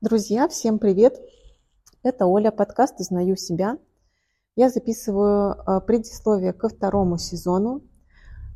Друзья, 0.00 0.46
всем 0.46 0.78
привет! 0.78 1.20
Это 2.04 2.26
Оля, 2.26 2.52
подкаст 2.52 3.00
«Узнаю 3.00 3.34
себя». 3.34 3.78
Я 4.54 4.70
записываю 4.70 5.56
а, 5.66 5.80
предисловие 5.80 6.52
ко 6.52 6.68
второму 6.68 7.18
сезону. 7.18 7.82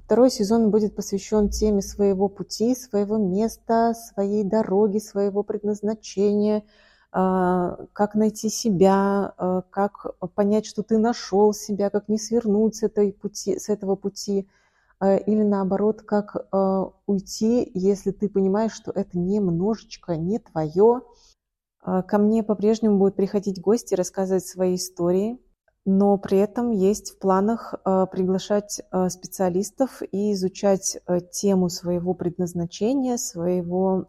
Второй 0.05 0.31
сезон 0.31 0.71
будет 0.71 0.95
посвящен 0.95 1.49
теме 1.49 1.83
своего 1.83 2.29
пути, 2.29 2.77
своего 2.77 3.17
места, 3.17 3.93
своей 3.93 4.45
дороги, 4.45 4.99
своего 4.99 5.43
предназначения, 5.43 6.63
а, 7.11 7.87
как 7.93 8.15
найти 8.15 8.49
себя, 8.49 9.35
а, 9.37 9.63
как 9.63 10.15
понять, 10.37 10.65
что 10.65 10.85
ты 10.85 10.97
нашел 10.97 11.53
себя, 11.53 11.91
как 11.91 12.09
не 12.09 12.19
свернуть 12.19 12.77
с, 12.77 12.85
этой 12.85 13.13
пути, 13.13 13.59
с 13.59 13.69
этого 13.69 13.97
пути, 13.97 14.49
или 15.27 15.43
наоборот, 15.43 16.03
как 16.03 16.47
уйти, 17.07 17.69
если 17.75 18.13
ты 18.13 18.29
понимаешь, 18.29 18.71
что 18.71 18.93
это 18.93 19.19
немножечко 19.19 20.15
не 20.15 20.39
твое, 20.39 21.03
ко 21.83 22.19
мне 22.19 22.43
по-прежнему 22.43 22.99
будут 22.99 23.17
приходить 23.17 23.61
гости, 23.61 23.95
рассказывать 23.95 24.47
свои 24.47 24.77
истории, 24.77 25.39
но 25.85 26.17
при 26.17 26.39
этом 26.39 26.71
есть 26.71 27.11
в 27.11 27.19
планах 27.19 27.75
а, 27.85 28.07
приглашать 28.07 28.83
а, 28.91 29.09
специалистов 29.09 30.01
и 30.13 30.33
изучать 30.33 30.99
тему 31.33 31.69
своего 31.69 32.15
предназначения, 32.15 33.17
своего, 33.17 34.07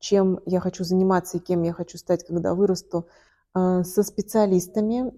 чем 0.00 0.40
я 0.46 0.60
хочу 0.60 0.84
заниматься 0.84 1.36
и 1.36 1.40
кем 1.40 1.62
я 1.62 1.72
хочу 1.72 1.96
стать, 1.98 2.26
когда 2.26 2.54
вырасту, 2.54 3.06
со 3.56 4.02
специалистами, 4.02 5.12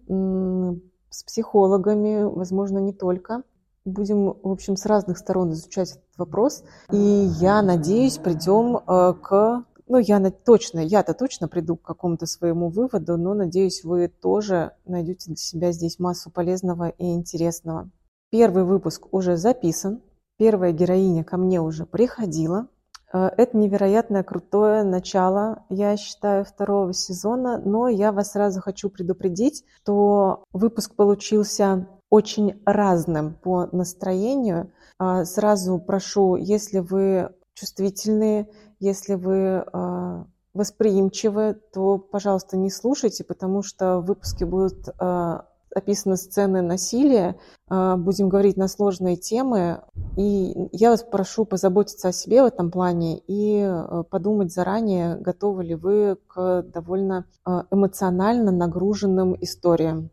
с 1.09 1.25
психологами, 1.25 2.23
возможно, 2.23 2.79
не 2.81 2.93
только. 2.93 3.45
Будем, 3.87 4.27
в 4.27 4.51
общем, 4.51 4.77
с 4.77 4.85
разных 4.85 5.17
сторон 5.17 5.53
изучать 5.53 5.93
этот 5.93 6.19
вопрос. 6.19 6.63
И 6.93 6.99
я 7.41 7.63
надеюсь, 7.63 8.19
придем 8.19 8.81
к 9.23 9.65
ну, 9.89 9.99
я 9.99 10.31
точно, 10.31 10.81
я-то 10.81 11.15
точно 11.15 11.49
приду 11.49 11.77
к 11.77 11.83
какому-то 11.83 12.27
своему 12.27 12.69
выводу, 12.69 13.17
но 13.17 13.35
надеюсь, 13.35 13.85
вы 13.85 14.09
тоже 14.09 14.73
найдете 14.85 15.27
для 15.27 15.37
себя 15.37 15.73
здесь 15.73 15.99
массу 15.99 16.31
полезного 16.31 16.89
и 16.89 17.15
интересного. 17.15 17.91
Первый 18.31 18.65
выпуск 18.65 19.07
уже 19.13 19.37
записан, 19.37 20.03
первая 20.39 20.73
героиня 20.73 21.23
ко 21.23 21.37
мне 21.37 21.61
уже 21.61 21.87
приходила. 21.87 22.69
Э, 23.13 23.31
это 23.37 23.57
невероятное 23.57 24.25
крутое 24.25 24.83
начало, 24.83 25.65
я 25.69 25.97
считаю, 25.97 26.45
второго 26.45 26.93
сезона, 26.93 27.63
но 27.65 27.89
я 27.89 28.11
вас 28.11 28.33
сразу 28.33 28.61
хочу 28.61 28.91
предупредить, 28.91 29.65
что 29.83 30.43
выпуск 30.53 30.97
получился 30.97 31.87
очень 32.11 32.61
разным 32.65 33.35
по 33.35 33.69
настроению. 33.71 34.73
Э, 35.01 35.25
сразу 35.25 35.79
прошу, 35.79 36.35
если 36.35 36.81
вы 36.81 37.31
чувствительные, 37.55 38.49
если 38.79 39.15
вы 39.15 39.65
а, 39.73 40.27
восприимчивы, 40.55 41.59
то, 41.73 41.99
пожалуйста, 41.99 42.57
не 42.57 42.71
слушайте, 42.71 43.25
потому 43.25 43.63
что 43.63 44.01
в 44.01 44.07
выпуске 44.07 44.45
будут 44.45 44.89
а, 44.99 45.47
описаны 45.75 46.17
сцены 46.17 46.63
насилия, 46.63 47.39
а, 47.69 47.97
будем 47.97 48.29
говорить 48.29 48.57
на 48.57 48.69
сложные 48.69 49.17
темы, 49.17 49.83
и 50.17 50.69
я 50.73 50.91
вас 50.91 51.03
прошу 51.03 51.45
позаботиться 51.45 52.09
о 52.09 52.13
себе 52.13 52.43
в 52.43 52.47
этом 52.47 52.71
плане 52.71 53.21
и 53.27 53.69
подумать 54.11 54.53
заранее, 54.53 55.17
готовы 55.17 55.65
ли 55.65 55.75
вы 55.75 56.17
к 56.27 56.63
довольно 56.63 57.27
эмоционально 57.71 58.51
нагруженным 58.51 59.37
историям. 59.41 60.11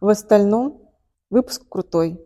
В 0.00 0.08
остальном 0.08 0.82
выпуск 1.30 1.62
крутой. 1.68 2.25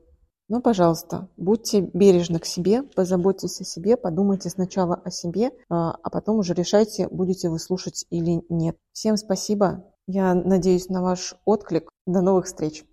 Ну, 0.52 0.60
пожалуйста, 0.60 1.28
будьте 1.36 1.80
бережны 1.80 2.40
к 2.40 2.44
себе, 2.44 2.82
позаботьтесь 2.82 3.60
о 3.60 3.64
себе, 3.64 3.96
подумайте 3.96 4.50
сначала 4.50 4.96
о 4.96 5.08
себе, 5.08 5.52
а, 5.68 5.92
а 6.02 6.10
потом 6.10 6.38
уже 6.38 6.54
решайте, 6.54 7.06
будете 7.06 7.48
вы 7.48 7.60
слушать 7.60 8.04
или 8.10 8.42
нет. 8.48 8.76
Всем 8.92 9.16
спасибо. 9.16 9.84
Я 10.08 10.34
надеюсь 10.34 10.88
на 10.88 11.02
ваш 11.02 11.36
отклик. 11.44 11.88
До 12.04 12.20
новых 12.20 12.46
встреч. 12.46 12.84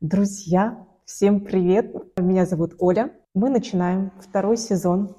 Друзья, 0.00 0.89
Всем 1.12 1.40
привет! 1.40 1.92
Меня 2.16 2.46
зовут 2.46 2.76
Оля. 2.78 3.10
Мы 3.34 3.50
начинаем 3.50 4.12
второй 4.20 4.56
сезон. 4.56 5.16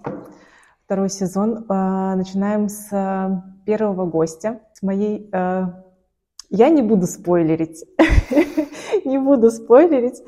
Второй 0.85 1.09
сезон. 1.09 1.66
Э, 1.69 2.16
начинаем 2.16 2.69
с 2.69 2.88
э, 2.94 3.29
первого 3.66 4.06
гостя, 4.06 4.62
с 4.74 4.81
моей... 4.81 5.29
Э, 5.34 5.66
я 6.50 6.69
не 6.69 6.81
буду 6.81 7.07
спойлерить. 7.07 7.84
не 9.06 9.19
буду 9.19 9.52
спойлерить, 9.52 10.24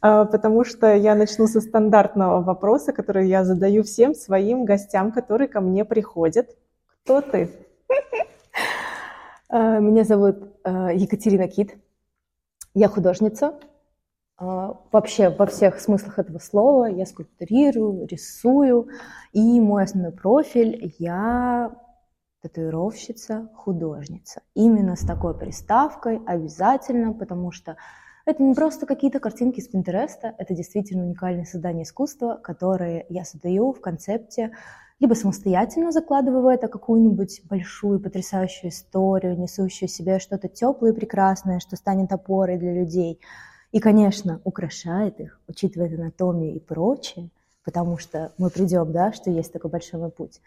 потому 0.00 0.64
что 0.64 0.94
я 0.94 1.14
начну 1.14 1.46
со 1.46 1.62
стандартного 1.62 2.42
вопроса, 2.42 2.92
который 2.92 3.28
я 3.28 3.44
задаю 3.44 3.84
всем 3.84 4.14
своим 4.14 4.66
гостям, 4.66 5.10
которые 5.10 5.48
ко 5.48 5.62
мне 5.62 5.86
приходят. 5.86 6.54
Кто 7.02 7.22
ты? 7.22 7.48
Меня 9.50 10.04
зовут 10.04 10.36
Екатерина 10.66 11.48
Кит. 11.48 11.76
Я 12.74 12.88
художница, 12.88 13.46
а, 13.46 13.60
вообще 14.38 15.30
во 15.30 15.46
всех 15.46 15.80
смыслах 15.80 16.18
этого 16.18 16.38
слова. 16.38 16.86
Я 16.86 17.06
скульптурирую, 17.06 18.06
рисую, 18.06 18.88
и 19.32 19.60
мой 19.60 19.84
основной 19.84 20.12
профиль– 20.12 20.94
я 20.98 21.74
татуировщица, 22.42 23.50
художница. 23.56 24.42
Именно 24.54 24.94
с 24.94 25.04
такой 25.04 25.36
приставкой 25.36 26.20
обязательно, 26.24 27.12
потому 27.12 27.50
что 27.50 27.76
это 28.26 28.42
не 28.42 28.54
просто 28.54 28.86
какие-то 28.86 29.18
картинки 29.18 29.60
с 29.60 29.66
Пинтереста, 29.66 30.34
это 30.38 30.54
действительно 30.54 31.04
уникальное 31.04 31.44
создание 31.44 31.82
искусства, 31.82 32.38
которое 32.40 33.06
я 33.08 33.24
создаю 33.24 33.72
в 33.72 33.80
концепте, 33.80 34.52
либо 35.00 35.14
самостоятельно 35.14 35.90
закладываю 35.90 36.42
в 36.42 36.46
это 36.46 36.68
какую-нибудь 36.68 37.42
большую 37.48 38.00
потрясающую 38.00 38.70
историю, 38.70 39.38
несущую 39.38 39.88
в 39.88 39.92
себе 39.92 40.20
что-то 40.20 40.48
теплое 40.48 40.92
и 40.92 40.94
прекрасное, 40.94 41.58
что 41.58 41.74
станет 41.74 42.12
опорой 42.12 42.56
для 42.56 42.72
людей– 42.72 43.20
и, 43.72 43.80
конечно, 43.80 44.40
украшает 44.44 45.20
их, 45.20 45.40
учитывая 45.46 45.94
анатомию 45.94 46.54
и 46.54 46.58
прочее, 46.58 47.30
потому 47.64 47.98
что 47.98 48.32
мы 48.38 48.50
придем, 48.50 48.92
да, 48.92 49.12
что 49.12 49.30
есть 49.30 49.52
такой 49.52 49.70
большой 49.70 50.10
путь, 50.10 50.40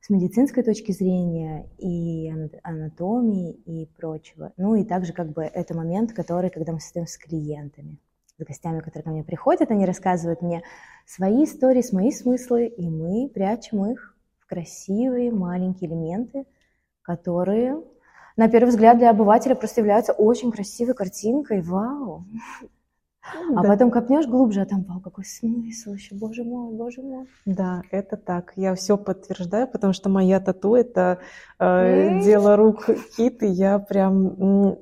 с 0.00 0.10
медицинской 0.10 0.62
точки 0.62 0.92
зрения 0.92 1.66
и 1.78 2.32
анатомии 2.62 3.52
и 3.52 3.86
прочего. 3.96 4.52
Ну 4.56 4.74
и 4.74 4.84
также 4.84 5.12
как 5.12 5.32
бы 5.32 5.42
это 5.42 5.74
момент, 5.74 6.12
который, 6.12 6.50
когда 6.50 6.72
мы 6.72 6.80
состоим 6.80 7.06
с 7.06 7.16
клиентами, 7.16 7.98
с 8.26 8.44
гостями, 8.44 8.80
которые 8.80 9.02
ко 9.02 9.10
мне 9.10 9.24
приходят, 9.24 9.70
они 9.70 9.86
рассказывают 9.86 10.42
мне 10.42 10.62
свои 11.06 11.44
истории, 11.44 11.82
свои 11.82 12.12
смыслы, 12.12 12.66
и 12.66 12.88
мы 12.88 13.28
прячем 13.32 13.90
их 13.90 14.14
в 14.38 14.46
красивые 14.46 15.32
маленькие 15.32 15.90
элементы, 15.90 16.44
которые 17.02 17.82
на 18.38 18.48
первый 18.48 18.70
взгляд 18.70 18.98
для 18.98 19.10
обывателя 19.10 19.54
просто 19.56 19.80
являются 19.80 20.12
очень 20.12 20.52
красивой 20.52 20.94
картинкой. 20.94 21.60
Вау! 21.60 22.24
А 23.54 23.62
да. 23.62 23.68
потом 23.68 23.90
копнешь 23.90 24.26
глубже, 24.26 24.62
а 24.62 24.64
там, 24.64 24.84
вау, 24.84 25.00
какой 25.00 25.24
смысл 25.24 25.92
еще, 25.92 26.14
боже 26.14 26.44
мой, 26.44 26.72
боже 26.72 27.02
мой. 27.02 27.26
Да, 27.44 27.82
это 27.90 28.16
так. 28.16 28.52
Я 28.56 28.74
все 28.74 28.96
подтверждаю, 28.96 29.68
потому 29.68 29.92
что 29.92 30.08
моя 30.08 30.40
тату– 30.40 30.74
это 30.76 31.18
э, 31.58 32.20
дело 32.22 32.56
рук 32.56 32.86
Кит, 33.16 33.42
и 33.42 33.48
я 33.48 33.78
прям... 33.78 34.78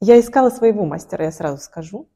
Я 0.00 0.20
искала 0.20 0.50
своего 0.50 0.84
мастера, 0.84 1.24
я 1.24 1.32
сразу 1.32 1.58
скажу. 1.58 2.08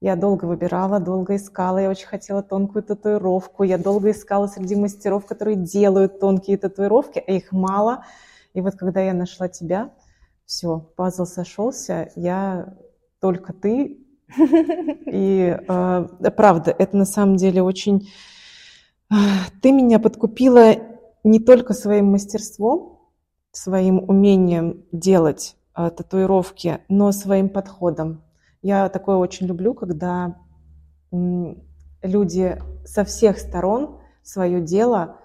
Я 0.00 0.16
долго 0.16 0.44
выбирала, 0.44 0.98
долго 1.00 1.36
искала, 1.36 1.78
я 1.78 1.90
очень 1.90 2.06
хотела 2.06 2.42
тонкую 2.42 2.82
татуировку, 2.82 3.62
я 3.62 3.78
долго 3.78 4.10
искала 4.10 4.48
среди 4.48 4.76
мастеров, 4.76 5.26
которые 5.26 5.56
делают 5.56 6.20
тонкие 6.20 6.58
татуировки, 6.58 7.22
а 7.24 7.30
их 7.30 7.52
мало. 7.52 8.04
И 8.54 8.60
вот 8.60 8.74
когда 8.74 9.00
я 9.00 9.12
нашла 9.12 9.48
тебя, 9.48 9.90
все, 10.48 10.78
пазл 10.96 11.26
сошелся, 11.26 12.10
я 12.16 12.74
только 13.20 13.52
ты. 13.52 13.98
И 15.06 15.54
э, 15.68 16.30
правда, 16.36 16.74
это 16.76 16.96
на 16.96 17.04
самом 17.04 17.36
деле 17.36 17.62
очень... 17.62 18.08
Э, 19.10 19.14
ты 19.60 19.72
меня 19.72 19.98
подкупила 19.98 20.74
не 21.22 21.38
только 21.38 21.74
своим 21.74 22.06
мастерством, 22.06 23.10
своим 23.52 23.98
умением 24.08 24.86
делать 24.90 25.54
э, 25.76 25.90
татуировки, 25.90 26.78
но 26.88 27.12
своим 27.12 27.50
подходом. 27.50 28.24
Я 28.62 28.88
такое 28.88 29.16
очень 29.16 29.46
люблю, 29.46 29.74
когда 29.74 30.34
люди 32.02 32.58
со 32.86 33.04
всех 33.04 33.38
сторон 33.38 34.00
свое 34.22 34.60
дело 34.62 35.20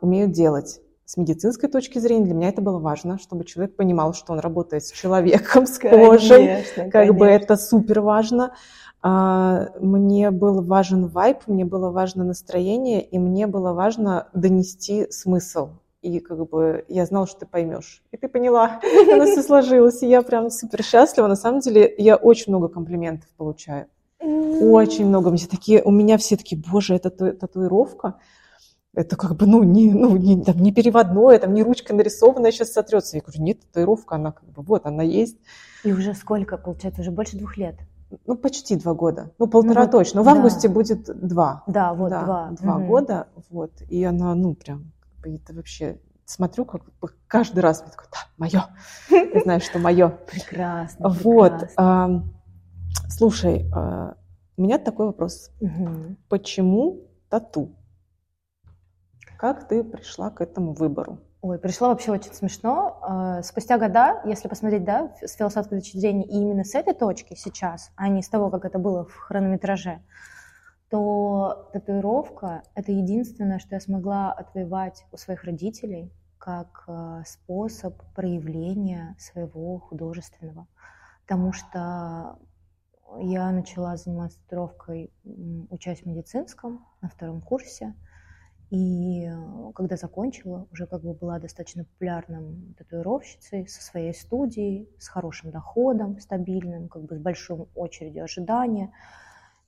умеют 0.00 0.32
делать 0.32 0.80
с 1.06 1.16
медицинской 1.16 1.68
точки 1.68 1.98
зрения 1.98 2.24
для 2.24 2.34
меня 2.34 2.48
это 2.48 2.62
было 2.62 2.78
важно, 2.78 3.18
чтобы 3.18 3.44
человек 3.44 3.76
понимал, 3.76 4.14
что 4.14 4.32
он 4.32 4.38
работает 4.38 4.84
с 4.84 4.92
человеком, 4.92 5.66
с 5.66 5.78
кожей. 5.78 6.46
Конечно, 6.46 6.82
как 6.84 6.92
конечно. 6.92 7.18
бы 7.18 7.26
это 7.26 7.56
супер 7.56 8.00
важно. 8.00 8.54
А, 9.02 9.68
мне 9.80 10.30
был 10.30 10.62
важен 10.62 11.08
вайп, 11.08 11.46
мне 11.46 11.66
было 11.66 11.90
важно 11.90 12.24
настроение, 12.24 13.02
и 13.02 13.18
мне 13.18 13.46
было 13.46 13.74
важно 13.74 14.28
донести 14.32 15.10
смысл. 15.10 15.72
и 16.00 16.20
как 16.20 16.48
бы 16.48 16.86
я 16.88 17.04
знала, 17.04 17.26
что 17.26 17.40
ты 17.40 17.46
поймешь. 17.46 18.02
И 18.12 18.16
ты 18.16 18.28
поняла, 18.28 18.80
у 19.12 19.16
нас 19.16 19.30
все 19.30 19.42
сложилось, 19.42 20.02
и 20.02 20.08
я 20.08 20.22
прям 20.22 20.48
супер 20.48 20.82
счастлива. 20.82 21.26
На 21.26 21.36
самом 21.36 21.60
деле 21.60 21.94
я 21.98 22.16
очень 22.16 22.46
много 22.48 22.68
комплиментов 22.68 23.28
получаю. 23.36 23.88
Очень 24.20 25.06
много. 25.06 25.30
Мне 25.30 25.46
такие, 25.50 25.82
у 25.82 25.90
меня 25.90 26.16
все 26.16 26.38
такие, 26.38 26.60
боже, 26.60 26.94
это 26.94 27.10
татуировка. 27.10 28.14
Это 28.94 29.16
как 29.16 29.36
бы, 29.36 29.46
ну, 29.46 29.62
не, 29.62 29.92
ну, 29.92 30.16
не, 30.16 30.42
там, 30.42 30.56
не 30.58 30.72
переводное, 30.72 31.38
там, 31.38 31.52
не 31.52 31.62
ручка 31.62 31.94
нарисованная 31.94 32.52
сейчас 32.52 32.72
сотрется. 32.72 33.16
Я 33.16 33.22
говорю, 33.22 33.42
нет, 33.42 33.60
татуировка, 33.60 34.14
она 34.14 34.32
как 34.32 34.48
бы, 34.48 34.62
вот, 34.62 34.86
она 34.86 35.02
есть. 35.02 35.36
И 35.82 35.92
уже 35.92 36.14
сколько, 36.14 36.56
получается, 36.56 37.00
уже 37.00 37.10
больше 37.10 37.36
двух 37.36 37.56
лет? 37.56 37.76
Ну, 38.26 38.36
почти 38.36 38.76
два 38.76 38.94
года. 38.94 39.32
Ну, 39.38 39.48
полтора 39.48 39.86
ну, 39.86 39.90
точно. 39.90 40.22
В 40.22 40.26
да. 40.26 40.32
августе 40.32 40.68
будет 40.68 41.04
два. 41.04 41.64
Да, 41.66 41.92
вот 41.94 42.10
да, 42.10 42.22
два. 42.22 42.50
Два 42.52 42.76
угу. 42.76 42.86
года, 42.86 43.26
вот. 43.50 43.72
И 43.88 44.04
она, 44.04 44.34
ну, 44.34 44.54
прям, 44.54 44.92
это 45.22 45.54
вообще... 45.54 45.98
Смотрю, 46.26 46.64
как 46.64 46.82
бы 47.02 47.10
каждый 47.26 47.60
раз 47.60 47.82
мне 47.82 47.90
такой, 47.90 48.06
да, 48.10 48.18
мое. 48.38 48.64
Я 49.10 49.40
знаю, 49.40 49.60
что 49.60 49.78
мое. 49.78 50.08
Прекрасно, 50.30 51.10
Вот. 51.10 51.68
Слушай, 53.10 53.70
а, 53.74 54.14
у 54.56 54.62
меня 54.62 54.78
такой 54.78 55.06
вопрос. 55.06 55.50
Почему 56.28 57.02
тату? 57.28 57.74
Как 59.36 59.68
ты 59.68 59.82
пришла 59.82 60.30
к 60.30 60.40
этому 60.40 60.72
выбору? 60.72 61.18
Ой, 61.42 61.58
пришло 61.58 61.88
вообще 61.88 62.12
очень 62.12 62.32
смешно. 62.32 62.98
А, 63.02 63.42
спустя 63.42 63.78
года, 63.78 64.22
если 64.24 64.48
посмотреть, 64.48 64.84
да, 64.84 65.14
с 65.20 65.34
философской 65.34 65.80
точки 65.80 65.98
зрения, 65.98 66.24
и 66.24 66.36
именно 66.36 66.64
с 66.64 66.74
этой 66.74 66.94
точки 66.94 67.34
сейчас, 67.34 67.90
а 67.96 68.08
не 68.08 68.22
с 68.22 68.28
того, 68.28 68.48
как 68.50 68.64
это 68.64 68.78
было 68.78 69.04
в 69.04 69.14
хронометраже, 69.14 70.00
то 70.88 71.68
татуировка— 71.72 72.62
это 72.74 72.92
единственное, 72.92 73.58
что 73.58 73.74
я 73.74 73.80
смогла 73.80 74.32
отвоевать 74.32 75.04
у 75.12 75.16
своих 75.16 75.44
родителей 75.44 76.10
как 76.38 76.84
а, 76.86 77.22
способ 77.26 78.02
проявления 78.14 79.16
своего 79.18 79.80
художественного. 79.80 80.66
Потому 81.26 81.52
что 81.52 82.38
я 83.18 83.50
начала 83.50 83.96
заниматься 83.96 84.38
татуировкой, 84.44 85.12
учась 85.68 86.00
в 86.00 86.06
медицинском 86.06 86.86
на 87.02 87.08
втором 87.10 87.42
курсе— 87.42 87.94
и 88.74 89.28
э, 89.28 89.72
когда 89.72 89.96
закончила, 89.96 90.66
уже 90.72 90.86
как 90.86 91.02
бы 91.02 91.14
была 91.14 91.38
достаточно 91.38 91.84
популярным 91.84 92.74
татуировщицей 92.76 93.68
со 93.68 93.80
своей 93.80 94.12
студией, 94.12 94.88
с 94.98 95.06
хорошим 95.06 95.52
доходом, 95.52 96.18
стабильным, 96.18 96.88
как 96.88 97.04
бы 97.04 97.14
с 97.14 97.20
большой 97.20 97.68
очередью 97.76 98.24
ожидания. 98.24 98.90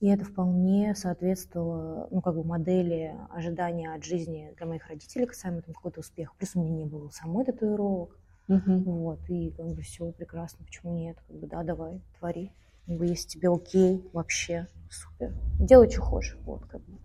И 0.00 0.08
это 0.08 0.24
вполне 0.24 0.96
соответствовало 0.96 2.08
ну, 2.10 2.20
как 2.20 2.34
бы 2.34 2.42
модели 2.42 3.16
ожидания 3.30 3.94
от 3.94 4.02
жизни 4.02 4.52
для 4.56 4.66
моих 4.66 4.88
родителей 4.88 5.26
касаемо 5.26 5.62
там, 5.62 5.72
какого-то 5.74 6.00
успеха. 6.00 6.34
Плюс 6.36 6.56
у 6.56 6.60
меня 6.60 6.74
не 6.74 6.84
было 6.84 7.08
самой 7.10 7.44
татуировок. 7.44 8.18
Uh-huh. 8.48 8.82
Вот, 8.82 9.20
и 9.28 9.50
как 9.50 9.66
бы 9.66 9.82
все 9.82 10.10
прекрасно, 10.10 10.64
почему 10.64 10.94
нет? 10.94 11.16
Как 11.28 11.36
бы 11.36 11.46
да, 11.46 11.62
давай, 11.62 12.00
твори. 12.18 12.52
Как 12.86 12.96
бы 12.96 13.06
если 13.06 13.28
тебе 13.28 13.50
окей, 13.50 14.08
вообще 14.12 14.66
супер. 14.90 15.32
Делай, 15.60 15.90
что 15.90 16.02
хочешь. 16.02 16.38
Вот, 16.44 16.64
как 16.66 16.80
бы. 16.82 16.98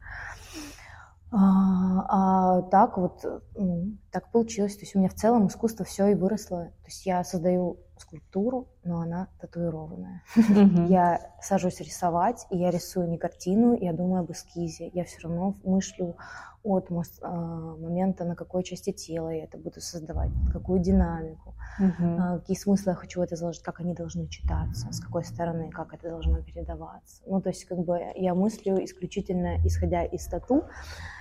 А, 1.31 2.57
а 2.57 2.61
так 2.63 2.97
вот, 2.97 3.23
ну, 3.55 3.97
так 4.11 4.31
получилось. 4.31 4.75
То 4.75 4.81
есть 4.81 4.95
у 4.95 4.99
меня 4.99 5.09
в 5.09 5.13
целом 5.13 5.47
искусство 5.47 5.85
все 5.85 6.07
и 6.07 6.15
выросло. 6.15 6.65
То 6.65 6.87
есть 6.87 7.05
я 7.05 7.23
создаю 7.23 7.79
скульптуру, 8.01 8.67
но 8.83 8.99
она 8.99 9.27
татуированная. 9.39 10.23
Mm-hmm. 10.35 10.87
Я 10.87 11.31
сажусь 11.41 11.79
рисовать, 11.79 12.45
и 12.49 12.57
я 12.57 12.71
рисую 12.71 13.07
не 13.09 13.17
картину, 13.17 13.77
я 13.79 13.93
думаю 13.93 14.21
об 14.21 14.31
эскизе. 14.31 14.89
Я 14.93 15.03
все 15.05 15.19
равно 15.21 15.55
мыслю 15.63 16.15
от 16.63 16.89
а, 17.21 17.75
момента, 17.77 18.23
на 18.23 18.35
какой 18.35 18.63
части 18.63 18.91
тела 18.91 19.29
я 19.29 19.45
это 19.45 19.57
буду 19.57 19.81
создавать, 19.81 20.29
какую 20.51 20.79
динамику, 20.79 21.55
uh-huh. 21.79 22.39
какие 22.39 22.57
смыслы 22.57 22.91
я 22.91 22.95
хочу 22.95 23.19
в 23.19 23.23
это 23.23 23.35
заложить, 23.35 23.63
как 23.63 23.79
они 23.79 23.93
должны 23.93 24.27
читаться, 24.27 24.91
с 24.91 24.99
какой 24.99 25.23
стороны, 25.23 25.71
как 25.71 25.93
это 25.93 26.09
должно 26.09 26.41
передаваться. 26.41 27.23
Ну, 27.25 27.41
то 27.41 27.49
есть, 27.49 27.65
как 27.65 27.79
бы 27.79 27.99
я 28.15 28.35
мыслю 28.35 28.83
исключительно 28.83 29.57
исходя 29.65 30.03
из 30.03 30.25
тату, 30.27 30.65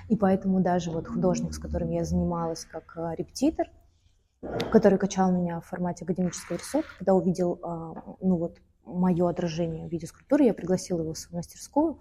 и 0.09 0.17
поэтому 0.17 0.61
даже 0.61 0.91
вот 0.91 1.09
художник, 1.09 1.55
с 1.55 1.59
которым 1.59 1.91
я 1.91 2.05
занималась 2.05 2.65
как 2.65 2.97
а, 2.97 3.15
репетитор, 3.15 3.69
который 4.73 4.99
качал 4.99 5.33
меня 5.33 5.61
в 5.61 5.67
формате 5.67 6.05
академического 6.05 6.57
рисунка, 6.57 6.89
когда 6.99 7.15
увидел, 7.15 7.59
а, 7.63 7.95
ну 8.21 8.37
вот, 8.37 8.59
мое 8.85 9.29
отражение 9.29 9.87
в 9.89 9.93
виде 9.93 10.07
скульптуры, 10.07 10.45
я 10.45 10.55
пригласила 10.55 11.03
его 11.03 11.13
в 11.13 11.19
свою 11.19 11.37
мастерскую, 11.37 11.99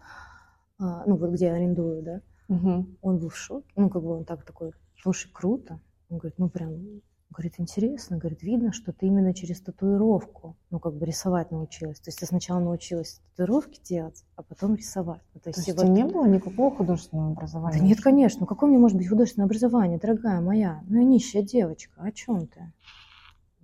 ну 0.79 1.17
вот 1.17 1.31
где 1.31 1.47
я 1.47 1.53
арендую, 1.55 2.01
да, 2.01 2.21
Угу. 2.49 2.97
Он 3.01 3.19
был 3.19 3.29
в 3.29 3.37
шоке. 3.37 3.71
Ну, 3.75 3.89
как 3.89 4.01
бы 4.01 4.09
он 4.17 4.25
так 4.25 4.43
такой, 4.43 4.73
слушай, 5.01 5.29
круто. 5.31 5.79
Он 6.09 6.17
говорит, 6.17 6.39
ну, 6.39 6.49
прям, 6.49 7.01
говорит, 7.31 7.55
интересно. 7.57 8.17
Говорит, 8.17 8.43
видно, 8.43 8.73
что 8.73 8.91
ты 8.91 9.07
именно 9.07 9.33
через 9.33 9.61
татуировку, 9.61 10.55
ну, 10.71 10.79
как 10.79 10.95
бы 10.95 11.05
рисовать 11.05 11.51
научилась. 11.51 11.99
То 11.99 12.09
есть 12.09 12.19
ты 12.19 12.25
сначала 12.25 12.59
научилась 12.59 13.21
татуировки 13.31 13.79
делать, 13.83 14.23
а 14.35 14.43
потом 14.43 14.75
рисовать. 14.75 15.21
Ну, 15.33 15.39
то 15.39 15.49
есть, 15.49 15.63
то 15.63 15.71
есть 15.71 15.81
вот... 15.81 15.89
не 15.89 16.03
было 16.03 16.27
никакого 16.27 16.75
художественного 16.75 17.31
образования? 17.31 17.79
Да 17.79 17.85
нет, 17.85 18.01
конечно. 18.01 18.41
Ну, 18.41 18.45
какое 18.45 18.69
мне 18.69 18.79
может 18.79 18.97
быть 18.97 19.07
художественное 19.07 19.45
образование, 19.45 19.99
дорогая 19.99 20.41
моя? 20.41 20.81
Ну, 20.87 20.97
я 20.97 21.03
нищая 21.03 21.43
девочка. 21.43 22.01
О 22.01 22.11
чем 22.11 22.47
ты? 22.47 22.71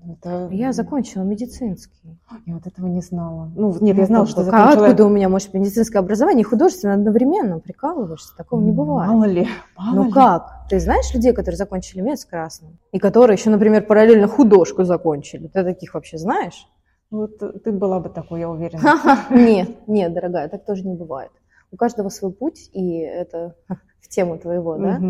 Это... 0.07 0.50
Я 0.52 0.72
закончила 0.74 1.24
медицинский. 1.24 2.19
Я 2.46 2.54
вот 2.54 2.68
этого 2.68 2.88
не 2.88 3.02
знала. 3.02 3.52
Ну, 3.56 3.72
нет, 3.81 3.96
ну, 3.96 4.02
я 4.02 4.06
знала, 4.06 4.25
что 4.25 4.44
закончила... 4.44 4.86
Откуда 4.86 5.06
у 5.06 5.10
меня 5.10 5.30
может 5.30 5.54
медицинское 5.54 6.00
образование 6.00 6.42
и 6.42 6.46
художественное 6.46 6.96
одновременно? 6.96 7.60
Прикалываешься? 7.60 8.36
Такого 8.36 8.62
не 8.62 8.72
бывает. 8.72 9.12
Мало 9.12 9.25
ли. 9.25 9.48
Мало 9.78 9.96
ну 9.96 10.04
ли. 10.06 10.12
как? 10.12 10.66
Ты 10.69 10.80
знаешь 10.80 11.13
людей, 11.13 11.34
которые 11.34 11.57
закончили 11.57 12.02
мед 12.02 12.19
с 12.19 12.25
красным? 12.25 12.78
И 12.92 13.00
которые 13.00 13.38
еще, 13.38 13.50
например, 13.50 13.86
параллельно 13.86 14.28
художку 14.28 14.84
закончили? 14.84 15.48
Ты 15.48 15.63
таких 15.63 15.94
вообще 15.94 16.18
знаешь? 16.18 16.68
Вот 17.12 17.38
ты 17.63 17.72
была 17.72 18.00
бы 18.00 18.10
такой, 18.10 18.42
я 18.42 18.50
уверена. 18.50 19.25
Нет, 19.30 19.88
нет, 19.88 20.13
дорогая, 20.13 20.50
так 20.50 20.66
тоже 20.66 20.86
не 20.86 20.96
бывает. 20.96 21.31
У 21.72 21.78
каждого 21.78 22.10
свой 22.10 22.31
путь, 22.31 22.69
и 22.74 23.00
это 23.00 23.56
в 24.01 24.08
тему 24.10 24.38
твоего, 24.38 24.78
да? 24.78 25.01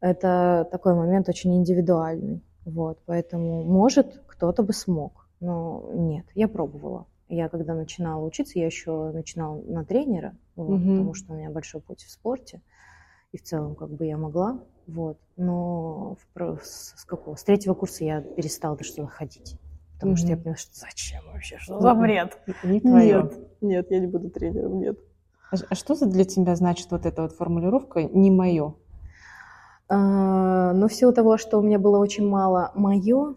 Это 0.00 0.68
такой 0.70 0.94
момент 0.94 1.28
очень 1.28 1.54
индивидуальный. 1.54 2.42
Вот, 2.64 3.00
поэтому, 3.06 3.64
может, 3.64 4.22
кто-то 4.26 4.62
бы 4.62 4.72
смог, 4.72 5.26
но 5.40 5.90
нет, 5.92 6.26
я 6.34 6.48
пробовала. 6.48 7.06
Я 7.28 7.48
когда 7.48 7.74
начинала 7.74 8.24
учиться, 8.24 8.58
я 8.58 8.66
еще 8.66 9.10
начинала 9.10 9.60
на 9.62 9.84
тренера, 9.84 10.36
вот, 10.54 10.80
угу. 10.80 10.90
потому 10.90 11.14
что 11.14 11.32
у 11.32 11.36
меня 11.36 11.50
большой 11.50 11.80
путь 11.80 12.02
в 12.02 12.10
спорте, 12.10 12.60
и 13.32 13.38
в 13.38 13.42
целом 13.42 13.74
как 13.74 13.90
бы 13.90 14.06
я 14.06 14.16
могла, 14.16 14.60
вот. 14.86 15.18
Но 15.36 16.16
в, 16.34 16.58
с, 16.62 16.94
с 16.96 17.04
какого? 17.04 17.36
С 17.36 17.44
третьего 17.44 17.74
курса 17.74 18.04
я 18.04 18.20
перестала 18.20 18.76
даже 18.76 18.94
туда 18.94 19.08
ходить. 19.08 19.56
Потому 19.94 20.14
mm 20.14 20.16
что 20.16 20.28
я 20.28 20.36
поняла, 20.36 20.56
что 20.56 20.74
зачем 20.74 21.22
вообще, 21.32 21.58
что 21.58 21.80
за 21.80 21.94
бред? 21.94 22.38
Не 22.64 22.80
твое. 22.80 23.22
Нет, 23.22 23.38
нет, 23.60 23.86
я 23.90 24.00
не 24.00 24.06
буду 24.08 24.30
тренером, 24.30 24.80
нет. 24.80 24.98
А, 25.52 25.56
а 25.68 25.74
что 25.74 25.94
для 26.06 26.24
тебя 26.24 26.56
значит 26.56 26.90
вот 26.90 27.06
эта 27.06 27.22
вот 27.22 27.32
формулировка 27.32 28.02
«не 28.02 28.30
мое»? 28.30 28.74
А, 29.88 30.72
но 30.72 30.88
в 30.88 30.94
силу 30.94 31.12
того, 31.12 31.36
что 31.36 31.58
у 31.58 31.62
меня 31.62 31.78
было 31.78 31.98
очень 31.98 32.28
мало 32.28 32.72
мое, 32.74 33.34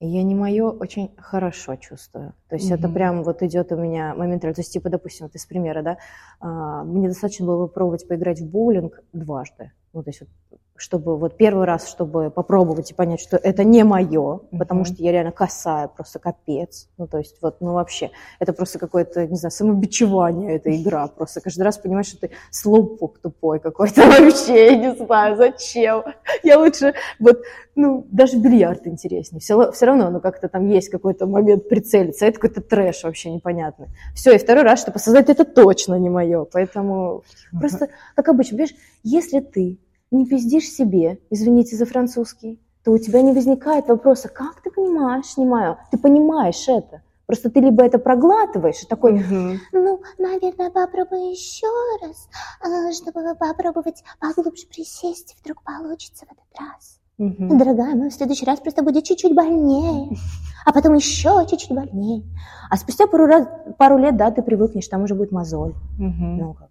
я 0.00 0.22
не 0.22 0.34
мое 0.34 0.70
очень 0.70 1.14
хорошо 1.16 1.76
чувствую. 1.76 2.34
То 2.48 2.56
есть 2.56 2.70
mm-hmm. 2.70 2.74
это 2.74 2.88
прям 2.88 3.22
вот 3.22 3.42
идет 3.42 3.72
у 3.72 3.76
меня 3.76 4.14
моментально. 4.14 4.54
То 4.54 4.60
есть, 4.60 4.72
типа, 4.72 4.90
допустим, 4.90 5.26
вот 5.26 5.34
из 5.34 5.46
примера, 5.46 5.82
да, 5.82 5.98
а, 6.40 6.84
мне 6.84 7.08
достаточно 7.08 7.46
было 7.46 7.66
попробовать 7.66 8.06
поиграть 8.06 8.40
в 8.40 8.50
боулинг 8.50 9.00
дважды. 9.12 9.72
Ну, 9.92 10.02
то 10.02 10.10
есть 10.10 10.20
вот 10.20 10.60
чтобы 10.76 11.16
вот 11.16 11.36
первый 11.36 11.66
раз, 11.66 11.88
чтобы 11.88 12.30
попробовать 12.30 12.90
и 12.90 12.94
понять, 12.94 13.20
что 13.20 13.36
это 13.36 13.62
не 13.62 13.84
мое, 13.84 14.08
mm-hmm. 14.10 14.58
потому 14.58 14.84
что 14.84 14.96
я 14.98 15.12
реально 15.12 15.30
косая, 15.30 15.86
просто 15.86 16.18
капец. 16.18 16.88
Ну, 16.98 17.06
то 17.06 17.18
есть 17.18 17.36
вот, 17.40 17.60
ну, 17.60 17.74
вообще, 17.74 18.10
это 18.40 18.52
просто 18.52 18.80
какое-то, 18.80 19.26
не 19.26 19.36
знаю, 19.36 19.52
самобичевание, 19.52 20.56
эта 20.56 20.74
игра. 20.74 21.06
Просто 21.06 21.40
каждый 21.40 21.62
раз 21.62 21.78
понимаешь, 21.78 22.06
что 22.06 22.20
ты 22.20 22.30
слоупок 22.50 23.18
тупой 23.20 23.60
какой-то 23.60 24.02
вообще, 24.20 24.72
я 24.72 24.76
не 24.76 24.94
знаю, 24.96 25.36
зачем. 25.36 26.02
Я 26.42 26.58
лучше, 26.58 26.94
вот, 27.20 27.38
ну, 27.76 28.04
даже 28.10 28.36
бильярд 28.36 28.88
интереснее. 28.88 29.40
Все, 29.40 29.70
все 29.70 29.86
равно, 29.86 30.10
ну, 30.10 30.20
как-то 30.20 30.48
там 30.48 30.68
есть 30.68 30.88
какой-то 30.88 31.26
момент 31.26 31.68
прицелиться, 31.68 32.26
это 32.26 32.40
какой-то 32.40 32.60
трэш 32.60 33.04
вообще 33.04 33.30
непонятный. 33.30 33.88
Все, 34.14 34.34
и 34.34 34.38
второй 34.38 34.64
раз, 34.64 34.80
чтобы 34.80 34.98
создать 34.98 35.28
это 35.28 35.44
точно 35.44 35.94
не 35.94 36.10
мое. 36.10 36.44
Поэтому 36.46 37.22
mm-hmm. 37.52 37.58
просто, 37.60 37.88
как 38.16 38.28
обычно, 38.28 38.56
понимаешь, 38.56 38.74
если 39.04 39.38
ты 39.38 39.78
не 40.10 40.26
пиздишь 40.26 40.68
себе, 40.68 41.18
извините 41.30 41.76
за 41.76 41.86
французский, 41.86 42.60
то 42.84 42.92
у 42.92 42.98
тебя 42.98 43.22
не 43.22 43.32
возникает 43.32 43.88
вопроса, 43.88 44.28
как 44.28 44.62
ты 44.62 44.70
понимаешь, 44.70 45.26
снимаю? 45.26 45.78
Ты 45.90 45.98
понимаешь 45.98 46.68
это. 46.68 47.02
Просто 47.26 47.50
ты 47.50 47.60
либо 47.60 47.82
это 47.82 47.98
проглатываешь, 47.98 48.82
и 48.82 48.86
такой, 48.86 49.14
угу. 49.14 49.58
ну, 49.72 50.02
наверное, 50.18 50.70
попробую 50.70 51.30
еще 51.30 51.66
раз, 52.02 52.28
а, 52.60 52.92
чтобы 52.92 53.34
попробовать 53.34 54.04
поглубже 54.20 54.66
присесть, 54.66 55.34
вдруг 55.40 55.62
получится 55.62 56.26
в 56.26 56.32
этот 56.32 56.60
раз. 56.60 56.98
Угу. 57.16 57.56
Дорогая, 57.56 57.94
ну, 57.94 58.10
в 58.10 58.12
следующий 58.12 58.44
раз 58.44 58.60
просто 58.60 58.82
будет 58.82 59.04
чуть-чуть 59.04 59.34
больнее, 59.34 60.18
а 60.66 60.72
потом 60.72 60.94
еще 60.94 61.46
чуть-чуть 61.48 61.72
больнее. 61.72 62.24
А 62.68 62.76
спустя 62.76 63.06
пару, 63.06 63.26
раз, 63.26 63.46
пару 63.78 63.96
лет, 63.96 64.16
да, 64.16 64.30
ты 64.30 64.42
привыкнешь, 64.42 64.88
там 64.88 65.04
уже 65.04 65.14
будет 65.14 65.32
мозоль. 65.32 65.74
Угу. 65.98 66.24
Ну, 66.38 66.54
как 66.54 66.68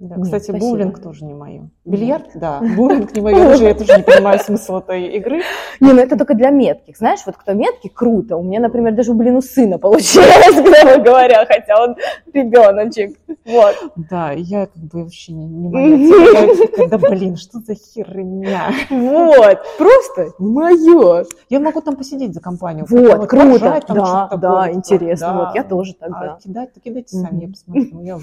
Да, 0.00 0.14
Нет, 0.14 0.26
кстати, 0.26 0.44
спасибо. 0.44 0.64
боулинг 0.64 1.02
тоже 1.02 1.24
не 1.24 1.34
мое. 1.34 1.70
Бильярд, 1.84 2.30
да. 2.34 2.60
Боулинг 2.76 3.12
не 3.16 3.20
мое. 3.20 3.52
Уже 3.52 3.64
я 3.64 3.74
тоже 3.74 3.96
не 3.96 4.04
понимаю 4.04 4.38
смысл 4.38 4.76
этой 4.78 5.08
игры. 5.16 5.42
Не, 5.80 5.92
ну 5.92 6.00
это 6.00 6.16
только 6.16 6.34
для 6.34 6.50
метких. 6.50 6.96
Знаешь, 6.96 7.20
вот 7.26 7.36
кто 7.36 7.52
меткий, 7.52 7.90
круто. 7.90 8.36
У 8.36 8.44
меня, 8.44 8.60
например, 8.60 8.94
даже, 8.94 9.12
блин, 9.12 9.36
у 9.36 9.42
сына 9.42 9.78
получилось, 9.78 10.54
грубо 10.54 11.02
говоря, 11.02 11.44
хотя 11.46 11.82
он 11.82 11.96
ребеночек. 12.32 13.18
Вот. 13.44 13.74
Да, 13.96 14.30
я 14.30 14.66
как 14.66 14.82
бы 14.84 15.02
вообще 15.02 15.32
не, 15.32 15.46
не 15.46 15.68
моя 15.68 16.66
Когда, 16.76 16.98
блин, 16.98 17.36
что 17.36 17.58
за 17.58 17.74
херня? 17.74 18.70
Вот. 18.90 19.58
Просто 19.78 20.32
мое. 20.38 21.24
Я 21.48 21.58
могу 21.58 21.80
там 21.80 21.96
посидеть 21.96 22.34
за 22.34 22.40
компанию. 22.40 22.86
Вот, 22.88 23.28
круто. 23.28 23.80
Да, 23.88 24.28
да, 24.36 24.70
интересно. 24.70 25.26
да. 25.26 25.44
Вот 25.44 25.54
я 25.56 25.64
тоже 25.64 25.94
А 25.98 26.04
тогда. 26.04 26.38
кидать, 26.40 26.70
кидайте 26.84 27.16
сами, 27.16 27.46
я 27.46 27.48
посмотрю. 27.48 28.20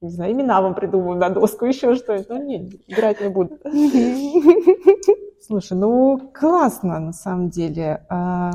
Не 0.00 0.08
знаю, 0.10 0.32
имена 0.32 0.60
вам 0.62 0.74
придумаю 0.74 1.18
на 1.18 1.28
доску, 1.28 1.64
еще 1.66 1.94
что-нибудь. 1.94 2.28
Ну, 2.28 2.42
не, 2.42 2.56
играть 2.86 3.20
не 3.20 3.28
буду. 3.28 3.58
Слушай, 5.46 5.76
ну, 5.76 6.30
классно, 6.32 6.98
на 7.00 7.12
самом 7.12 7.50
деле. 7.50 8.04
А, 8.08 8.52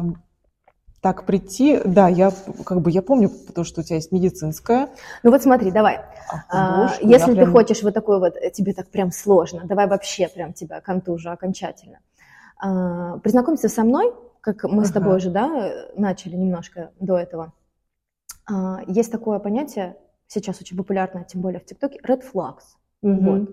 Так 1.02 1.26
прийти, 1.26 1.80
да, 1.86 2.08
я 2.08 2.32
как 2.66 2.82
бы 2.82 2.90
я 2.90 3.02
помню, 3.04 3.30
потому 3.30 3.64
что 3.66 3.82
у 3.82 3.84
тебя 3.84 3.98
есть 3.98 4.12
медицинская. 4.12 4.90
Ну 5.22 5.30
вот 5.32 5.44
смотри, 5.44 5.70
давай. 5.72 6.00
А, 6.50 6.88
художку, 6.88 7.06
я 7.08 7.18
Если 7.18 7.32
ты 7.32 7.38
прям- 7.42 7.52
хочешь 7.52 7.84
вот 7.84 7.94
такой 7.94 8.20
вот, 8.20 8.36
э, 8.38 8.50
тебе 8.50 8.74
так 8.74 8.90
прям 8.90 9.12
сложно, 9.12 9.62
давай 9.66 9.88
вообще 9.88 10.28
прям 10.30 10.54
тебя 10.54 10.82
контужу 10.82 11.30
окончательно. 11.32 12.00
А, 12.60 13.20
Познакомься 13.20 13.70
со 13.70 13.84
мной, 13.84 14.14
как 14.42 14.64
мы 14.64 14.84
с 14.86 14.90
Ага. 14.90 15.00
тобой 15.00 15.18
уже, 15.18 15.30
да, 15.30 15.72
начали 15.96 16.36
немножко 16.36 16.90
до 17.00 17.18
этого. 17.20 17.52
А, 18.52 18.80
Есть 18.88 19.12
такое 19.12 19.38
понятие, 19.40 19.98
сейчас 20.28 20.62
очень 20.62 20.78
популярное, 20.78 21.24
тем 21.24 21.42
более 21.42 21.60
в 21.60 21.66
ТикТоке, 21.66 22.00
red 22.08 22.22
flags. 22.34 22.76
Мгм. 23.02 23.26
Вот. 23.26 23.50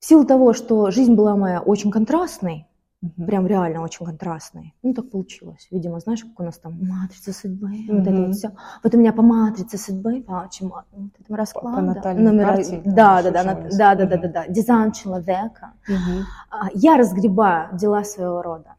В 0.00 0.04
силу 0.04 0.24
того, 0.24 0.52
что 0.52 0.90
жизнь 0.90 1.14
была 1.14 1.36
моя 1.36 1.60
очень 1.60 1.90
контрастной, 1.90 2.66
Мгм. 3.00 3.26
прям 3.26 3.46
реально 3.46 3.82
очень 3.82 4.04
контрастной. 4.06 4.74
Ну, 4.82 4.92
так 4.92 5.10
получилось. 5.10 5.68
Видимо, 5.70 6.00
знаешь, 6.00 6.22
как 6.24 6.40
у 6.40 6.42
нас 6.42 6.58
там 6.58 6.78
матрица 6.80 7.32
судьбы, 7.32 7.70
вот 7.88 8.06
это 8.06 8.22
вот 8.22 8.34
все. 8.34 8.50
Вот 8.82 8.94
у 8.94 8.98
меня 8.98 9.12
по 9.12 9.22
матрице 9.22 9.78
судьбы, 9.78 10.20
по 10.22 10.48
чему, 10.50 10.70
вот 10.92 11.10
этому 11.20 11.36
раскладу. 11.36 11.80
натальной 11.82 12.22
номера- 12.32 12.56
карте, 12.56 12.82
да, 12.84 13.22
да, 13.22 13.30
да, 13.30 13.44
да, 13.44 13.54
да, 13.54 13.94
да, 13.94 14.04
Мгм. 14.16 14.20
да, 14.22 14.28
да, 14.28 14.48
дизайн 14.48 14.92
человека. 14.92 15.72
А, 16.50 16.68
Я 16.74 16.96
разгребаю 16.96 17.76
дела 17.76 18.02
своего 18.04 18.42
рода. 18.42 18.74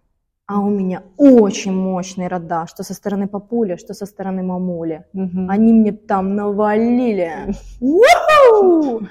А 0.50 0.60
у 0.60 0.70
меня 0.72 1.04
очень 1.16 1.74
мощные 1.74 2.28
рода, 2.28 2.66
что 2.66 2.82
со 2.82 2.96
стороны 2.96 3.28
папули, 3.28 3.76
что 3.76 3.94
со 3.94 4.08
стороны 4.08 4.42
мамули. 4.42 5.06
Мгм. 5.14 5.48
Они 5.48 5.74
мне 5.74 5.92
там 5.92 6.36
навалили. 6.36 7.54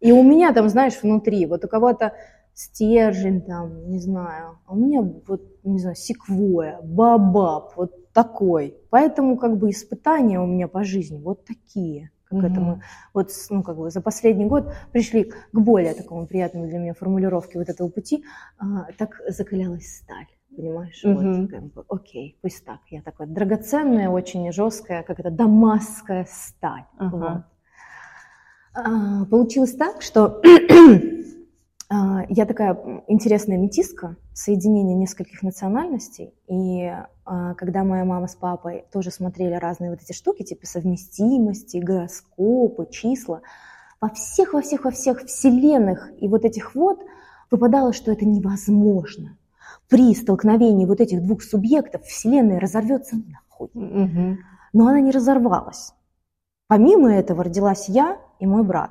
И 0.00 0.12
у 0.12 0.22
меня 0.22 0.52
там, 0.52 0.68
знаешь, 0.68 1.02
внутри, 1.02 1.46
вот 1.46 1.64
у 1.64 1.68
кого-то 1.68 2.12
стержень 2.54 3.40
там, 3.42 3.90
не 3.90 3.98
знаю, 3.98 4.60
а 4.64 4.74
у 4.74 4.76
меня 4.76 5.02
вот, 5.02 5.42
не 5.64 5.80
знаю, 5.80 5.96
секвоя, 5.96 6.78
бабаб, 6.84 7.72
вот 7.76 8.12
такой. 8.12 8.76
Поэтому 8.90 9.36
как 9.38 9.58
бы 9.58 9.70
испытания 9.70 10.38
у 10.38 10.46
меня 10.46 10.68
по 10.68 10.84
жизни 10.84 11.18
вот 11.18 11.44
такие. 11.44 12.10
Как 12.26 12.44
это 12.44 12.60
Мгм. 12.60 12.64
мы 12.64 12.82
вот, 13.12 13.30
ну, 13.50 13.62
как 13.64 13.76
бы 13.76 13.90
за 13.90 14.00
последний 14.00 14.46
год 14.46 14.72
пришли 14.92 15.32
к 15.52 15.58
более 15.58 15.94
такому 15.94 16.28
приятному 16.28 16.68
для 16.68 16.78
меня 16.78 16.94
формулировке 16.94 17.58
вот 17.58 17.68
этого 17.68 17.88
пути, 17.88 18.24
а, 18.58 18.86
так 18.98 19.20
закалялась 19.28 19.96
сталь. 19.96 20.26
Понимаешь? 20.56 21.00
Мгм. 21.04 21.42
Вот, 21.42 21.50
как 21.50 21.64
бы, 21.72 21.84
окей, 21.88 22.38
пусть 22.40 22.64
так. 22.64 22.80
Я 22.88 23.02
такая 23.02 23.28
драгоценная, 23.28 24.08
очень 24.08 24.50
жесткая, 24.52 25.02
как 25.02 25.20
это, 25.20 25.30
дамасская 25.30 26.26
сталь. 26.30 26.84
Ага. 26.98 27.44
Вот. 28.74 28.82
А, 28.84 29.24
Получилось 29.26 29.74
так, 29.74 30.02
что 30.02 30.40
а, 31.90 32.24
я 32.28 32.46
такая 32.46 33.04
интересная 33.06 33.58
метиска, 33.58 34.16
соединение 34.32 34.96
нескольких 34.96 35.42
национальностей. 35.42 36.34
И 36.48 36.90
а, 37.24 37.54
когда 37.54 37.84
моя 37.84 38.04
мама 38.04 38.26
с 38.26 38.34
папой 38.34 38.84
тоже 38.92 39.10
смотрели 39.10 39.54
разные 39.54 39.90
вот 39.90 40.00
эти 40.02 40.12
штуки, 40.12 40.42
типа 40.42 40.66
совместимости, 40.66 41.78
гороскопы, 41.78 42.86
числа, 42.90 43.42
во 44.00 44.08
всех, 44.08 44.52
во 44.52 44.62
всех, 44.62 44.84
во 44.84 44.90
всех 44.90 45.22
вселенных 45.24 46.12
и 46.18 46.28
вот 46.28 46.44
этих 46.44 46.74
вот 46.74 47.00
выпадало, 47.50 47.92
что 47.92 48.12
это 48.12 48.24
невозможно. 48.24 49.36
При 49.88 50.14
столкновении 50.14 50.86
вот 50.86 51.00
этих 51.00 51.22
двух 51.22 51.42
субъектов 51.42 52.02
вселенная 52.04 52.58
разорвется 52.60 53.16
нахуй. 53.16 53.70
Мгм. 53.74 54.38
Но 54.72 54.88
она 54.88 55.00
не 55.00 55.10
разорвалась. 55.10 55.92
Помимо 56.68 57.12
этого 57.14 57.44
родилась 57.44 57.88
я 57.88 58.18
и 58.40 58.46
мой 58.46 58.64
брат. 58.64 58.90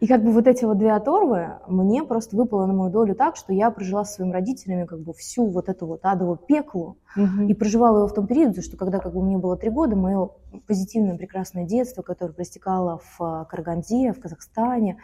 И 0.00 0.06
как 0.06 0.24
бы 0.24 0.32
вот 0.32 0.46
эти 0.46 0.64
вот 0.64 0.78
две 0.78 0.92
оторвы 0.92 1.58
мне 1.68 2.02
просто 2.04 2.34
выпало 2.34 2.64
на 2.64 2.72
мою 2.72 2.90
долю 2.90 3.14
так, 3.14 3.36
что 3.36 3.52
я 3.52 3.70
прожила 3.70 4.04
со 4.06 4.14
своими 4.14 4.32
родителями 4.32 4.86
как 4.86 5.00
бы 5.00 5.12
всю 5.12 5.46
вот 5.46 5.68
эту 5.68 5.86
вот 5.86 6.00
адовую 6.04 6.38
пеклу 6.38 6.96
Мгм. 7.16 7.48
и 7.48 7.54
проживала 7.54 7.98
его 7.98 8.08
в 8.08 8.14
том 8.14 8.26
периоде, 8.26 8.62
что 8.62 8.78
когда 8.78 8.98
как 8.98 9.12
бы 9.12 9.22
мне 9.22 9.36
было 9.36 9.58
три 9.58 9.68
года, 9.68 9.96
мое 9.96 10.30
позитивное 10.66 11.18
прекрасное 11.18 11.64
детство, 11.66 12.00
которое 12.00 12.32
проистекало 12.32 13.02
в 13.18 13.46
Караганде, 13.50 14.14
в 14.14 14.20
Казахстане, 14.20 14.96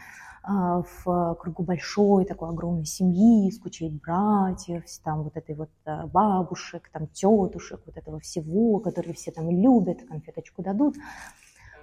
в 0.47 1.09
а, 1.11 1.35
кругу 1.35 1.65
большой 1.65 2.25
такой 2.25 2.51
огромной 2.51 2.85
семьи 2.85 3.51
с 3.51 3.59
кучей 3.59 3.91
братьев, 3.91 4.85
там 5.03 5.25
вот 5.25 5.37
этой 5.37 5.55
вот 5.57 5.71
а, 5.85 6.07
бабушек, 6.07 6.89
там 6.93 7.09
тетушек, 7.09 7.81
вот 7.85 7.97
этого 7.97 8.21
всего, 8.21 8.79
которые 8.79 9.15
все 9.15 9.33
там 9.33 9.51
любят, 9.51 10.03
конфеточку 10.09 10.63
дадут, 10.63 10.95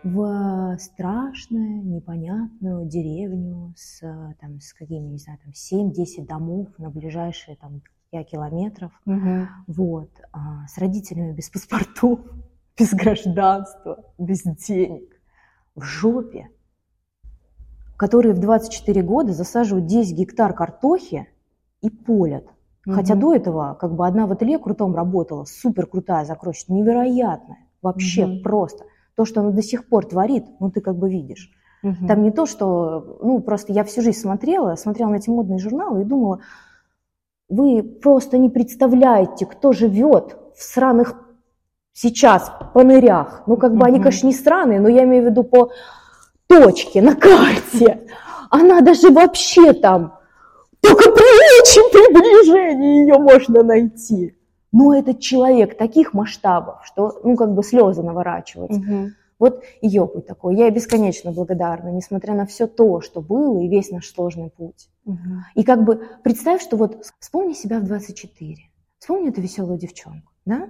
в 0.03 0.77
страшную, 0.79 1.83
непонятную 1.83 2.85
деревню 2.85 3.73
с, 3.75 4.01
а, 4.03 4.33
там, 4.39 4.59
с 4.59 4.73
какими, 4.73 5.07
не 5.07 5.17
знаю, 5.17 5.39
там 5.43 5.53
7-10 5.53 6.25
домов 6.25 6.67
на 6.77 6.89
ближайшие 6.89 7.57
там 7.57 7.81
5 8.11 8.29
километров, 8.29 8.91
Мгм. 9.05 9.47
вот, 9.67 10.09
а, 10.31 10.67
с 10.67 10.77
родителями 10.77 11.33
без 11.33 11.49
паспортов, 11.49 12.19
без 12.77 12.93
гражданства, 12.93 14.03
без 14.17 14.43
денег, 14.43 15.09
в 15.75 15.83
жопе, 15.83 16.49
которые 17.97 18.33
в 18.33 18.39
24 18.39 19.01
года 19.01 19.33
засаживают 19.33 19.85
10 19.85 20.17
гектар 20.17 20.53
картохи 20.53 21.27
и 21.81 21.89
полят. 21.89 22.45
Хотя 22.85 23.13
Мгм. 23.13 23.21
до 23.21 23.35
этого 23.35 23.77
как 23.79 23.95
бы 23.95 24.05
одна 24.05 24.27
в 24.27 24.31
ателье 24.33 24.59
крутом 24.59 24.93
работала, 24.93 25.45
супер 25.45 25.85
крутая 25.85 26.25
закройщица, 26.25 26.73
невероятная, 26.73 27.59
вообще 27.81 28.25
Мгм. 28.25 28.43
просто. 28.43 28.83
То, 29.15 29.25
что 29.25 29.41
она 29.41 29.51
до 29.51 29.61
сих 29.61 29.87
пор 29.87 30.05
творит, 30.05 30.45
ну 30.59 30.69
ты 30.69 30.81
как 30.81 30.97
бы 30.97 31.09
видишь. 31.09 31.49
Мгм. 31.81 32.07
Там 32.07 32.23
не 32.23 32.31
то, 32.31 32.45
что, 32.45 33.19
ну, 33.21 33.39
просто 33.39 33.71
я 33.71 33.83
всю 33.83 34.01
жизнь 34.01 34.19
смотрела, 34.19 34.75
смотрела 34.75 35.11
на 35.11 35.15
эти 35.15 35.29
модные 35.29 35.59
журналы 35.59 36.01
и 36.01 36.05
думала, 36.05 36.39
вы 37.47 37.83
просто 37.83 38.37
не 38.37 38.49
представляете, 38.49 39.45
кто 39.45 39.71
живет 39.71 40.37
в 40.55 40.63
сраных 40.63 41.15
сейчас 41.93 42.51
понырях. 42.73 43.43
Ну, 43.47 43.57
как 43.57 43.75
бы 43.75 43.85
они, 43.85 43.99
конечно, 43.99 44.27
не 44.27 44.33
сраные, 44.33 44.79
но 44.79 44.87
я 44.89 45.03
имею 45.03 45.23
в 45.23 45.25
виду 45.27 45.43
по 45.43 45.69
точке 46.53 47.01
на 47.01 47.15
карте. 47.15 48.01
Она 48.49 48.81
даже 48.81 49.09
вообще 49.09 49.73
там, 49.73 50.19
только 50.81 51.11
при 51.11 51.61
очень 51.61 51.91
приближении 51.91 53.01
ее 53.01 53.17
можно 53.17 53.63
найти. 53.63 54.37
Но 54.71 54.95
этот 54.95 55.19
человек 55.19 55.77
таких 55.77 56.13
масштабов, 56.13 56.81
что, 56.83 57.19
ну, 57.23 57.35
как 57.35 57.53
бы 57.53 57.63
слезы 57.63 58.01
наворачиваются. 58.01 58.79
Мгм. 58.79 59.15
Вот 59.39 59.63
ее 59.81 60.07
путь 60.07 60.25
такой. 60.25 60.55
Я 60.55 60.65
ей 60.65 60.71
бесконечно 60.71 61.31
благодарна, 61.31 61.89
несмотря 61.89 62.33
на 62.33 62.45
все 62.45 62.65
то, 62.65 63.01
что 63.01 63.21
было, 63.21 63.59
и 63.59 63.67
весь 63.67 63.91
наш 63.91 64.09
сложный 64.09 64.49
путь. 64.49 64.89
Мгм. 65.05 65.45
И 65.55 65.63
как 65.63 65.83
бы 65.83 66.07
представь, 66.23 66.61
что 66.61 66.77
вот 66.77 67.05
вспомни 67.19 67.53
себя 67.53 67.79
в 67.79 67.83
24, 67.83 68.57
вспомни 68.99 69.29
эту 69.29 69.41
веселую 69.41 69.77
девчонку, 69.77 70.31
да? 70.45 70.69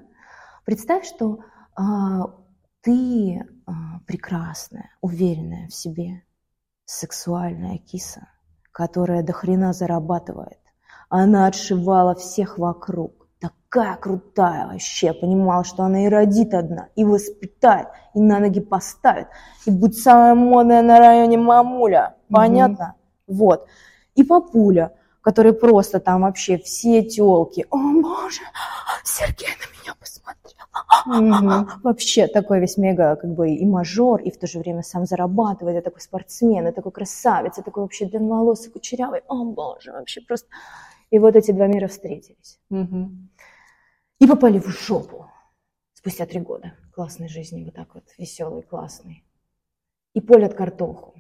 Представь, 0.66 1.06
что 1.06 1.40
а, 1.76 2.32
ты 2.84 3.42
а, 3.66 3.72
прекрасная, 4.06 4.92
уверенная 5.02 5.68
в 5.70 5.74
себе, 5.74 6.24
сексуальная 6.86 7.78
киса, 7.78 8.28
которая 8.72 9.24
до 9.24 9.32
хрена 9.32 9.74
зарабатывает. 9.74 10.60
Она 11.10 11.48
отшивала 11.48 12.14
всех 12.16 12.58
вокруг. 12.58 13.28
Такая 13.40 13.96
крутая 13.96 14.68
вообще, 14.68 15.14
понимала, 15.14 15.64
что 15.64 15.84
она 15.84 16.06
и 16.06 16.10
родит 16.10 16.54
одна, 16.54 16.90
и 16.96 17.04
воспитает, 17.04 17.88
и 18.14 18.20
на 18.20 18.40
ноги 18.40 18.60
поставит, 18.60 19.28
и 19.66 19.72
будет 19.72 19.96
самая 19.96 20.36
модная 20.36 20.82
на 20.82 21.00
районе 21.00 21.38
мамуля. 21.38 22.16
Понятно? 22.30 22.96
Вот. 23.28 23.68
И 24.16 24.24
папуля, 24.24 24.94
который 25.22 25.54
просто 25.54 26.00
там 26.00 26.22
вообще 26.22 26.58
все 26.58 27.04
телки. 27.04 27.66
О 27.70 27.78
боже, 27.78 28.42
Сергей 29.04 29.48
Вообще 31.84 32.28
такой 32.28 32.60
весь 32.60 32.78
мега 32.78 33.16
как 33.16 33.34
бы 33.34 33.52
и 33.52 33.66
мажор, 33.66 34.22
и 34.22 34.32
в 34.32 34.38
то 34.38 34.48
же 34.48 34.60
время 34.60 34.82
сам 34.84 35.06
зарабатывает, 35.06 35.78
и 35.78 35.82
такой 35.82 36.02
спортсмен, 36.02 36.68
и 36.68 36.72
такой 36.72 36.92
красавец, 36.92 37.58
и 37.58 37.62
такой 37.62 37.84
вообще 37.84 38.06
длинноволосый, 38.06 38.72
кучерявый. 38.72 39.22
О 39.28 39.44
боже, 39.46 39.92
вообще 39.92 40.22
просто. 40.22 40.48
И 41.12 41.20
вот 41.20 41.36
эти 41.36 41.52
два 41.52 41.68
мира 41.68 41.88
встретились. 41.88 42.60
И 44.20 44.28
попали 44.28 44.60
в 44.60 44.68
жопу 44.68 45.28
спустя 45.94 46.26
три 46.26 46.40
года 46.40 46.74
классной 46.94 47.28
жизни, 47.28 47.64
вот 47.66 47.74
так 47.74 47.94
вот, 47.96 48.04
веселой, 48.18 48.62
классной. 48.64 49.24
и 50.14 50.22
полят 50.22 50.54
картоху. 50.54 51.16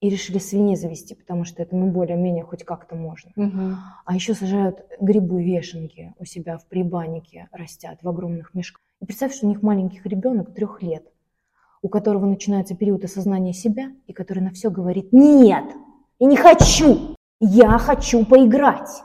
И 0.00 0.10
решили 0.10 0.38
свиней 0.38 0.76
завести, 0.76 1.14
потому 1.14 1.44
что 1.44 1.62
это, 1.62 1.74
ну, 1.74 1.90
более-менее 1.90 2.44
хоть 2.44 2.64
как-то 2.64 2.94
можно. 2.94 3.32
Мгм. 3.34 3.78
А 4.04 4.14
еще 4.14 4.34
сажают 4.34 4.84
грибы 5.00 5.42
вешенки 5.42 6.14
у 6.18 6.24
себя 6.26 6.58
в 6.58 6.66
прибанике, 6.66 7.48
растят 7.50 7.98
в 8.02 8.08
огромных 8.08 8.52
мешках. 8.52 8.82
И 9.00 9.06
представь, 9.06 9.34
что 9.34 9.46
у 9.46 9.48
них 9.48 9.62
маленький 9.62 10.00
ребенок 10.04 10.54
трех 10.54 10.82
лет, 10.82 11.06
у 11.82 11.88
которого 11.88 12.26
начинается 12.26 12.74
период 12.74 13.04
осознания 13.04 13.52
себя, 13.52 13.92
и 14.06 14.12
который 14.12 14.42
на 14.42 14.50
все 14.50 14.70
говорит 14.70 15.12
«Нет, 15.12 15.64
я 16.18 16.26
не 16.26 16.36
хочу, 16.36 17.14
я 17.40 17.78
хочу 17.78 18.24
поиграть». 18.24 19.02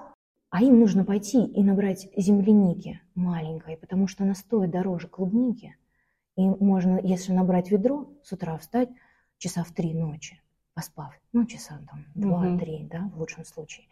А 0.50 0.62
им 0.62 0.82
нужно 0.82 1.06
пойти 1.06 1.46
и 1.46 1.64
набрать 1.64 2.10
земляники 2.18 3.00
маленькой, 3.16 3.78
потому 3.78 4.08
что 4.08 4.24
она 4.26 4.36
стоит 4.36 4.70
дороже 4.70 5.08
клубники. 5.08 5.78
И 6.36 6.42
можно, 6.42 7.00
если 7.02 7.32
набрать 7.32 7.72
ведро, 7.72 8.10
с 8.24 8.34
утра 8.34 8.58
встать 8.58 8.90
часа 9.38 9.64
в 9.64 9.72
три 9.72 9.94
ночи, 9.94 10.42
поспав, 10.74 11.14
ну, 11.32 11.46
часа 11.46 11.80
там 11.90 12.06
два-три, 12.16 12.88
да, 12.92 13.10
в 13.14 13.20
лучшем 13.20 13.46
случае. 13.46 13.88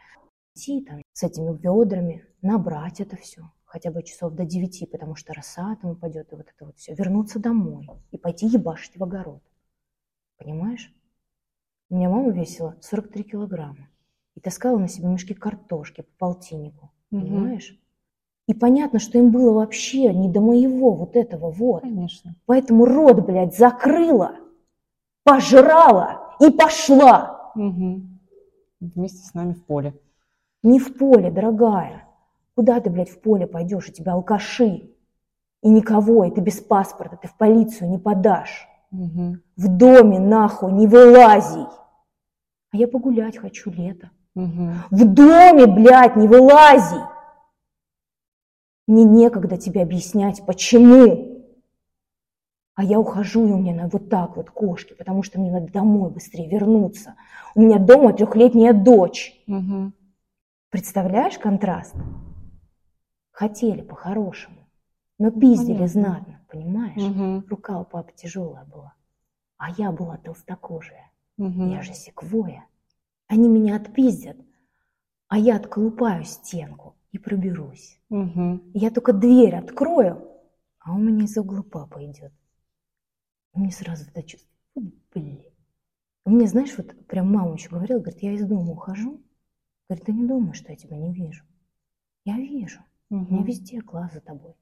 Идти 0.54 0.82
там 0.82 1.02
с 1.14 1.24
этими 1.24 1.56
ведрами, 1.56 2.26
набрать 2.42 3.00
это 3.00 3.16
все, 3.16 3.50
хотя 3.70 3.92
бы 3.92 4.02
часов 4.02 4.34
до 4.34 4.46
девяти, 4.46 4.88
потому 4.88 5.16
что 5.16 5.34
роса 5.34 5.78
там 5.82 5.92
упадет, 5.92 6.34
и 6.34 6.36
вот 6.36 6.48
это 6.48 6.66
вот 6.66 6.78
все. 6.78 6.96
Вернуться 6.96 7.40
домой 7.40 7.88
и 8.12 8.18
пойти 8.18 8.48
ебашить 8.48 8.98
в 8.98 9.04
огород. 9.04 9.44
Понимаешь? 10.38 10.92
У 11.90 11.96
меня 11.96 12.10
мама 12.10 12.32
весила 12.32 12.76
43 12.82 13.24
килограмма 13.24 13.88
и 14.36 14.40
таскала 14.40 14.80
на 14.80 14.88
себе 14.88 15.08
мешки 15.08 15.36
картошки 15.36 16.02
по 16.02 16.28
полтиннику. 16.28 16.92
Понимаешь? 17.12 17.80
И 18.48 18.56
понятно, 18.56 18.98
что 18.98 19.20
им 19.20 19.30
было 19.30 19.54
вообще 19.54 20.12
не 20.14 20.30
до 20.30 20.42
моего 20.42 20.96
вот 20.96 21.16
этого 21.16 21.52
вот. 21.52 21.84
Конечно. 21.84 22.36
Поэтому 22.48 22.86
рот, 22.86 23.24
блядь, 23.24 23.56
закрыла, 23.56 24.36
пожрала 25.24 26.36
и 26.40 26.50
пошла. 26.50 27.52
Мгм. 27.54 28.20
Вместе 28.80 29.28
с 29.28 29.36
нами 29.36 29.54
в 29.54 29.64
поле. 29.64 29.94
Не 30.64 30.80
в 30.80 30.98
поле, 30.98 31.30
дорогая. 31.30 32.09
Куда 32.60 32.82
ты, 32.82 32.90
блядь, 32.90 33.10
в 33.10 33.22
поле 33.22 33.48
пойдешь? 33.48 33.88
У 33.88 33.94
тебя 33.94 34.12
алкаши. 34.16 34.90
И 35.64 35.70
никого, 35.70 36.26
и 36.26 36.30
ты 36.30 36.42
без 36.42 36.60
паспорта, 36.60 37.16
ты 37.16 37.30
в 37.30 37.38
полицию 37.38 37.90
не 37.90 37.98
подашь. 37.98 38.68
Мгм. 38.92 39.42
В 39.56 39.70
доме 39.70 40.20
нахуй 40.20 40.74
не 40.74 40.86
вылази. 40.86 41.66
А 42.72 42.76
я 42.76 42.90
погулять 42.90 43.38
хочу 43.38 43.72
лето. 43.72 44.10
Мгм. 44.36 44.74
В 44.92 45.06
доме, 45.06 45.68
блядь, 45.68 46.18
не 46.18 46.28
вылази. 46.28 47.00
Мне 48.88 49.06
некогда 49.06 49.56
тебе 49.56 49.82
объяснять, 49.82 50.46
почему. 50.46 51.46
А 52.76 52.84
я 52.84 53.00
ухожу, 53.00 53.48
и 53.48 53.52
у 53.54 53.58
меня 53.58 53.74
на- 53.74 53.88
вот 53.88 54.10
так 54.10 54.36
вот 54.36 54.50
кошки, 54.50 54.96
потому 54.96 55.24
что 55.24 55.40
мне 55.40 55.50
надо 55.50 55.72
домой 55.72 56.12
быстрее 56.12 56.50
вернуться. 56.50 57.16
У 57.56 57.62
меня 57.62 57.80
дома 57.80 58.12
трехлетняя 58.12 58.74
дочь. 58.74 59.42
Мгм. 59.48 59.94
Представляешь 60.72 61.38
контраст? 61.40 61.96
Хотели 63.40 63.82
по-хорошему, 63.82 64.68
но 65.18 65.32
пиздили 65.32 65.78
Понятно. 65.78 65.88
знатно, 65.88 66.46
понимаешь? 66.50 67.02
Мгм. 67.02 67.46
Рука 67.48 67.80
у 67.80 67.86
папы 67.86 68.12
тяжелая 68.14 68.66
была, 68.66 68.96
а 69.56 69.72
я 69.72 69.94
была 69.94 70.18
толстокожая. 70.18 71.10
Мгм. 71.38 71.70
Я 71.70 71.82
же 71.82 71.94
секвоя. 71.94 72.66
Они 73.28 73.48
меня 73.48 73.78
отпиздят, 73.78 74.36
а 75.30 75.38
я 75.38 75.56
отколупаю 75.56 76.26
стенку 76.26 76.98
и 77.14 77.18
проберусь. 77.18 78.02
Мгм. 78.10 78.72
Я 78.74 78.92
только 78.92 79.14
дверь 79.14 79.56
открою, 79.56 80.22
а 80.80 80.94
у 80.94 80.98
меня 80.98 81.24
из 81.24 81.38
угла 81.38 81.64
папа 81.64 82.06
идет. 82.06 82.34
И 83.54 83.60
мне 83.62 83.72
сразу 83.72 84.04
это 84.10 84.22
чувство. 84.22 84.52
Блин. 85.14 85.46
У 86.26 86.32
меня, 86.32 86.46
знаешь, 86.48 86.76
вот 86.76 87.08
прям 87.08 87.32
мама 87.32 87.54
еще 87.54 87.70
говорила, 87.70 88.00
говорит, 88.00 88.22
я 88.22 88.34
из 88.34 88.46
дома 88.46 88.74
ухожу. 88.74 89.24
Говорит, 89.88 90.06
ты 90.08 90.12
не 90.12 90.28
думай, 90.28 90.54
что 90.56 90.74
я 90.74 90.76
тебя 90.76 90.98
не 90.98 91.14
вижу. 91.14 91.46
Я 92.26 92.36
вижу. 92.36 92.82
У 93.10 93.16
меня 93.16 93.26
Мгм. 93.40 93.44
везде 93.46 93.82
глаз 93.82 94.14
за 94.14 94.22
тобой. 94.22 94.54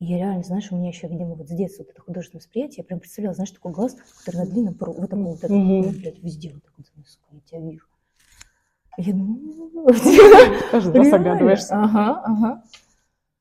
И 0.00 0.06
я 0.06 0.18
реально, 0.18 0.42
знаешь, 0.42 0.70
у 0.70 0.76
меня 0.76 0.88
еще, 0.88 1.08
видимо, 1.08 1.34
вот 1.34 1.48
с 1.48 1.52
детства 1.52 1.84
вот 1.84 1.90
это 1.90 2.00
художественное 2.00 2.40
восприятие, 2.40 2.78
я 2.78 2.84
прям 2.84 3.00
представляла, 3.00 3.34
знаешь, 3.34 3.50
такой 3.50 3.72
глаз, 3.72 3.96
который 4.18 4.36
на 4.38 4.46
длинном 4.46 4.74
проводе, 4.74 5.00
вот 5.00 5.10
такой 5.10 5.24
вот, 5.24 5.38
этот, 5.44 5.50
ну, 5.52 5.90
блядь, 5.90 6.22
везде 6.22 6.52
вот 6.52 6.64
так 6.64 6.72
вот, 6.76 6.86
я 7.32 7.40
тебя 7.40 7.60
вижу. 7.60 7.86
Я 8.96 9.12
думаю, 9.12 9.86
Каждый 10.70 10.98
раз 10.98 11.12
огадываешься. 11.12 11.74
Ага, 11.74 12.22
ага. 12.24 12.62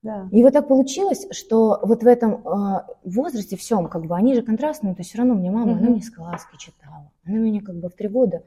Да. 0.01 0.27
И 0.31 0.43
вот 0.43 0.53
так 0.53 0.67
получилось, 0.67 1.27
что 1.31 1.79
вот 1.83 2.03
в 2.03 2.07
этом 2.07 2.45
э, 2.45 2.85
возрасте 3.03 3.55
всем, 3.55 3.87
как 3.87 4.05
бы, 4.05 4.15
они 4.15 4.35
же 4.35 4.41
контрастные, 4.41 4.95
то 4.95 4.99
есть 4.99 5.09
все 5.11 5.19
равно 5.19 5.35
мне 5.35 5.49
мама, 5.49 5.73
она 5.73 5.81
Мгм. 5.81 5.91
мне 5.93 6.01
сказки 6.01 6.57
читала. 6.57 7.11
Она 7.25 7.37
меня 7.37 7.61
как 7.61 7.75
бы 7.75 7.89
в 7.89 7.93
три 7.93 8.09
года, 8.09 8.43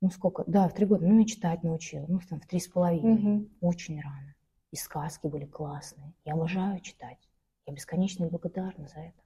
ну 0.00 0.10
сколько, 0.10 0.42
да, 0.46 0.68
в 0.68 0.74
три 0.74 0.86
года, 0.86 1.06
ну 1.06 1.14
меня 1.14 1.26
читать 1.26 1.62
научила, 1.62 2.04
ну 2.08 2.18
там 2.28 2.40
в 2.40 2.46
три 2.46 2.58
с 2.58 2.66
половиной, 2.66 3.14
Мгм. 3.14 3.48
очень 3.60 4.00
рано. 4.00 4.27
И 4.70 4.76
сказки 4.76 5.26
были 5.26 5.46
классные. 5.46 6.12
Я 6.24 6.34
обожаю 6.34 6.80
читать. 6.80 7.18
Я 7.66 7.72
бесконечно 7.72 8.26
благодарна 8.26 8.88
за 8.88 9.00
это. 9.00 9.22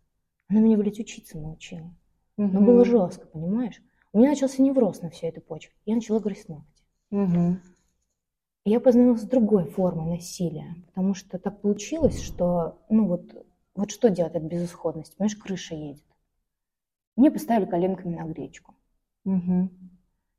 Она 0.49 0.61
меня, 0.61 0.77
блядь, 0.77 1.01
учиться 1.01 1.39
научила. 1.39 1.93
Но 2.37 2.47
Мгм. 2.61 2.65
было 2.65 2.85
жестко, 2.85 3.27
понимаешь? 3.27 3.81
У 4.13 4.19
меня 4.19 4.31
начался 4.31 4.63
невроз 4.63 5.01
на 5.01 5.11
всю 5.11 5.27
эту 5.27 5.41
почву. 5.41 5.73
Я 5.87 5.95
начала 5.95 6.21
грызть 6.21 6.49
ногти. 6.49 6.83
И 8.65 8.71
я 8.71 8.79
познакомилась 8.79 9.23
с 9.23 9.27
другой 9.29 9.69
формой 9.71 10.07
насилия, 10.17 10.77
потому 10.87 11.15
что 11.15 11.39
так 11.39 11.61
получилось, 11.61 12.23
что, 12.23 12.79
ну 12.89 13.09
вот, 13.09 13.45
вот 13.75 13.91
что 13.91 14.09
делать 14.09 14.37
от 14.37 14.43
безысходности? 14.45 15.17
Понимаешь, 15.17 15.37
крыша 15.37 15.75
едет. 15.75 16.05
Мне 17.17 17.31
поставили 17.31 17.69
коленками 17.69 18.15
на 18.15 18.25
гречку. 18.25 18.75
Мгм. 19.25 19.71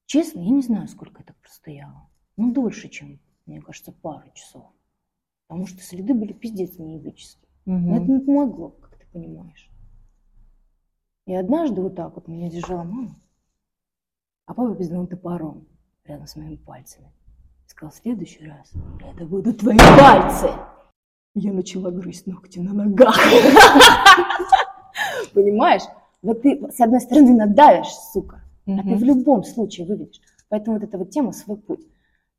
Честно, 0.05 0.39
я 0.39 0.49
не 0.51 0.61
знаю, 0.61 0.87
сколько 0.87 1.19
я 1.19 1.25
так 1.25 1.35
простояла. 1.37 2.09
Ну, 2.37 2.53
дольше, 2.53 2.87
чем, 2.87 3.19
мне 3.45 3.61
кажется, 3.61 3.91
пару 3.91 4.31
часов. 4.33 4.71
Потому 5.53 5.67
что 5.67 5.83
следы 5.83 6.15
были 6.15 6.33
пиздец 6.33 6.79
неязыческие. 6.79 7.47
Но 7.67 7.97
это 7.97 8.11
не 8.11 8.19
помогло, 8.21 8.69
как 8.69 8.97
ты 8.97 9.05
понимаешь. 9.13 9.69
И 11.27 11.35
однажды 11.35 11.79
вот 11.79 11.95
так 11.95 12.15
вот 12.15 12.27
меня 12.27 12.49
держала 12.49 12.81
мама, 12.81 13.15
а 14.47 14.55
папа 14.55 14.73
пиздал 14.73 15.05
топором 15.05 15.67
рядом 16.05 16.25
с 16.25 16.35
моими 16.35 16.55
пальцами. 16.55 17.11
И 17.67 17.69
сказал, 17.69 17.91
в 17.91 17.95
следующий 17.97 18.47
раз 18.47 18.71
это 18.99 19.27
будут 19.27 19.59
твои 19.59 19.77
пальцы. 19.77 20.49
Я 21.35 21.53
начала 21.53 21.91
грызть 21.91 22.25
ногти 22.25 22.57
на 22.57 22.73
ногах. 22.73 23.15
Понимаешь? 25.35 25.83
Вот 26.23 26.41
ты, 26.41 26.67
с 26.71 26.81
одной 26.81 26.99
стороны, 26.99 27.35
надавишь, 27.35 27.93
сука, 28.11 28.41
а 28.65 28.81
ты 28.81 28.95
в 28.95 29.03
любом 29.03 29.43
случае 29.43 29.85
выведешь. 29.85 30.19
Поэтому 30.49 30.79
вот 30.79 30.83
эта 30.83 30.97
вот 30.97 31.11
тема 31.11 31.31
«свой 31.31 31.57
путь». 31.57 31.85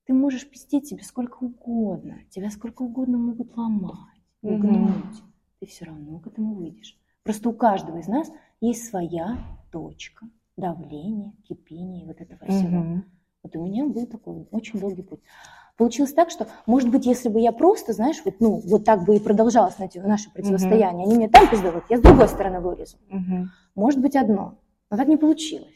Ты 0.06 0.12
можешь 0.12 0.48
пиздеть 0.48 0.86
себе 0.88 1.02
сколько 1.02 1.38
угодно, 1.44 2.18
тебя 2.30 2.50
сколько 2.50 2.82
угодно 2.82 3.16
могут 3.18 3.56
ломать, 3.56 4.20
угнуть. 4.42 5.22
Ты 5.60 5.66
все 5.66 5.86
равно 5.86 6.18
к 6.18 6.26
этому 6.26 6.54
выйдешь. 6.54 6.98
Просто 7.22 7.48
у 7.48 7.54
каждого 7.54 7.98
из 7.98 8.06
нас 8.06 8.30
есть 8.60 8.86
своя 8.86 9.38
точка 9.72 10.28
давления, 10.56 11.32
кипения 11.48 12.04
и 12.04 12.06
вот 12.06 12.20
этого 12.20 12.46
всего. 12.46 13.02
Вот 13.42 13.56
у 13.56 13.64
меня 13.64 13.86
был 13.86 14.06
такой 14.06 14.46
очень 14.50 14.78
долгий 14.78 15.02
путь. 15.02 15.20
Получилось 15.76 16.12
так, 16.12 16.30
что, 16.30 16.46
может 16.66 16.90
быть, 16.90 17.04
если 17.06 17.28
бы 17.28 17.40
я 17.40 17.50
просто, 17.50 17.92
знаешь, 17.92 18.22
вот, 18.24 18.36
ну, 18.40 18.60
вот 18.64 18.84
так 18.84 19.04
бы 19.04 19.16
и 19.16 19.20
продолжалось 19.20 19.78
на- 19.78 19.88
наше 20.06 20.30
противостояние, 20.30 21.04
они 21.06 21.16
мне 21.16 21.28
там 21.28 21.48
пиздовали, 21.50 21.82
я 21.88 21.98
с 21.98 22.00
другой 22.00 22.28
стороны 22.28 22.60
вылезу. 22.60 22.96
Мгм. 23.08 23.50
Может 23.74 24.00
быть, 24.00 24.14
одно. 24.16 24.58
Но 24.90 24.96
так 24.96 25.08
не 25.08 25.16
получилось. 25.16 25.74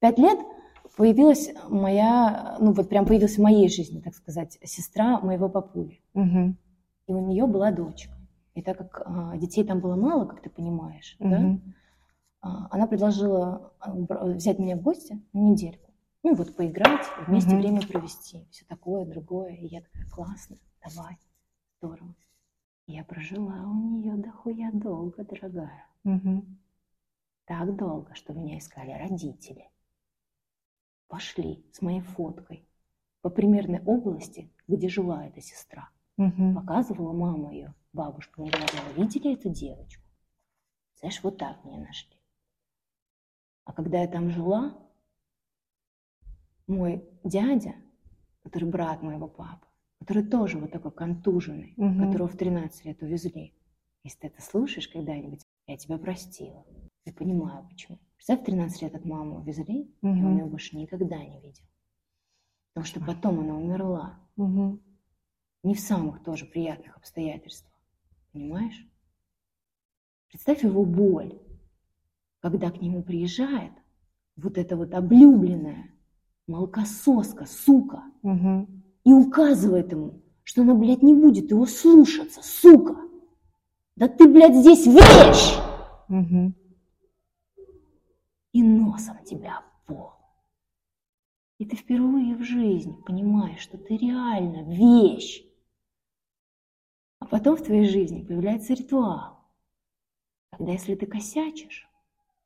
Пять 0.00 0.18
лет 0.18 0.38
появилась 0.98 1.50
моя, 1.68 2.56
ну 2.58 2.72
вот 2.72 2.88
прям 2.88 3.06
появилась 3.06 3.38
в 3.38 3.40
моей 3.42 3.68
жизни, 3.68 4.00
так 4.00 4.14
сказать, 4.14 4.58
сестра 4.64 5.20
моего 5.20 5.48
папули. 5.48 6.02
Мгм. 6.12 6.58
И 7.06 7.12
у 7.14 7.24
нее 7.24 7.46
была 7.46 7.70
дочка. 7.70 8.12
И 8.54 8.62
так 8.62 8.76
как 8.76 9.02
а, 9.06 9.36
детей 9.36 9.64
там 9.64 9.78
было 9.78 9.94
мало, 9.94 10.26
как 10.26 10.42
ты 10.42 10.50
понимаешь, 10.50 11.16
да, 11.20 11.38
Мгм. 11.38 11.74
а, 12.40 12.66
она 12.70 12.88
предложила 12.88 13.72
а, 13.78 13.94
взять 14.26 14.58
меня 14.58 14.76
в 14.76 14.82
гости 14.82 15.22
на 15.32 15.38
недельку. 15.38 15.88
Ну 16.24 16.34
вот 16.34 16.56
поиграть, 16.56 17.06
вместе 17.28 17.52
Мгм. 17.52 17.60
время 17.60 17.80
провести, 17.82 18.48
все 18.50 18.64
такое, 18.66 19.04
другое. 19.06 19.54
И 19.54 19.66
я 19.68 19.80
такая, 19.82 20.04
классно, 20.10 20.56
давай, 20.84 21.16
здорово. 21.80 22.12
И 22.88 22.94
Я 22.94 23.04
прожила 23.04 23.54
у 23.70 23.74
нее 23.74 24.14
дохуя 24.16 24.72
долго, 24.72 25.24
дорогая. 25.24 25.86
Мгм. 26.02 26.58
Так 27.46 27.76
долго, 27.76 28.16
что 28.16 28.32
меня 28.32 28.58
искали 28.58 28.90
родители. 28.90 29.70
Пошли 31.08 31.64
с 31.72 31.80
моей 31.80 32.00
фоткой 32.00 32.66
по 33.22 33.30
примерной 33.30 33.82
области, 33.84 34.50
где 34.66 34.88
жила 34.88 35.26
эта 35.26 35.40
сестра. 35.40 35.88
Мгм. 36.16 36.54
Показывала 36.54 37.12
мама 37.12 37.52
ее, 37.52 37.74
бабушка 37.92 38.40
мне 38.40 38.50
говорила, 38.50 38.92
видели 38.96 39.32
эту 39.34 39.48
девочку? 39.48 40.02
Знаешь, 40.98 41.22
вот 41.22 41.38
так 41.38 41.64
меня 41.64 41.78
нашли. 41.78 42.14
А 43.64 43.72
когда 43.72 44.00
я 44.00 44.08
там 44.08 44.30
жила, 44.30 44.76
мой 46.66 47.04
дядя, 47.24 47.74
который 48.42 48.68
брат 48.68 49.02
моего 49.02 49.28
папы, 49.28 49.66
который 50.00 50.24
тоже 50.24 50.58
вот 50.58 50.72
такой 50.72 50.92
контуженный, 50.92 51.74
Мгм. 51.76 52.06
которого 52.06 52.28
в 52.28 52.36
13 52.36 52.84
лет 52.84 53.02
увезли. 53.02 53.54
Если 54.04 54.18
ты 54.20 54.26
это 54.28 54.42
слушаешь 54.42 54.88
когда-нибудь, 54.88 55.40
я 55.66 55.76
тебя 55.76 55.98
простила. 55.98 56.64
Я 57.08 57.14
понимаю, 57.14 57.66
почему. 57.70 57.98
Представь, 58.16 58.44
13 58.44 58.82
лет 58.82 58.94
от 58.94 59.06
мамы 59.06 59.38
увезли, 59.38 59.90
и 60.02 60.06
он 60.06 60.36
ее 60.36 60.44
больше 60.44 60.76
никогда 60.76 61.16
не 61.16 61.40
видел. 61.40 61.64
Потому 62.74 62.84
что 62.86 63.00
потом 63.00 63.40
она 63.40 63.56
умерла. 63.56 64.20
Мгм. 64.36 64.78
Не 65.62 65.74
в 65.74 65.80
самых 65.80 66.22
тоже 66.22 66.44
приятных 66.44 66.98
обстоятельствах. 66.98 67.72
Понимаешь? 68.32 68.86
Представь 70.28 70.62
его 70.62 70.84
боль, 70.84 71.40
когда 72.40 72.70
к 72.70 72.82
нему 72.82 73.02
приезжает 73.02 73.72
вот 74.36 74.58
эта 74.58 74.76
вот 74.76 74.92
облюбленная 74.92 75.90
молокососка, 76.46 77.46
сука, 77.46 78.02
Мгм. 78.22 78.82
и 79.04 79.12
указывает 79.14 79.92
ему, 79.92 80.20
что 80.44 80.60
она, 80.60 80.74
блядь, 80.74 81.02
не 81.02 81.14
будет 81.14 81.50
его 81.50 81.64
слушаться, 81.64 82.42
сука. 82.42 82.96
Да 83.96 84.08
ты, 84.08 84.28
блядь, 84.28 84.56
здесь 84.56 84.86
вещь! 84.86 85.56
Мгм. 86.08 86.54
И 88.52 88.62
носом 88.62 89.22
тебя 89.24 89.60
в 89.60 89.86
пол. 89.86 90.12
И 91.58 91.66
ты 91.66 91.76
впервые 91.76 92.34
в 92.34 92.42
жизни 92.42 93.00
понимаешь, 93.06 93.60
что 93.60 93.76
ты 93.78 93.96
реально 93.96 94.62
вещь. 94.72 95.44
А 97.18 97.26
потом 97.26 97.56
в 97.56 97.62
твоей 97.62 97.86
жизни 97.86 98.24
появляется 98.24 98.74
ритуал, 98.74 99.38
когда 100.50 100.72
если 100.72 100.94
ты 100.94 101.06
косячишь, 101.06 101.88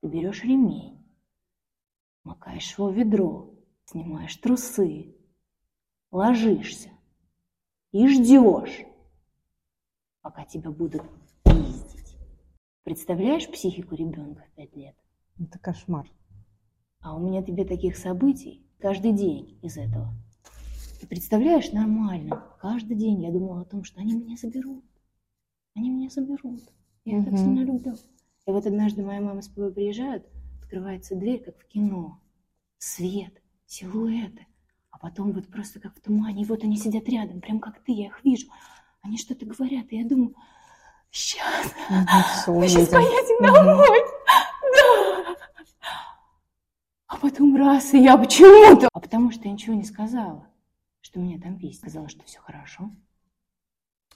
ты 0.00 0.08
берешь 0.08 0.42
ремень, 0.44 0.98
макаешь 2.24 2.76
его 2.76 2.88
в 2.88 2.94
ведро, 2.94 3.54
снимаешь 3.84 4.36
трусы, 4.36 5.14
ложишься 6.10 6.90
и 7.92 8.08
ждешь, 8.08 8.84
пока 10.22 10.44
тебя 10.44 10.70
будут 10.70 11.02
пиздить. 11.44 12.16
Представляешь 12.82 13.50
психику 13.50 13.94
ребенка 13.94 14.42
в 14.42 14.54
пять 14.56 14.74
лет? 14.74 14.96
Это 15.42 15.58
кошмар. 15.58 16.08
А 17.00 17.16
у 17.16 17.20
меня 17.20 17.42
тебе 17.42 17.64
таких 17.64 17.96
событий 17.96 18.64
каждый 18.78 19.12
день 19.12 19.58
из 19.62 19.76
этого. 19.76 20.14
Ты 21.00 21.06
представляешь, 21.08 21.72
нормально. 21.72 22.44
Каждый 22.60 22.96
день 22.96 23.22
я 23.24 23.32
думала 23.32 23.62
о 23.62 23.64
том, 23.64 23.82
что 23.82 24.00
они 24.00 24.14
меня 24.14 24.36
заберут. 24.36 24.84
Они 25.74 25.90
меня 25.90 26.08
заберут. 26.10 26.62
Я 27.04 27.18
их 27.18 27.24
так 27.24 27.36
сильно 27.36 27.64
люблю. 27.64 27.96
И 28.46 28.50
вот 28.50 28.66
однажды 28.66 29.02
моя 29.02 29.20
мама 29.20 29.42
с 29.42 29.48
папой 29.48 29.72
приезжают, 29.72 30.24
открывается 30.60 31.16
дверь, 31.16 31.42
как 31.42 31.58
в 31.58 31.66
кино. 31.66 32.20
Свет, 32.78 33.42
силуэты. 33.66 34.46
А 34.90 34.98
потом 34.98 35.32
вот 35.32 35.48
просто 35.48 35.80
как 35.80 35.96
в 35.96 36.00
тумане. 36.00 36.42
И 36.42 36.46
вот 36.46 36.62
они 36.62 36.76
сидят 36.76 37.08
рядом, 37.08 37.40
прям 37.40 37.58
как 37.58 37.82
ты, 37.82 37.92
я 37.92 38.06
их 38.06 38.24
вижу. 38.24 38.46
Они 39.00 39.18
что-то 39.18 39.44
говорят, 39.44 39.86
и 39.90 39.96
я 39.98 40.08
думаю, 40.08 40.36
сейчас, 41.10 41.74
мы 42.46 42.68
сейчас 42.68 42.88
поедем 42.88 43.44
домой. 43.44 44.00
Да. 44.76 45.36
А 47.08 47.11
потом 47.22 47.54
раз, 47.56 47.94
и 47.94 48.02
я 48.02 48.18
почему-то... 48.18 48.88
А 48.92 49.00
потому 49.00 49.30
что 49.30 49.44
я 49.44 49.52
ничего 49.52 49.74
не 49.74 49.84
сказала, 49.84 50.46
что 51.00 51.20
меня 51.20 51.40
там 51.40 51.56
есть. 51.58 51.80
Сказала, 51.80 52.08
что 52.08 52.24
все 52.24 52.40
хорошо. 52.40 52.90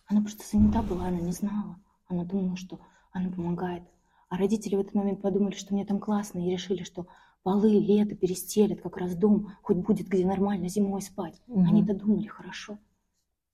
Она 0.07 0.21
просто 0.21 0.45
занята 0.45 0.83
была, 0.83 1.07
она 1.07 1.21
не 1.21 1.33
знала. 1.33 1.81
Она 2.09 2.25
думала, 2.25 2.57
что 2.57 2.81
она 3.13 3.31
помогает. 3.31 3.85
А 4.29 4.37
родители 4.37 4.75
в 4.75 4.81
этот 4.81 4.95
момент 4.95 5.23
подумали, 5.23 5.55
что 5.55 5.73
мне 5.73 5.87
там 5.87 6.01
классно, 6.01 6.41
и 6.41 6.51
решили, 6.51 6.83
что 6.83 7.07
полы 7.45 7.79
лето 7.79 8.17
перестелят, 8.17 8.81
как 8.81 8.97
раз 8.97 9.15
дом, 9.15 9.53
хоть 9.63 9.77
будет 9.77 10.09
где 10.09 10.27
нормально 10.27 10.69
зимой 10.69 11.01
спать. 11.01 11.41
Мгм. 11.47 11.69
Они-то 11.69 11.95
думали, 11.95 12.27
хорошо. 12.27 12.79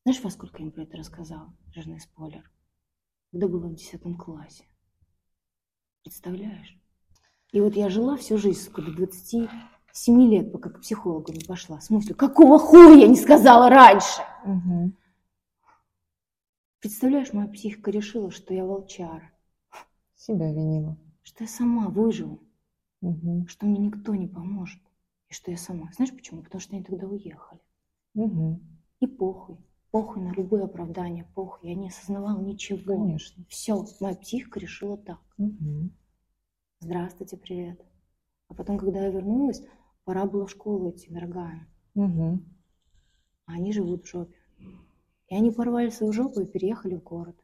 Знаешь, 0.04 0.22
во 0.22 0.30
сколько 0.30 0.58
я 0.58 0.64
им 0.64 0.72
про 0.72 0.82
это 0.82 0.96
рассказала? 0.96 1.54
Жирный 1.74 2.00
спойлер. 2.00 2.50
Когда 3.30 3.48
была 3.48 3.68
в 3.68 3.74
10 3.74 4.16
классе. 4.16 4.64
Представляешь? 6.02 6.81
И 7.52 7.60
вот 7.60 7.74
я 7.74 7.90
жила 7.90 8.16
всю 8.16 8.38
жизнь, 8.38 8.60
сука, 8.60 8.80
до 8.82 8.92
27 8.92 10.22
лет, 10.30 10.52
пока 10.52 10.70
к 10.70 10.80
психологу 10.80 11.32
не 11.32 11.44
пошла. 11.44 11.78
В 11.78 11.84
смысле, 11.84 12.14
какого 12.14 12.58
хуя 12.58 12.94
я 12.94 13.06
не 13.06 13.16
сказала 13.16 13.68
раньше? 13.68 14.22
Мгм. 14.44 14.96
Представляешь, 16.80 17.32
моя 17.32 17.48
психика 17.48 17.90
решила, 17.90 18.30
что 18.30 18.54
я 18.54 18.64
волчара, 18.64 19.30
Себя 20.16 20.50
винила. 20.50 20.96
что 21.22 21.44
я 21.44 21.48
сама 21.48 21.88
выживу, 21.88 22.40
Мгм. 23.02 23.46
что 23.46 23.66
мне 23.66 23.78
никто 23.78 24.14
не 24.14 24.26
поможет, 24.26 24.80
и 25.28 25.34
что 25.34 25.50
я 25.50 25.56
сама. 25.58 25.90
Знаешь 25.94 26.12
почему? 26.12 26.42
Потому 26.42 26.60
что 26.60 26.74
они 26.74 26.82
тогда 26.84 27.06
уехали. 27.06 27.60
Мгм. 28.14 28.60
И 29.00 29.06
похуй. 29.06 29.56
Похуй 29.90 30.22
на 30.22 30.32
любые 30.32 30.64
оправдания, 30.64 31.28
похуй. 31.34 31.68
Я 31.68 31.74
не 31.76 31.88
осознавала 31.88 32.40
ничего. 32.40 32.94
Конечно. 32.96 33.44
Все, 33.48 33.84
моя 34.00 34.16
психика 34.16 34.58
решила 34.58 34.96
так. 34.96 35.20
Мгм. 35.36 35.90
Здравствуйте, 36.82 37.36
привет. 37.36 37.80
А 38.48 38.54
потом, 38.54 38.76
когда 38.76 39.04
я 39.04 39.10
вернулась, 39.10 39.62
пора 40.02 40.26
было 40.26 40.48
в 40.48 40.50
школу 40.50 40.90
идти, 40.90 41.08
дорогая. 41.12 41.68
Мгм. 41.94 42.44
А 43.46 43.52
они 43.52 43.72
живут 43.72 44.02
в 44.02 44.08
жопе. 44.10 44.34
И 45.28 45.36
они 45.36 45.52
порвали 45.52 45.90
свою 45.90 46.12
жопу 46.12 46.40
и 46.40 46.44
переехали 46.44 46.96
в 46.96 47.02
город. 47.04 47.36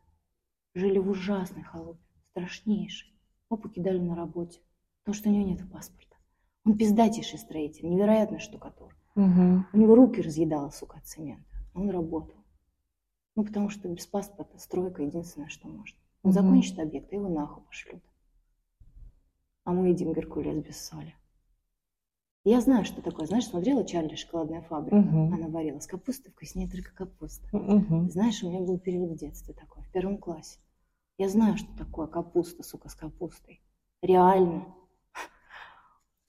Жили 0.75 0.99
в 0.99 1.09
ужасной 1.09 1.63
халупе, 1.63 2.03
страшнейшей. 2.33 3.15
Папу 3.47 3.69
кидали 3.69 4.01
на 4.01 4.17
работе, 4.17 4.61
потому 5.05 5.15
что 5.15 5.29
у 5.29 5.33
него 5.33 5.49
нет 5.49 5.71
паспорта. 5.71 6.17
Он 6.65 6.77
пиздатейший 6.77 7.39
строитель, 7.39 7.89
невероятный 7.89 8.41
штукатур. 8.41 8.93
Мгм. 9.15 9.69
У 9.73 9.79
него 9.79 9.95
руки 9.95 10.21
разъедало, 10.21 10.71
сука, 10.71 10.99
от 10.99 11.07
цемента. 11.07 11.45
Он 11.75 11.89
работал. 11.91 12.35
Ну, 13.37 13.45
потому 13.45 13.69
что 13.69 13.89
без 13.89 14.05
паспорта 14.05 14.59
стройка 14.59 15.05
единственное, 15.05 15.49
что 15.49 15.69
можно. 15.69 15.97
Он 16.25 16.33
Мгм. 16.33 16.33
закончит 16.33 16.81
объект, 16.81 17.13
и 17.13 17.15
его 17.15 17.29
нахуй 17.29 17.63
пошлют. 17.63 18.03
А 19.69 19.73
мы 19.75 19.89
едим 19.89 20.15
геркулес 20.15 20.65
без 20.65 20.83
соли. 20.83 21.15
Я 22.43 22.63
знаю, 22.63 22.87
что 22.87 23.03
такое. 23.03 23.27
Знаешь, 23.27 23.49
смотрела 23.49 23.85
Чарли 23.85 24.15
«Шоколадная 24.15 24.63
фабрика»? 24.63 24.97
Мгм. 24.97 25.35
Она 25.35 25.49
варила 25.49 25.79
с 25.79 25.87
капустой, 25.87 26.33
вкуснее 26.33 26.71
только 26.71 26.91
капуста. 26.95 27.47
Мгм. 27.55 28.09
Знаешь, 28.09 28.43
у 28.43 28.49
меня 28.49 28.61
был 28.61 28.79
период 28.79 29.11
в 29.11 29.17
детстве 29.17 29.53
такой, 29.53 29.83
в 29.83 29.93
первом 29.93 30.17
классе. 30.17 30.59
Я 31.19 31.29
знаю, 31.29 31.59
что 31.59 31.69
такое 31.77 32.07
капуста, 32.07 32.63
сука, 32.63 32.89
с 32.89 32.95
капустой. 32.95 33.61
Реально. 34.01 34.75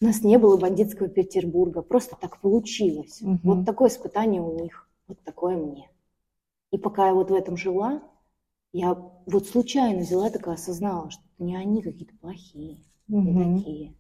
У 0.02 0.06
нас 0.06 0.22
не 0.22 0.38
было 0.38 0.58
бандитского 0.58 1.08
Петербурга, 1.08 1.82
просто 1.82 2.18
так 2.18 2.42
получилось. 2.42 3.22
Мгм. 3.22 3.40
Вот 3.42 3.66
такое 3.66 3.88
испытание 3.88 4.42
у 4.42 4.62
них, 4.62 4.90
вот 5.08 5.24
такое 5.24 5.56
мне. 5.56 5.90
И 6.72 6.78
пока 6.78 7.08
я 7.08 7.14
вот 7.14 7.32
в 7.32 7.34
этом 7.34 7.56
жила, 7.56 8.04
я 8.74 8.96
вот 8.96 9.48
случайно 9.48 10.02
взяла 10.02 10.30
такая 10.30 10.56
осознала, 10.56 11.10
что 11.10 11.24
не 11.38 11.56
они 11.56 11.82
какие-то 11.82 12.18
плохие, 12.18 12.84
не 13.10 13.32
Мгм. 13.32 13.58
такие. 13.58 13.96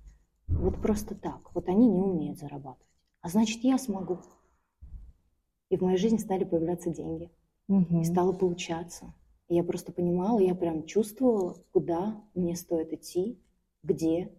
Вот 0.47 0.81
просто 0.81 1.15
так. 1.15 1.53
Вот 1.53 1.67
они 1.67 1.87
не 1.87 2.01
умеют 2.01 2.37
зарабатывать. 2.39 2.87
А 3.21 3.29
значит, 3.29 3.63
я 3.63 3.77
смогу. 3.77 4.19
И 5.69 5.77
в 5.77 5.81
моей 5.81 5.97
жизни 5.97 6.17
стали 6.17 6.43
появляться 6.43 6.89
деньги. 6.89 7.31
Мгм. 7.67 8.01
И 8.01 8.03
стало 8.05 8.33
получаться. 8.33 9.13
И 9.47 9.55
я 9.55 9.63
просто 9.63 9.91
понимала, 9.91 10.39
я 10.39 10.55
прям 10.55 10.85
чувствовала, 10.85 11.55
куда 11.71 12.23
мне 12.33 12.55
стоит 12.55 12.93
идти, 12.93 13.39
где. 13.83 14.31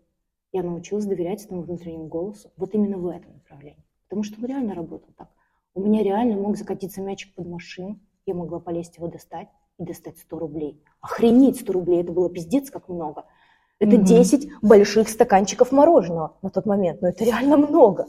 Я 0.53 0.65
научилась 0.65 1.07
доверять 1.07 1.45
этому 1.45 1.63
внутреннему 1.63 2.09
голосу. 2.09 2.51
Вот 2.57 2.75
именно 2.75 2.99
в 2.99 3.07
этом 3.07 3.35
направлении. 3.35 3.85
Потому 4.09 4.25
что 4.25 4.41
он 4.41 4.47
реально 4.47 4.75
работал 4.75 5.13
так. 5.17 5.31
У 5.75 5.81
меня 5.81 6.03
реально 6.03 6.37
мог 6.37 6.57
закатиться 6.57 7.01
мячик 7.01 7.33
под 7.35 7.47
машину. 7.47 8.01
Я 8.27 8.35
могла 8.35 8.59
полезть 8.59 8.97
его 8.97 9.07
достать 9.07 9.49
и 9.79 9.85
достать 9.85 10.19
100 10.19 10.39
рублей. 10.39 10.83
Охренеть 11.01 11.61
100 11.61 11.73
рублей, 11.73 12.01
это 12.01 12.13
было 12.13 12.29
пиздец 12.29 12.71
как 12.71 12.89
много. 12.89 13.27
Это 13.81 13.97
Мгм. 13.97 14.05
10 14.05 14.49
больших 14.63 15.09
стаканчиков 15.09 15.73
мороженого 15.73 16.37
на 16.43 16.51
тот 16.51 16.67
момент. 16.67 17.01
Но 17.01 17.09
это 17.09 17.25
реально 17.25 17.57
много. 17.57 18.07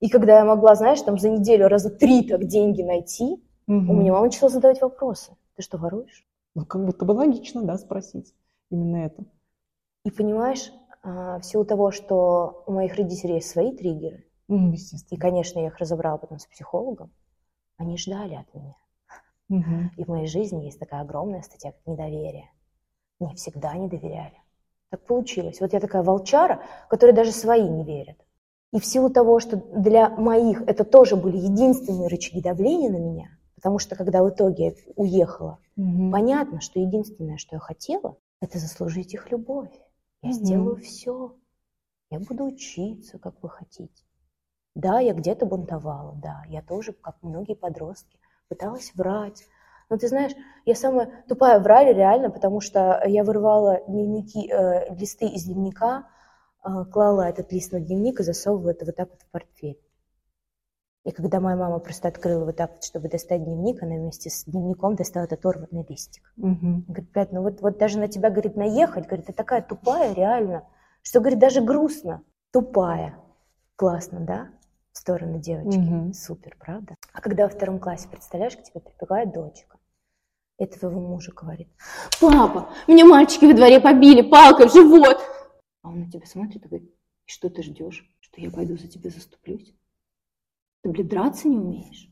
И 0.00 0.08
когда 0.08 0.38
я 0.38 0.44
могла, 0.44 0.74
знаешь, 0.74 1.00
там 1.00 1.18
за 1.18 1.30
неделю 1.30 1.68
раза 1.68 1.88
три 1.88 2.28
так 2.28 2.46
деньги 2.46 2.82
найти, 2.82 3.40
Мгм. 3.68 3.90
у 3.90 3.94
меня 3.94 4.12
мама 4.12 4.26
начала 4.26 4.50
задавать 4.50 4.80
вопросы. 4.82 5.36
Ты 5.54 5.62
что, 5.62 5.78
воруешь? 5.78 6.26
Ну, 6.56 6.66
как 6.66 6.84
будто 6.84 7.04
бы 7.04 7.12
логично, 7.12 7.62
да, 7.62 7.78
спросить 7.78 8.34
именно 8.70 8.96
это. 9.06 9.24
И 10.04 10.10
понимаешь, 10.10 10.72
а, 11.04 11.38
в 11.38 11.44
силу 11.44 11.64
того, 11.64 11.92
что 11.92 12.64
у 12.66 12.72
моих 12.72 12.96
родителей 12.96 13.34
есть 13.36 13.48
свои 13.48 13.74
триггеры, 13.76 14.26
и, 14.48 14.54
естественно. 14.54 15.20
конечно, 15.20 15.60
я 15.60 15.68
их 15.68 15.78
разобрала 15.78 16.18
потом 16.18 16.40
с 16.40 16.46
психологом, 16.46 17.12
они 17.76 17.96
ждали 17.96 18.34
от 18.34 18.52
меня. 18.52 18.74
Мгм. 19.48 19.92
И 19.96 20.04
в 20.04 20.08
моей 20.08 20.26
жизни 20.26 20.64
есть 20.64 20.80
такая 20.80 21.02
огромная 21.02 21.42
статья, 21.42 21.70
как 21.70 21.86
недоверие. 21.86 22.50
Мне 23.20 23.34
всегда 23.36 23.74
не 23.74 23.88
доверяли. 23.88 24.41
Так 24.92 25.06
получилось. 25.06 25.58
Вот 25.62 25.72
я 25.72 25.80
такая 25.80 26.02
волчара, 26.02 26.60
которой 26.90 27.12
даже 27.12 27.32
свои 27.32 27.66
не 27.66 27.82
верят. 27.82 28.18
И 28.74 28.78
в 28.78 28.84
силу 28.84 29.08
того, 29.08 29.40
что 29.40 29.56
для 29.56 30.10
моих 30.10 30.60
это 30.68 30.84
тоже 30.84 31.16
были 31.16 31.38
единственные 31.38 32.08
рычаги 32.08 32.42
давления 32.42 32.90
на 32.90 32.98
меня, 32.98 33.30
потому 33.54 33.78
что 33.78 33.96
когда 33.96 34.22
в 34.22 34.28
итоге 34.28 34.66
я 34.66 34.72
уехала, 34.96 35.58
Мгм. 35.76 36.12
понятно, 36.12 36.60
что 36.60 36.78
единственное, 36.78 37.38
что 37.38 37.56
я 37.56 37.60
хотела, 37.60 38.18
это 38.42 38.58
заслужить 38.58 39.14
их 39.14 39.30
любовь. 39.30 39.70
Я 40.20 40.28
Мгм. 40.30 40.44
сделаю 40.44 40.76
все. 40.76 41.34
Я 42.10 42.20
буду 42.20 42.44
учиться, 42.44 43.18
как 43.18 43.42
вы 43.42 43.48
хотите. 43.48 44.04
Да, 44.74 45.00
я 45.00 45.14
где-то 45.14 45.46
бунтовала, 45.46 46.14
да, 46.22 46.42
я 46.48 46.60
тоже, 46.60 46.92
как 46.92 47.16
многие 47.22 47.54
подростки, 47.54 48.18
пыталась 48.48 48.92
врать. 48.94 49.44
Но 49.92 49.98
ты 49.98 50.08
знаешь, 50.08 50.32
я 50.64 50.74
самая 50.74 51.22
тупая 51.28 51.60
в 51.60 51.66
рале 51.66 51.92
реально, 51.92 52.30
потому 52.30 52.62
что 52.62 53.02
я 53.04 53.24
вырывала 53.24 53.82
дневники, 53.86 54.50
э, 54.50 54.94
листы 54.94 55.26
из 55.26 55.44
дневника 55.44 56.08
а, 56.62 56.86
клала 56.86 57.28
этот 57.28 57.52
лист 57.52 57.72
на 57.72 57.80
дневник 57.80 58.18
и 58.18 58.22
засовывала 58.22 58.70
это 58.70 58.86
вот 58.86 58.96
так 58.96 59.10
вот 59.10 59.20
в 59.20 59.30
портфель. 59.30 59.78
И 61.04 61.10
когда 61.10 61.40
моя 61.40 61.58
мама 61.58 61.78
просто 61.78 62.08
открыла 62.08 62.46
вот 62.46 62.56
так 62.56 62.70
вот, 62.72 62.84
чтобы 62.84 63.10
достать 63.10 63.44
дневник, 63.44 63.82
она 63.82 63.96
вместе 63.96 64.30
с 64.30 64.44
дневником 64.44 64.96
достала 64.96 65.24
этот 65.24 65.40
оторванный 65.40 65.84
листик. 65.86 66.32
Мгм. 66.36 66.86
Говорит, 66.88 67.12
Кать, 67.12 67.32
ну 67.32 67.42
вот, 67.42 67.60
вот 67.60 67.76
даже 67.76 67.98
на 67.98 68.08
тебя, 68.08 68.30
говорит, 68.30 68.56
наехать, 68.56 69.06
говорит, 69.06 69.26
ты 69.26 69.34
такая 69.34 69.60
тупая, 69.60 70.14
реально, 70.14 70.64
что, 71.02 71.20
говорит, 71.20 71.38
даже 71.38 71.60
грустно. 71.60 72.22
Тупая. 72.50 73.14
Классно, 73.76 74.20
да? 74.20 74.48
В 74.92 74.98
сторону 74.98 75.38
девочки. 75.38 75.78
Мгм. 75.78 76.14
Супер, 76.14 76.56
правда? 76.58 76.94
А 77.12 77.20
когда 77.20 77.42
во 77.42 77.50
втором 77.50 77.78
классе, 77.78 78.08
представляешь, 78.08 78.56
к 78.56 78.62
тебе 78.62 78.80
прибегает 78.80 79.34
дочка, 79.34 79.76
и 80.62 80.66
твоего 80.66 81.00
мужа 81.00 81.32
говорит, 81.32 81.68
Папа, 82.20 82.68
меня 82.86 83.04
мальчики 83.04 83.44
во 83.46 83.52
дворе 83.54 83.80
побили 83.80 84.22
палкой 84.22 84.68
в 84.68 84.72
живот. 84.72 85.18
А 85.82 85.88
он 85.88 86.00
на 86.00 86.10
тебя 86.10 86.26
смотрит 86.26 86.64
и 86.64 86.68
говорит, 86.68 86.90
«И 87.26 87.30
что 87.30 87.50
ты 87.50 87.62
ждешь, 87.62 88.06
что 88.20 88.40
я 88.40 88.50
пойду 88.50 88.76
за 88.76 88.86
тебя 88.88 89.10
заступлюсь? 89.10 89.74
Ты, 90.82 90.90
блин, 90.90 91.08
драться 91.08 91.48
не 91.48 91.56
умеешь? 91.56 92.08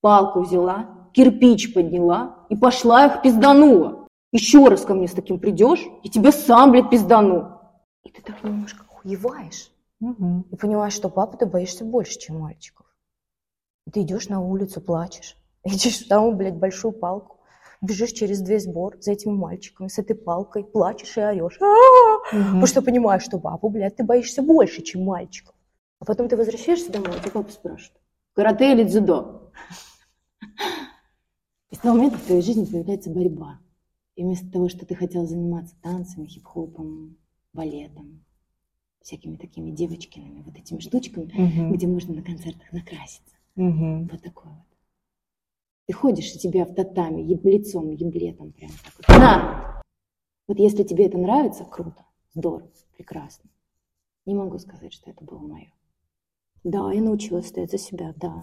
Палку 0.00 0.42
взяла, 0.42 1.08
кирпич 1.12 1.74
подняла 1.74 2.46
и 2.48 2.56
пошла 2.56 3.06
их 3.06 3.22
пизданула. 3.22 4.06
Еще 4.32 4.66
раз 4.68 4.84
ко 4.84 4.94
мне 4.94 5.08
с 5.08 5.12
таким 5.12 5.38
придешь, 5.38 5.84
я 6.02 6.10
тебя 6.10 6.30
сам, 6.32 6.70
блядь, 6.72 6.90
пиздану. 6.90 7.60
и 8.04 8.10
ты 8.10 8.22
так 8.22 8.42
немножко 8.44 8.84
охуеваешь, 8.84 9.70
Мгм. 9.98 10.42
и 10.52 10.56
понимаешь, 10.56 10.92
что 10.92 11.08
папу 11.08 11.36
ты 11.36 11.46
боишься 11.46 11.84
больше, 11.84 12.18
чем 12.18 12.38
мальчиков. 12.40 12.86
И 13.86 13.90
ты 13.90 14.02
идешь 14.02 14.28
на 14.28 14.40
улицу, 14.40 14.80
плачешь, 14.80 15.36
идешь 15.64 15.98
там, 16.08 16.36
блядь, 16.36 16.56
большую 16.58 16.92
палку, 16.92 17.35
бежишь 17.80 18.12
через 18.12 18.46
весь 18.46 18.64
сбор 18.64 18.96
за 19.00 19.12
этими 19.12 19.32
мальчиками 19.32 19.88
с 19.88 19.98
этой 19.98 20.14
палкой, 20.16 20.64
плачешь 20.64 21.16
и 21.16 21.20
орешь. 21.20 21.58
Потому 22.30 22.66
что 22.66 22.82
понимаешь, 22.82 23.22
что 23.22 23.38
папу, 23.38 23.68
блядь, 23.68 23.96
ты 23.96 24.04
боишься 24.04 24.42
больше, 24.42 24.82
чем 24.82 25.04
мальчиков. 25.04 25.54
А 26.00 26.04
потом 26.04 26.28
ты 26.28 26.36
возвращаешься 26.36 26.92
домой, 26.92 27.12
тебя 27.20 27.30
папа 27.32 27.50
спрашивает, 27.50 28.00
карате 28.34 28.72
или 28.72 28.84
дзюдо? 28.84 29.50
И 31.70 31.74
с 31.74 31.78
того 31.78 31.96
момента 31.96 32.18
в 32.18 32.22
твоей 32.22 32.42
жизни 32.42 32.64
появляется 32.64 33.10
борьба. 33.10 33.58
И 34.14 34.22
вместо 34.22 34.50
того, 34.50 34.68
что 34.68 34.86
ты 34.86 34.94
хотел 34.94 35.26
заниматься 35.26 35.74
танцами, 35.82 36.26
хип-хопом, 36.26 37.16
балетом, 37.52 38.24
всякими 39.02 39.36
такими 39.36 39.70
девочкиными 39.70 40.42
вот 40.42 40.56
этими 40.56 40.78
штучками, 40.80 41.30
Мгм. 41.34 41.72
где 41.74 41.86
можно 41.86 42.14
на 42.14 42.22
концертах 42.22 42.72
накраситься. 42.72 43.34
Мгм. 43.56 44.08
Вот 44.10 44.22
такой 44.22 44.50
вот. 44.52 44.75
Ты 45.86 45.92
ходишь, 45.92 46.34
и 46.34 46.38
тебя 46.38 46.64
в 46.64 46.74
татами, 46.74 47.20
еблицом, 47.22 47.90
еблетом 47.90 48.52
прям 48.52 48.70
так 48.84 48.92
вот. 48.96 49.18
На! 49.18 49.82
Вот 50.48 50.58
если 50.58 50.82
тебе 50.82 51.06
это 51.06 51.18
нравится, 51.18 51.64
круто, 51.64 52.04
здорово, 52.34 52.70
прекрасно. 52.96 53.50
Не 54.26 54.34
могу 54.34 54.58
сказать, 54.58 54.92
что 54.92 55.10
это 55.10 55.24
было 55.24 55.38
мое. 55.38 55.72
Да, 56.64 56.92
я 56.92 57.00
научилась 57.00 57.46
стоять 57.46 57.70
за 57.70 57.78
себя, 57.78 58.12
да. 58.16 58.42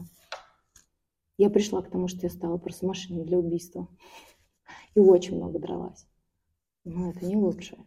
Я 1.37 1.49
пришла 1.49 1.81
к 1.81 1.89
тому, 1.89 2.07
что 2.07 2.21
я 2.21 2.29
стала 2.29 2.57
просто 2.57 2.85
машиной 2.85 3.25
для 3.25 3.37
убийства. 3.37 3.87
И 4.95 4.99
очень 4.99 5.35
много 5.35 5.59
дралась. 5.59 6.05
Но 6.85 7.09
это 7.09 7.25
не 7.25 7.35
лучшее. 7.35 7.85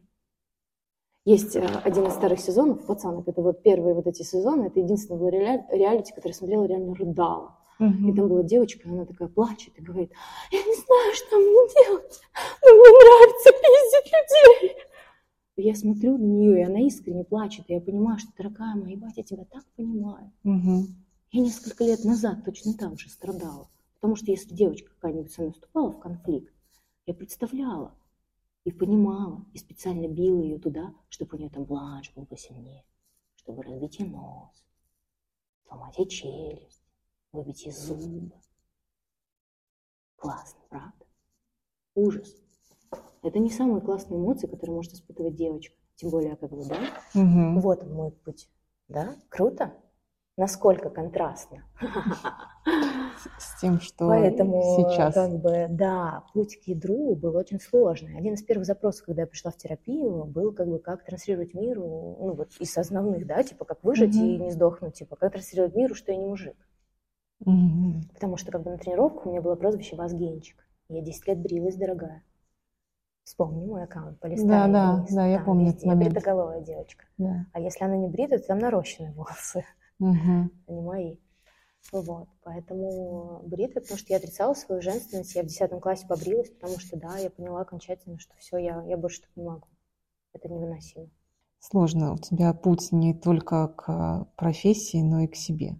Есть 1.24 1.56
э, 1.56 1.64
один 1.84 2.06
из 2.06 2.12
старых 2.12 2.38
сезонов, 2.40 2.86
«Пацанок», 2.86 3.26
это 3.26 3.42
вот 3.42 3.62
первые 3.62 3.94
вот 3.94 4.06
эти 4.06 4.22
сезоны, 4.22 4.66
это 4.66 4.80
единственный 4.80 5.28
реалити, 5.28 6.12
который 6.12 6.32
я 6.32 6.38
смотрела, 6.38 6.64
реально 6.64 6.94
рыдала. 6.94 7.58
И 7.78 7.82
Мгм. 7.84 8.16
там 8.16 8.28
была 8.28 8.42
девочка, 8.42 8.88
и 8.88 8.92
она 8.92 9.04
такая 9.04 9.28
плачет 9.28 9.78
и 9.78 9.82
говорит, 9.82 10.10
я 10.50 10.58
не 10.58 10.74
знаю, 10.74 11.14
что 11.14 11.36
мне 11.36 11.84
делать, 11.84 12.20
но 12.62 12.70
мне 12.72 12.90
нравится 12.90 13.50
пиздить 13.52 14.12
людей. 14.12 14.82
И 15.56 15.62
Я 15.62 15.74
смотрю 15.74 16.16
на 16.16 16.24
нее, 16.24 16.60
и 16.60 16.64
она 16.64 16.80
искренне 16.80 17.24
плачет, 17.24 17.64
и 17.68 17.74
я 17.74 17.80
понимаю, 17.80 18.18
что, 18.18 18.30
дорогая 18.36 18.74
моя, 18.76 18.92
ебать, 18.94 19.16
я 19.16 19.22
тебя 19.22 19.44
так 19.44 19.64
понимаю. 19.76 20.32
Мгм. 20.42 20.86
Я 21.32 21.40
несколько 21.42 21.84
лет 21.84 22.04
назад 22.04 22.44
точно 22.44 22.74
так 22.74 22.98
же 22.98 23.10
страдала. 23.10 23.68
Потому 24.00 24.16
что 24.16 24.30
если 24.30 24.54
девочка 24.54 24.90
какая-нибудь 24.90 25.32
со 25.32 25.40
мной 25.42 25.52
вступала 25.52 25.90
в 25.90 25.98
конфликт, 25.98 26.52
я 27.06 27.14
представляла 27.14 27.94
и 28.64 28.70
понимала, 28.70 29.44
и 29.54 29.58
специально 29.58 30.06
била 30.08 30.40
ее 30.40 30.58
туда, 30.58 30.94
чтобы 31.08 31.36
у 31.36 31.40
нее 31.40 31.50
там 31.50 31.64
бланш 31.64 32.12
был 32.14 32.26
посильнее, 32.26 32.84
чтобы 33.36 33.62
разбить 33.62 33.98
ей 33.98 34.08
нос, 34.08 34.64
сломать 35.66 35.98
ей 35.98 36.08
челюсть, 36.08 36.82
выбить 37.36 37.64
ей 37.64 37.72
зубы. 37.72 38.32
Классно, 40.16 40.60
правда? 40.68 40.92
Ужас. 41.94 42.34
Это 43.22 43.38
не 43.38 43.50
самые 43.50 43.80
классные 43.80 44.18
эмоции, 44.18 44.46
которые 44.46 44.74
может 44.74 44.92
испытывать 44.92 45.34
девочка. 45.34 45.74
Тем 45.96 46.10
более, 46.10 46.36
как 46.36 46.50
бы, 46.50 46.64
да? 46.66 46.76
Мгм. 47.14 47.60
Вот 47.60 47.82
он 47.82 47.92
мой 47.92 48.10
путь. 48.10 48.48
Да? 48.88 49.16
Круто? 49.28 49.72
Насколько 50.36 50.90
контрастно. 50.90 51.64
С 53.38 53.58
тем, 53.60 53.80
что 53.80 54.06
Поэтому, 54.06 54.62
сейчас. 54.90 55.14
как 55.14 55.32
бы, 55.40 55.66
да, 55.70 56.24
путь 56.34 56.58
к 56.60 56.64
ядру 56.68 57.16
был 57.16 57.34
очень 57.36 57.58
сложный. 57.58 58.18
Один 58.18 58.34
из 58.34 58.42
первых 58.42 58.66
запросов, 58.66 59.06
когда 59.06 59.22
я 59.22 59.26
пришла 59.26 59.50
в 59.50 59.56
терапию, 59.56 60.24
был, 60.24 60.52
как 60.52 60.68
бы, 60.68 60.78
как 60.78 61.04
транслировать 61.04 61.54
миру, 61.54 62.16
ну, 62.20 62.34
вот 62.34 62.50
из 62.60 62.76
основных, 62.76 63.26
да, 63.26 63.42
типа, 63.42 63.64
как 63.64 63.82
выжить 63.82 64.14
Мгм. 64.14 64.24
и 64.24 64.36
не 64.38 64.50
сдохнуть, 64.50 64.94
типа, 64.94 65.16
как 65.16 65.32
транслировать 65.32 65.74
миру, 65.74 65.94
что 65.94 66.12
я 66.12 66.18
не 66.18 66.26
мужик. 66.26 66.56
Мгм. 67.44 68.02
Потому 68.14 68.36
что, 68.36 68.52
как 68.52 68.62
бы, 68.62 68.70
на 68.70 68.78
тренировках 68.78 69.26
у 69.26 69.30
меня 69.30 69.42
было 69.42 69.54
прозвище 69.56 69.96
«Вазгенчик». 69.96 70.64
Я 70.88 71.02
10 71.02 71.26
лет 71.26 71.38
брилась, 71.38 71.76
дорогая. 71.76 72.22
Вспомни 73.24 73.66
мой 73.66 73.82
аккаунт, 73.82 74.20
полистай 74.20 74.48
Да, 74.48 74.68
да, 74.68 74.94
вниз. 74.96 75.14
да, 75.14 75.26
я 75.26 75.40
помню 75.40 75.70
этот 75.70 75.84
момент. 75.84 76.14
бритоголовая 76.14 76.60
девочка. 76.60 77.04
Да. 77.18 77.46
А 77.52 77.60
если 77.60 77.84
она 77.84 77.96
не 77.96 78.08
брита, 78.08 78.38
то 78.38 78.46
там 78.46 78.58
нарощенные 78.58 79.12
волосы. 79.12 79.64
Мгм. 79.98 80.52
они 80.68 80.80
мои. 80.80 81.16
Вот, 81.92 82.28
поэтому 82.42 83.42
бритвы, 83.44 83.80
потому 83.80 83.98
что 83.98 84.12
я 84.12 84.16
отрицала 84.18 84.54
свою 84.54 84.82
женственность, 84.82 85.34
я 85.34 85.42
в 85.42 85.46
10 85.46 85.80
классе 85.80 86.06
побрилась, 86.06 86.50
потому 86.50 86.78
что, 86.80 86.96
да, 86.96 87.16
я 87.18 87.30
поняла 87.30 87.60
окончательно, 87.60 88.18
что 88.18 88.34
все, 88.38 88.58
я, 88.58 88.82
я 88.86 88.96
больше 88.96 89.22
так 89.22 89.30
не 89.36 89.44
могу. 89.44 89.68
Это 90.32 90.48
невыносимо. 90.48 91.08
Сложно. 91.60 92.14
У 92.14 92.18
тебя 92.18 92.52
путь 92.54 92.92
не 92.92 93.14
только 93.14 93.68
к 93.68 94.28
профессии, 94.36 95.00
но 95.02 95.20
и 95.20 95.26
к 95.26 95.36
себе. 95.36 95.76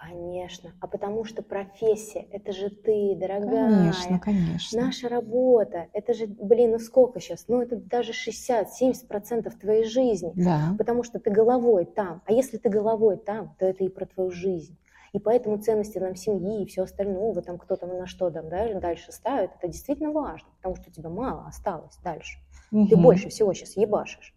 Конечно. 0.00 0.72
А 0.80 0.86
потому 0.86 1.24
что 1.24 1.42
профессия, 1.42 2.26
это 2.32 2.52
же 2.52 2.70
ты, 2.70 3.14
дорогая. 3.16 3.92
Конечно, 3.92 4.18
конечно. 4.18 4.82
Наша 4.82 5.08
работа, 5.08 5.86
это 5.92 6.12
же, 6.12 6.26
блин, 6.26 6.72
ну 6.72 6.78
сколько 6.78 7.20
сейчас? 7.20 7.46
Ну 7.48 7.62
это 7.62 7.76
даже 7.76 8.12
60-70% 8.12 9.50
твоей 9.60 9.84
жизни. 9.84 10.32
Да. 10.34 10.74
Потому 10.76 11.02
что 11.02 11.20
ты 11.20 11.30
головой 11.30 11.84
там. 11.84 12.22
А 12.26 12.32
если 12.32 12.56
ты 12.56 12.68
головой 12.68 13.16
там, 13.16 13.54
то 13.58 13.66
это 13.66 13.84
и 13.84 13.88
про 13.88 14.06
твою 14.06 14.30
жизнь. 14.30 14.76
И 15.12 15.18
поэтому 15.18 15.58
ценности 15.58 15.98
нам 15.98 16.16
семьи 16.16 16.62
и 16.62 16.66
все 16.66 16.82
остальное, 16.82 17.34
там 17.42 17.58
кто 17.58 17.76
там 17.76 17.90
на 17.98 18.06
что 18.06 18.30
там 18.30 18.48
да, 18.48 18.72
дальше 18.80 19.12
ставит, 19.12 19.50
это 19.58 19.68
действительно 19.68 20.10
важно, 20.10 20.48
потому 20.56 20.76
что 20.76 20.88
у 20.88 20.92
тебя 20.92 21.10
мало 21.10 21.46
осталось 21.46 21.96
дальше. 22.02 22.38
Ты 22.70 22.96
Мгм. 22.96 23.02
больше 23.02 23.28
всего 23.28 23.52
сейчас 23.52 23.76
ебашишь. 23.76 24.34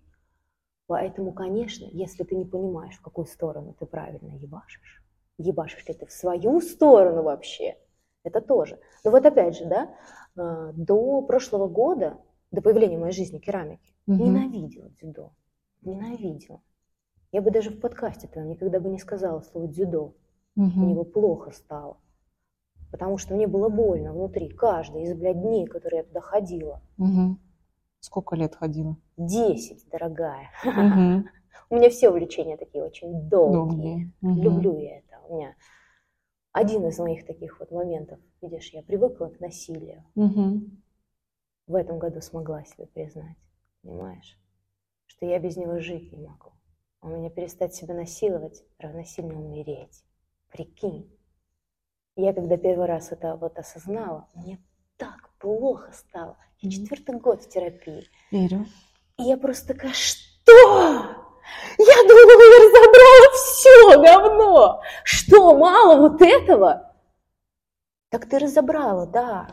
Поэтому, 0.87 1.31
конечно, 1.31 1.85
если 1.91 2.23
ты 2.23 2.35
не 2.35 2.45
понимаешь, 2.45 2.95
в 2.95 3.01
какую 3.01 3.25
сторону 3.25 3.73
ты 3.79 3.85
правильно 3.85 4.33
ебашишь, 4.33 5.01
ебашишь 5.37 5.85
ли 5.87 5.93
ты 5.93 6.05
в 6.05 6.11
свою 6.11 6.61
сторону 6.61 7.23
вообще, 7.23 7.77
это 8.23 8.41
тоже. 8.41 8.79
Но 9.03 9.11
вот 9.11 9.25
опять 9.25 9.57
же, 9.57 9.65
да, 9.65 9.93
а, 10.37 10.71
до 10.73 11.21
прошлого 11.21 11.67
года, 11.67 12.17
до 12.51 12.61
появления 12.61 12.97
в 12.97 13.01
моей 13.01 13.13
жизни 13.13 13.39
керамики, 13.39 13.93
Мгм. 14.07 14.23
ненавидела 14.23 14.89
дзюдо. 14.89 15.31
Ненавидела. 15.81 16.61
Я 17.31 17.41
бы 17.41 17.51
даже 17.51 17.69
в 17.69 17.79
подкасте-то 17.79 18.41
никогда 18.41 18.79
бы 18.79 18.89
не 18.89 18.97
сказала 18.99 19.41
слово 19.41 19.67
дзюдо. 19.67 20.13
Мгм. 20.55 20.81
Мне 20.85 20.95
бы 20.95 21.03
плохо 21.05 21.51
стало. 21.51 21.97
Потому 22.91 23.17
что 23.17 23.33
мне 23.35 23.45
было 23.47 23.67
больно 23.67 24.13
внутри. 24.13 24.49
Каждый 24.49 25.03
из, 25.03 25.13
блядь, 25.13 25.41
дней, 25.41 25.65
которые 25.65 25.99
я 25.99 26.03
туда 26.03 26.21
ходила. 26.21 26.81
Мгм. 26.97 27.39
Сколько 27.99 28.35
лет 28.35 28.55
ходила? 28.55 28.95
Десять, 29.17 29.85
дорогая. 29.89 30.49
Мгм. 30.63 31.27
У 31.69 31.75
меня 31.75 31.89
все 31.89 32.09
увлечения 32.09 32.57
такие 32.57 32.83
очень 32.83 33.27
долгие. 33.27 33.53
Долгие. 33.55 34.11
Мгм. 34.21 34.41
Люблю 34.41 34.77
я 34.79 34.99
это. 34.99 35.04
У 35.27 35.35
меня 35.35 35.55
один 36.51 36.87
из 36.87 36.97
моих 36.99 37.25
таких 37.25 37.59
вот 37.59 37.71
моментов. 37.71 38.19
Видишь, 38.41 38.69
я 38.71 38.81
привыкла 38.81 39.27
к 39.27 39.39
насилию. 39.39 40.05
Мгм. 40.15 40.83
В 41.67 41.75
этом 41.75 41.99
году 41.99 42.21
смогла 42.21 42.63
себе 42.63 42.87
признать. 42.87 43.37
Понимаешь? 43.81 44.39
Что 45.07 45.25
я 45.25 45.39
без 45.39 45.57
него 45.57 45.79
жить 45.79 46.11
не 46.11 46.19
могу. 46.19 46.53
У 47.01 47.07
меня 47.09 47.29
перестать 47.29 47.75
себя 47.75 47.93
насиловать 47.93 48.63
равносильно 48.79 49.39
умереть. 49.39 50.03
Прикинь. 50.51 51.11
Я 52.15 52.33
когда 52.33 52.57
первый 52.57 52.87
раз 52.87 53.11
это 53.11 53.35
вот 53.35 53.57
осознала, 53.59 54.29
мне 54.33 54.63
так 54.97 55.31
плохо 55.39 55.91
стало. 55.91 56.37
Я 56.59 56.71
четвертый 56.71 57.19
год 57.19 57.41
в 57.43 57.49
терапии. 57.49 58.07
Верю. 58.31 58.65
И 59.17 59.23
я 59.23 59.37
просто 59.37 59.73
такая, 59.73 59.93
что? 59.93 60.25
Я 61.77 62.03
думала, 62.07 62.43
я 62.43 62.59
разобрала 62.65 63.31
все 63.65 63.99
говно. 63.99 64.81
Что, 65.03 65.57
мало 65.57 65.99
вот 66.09 66.21
этого? 66.21 66.93
Так 68.09 68.29
ты 68.29 68.39
разобрала, 68.39 69.05
да. 69.07 69.47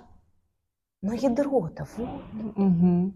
Но 1.00 1.14
ядро-то 1.14 1.86
вот. 1.96 2.22
Мгм. 2.32 3.14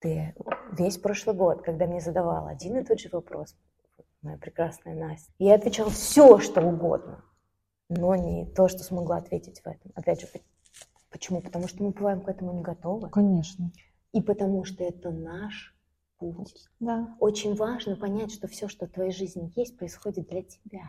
ты 0.00 0.34
весь 0.72 0.98
прошлый 0.98 1.36
год, 1.36 1.62
когда 1.62 1.86
мне 1.86 2.00
задавала 2.00 2.50
один 2.50 2.76
и 2.78 2.84
тот 2.84 2.98
же 2.98 3.08
вопрос, 3.12 3.54
моя 4.22 4.36
прекрасная 4.36 4.94
Настя, 4.94 5.30
я 5.38 5.54
отвечала 5.54 5.90
все, 5.90 6.38
что 6.38 6.60
угодно, 6.60 7.24
но 7.88 8.16
не 8.16 8.46
то, 8.46 8.66
что 8.66 8.80
смогла 8.80 9.18
ответить 9.18 9.60
в 9.60 9.66
этом. 9.66 9.92
Опять 9.94 10.22
же, 10.22 10.28
почему? 11.10 11.40
Потому 11.40 11.68
что 11.68 11.84
мы 11.84 11.90
бываем 11.90 12.22
к 12.22 12.28
этому 12.28 12.52
не 12.52 12.62
готовы. 12.62 13.08
Конечно. 13.10 13.70
И 14.12 14.20
потому 14.20 14.64
что 14.64 14.82
это 14.82 15.10
наш 15.10 15.76
путь. 16.30 16.68
Да. 16.80 17.16
Очень 17.18 17.54
важно 17.54 17.96
понять, 17.96 18.32
что 18.32 18.46
все, 18.48 18.68
что 18.68 18.86
в 18.86 18.90
твоей 18.90 19.12
жизни 19.12 19.52
есть, 19.56 19.76
происходит 19.76 20.28
для 20.28 20.42
тебя. 20.42 20.82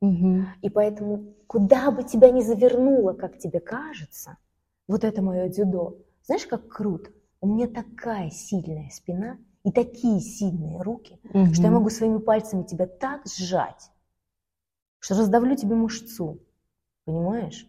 Угу. 0.00 0.44
И 0.62 0.70
поэтому, 0.70 1.34
куда 1.46 1.90
бы 1.90 2.04
тебя 2.04 2.30
ни 2.30 2.42
завернуло, 2.42 3.14
как 3.14 3.38
тебе 3.38 3.60
кажется, 3.60 4.36
вот 4.86 5.04
это 5.04 5.22
мое 5.22 5.48
дзюдо. 5.48 5.98
Знаешь, 6.22 6.46
как 6.46 6.68
круто? 6.68 7.10
У 7.40 7.48
меня 7.48 7.66
такая 7.66 8.30
сильная 8.30 8.90
спина 8.90 9.38
и 9.64 9.72
такие 9.72 10.20
сильные 10.20 10.80
руки, 10.82 11.18
Угу. 11.32 11.54
что 11.54 11.62
я 11.64 11.70
могу 11.70 11.90
своими 11.90 12.18
пальцами 12.18 12.62
тебя 12.62 12.86
так 12.86 13.26
сжать, 13.26 13.90
что 15.00 15.16
раздавлю 15.16 15.56
тебе 15.56 15.74
мышцу. 15.74 16.38
Понимаешь? 17.04 17.68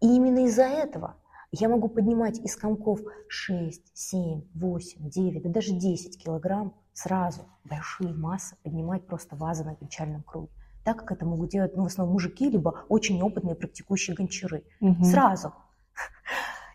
И 0.00 0.06
именно 0.06 0.46
из-за 0.46 0.62
этого 0.64 1.16
я 1.50 1.68
могу 1.68 1.88
поднимать 1.88 2.38
из 2.38 2.56
комков 2.56 3.00
6, 3.28 3.92
7, 3.94 4.42
8, 4.54 5.10
9, 5.10 5.42
да 5.42 5.50
даже 5.50 5.72
10 5.72 6.22
килограмм 6.22 6.74
сразу. 6.92 7.42
Большие 7.64 8.12
массы 8.12 8.56
поднимать 8.62 9.06
просто 9.06 9.36
вазы 9.36 9.64
на 9.64 9.74
печальном 9.74 10.22
круге. 10.22 10.52
Так 10.84 10.98
как 10.98 11.12
это 11.12 11.26
могут 11.26 11.50
делать 11.50 11.76
ну, 11.76 11.84
в 11.84 11.86
основном 11.86 12.14
мужики, 12.14 12.50
либо 12.50 12.84
очень 12.88 13.20
опытные 13.22 13.54
практикующие 13.54 14.14
гончары. 14.14 14.64
Мгм. 14.80 15.04
Сразу. 15.04 15.52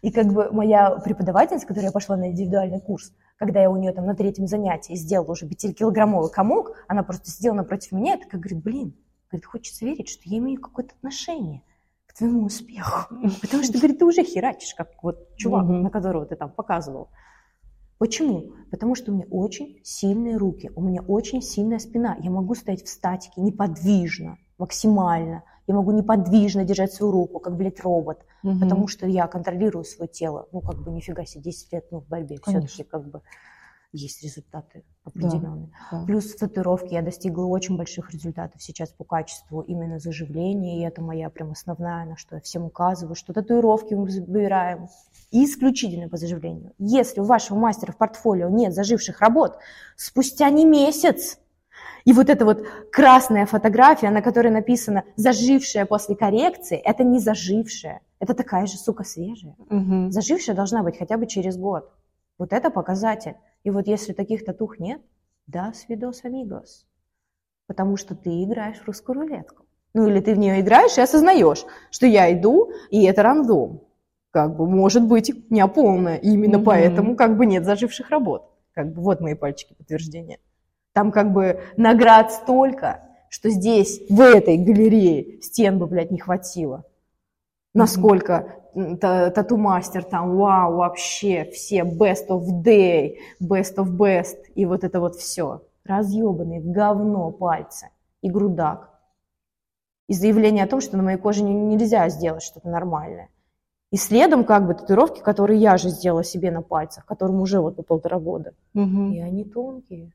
И 0.02 0.12
как 0.12 0.28
бы 0.34 0.52
моя 0.52 0.92
преподавательница, 0.98 1.66
которая 1.66 1.92
пошла 1.92 2.18
на 2.18 2.30
индивидуальный 2.30 2.82
курс, 2.82 3.14
когда 3.38 3.62
я 3.62 3.70
у 3.70 3.78
нее 3.78 3.94
там 3.94 4.06
на 4.06 4.16
третьем 4.16 4.48
занятии 4.48 4.96
сделала 4.96 5.32
уже 5.32 5.48
5-килограммовый 5.48 6.30
комок, 6.30 6.76
она 6.88 7.04
просто 7.04 7.30
сидела 7.30 7.54
напротив 7.54 7.94
меня 7.94 8.16
и 8.16 8.22
такая 8.22 8.42
говорит, 8.42 8.62
блин, 8.62 8.96
говорит, 9.32 9.46
хочется 9.46 9.86
верить, 9.86 10.10
что 10.10 10.22
я 10.26 10.40
имею 10.40 10.60
какое-то 10.60 10.94
отношение 10.96 11.64
к 12.14 12.18
твоему 12.18 12.46
успеху. 12.46 13.16
Потому 13.42 13.64
что, 13.64 13.78
говорит, 13.78 14.00
ты 14.00 14.06
уже 14.06 14.24
херачишь, 14.24 14.76
как 14.76 14.92
вот 15.02 15.36
чувак, 15.36 15.66
на 15.66 15.90
которого 15.90 16.26
ты 16.26 16.36
там 16.36 16.52
показывал. 16.52 17.10
Почему? 17.98 18.54
Потому 18.70 18.96
что 18.96 19.12
у 19.12 19.16
меня 19.16 19.26
очень 19.30 19.80
сильные 19.84 20.38
руки, 20.38 20.72
у 20.76 20.82
меня 20.82 21.02
очень 21.02 21.42
сильная 21.42 21.80
спина. 21.80 22.18
Я 22.20 22.32
могу 22.32 22.54
стоять 22.56 22.84
в 22.84 22.90
статике 22.90 23.42
неподвижно, 23.42 24.38
максимально. 24.58 25.44
Я 25.68 25.76
могу 25.76 25.92
неподвижно 25.92 26.66
держать 26.66 26.92
свою 26.92 27.14
руку, 27.14 27.40
как, 27.40 27.56
блядь, 27.56 27.80
робот. 27.80 28.20
Мгм. 28.44 28.60
Потому 28.60 28.88
что 28.90 29.08
я 29.08 29.28
контролирую 29.28 29.86
свое 29.86 30.10
тело. 30.10 30.48
Ну, 30.52 30.60
как 30.60 30.84
бы, 30.84 30.92
нифига 30.92 31.24
себе, 31.26 31.44
10 31.44 31.72
лет 31.72 31.86
ну, 31.92 32.02
в 32.02 32.08
борьбе. 32.08 32.38
Все-таки, 32.46 32.84
как 32.84 33.10
бы, 33.10 33.22
есть 33.94 34.24
результаты 34.24 34.84
определенные. 35.04 35.70
Да. 35.92 36.04
Плюс 36.06 36.34
в 36.34 36.38
татуировке 36.38 36.96
я 36.96 37.02
достигла 37.02 37.46
очень 37.46 37.78
больших 37.78 38.12
результатов 38.12 38.62
сейчас 38.62 38.90
по 38.90 39.04
качеству 39.04 39.62
именно 39.62 40.00
заживления, 40.00 40.80
и 40.80 40.86
это 40.86 41.02
моя 41.02 41.30
прям 41.30 41.52
основная, 41.52 42.06
на 42.06 42.18
что 42.18 42.36
я 42.36 42.42
всем 42.42 42.66
указываю, 42.66 43.16
что 43.16 43.34
татуировки 43.34 43.94
мы 43.94 44.06
выбираем 44.06 44.88
исключительно 45.32 46.10
по 46.10 46.18
заживлению. 46.18 46.74
Если 46.78 47.22
у 47.22 47.24
вашего 47.24 47.58
мастера 47.58 47.92
в 47.92 47.98
портфолио 47.98 48.50
нет 48.50 48.74
заживших 48.74 49.22
работ, 49.22 49.58
спустя 49.96 50.50
не 50.50 50.66
месяц, 50.66 51.40
и 52.06 52.12
вот 52.12 52.30
эта 52.30 52.44
вот 52.44 52.66
красная 52.92 53.46
фотография, 53.46 54.10
на 54.10 54.22
которой 54.22 54.50
написано 54.50 55.06
«зажившая 55.16 55.86
после 55.86 56.16
коррекции», 56.16 56.78
это 56.78 57.04
не 57.04 57.20
зажившая, 57.20 58.02
это 58.20 58.34
такая 58.34 58.66
же, 58.66 58.78
сука, 58.78 59.04
свежая. 59.04 59.56
Мгм. 59.70 60.12
Зажившая 60.12 60.56
должна 60.56 60.84
быть 60.84 60.98
хотя 60.98 61.18
бы 61.18 61.28
через 61.28 61.58
год. 61.58 61.90
Вот 62.38 62.52
это 62.52 62.70
показатель. 62.70 63.36
И 63.64 63.70
вот 63.72 63.88
если 63.88 64.14
таких 64.14 64.44
татух 64.46 64.80
нет, 64.80 65.02
да, 65.48 65.74
свидос 65.74 66.24
амигос. 66.26 66.86
Потому 67.68 67.98
что 67.98 68.16
ты 68.16 68.44
играешь 68.44 68.80
в 68.80 68.88
русскую 68.88 69.22
рулетку. 69.22 69.66
Ну 69.94 70.08
или 70.08 70.20
ты 70.20 70.34
в 70.34 70.38
нее 70.38 70.60
играешь 70.60 70.98
и 70.98 71.02
осознаешь, 71.02 71.66
что 71.92 72.06
я 72.06 72.32
иду, 72.34 72.72
и 72.90 73.04
это 73.06 73.24
рандом. 73.24 73.82
Как 74.32 74.56
бы, 74.56 74.68
может 74.68 75.04
быть, 75.08 75.32
не 75.52 75.66
полная. 75.68 76.18
И 76.18 76.30
именно 76.30 76.58
Мгм. 76.58 76.66
поэтому 76.66 77.16
как 77.16 77.38
бы 77.38 77.46
нет 77.46 77.64
заживших 77.64 78.10
работ. 78.10 78.50
Как 78.74 78.92
бы 78.92 79.02
вот 79.02 79.22
мои 79.22 79.36
пальчики 79.36 79.76
подтверждения. 79.76 80.40
Там 80.94 81.12
как 81.12 81.32
бы 81.32 81.62
наград 81.78 82.32
столько, 82.32 83.02
что 83.30 83.50
здесь, 83.50 84.02
в 84.10 84.20
этой 84.20 84.58
галерее, 84.58 85.42
стен 85.42 85.78
бы, 85.78 85.86
блядь, 85.88 86.12
не 86.12 86.20
хватило. 86.20 86.84
Насколько 87.74 88.60
тату-мастер 88.74 90.04
там, 90.04 90.36
вау, 90.36 90.78
вообще, 90.78 91.46
все 91.46 91.82
best 91.82 92.28
of 92.30 92.46
day, 92.64 93.18
best 93.42 93.76
of 93.78 93.96
best, 93.98 94.38
и 94.56 94.66
вот 94.66 94.84
это 94.84 95.00
вот 95.00 95.16
все. 95.16 95.64
Разъебанные 95.84 96.62
в 96.62 96.72
говно 96.72 97.32
пальцы 97.32 97.90
и 98.22 98.30
грудак. 98.30 98.90
И 100.08 100.14
заявление 100.14 100.66
о 100.66 100.68
том, 100.68 100.82
что 100.82 100.98
на 100.98 101.04
моей 101.04 101.18
коже 101.18 101.44
не- 101.44 101.54
нельзя 101.54 102.10
сделать 102.10 102.44
что-то 102.44 102.70
нормальное. 102.70 103.30
И 103.92 103.98
следом 103.98 104.44
как 104.44 104.66
бы 104.66 104.74
татуировки, 104.74 105.22
которые 105.22 105.60
я 105.60 105.78
же 105.78 105.90
сделала 105.90 106.24
себе 106.24 106.52
на 106.52 106.62
пальцах, 106.62 107.06
которым 107.06 107.42
уже 107.42 107.60
вот 107.60 107.76
по 107.76 107.84
полтора 107.84 108.20
года. 108.20 108.54
Мгм. 108.74 109.14
И 109.14 109.20
они 109.20 109.46
тонкие, 109.46 110.14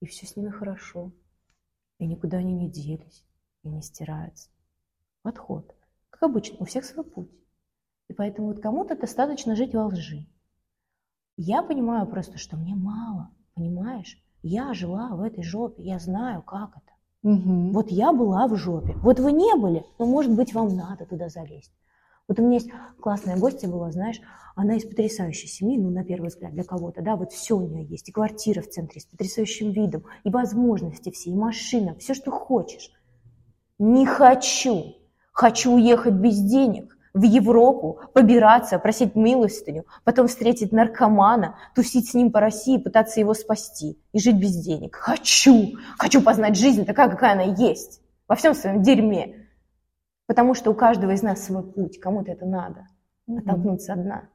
и 0.00 0.06
все 0.06 0.26
с 0.26 0.36
ними 0.36 0.48
хорошо. 0.48 1.12
И 1.98 2.06
никуда 2.06 2.38
они 2.38 2.54
не 2.54 2.70
делись, 2.70 3.24
и 3.62 3.68
не 3.68 3.82
стираются. 3.82 4.48
Подход. 5.22 5.74
Как 6.20 6.28
обычно, 6.28 6.58
у 6.60 6.64
всех 6.66 6.84
свой 6.84 7.04
путь. 7.04 7.30
И 8.08 8.12
поэтому 8.12 8.48
вот 8.48 8.60
кому-то 8.60 8.94
достаточно 8.94 9.56
жить 9.56 9.74
во 9.74 9.86
лжи. 9.86 10.26
Я 11.38 11.62
понимаю 11.62 12.06
просто, 12.06 12.36
что 12.36 12.58
мне 12.58 12.74
мало, 12.74 13.30
понимаешь? 13.54 14.22
Я 14.42 14.74
жила 14.74 15.08
в 15.14 15.22
этой 15.22 15.42
жопе, 15.42 15.82
я 15.82 15.98
знаю, 15.98 16.42
как 16.42 16.76
это. 16.76 16.92
Мгм. 17.22 17.72
Вот 17.72 17.90
я 17.90 18.12
была 18.12 18.46
в 18.48 18.56
жопе. 18.56 18.92
Вот 18.96 19.18
вы 19.18 19.32
не 19.32 19.54
были, 19.56 19.82
но, 19.98 20.04
может 20.04 20.34
быть, 20.34 20.52
вам 20.52 20.76
надо 20.76 21.06
туда 21.06 21.30
залезть. 21.30 21.72
Вот 22.28 22.38
у 22.38 22.42
меня 22.42 22.54
есть 22.54 22.70
классная 23.00 23.38
гостья 23.38 23.68
была, 23.68 23.90
знаешь, 23.90 24.20
она 24.54 24.74
из 24.76 24.84
потрясающей 24.84 25.48
семьи, 25.48 25.78
ну, 25.78 25.88
на 25.88 26.04
первый 26.04 26.28
взгляд, 26.28 26.52
для 26.52 26.64
кого-то, 26.64 27.00
да, 27.00 27.16
вот 27.16 27.32
все 27.32 27.56
у 27.56 27.66
нее 27.66 27.84
есть, 27.84 28.10
и 28.10 28.12
квартира 28.12 28.60
в 28.60 28.68
центре 28.68 29.00
с 29.00 29.06
потрясающим 29.06 29.72
видом, 29.72 30.04
и 30.24 30.30
возможности 30.30 31.10
все, 31.10 31.30
и 31.30 31.34
машина, 31.34 31.94
все, 31.94 32.12
что 32.12 32.30
хочешь. 32.30 32.92
Не 33.78 34.04
хочу. 34.04 34.99
Хочу 35.32 35.72
уехать 35.72 36.14
без 36.14 36.38
денег 36.38 36.96
в 37.12 37.22
Европу, 37.22 38.00
побираться, 38.14 38.78
просить 38.78 39.16
милостыню, 39.16 39.84
потом 40.04 40.28
встретить 40.28 40.72
наркомана, 40.72 41.56
тусить 41.74 42.08
с 42.08 42.14
ним 42.14 42.30
по 42.30 42.40
России, 42.40 42.78
пытаться 42.78 43.20
его 43.20 43.34
спасти 43.34 43.98
и 44.12 44.20
жить 44.20 44.36
без 44.36 44.56
денег. 44.56 44.96
Хочу. 44.96 45.76
Хочу 45.98 46.22
познать 46.22 46.56
жизнь 46.56 46.84
такая, 46.84 47.08
какая 47.08 47.32
она 47.32 47.42
есть. 47.42 48.00
Во 48.28 48.36
всем 48.36 48.54
своем 48.54 48.82
дерьме. 48.82 49.48
Потому 50.26 50.54
что 50.54 50.70
у 50.70 50.74
каждого 50.74 51.10
из 51.10 51.22
нас 51.22 51.44
свой 51.44 51.64
путь. 51.64 51.98
Кому-то 51.98 52.30
это 52.30 52.46
надо. 52.46 52.86
Оттолкнуться 53.28 53.94
одна. 53.94 54.28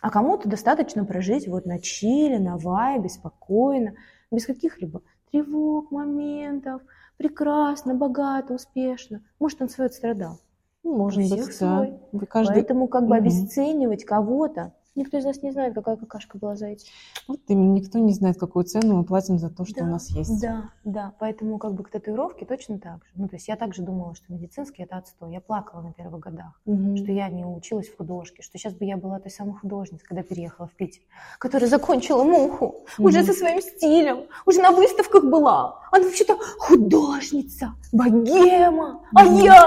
А 0.00 0.10
кому-то 0.10 0.48
достаточно 0.48 1.04
прожить 1.04 1.46
вот 1.46 1.66
на 1.66 1.78
чиле, 1.78 2.38
на 2.38 2.56
вайбе, 2.56 3.10
спокойно, 3.10 3.92
без 4.30 4.46
каких-либо 4.46 5.02
тревог, 5.30 5.90
моментов, 5.90 6.80
прекрасно, 7.20 7.94
богато, 7.94 8.54
успешно. 8.54 9.20
Может, 9.38 9.60
он 9.60 9.68
свой 9.68 9.88
отстрадал. 9.88 10.38
Ну, 10.82 10.96
Может 10.96 11.28
быть, 11.28 11.36
да. 11.36 11.52
свой. 11.52 12.00
Каждый... 12.30 12.54
Поэтому 12.54 12.88
как 12.88 13.02
бы 13.02 13.08
Мгм. 13.08 13.26
обесценивать 13.26 14.06
кого-то, 14.06 14.72
никто 14.94 15.18
из 15.18 15.24
нас 15.24 15.42
не 15.42 15.50
знает, 15.52 15.74
какая 15.74 15.96
какашка 15.96 16.38
была 16.38 16.56
за 16.56 16.66
этим. 16.66 16.86
Вот 17.28 17.40
именно 17.48 17.72
никто 17.74 17.98
не 17.98 18.12
знает, 18.12 18.38
какую 18.38 18.64
цену 18.64 18.96
мы 18.96 19.04
платим 19.04 19.38
за 19.38 19.48
то, 19.50 19.64
что 19.64 19.80
Да, 19.80 19.84
у 19.86 19.88
нас 19.88 20.08
есть. 20.10 20.40
Да, 20.40 20.70
да, 20.84 21.12
поэтому 21.18 21.58
как 21.58 21.74
бы 21.74 21.84
к 21.84 21.90
татуировке 21.90 22.44
точно 22.44 22.78
так 22.78 23.04
же. 23.04 23.10
Ну, 23.14 23.28
то 23.28 23.36
есть 23.36 23.48
я 23.48 23.56
также 23.56 23.82
думала, 23.82 24.14
что 24.14 24.32
медицинский 24.32 24.82
это 24.82 24.96
отстой. 24.96 25.32
Я 25.32 25.40
плакала 25.40 25.80
на 25.82 25.92
первых 25.92 26.20
годах, 26.20 26.60
Мгм. 26.64 26.96
что 26.96 27.12
я 27.12 27.28
не 27.28 27.44
училась 27.44 27.88
в 27.88 27.96
художке, 27.96 28.42
что 28.42 28.58
сейчас 28.58 28.74
бы 28.74 28.84
я 28.84 28.96
была 28.96 29.20
той 29.20 29.30
самой 29.30 29.54
художницей, 29.54 30.06
когда 30.06 30.22
переехала 30.22 30.66
в 30.68 30.72
Питер, 30.72 31.02
которая 31.38 31.68
закончила 31.68 32.24
муху, 32.24 32.84
уже 32.98 33.18
Мгм. 33.20 33.26
со 33.26 33.32
своим 33.32 33.60
стилем, 33.62 34.26
уже 34.46 34.60
на 34.60 34.72
выставках 34.72 35.24
была. 35.24 35.80
Она 35.92 36.04
вообще-то 36.04 36.36
художница, 36.58 37.74
богема, 37.92 39.02
а 39.14 39.24
Мгм. 39.24 39.36
я? 39.36 39.66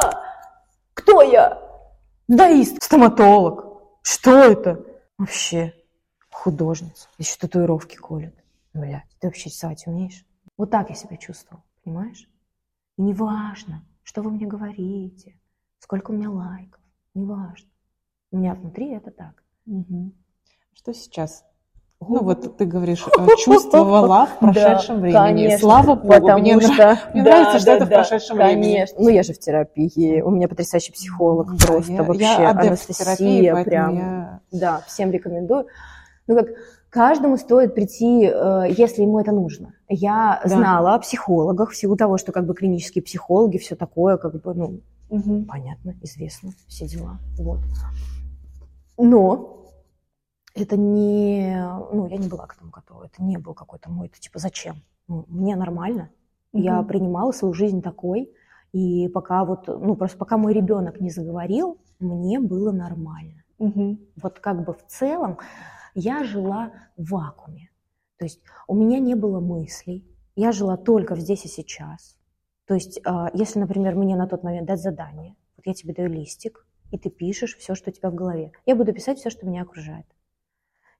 Кто 0.94 1.22
я? 1.22 1.60
Даист, 2.28 2.82
стоматолог. 2.84 3.66
Что 4.02 4.32
это? 4.32 4.84
Вообще, 5.24 5.74
художница. 6.30 7.08
Еще 7.18 7.38
татуировки 7.38 7.96
колет. 7.96 8.36
Блядь, 8.74 9.08
ты 9.22 9.28
вообще 9.28 9.48
рисовать 9.48 9.88
умеешь? 9.88 10.26
Вот 10.58 10.70
так 10.70 10.90
я 10.90 10.96
себя 10.96 11.16
чувствовала, 11.16 11.64
понимаешь? 11.82 12.30
И 12.98 13.02
неважно, 13.02 13.86
что 14.04 14.22
вы 14.22 14.32
мне 14.32 14.46
говорите, 14.46 15.40
сколько 15.80 16.12
у 16.12 16.14
меня 16.14 16.30
лайков, 16.30 16.82
неважно. 17.14 17.70
У 18.32 18.38
меня 18.38 18.54
внутри 18.54 18.90
это 18.90 19.12
так. 19.12 19.46
Мгм. 19.66 20.14
Что 20.74 20.94
сейчас? 20.94 21.46
Ну 22.08 22.24
вот 22.24 22.58
ты 22.58 22.66
говоришь, 22.66 23.06
э, 23.08 23.28
чувствовала 23.38 24.28
в 24.28 24.40
прошедшем 24.40 24.96
Да, 24.96 25.02
времени. 25.02 25.18
конечно, 25.18 25.60
Слава 25.60 25.96
богу, 25.96 26.08
потому 26.08 26.40
мне, 26.40 26.60
что, 26.62 27.00
мне 27.14 27.24
да, 27.24 27.30
нравится, 27.32 27.60
что 27.60 27.66
да, 27.66 27.76
это 27.76 27.86
в 27.86 27.90
прошедшем 27.90 28.38
времени. 28.38 28.74
Конечно. 28.74 28.98
Ну, 29.00 29.10
я 29.10 29.24
же 29.24 29.34
в 29.34 29.40
терапии. 29.40 30.22
У 30.22 30.30
меня 30.32 30.48
потрясающий 30.48 30.92
психолог. 30.92 31.48
Просто 31.66 31.92
я, 31.94 32.04
вообще. 32.04 32.24
я 32.24 32.50
Анастасия 32.52 33.16
терапии, 33.16 33.64
прям. 33.64 33.96
я... 33.96 34.40
Да, 34.52 34.82
всем 34.88 35.12
рекомендую. 35.12 35.66
Ну, 36.28 36.36
как, 36.36 36.48
Каждому 36.94 37.38
стоит 37.38 37.74
прийти, 37.74 38.30
э, 38.32 38.66
если 38.70 39.02
ему 39.02 39.20
это 39.20 39.32
нужно. 39.32 39.74
Я 39.90 40.40
знала 40.46 40.94
о 40.94 41.00
психологах 41.00 41.72
в 41.72 41.76
силу 41.76 41.96
того, 41.98 42.20
что 42.20 42.32
как 42.32 42.46
бы 42.46 42.54
клинические 42.54 43.02
психологи, 43.04 43.58
все 43.58 43.76
такое, 43.76 44.18
как 44.18 44.40
бы, 44.40 44.54
ну, 44.54 44.80
Мгм. 45.10 45.46
понятно, 45.46 45.96
известно, 46.04 46.52
все 46.68 46.86
дела. 46.86 47.18
Вот. 47.40 47.62
Но 49.00 49.63
это 50.54 50.78
не, 50.78 51.58
ну, 51.92 52.08
я 52.08 52.18
не 52.18 52.28
была 52.28 52.46
к 52.48 52.56
этому 52.56 52.72
готова. 52.72 53.06
Это 53.06 53.24
не 53.24 53.38
был 53.38 53.54
какой-то 53.54 53.90
мой, 53.90 54.08
это 54.08 54.20
типа 54.20 54.40
зачем? 54.40 54.78
Ну, 55.08 55.26
мне 55.28 55.56
нормально. 55.56 56.10
Я 56.54 56.78
Мгм. 56.78 56.88
принимала 56.88 57.32
свою 57.32 57.54
жизнь 57.54 57.82
такой, 57.82 58.32
и 58.72 59.08
пока 59.08 59.46
вот, 59.46 59.68
ну, 59.68 59.96
просто 59.96 60.18
пока 60.18 60.38
мой 60.38 60.54
ребенок 60.54 61.00
не 61.02 61.10
заговорил, 61.10 61.80
мне 62.00 62.40
было 62.40 62.72
нормально. 62.72 63.44
Мгм. 63.58 64.00
Вот 64.22 64.40
как 64.40 64.64
бы 64.64 64.74
в 64.74 64.86
целом 64.88 65.40
я 65.96 66.24
жила 66.24 66.72
в 66.98 67.12
вакууме. 67.12 67.70
То 68.18 68.26
есть 68.26 68.42
у 68.68 68.76
меня 68.76 69.00
не 69.00 69.16
было 69.16 69.40
мыслей, 69.40 70.06
я 70.36 70.52
жила 70.52 70.78
только 70.78 71.16
здесь 71.16 71.46
и 71.46 71.48
сейчас. 71.48 72.18
То 72.66 72.76
есть 72.76 73.00
а, 73.06 73.30
если, 73.34 73.60
например, 73.60 73.96
мне 73.96 74.16
на 74.16 74.28
тот 74.28 74.44
момент 74.44 74.68
дать 74.68 74.82
задание, 74.82 75.36
вот 75.58 75.66
я 75.66 75.74
тебе 75.74 75.94
даю 75.94 76.10
листик, 76.10 76.66
и 76.92 76.98
ты 76.98 77.10
пишешь 77.10 77.58
все, 77.58 77.76
что 77.76 77.90
у 77.90 77.94
тебя 77.94 78.10
в 78.10 78.16
голове. 78.16 78.52
Я 78.66 78.76
буду 78.76 78.94
писать 78.94 79.18
все, 79.18 79.30
что 79.30 79.46
меня 79.46 79.64
окружает. 79.64 80.06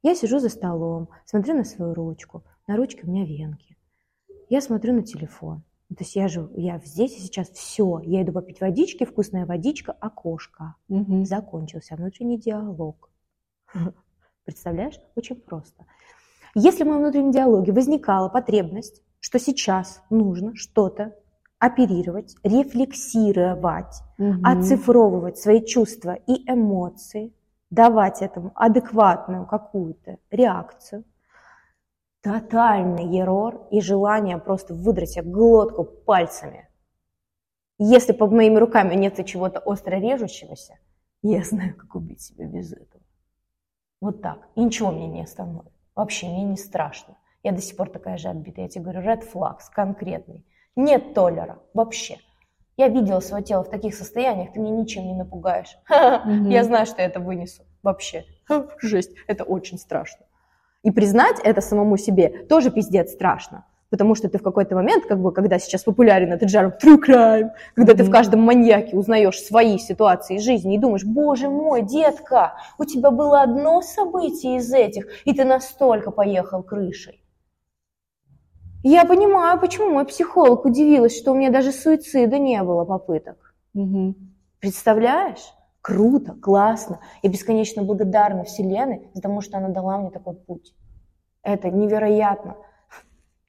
Я 0.04 0.16
сижу 0.16 0.40
за 0.40 0.50
столом, 0.50 1.08
смотрю 1.26 1.56
на 1.56 1.64
свою 1.64 1.94
ручку, 1.94 2.44
на 2.68 2.76
ручке 2.76 3.02
у 3.04 3.10
меня 3.10 3.26
венки. 3.26 3.78
Я 4.50 4.62
смотрю 4.62 4.94
на 4.94 5.02
телефон. 5.04 5.64
То 5.90 6.04
есть 6.04 6.16
я 6.16 6.28
живу, 6.28 6.50
я 6.58 6.80
здесь 6.84 7.16
и 7.18 7.22
сейчас 7.22 7.50
все. 7.52 8.00
Я 8.04 8.24
иду 8.24 8.34
попить 8.34 8.60
водички, 8.60 9.06
вкусная 9.06 9.46
водичка, 9.46 9.92
окошко. 9.94 10.76
Мгм. 10.90 11.26
Закончился 11.26 11.96
внутренний 11.96 12.38
диалог. 12.38 13.10
Представляешь? 14.44 15.00
Очень 15.16 15.38
просто. 15.38 15.86
Если 16.56 16.84
в 16.84 16.88
моем 16.88 17.02
внутреннем 17.02 17.32
диалоге 17.32 17.72
возникала 17.72 18.28
потребность, 18.28 19.02
что 19.20 19.40
сейчас 19.40 20.02
нужно 20.10 20.56
что-то 20.56 21.16
оперировать, 21.60 22.36
рефлексировать, 22.44 24.02
Мгм. 24.18 24.46
оцифровывать 24.46 25.38
свои 25.38 25.66
чувства 25.66 26.18
и 26.28 26.44
эмоции, 26.52 27.34
давать 27.74 28.22
этому 28.22 28.52
адекватную 28.56 29.46
какую-то 29.46 30.18
реакцию, 30.30 31.04
тотальный 32.22 33.06
ерор 33.08 33.68
и 33.72 33.82
желание 33.82 34.38
просто 34.38 34.74
выдрать 34.74 35.12
себе 35.12 35.24
глотку 35.24 35.84
пальцами. 35.84 36.70
Если 37.80 38.14
под 38.14 38.32
моими 38.32 38.58
руками 38.58 38.94
нет 38.96 39.26
чего-то 39.26 39.60
остро 39.60 39.96
режущегося, 39.96 40.78
я 41.24 41.44
знаю, 41.44 41.76
как 41.76 41.96
убить 41.96 42.22
себя 42.22 42.46
без 42.46 42.72
этого. 42.72 43.04
Вот 44.00 44.22
так. 44.22 44.48
И 44.56 44.64
ничего 44.64 44.92
мне 44.92 45.08
не 45.08 45.24
остановит. 45.24 45.72
Вообще, 45.96 46.28
мне 46.28 46.44
не 46.44 46.58
страшно. 46.58 47.18
Я 47.42 47.54
до 47.54 47.62
сих 47.62 47.76
пор 47.76 47.90
такая 47.90 48.18
же 48.18 48.30
отбитая. 48.30 48.66
Я 48.66 48.70
тебе 48.70 48.84
говорю, 48.84 49.02
red 49.02 49.24
flags, 49.34 49.64
конкретный. 49.72 50.46
Нет 50.76 51.14
толлера. 51.14 51.60
Вообще. 51.74 52.20
Я 52.76 52.88
видела 52.88 53.20
свое 53.20 53.44
тело 53.44 53.64
в 53.64 53.70
таких 53.70 53.94
состояниях, 53.94 54.54
ты 54.54 54.60
меня 54.60 54.76
ничем 54.76 55.06
не 55.06 55.14
напугаешь. 55.14 55.78
Мгм. 55.90 56.50
Я 56.50 56.64
знаю, 56.64 56.86
что 56.86 57.02
я 57.02 57.08
это 57.08 57.20
вынесу. 57.20 57.64
Вообще. 57.84 58.26
Жесть. 58.82 59.12
Это 59.28 59.44
очень 59.44 59.78
страшно. 59.78 60.26
И 60.84 60.92
признать 60.92 61.38
это 61.44 61.62
самому 61.62 61.98
себе 61.98 62.46
тоже 62.50 62.72
пиздец 62.72 63.12
страшно. 63.12 63.66
Потому 63.90 64.16
что 64.16 64.28
ты 64.28 64.40
в 64.40 64.42
какой-то 64.42 64.74
момент, 64.74 65.06
как 65.06 65.22
бы, 65.22 65.32
когда 65.32 65.60
сейчас 65.60 65.84
популярен 65.84 66.34
этот 66.34 66.50
жанр 66.50 66.74
true 66.84 67.00
crime, 67.00 67.52
когда 67.76 67.94
ты 67.94 68.04
в 68.04 68.10
каждом 68.10 68.42
маньяке 68.42 68.98
узнаешь 68.98 69.40
свои 69.40 69.78
ситуации 69.78 70.38
из 70.38 70.44
жизни 70.44 70.76
и 70.76 70.80
думаешь, 70.80 71.04
боже 71.04 71.48
мой, 71.48 71.84
детка, 71.84 72.56
у 72.80 72.86
тебя 72.86 73.12
было 73.12 73.44
одно 73.44 73.84
событие 73.84 74.58
из 74.58 74.74
этих, 74.74 75.06
и 75.26 75.34
ты 75.34 75.46
настолько 75.46 76.10
поехал 76.10 76.64
крышей. 76.64 77.23
Я 78.84 79.06
понимаю, 79.06 79.60
почему 79.62 79.92
мой 79.92 80.06
психолог 80.06 80.66
удивилась, 80.66 81.18
что 81.18 81.32
у 81.32 81.36
меня 81.36 81.50
даже 81.50 81.72
суицида 81.72 82.38
не 82.38 82.62
было 82.64 82.84
попыток. 82.84 83.56
Мгм. 83.74 84.16
Представляешь? 84.60 85.54
Круто, 85.82 86.34
классно. 86.34 87.00
Я 87.22 87.30
бесконечно 87.30 87.84
благодарна 87.84 88.44
Вселенной 88.44 89.10
за 89.14 89.22
то, 89.22 89.42
что 89.42 89.58
она 89.58 89.70
дала 89.70 89.98
мне 89.98 90.12
такой 90.12 90.36
путь. 90.36 90.76
Это 91.44 91.70
невероятно. 91.70 92.58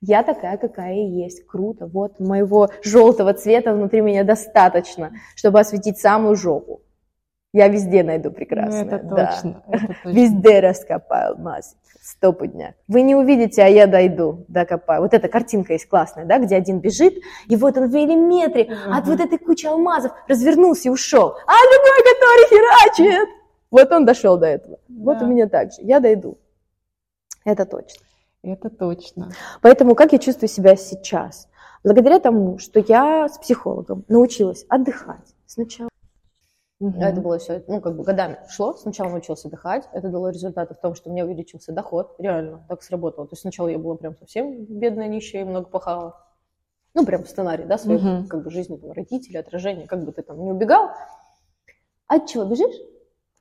Я 0.00 0.22
такая, 0.22 0.56
какая 0.56 0.94
и 0.94 1.06
есть. 1.06 1.46
Круто. 1.46 1.86
Вот 1.86 2.20
моего 2.20 2.68
желтого 2.84 3.34
цвета 3.34 3.72
внутри 3.72 4.02
меня 4.02 4.22
достаточно, 4.22 5.12
чтобы 5.34 5.58
осветить 5.58 5.98
самую 5.98 6.36
жопу. 6.36 6.82
Я 7.54 7.68
везде 7.68 8.02
найду 8.02 8.30
Ну, 8.30 8.34
прекрасное. 8.34 8.84
это 8.84 8.98
да. 8.98 9.26
точно. 9.26 9.62
это 9.68 9.86
точно. 10.02 10.08
Везде 10.10 10.60
раскопаю 10.60 11.34
алмазик. 11.34 11.78
Стопудняк. 12.02 12.74
Вы 12.88 13.02
не 13.02 13.14
увидите, 13.14 13.62
а 13.62 13.68
я 13.68 13.86
дойду, 13.86 14.44
докопаю. 14.48 15.00
Вот 15.02 15.14
эта 15.14 15.28
картинка 15.28 15.72
есть 15.74 15.88
классная, 15.88 16.24
да, 16.26 16.38
где 16.38 16.56
один 16.56 16.80
бежит, 16.80 17.14
и 17.46 17.56
вот 17.56 17.78
он 17.78 17.88
в 17.88 17.94
миллиметре 17.94 18.64
от 18.90 19.04
Мгм. 19.06 19.10
вот 19.16 19.20
этой 19.20 19.38
кучи 19.38 19.66
алмазов 19.66 20.12
развернулся 20.28 20.88
и 20.88 20.92
ушел. 20.92 21.28
А 21.46 21.52
другой, 21.70 22.02
который 22.12 22.48
херачит, 22.50 23.28
вот 23.70 23.92
он 23.92 24.04
дошел 24.04 24.36
до 24.36 24.46
этого. 24.46 24.78
Вот 24.88 25.20
Да. 25.20 25.24
у 25.24 25.28
меня 25.28 25.48
так 25.48 25.72
же. 25.72 25.80
Я 25.80 26.00
дойду. 26.00 26.36
Это 27.44 27.64
точно. 27.64 28.02
Это 28.42 28.68
точно. 28.68 29.30
Поэтому 29.62 29.94
как 29.94 30.12
я 30.12 30.18
чувствую 30.18 30.48
себя 30.48 30.74
сейчас? 30.76 31.48
Благодаря 31.84 32.18
тому, 32.18 32.58
что 32.58 32.80
я 32.80 33.28
с 33.28 33.38
психологом 33.38 34.04
научилась 34.08 34.66
отдыхать 34.68 35.34
сначала. 35.46 35.88
Мгм. 36.80 37.00
Это 37.00 37.20
было 37.20 37.38
все, 37.38 37.62
ну, 37.68 37.80
как 37.80 37.96
бы 37.96 38.02
годами 38.02 38.38
шло. 38.48 38.74
Сначала 38.74 39.08
научился 39.10 39.48
отдыхать. 39.48 39.88
Это 39.92 40.08
дало 40.08 40.30
результаты 40.30 40.74
в 40.74 40.78
том, 40.78 40.94
что 40.94 41.08
у 41.08 41.12
меня 41.12 41.24
увеличился 41.24 41.72
доход. 41.72 42.14
Реально, 42.18 42.64
так 42.68 42.82
сработало. 42.82 43.26
То 43.26 43.32
есть 43.32 43.42
сначала 43.42 43.68
я 43.68 43.78
была 43.78 43.94
прям 43.94 44.16
совсем 44.16 44.64
бедная, 44.64 45.08
нищая 45.08 45.42
и 45.42 45.44
много 45.44 45.68
пахала. 45.68 46.20
Ну, 46.94 47.04
прям 47.04 47.24
сценарий, 47.26 47.64
да, 47.64 47.78
своей 47.78 48.00
Мгм. 48.00 48.28
как 48.28 48.44
бы 48.44 48.50
жизни, 48.50 48.76
там, 48.76 48.92
родители, 48.92 49.36
отражение, 49.36 49.86
как 49.86 50.04
бы 50.04 50.12
ты 50.12 50.22
там 50.22 50.42
не 50.44 50.52
убегал. 50.52 50.90
От 52.06 52.26
чего 52.26 52.44
бежишь? 52.44 52.76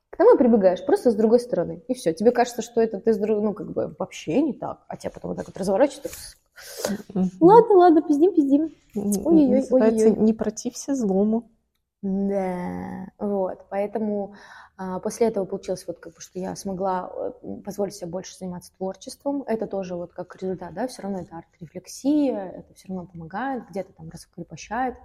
К 0.10 0.18
тому 0.18 0.36
и 0.36 0.38
прибегаешь, 0.38 0.86
просто 0.86 1.10
с 1.12 1.16
другой 1.16 1.40
стороны. 1.40 1.84
И 1.88 1.96
все. 1.96 2.14
Тебе 2.14 2.32
кажется, 2.32 2.62
что 2.62 2.82
это 2.82 3.00
ты 3.00 3.14
с 3.14 3.18
друг... 3.18 3.42
ну, 3.44 3.54
как 3.54 3.72
бы 3.72 3.96
вообще 3.98 4.42
не 4.42 4.54
так. 4.54 4.86
А 4.88 4.96
тебя 4.96 5.12
потом 5.12 5.30
вот 5.32 5.38
так 5.38 5.48
вот 5.48 5.58
разворачивают. 5.58 6.12
Ладно, 7.42 7.76
ладно, 7.76 8.02
пиздим, 8.04 8.34
пиздим. 8.34 8.76
Ой-ой-ой. 8.96 10.16
«Не 10.18 10.34
протився 10.34 10.94
злому». 10.94 11.50
Да, 12.04 13.08
вот, 13.18 13.66
поэтому 13.70 14.36
а, 14.76 15.00
после 15.00 15.28
этого 15.28 15.46
получилось 15.46 15.86
вот 15.88 16.00
как 16.00 16.14
бы, 16.14 16.20
что 16.20 16.38
я 16.38 16.54
смогла 16.58 17.10
э, 17.42 17.62
позволить 17.64 17.96
себе 17.96 18.08
больше 18.08 18.36
заниматься 18.38 18.74
творчеством. 18.76 19.44
Это 19.48 19.68
тоже 19.68 19.96
вот 19.96 20.12
как 20.12 20.36
результат, 20.42 20.74
да, 20.74 20.88
все 20.88 21.02
равно 21.04 21.22
это 21.22 21.38
арт-рефлексия, 21.38 22.50
это 22.58 22.74
все 22.74 22.90
равно 22.90 23.06
помогает, 23.06 23.70
где-то 23.70 23.94
там 23.94 24.10
раскрепощает. 24.10 24.98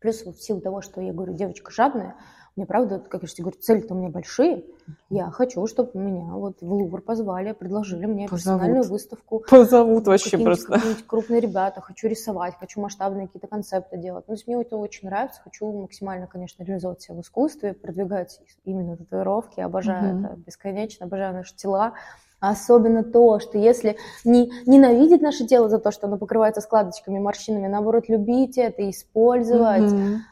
Плюс 0.00 0.24
в 0.24 0.40
силу 0.40 0.60
того, 0.60 0.80
что 0.80 1.00
я 1.00 1.12
говорю, 1.12 1.34
девочка 1.34 1.70
жадная, 1.70 2.16
мне 2.58 2.66
правда, 2.66 2.98
как 2.98 3.22
я 3.22 3.28
же 3.28 3.34
тебе 3.34 3.44
говорю, 3.44 3.60
цели-то 3.60 3.94
у 3.94 3.96
меня 3.96 4.08
большие. 4.08 4.64
Я 5.10 5.30
хочу, 5.30 5.64
чтобы 5.68 5.92
меня 5.94 6.32
вот 6.32 6.60
в 6.60 6.72
Лувр 6.72 7.00
позвали, 7.02 7.52
предложили 7.52 8.04
мне 8.06 8.28
Позовут. 8.28 8.60
персональную 8.60 8.88
выставку. 8.88 9.44
Позовут 9.48 10.08
вообще 10.08 10.38
просто. 10.38 10.72
какие-нибудь 10.72 11.06
крупные 11.06 11.40
ребята, 11.40 11.80
хочу 11.80 12.08
рисовать, 12.08 12.56
хочу 12.58 12.80
масштабные 12.80 13.28
какие-то 13.28 13.46
концепты 13.46 13.96
делать. 13.96 14.24
Ну, 14.26 14.32
то 14.32 14.36
есть 14.36 14.48
мне 14.48 14.60
это 14.60 14.76
очень 14.76 15.08
нравится, 15.08 15.40
хочу 15.40 15.70
максимально, 15.70 16.26
конечно, 16.26 16.64
реализовать 16.64 17.00
себя 17.00 17.14
в 17.14 17.20
искусстве, 17.20 17.74
продвигать 17.74 18.40
именно 18.64 18.96
татуировки, 18.96 19.60
обожаю 19.60 20.16
Мгм. 20.16 20.24
это 20.26 20.36
бесконечно, 20.38 21.06
обожаю 21.06 21.34
наши 21.34 21.54
тела. 21.54 21.94
Особенно 22.40 23.02
то, 23.02 23.40
что 23.40 23.58
если 23.58 23.96
не 24.24 24.52
ненавидеть 24.64 25.22
наше 25.22 25.44
тело 25.44 25.68
за 25.68 25.78
то, 25.78 25.90
что 25.90 26.06
оно 26.06 26.18
покрывается 26.18 26.60
складочками, 26.60 27.18
морщинами, 27.18 27.66
наоборот, 27.66 28.08
любить 28.08 28.58
это, 28.58 28.88
использовать, 28.88 29.92
Мгм. 29.92 30.22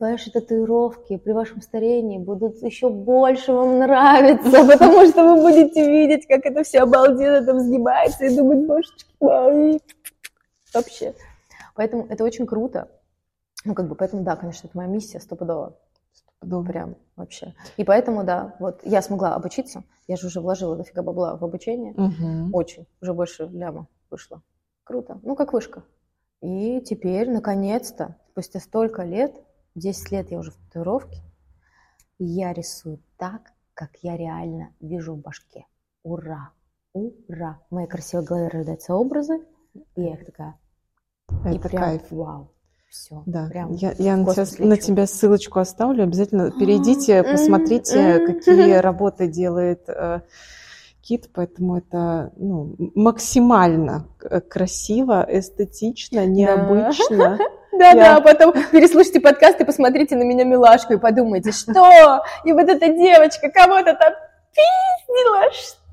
Ваши 0.00 0.32
татуировки 0.32 1.16
при 1.16 1.30
вашем 1.30 1.62
старении 1.62 2.18
будут 2.18 2.60
еще 2.62 2.90
больше 2.90 3.52
вам 3.52 3.78
нравиться, 3.78 4.50
потому 4.66 5.06
что 5.06 5.22
вы 5.22 5.40
будете 5.40 5.88
видеть, 5.88 6.26
как 6.26 6.44
это 6.44 6.64
все 6.64 6.80
обалденно 6.80 7.46
там 7.46 7.60
сгибается 7.60 8.24
и 8.24 8.36
думать, 8.36 8.66
божечки 8.66 9.14
мои. 9.20 9.78
Вообще. 10.74 11.14
Поэтому 11.76 12.06
это 12.08 12.24
очень 12.24 12.44
круто. 12.44 12.88
Ну, 13.64 13.74
как 13.74 13.88
бы, 13.88 13.94
поэтому, 13.94 14.24
да, 14.24 14.34
конечно, 14.34 14.66
это 14.66 14.76
моя 14.76 14.88
миссия 14.88 15.20
стопудово. 15.20 15.78
Добре. 16.42 16.72
Прям 16.72 16.96
вообще. 17.16 17.54
И 17.76 17.84
поэтому, 17.84 18.24
да, 18.24 18.56
вот 18.58 18.80
я 18.84 19.02
смогла 19.02 19.34
обучиться. 19.34 19.84
Я 20.06 20.16
же 20.16 20.26
уже 20.26 20.40
вложила 20.40 20.76
дофига 20.76 21.02
бабла 21.02 21.36
в 21.36 21.44
обучение. 21.44 21.94
Мгм. 21.96 22.54
Очень. 22.54 22.86
Уже 23.00 23.14
больше 23.14 23.46
ляма 23.46 23.86
вышло. 24.10 24.42
Круто. 24.84 25.18
Ну, 25.22 25.34
как 25.34 25.52
вышка. 25.52 25.84
И 26.42 26.80
теперь, 26.82 27.30
наконец-то, 27.30 28.16
спустя 28.32 28.60
столько 28.60 29.02
лет, 29.02 29.34
10 29.74 30.10
лет 30.12 30.30
я 30.30 30.38
уже 30.38 30.50
в 30.50 30.56
татуировке, 30.56 31.22
и 32.18 32.24
я 32.24 32.52
рисую 32.52 33.00
так, 33.16 33.52
как 33.72 33.96
я 34.02 34.16
реально 34.16 34.74
вижу 34.80 35.14
в 35.14 35.18
башке. 35.20 35.66
Ура! 36.02 36.50
Ура! 36.92 37.60
В 37.70 37.74
моей 37.74 37.88
красивой 37.88 38.24
голове 38.24 38.48
рождаются 38.48 38.94
образы, 38.94 39.40
и 39.96 40.02
я 40.02 40.14
их 40.14 40.26
такая, 40.26 40.58
и 41.46 41.56
Это 41.56 41.68
прям 41.68 41.82
кайф. 41.82 42.10
вау. 42.10 42.50
Все. 42.94 43.24
Да, 43.26 43.48
прям 43.50 43.72
я, 43.72 43.92
я 43.98 44.16
на, 44.16 44.32
тебя, 44.32 44.64
на 44.64 44.76
тебя 44.76 45.06
ссылочку 45.08 45.58
оставлю. 45.58 46.04
Обязательно 46.04 46.52
перейдите, 46.52 47.24
посмотрите, 47.24 48.20
какие 48.20 48.74
работы 48.74 49.26
делает 49.26 49.88
э, 49.88 50.20
кит, 51.02 51.28
поэтому 51.34 51.78
это 51.78 52.30
ну, 52.36 52.76
максимально 52.94 54.06
красиво, 54.48 55.26
эстетично, 55.28 56.24
необычно. 56.24 57.38
Да-да, 57.72 58.20
потом 58.20 58.52
переслушайте 58.70 59.18
подкаст 59.18 59.60
и 59.60 59.64
посмотрите 59.64 60.14
на 60.14 60.22
меня 60.22 60.44
милашку 60.44 60.92
и 60.92 60.98
подумайте, 60.98 61.50
что? 61.50 62.22
И 62.44 62.52
вот 62.52 62.68
эта 62.68 62.88
девочка 62.90 63.50
кого-то 63.50 63.94
там 63.94 64.12
пиздила, 64.54 65.52
что? 65.52 65.83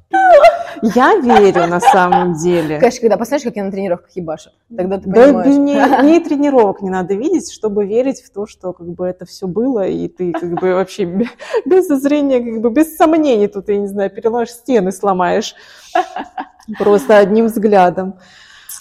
Я 0.81 1.15
верю 1.17 1.67
на 1.67 1.79
самом 1.79 2.33
деле. 2.33 2.79
Конечно, 2.79 3.01
когда 3.01 3.17
посмотришь, 3.17 3.45
как 3.45 3.55
я 3.55 3.63
на 3.63 3.71
тренировках 3.71 4.09
ебашу, 4.15 4.49
тогда 4.75 4.97
ты 4.97 5.09
да, 5.09 5.25
понимаешь. 5.25 5.87
Да 5.87 6.01
не, 6.01 6.11
не 6.11 6.19
тренировок 6.19 6.81
не 6.81 6.89
надо 6.89 7.13
видеть, 7.13 7.51
чтобы 7.51 7.85
верить 7.85 8.21
в 8.21 8.31
то, 8.31 8.47
что 8.47 8.73
как 8.73 8.87
бы 8.87 9.05
это 9.05 9.25
все 9.25 9.47
было, 9.47 9.85
и 9.87 10.07
ты 10.07 10.31
как 10.31 10.59
бы 10.59 10.73
вообще 10.73 11.05
без 11.65 11.87
зрения, 11.87 12.39
как 12.39 12.61
бы 12.61 12.71
без 12.71 12.95
сомнений 12.95 13.47
тут, 13.47 13.69
я 13.69 13.77
не 13.77 13.87
знаю, 13.87 14.09
переломаешь 14.09 14.49
стены, 14.49 14.91
сломаешь 14.91 15.55
просто 16.77 17.17
одним 17.17 17.45
взглядом. 17.45 18.15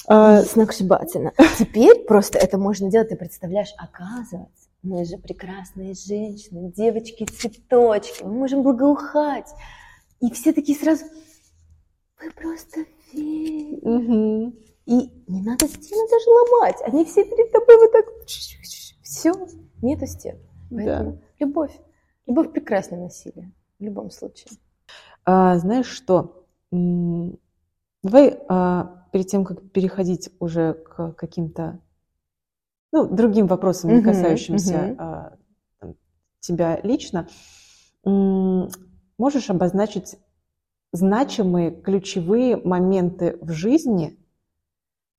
А, 0.06 0.42
сногсшибательно. 0.42 1.32
Теперь 1.58 2.04
просто 2.04 2.38
это 2.38 2.58
можно 2.58 2.90
делать, 2.90 3.10
ты 3.10 3.16
представляешь, 3.16 3.72
оказывается, 3.78 4.68
мы 4.82 5.04
же 5.04 5.18
прекрасные 5.18 5.94
женщины, 5.94 6.72
девочки-цветочки, 6.72 8.24
мы 8.24 8.32
можем 8.32 8.62
благоухать. 8.62 9.48
И 10.20 10.30
все 10.32 10.52
такие 10.52 10.78
сразу, 10.78 11.04
вы 12.20 12.30
просто 12.32 12.80
верите. 13.12 13.86
Угу. 13.86 14.54
И 14.86 15.24
не 15.28 15.42
надо 15.42 15.66
стены 15.66 16.08
даже 16.10 16.30
ломать. 16.30 16.82
Они 16.82 17.04
все 17.04 17.24
перед 17.24 17.52
тобой 17.52 17.76
вот 17.78 17.92
так. 17.92 18.06
Все, 19.02 19.32
нету 19.82 20.06
стен. 20.06 20.38
Поэтому 20.70 21.12
да. 21.12 21.18
любовь. 21.38 21.80
Любовь 22.26 22.52
прекраснее 22.52 23.02
насилие. 23.02 23.52
В 23.78 23.84
любом 23.84 24.10
случае. 24.10 24.50
А, 25.24 25.58
знаешь 25.58 25.86
что? 25.86 26.46
Давай 26.70 28.38
а, 28.48 29.06
перед 29.12 29.26
тем, 29.26 29.44
как 29.44 29.72
переходить 29.72 30.30
уже 30.38 30.74
к 30.74 31.12
каким-то 31.12 31.80
ну, 32.92 33.06
другим 33.06 33.46
вопросам, 33.46 33.94
не 33.94 34.02
касающимся 34.02 34.74
uh-huh. 34.74 34.96
а, 34.98 35.36
тебя 36.40 36.80
лично, 36.82 37.28
Можешь 39.20 39.50
обозначить 39.50 40.16
значимые 40.92 41.72
ключевые 41.72 42.56
моменты 42.56 43.36
в 43.42 43.50
жизни, 43.50 44.18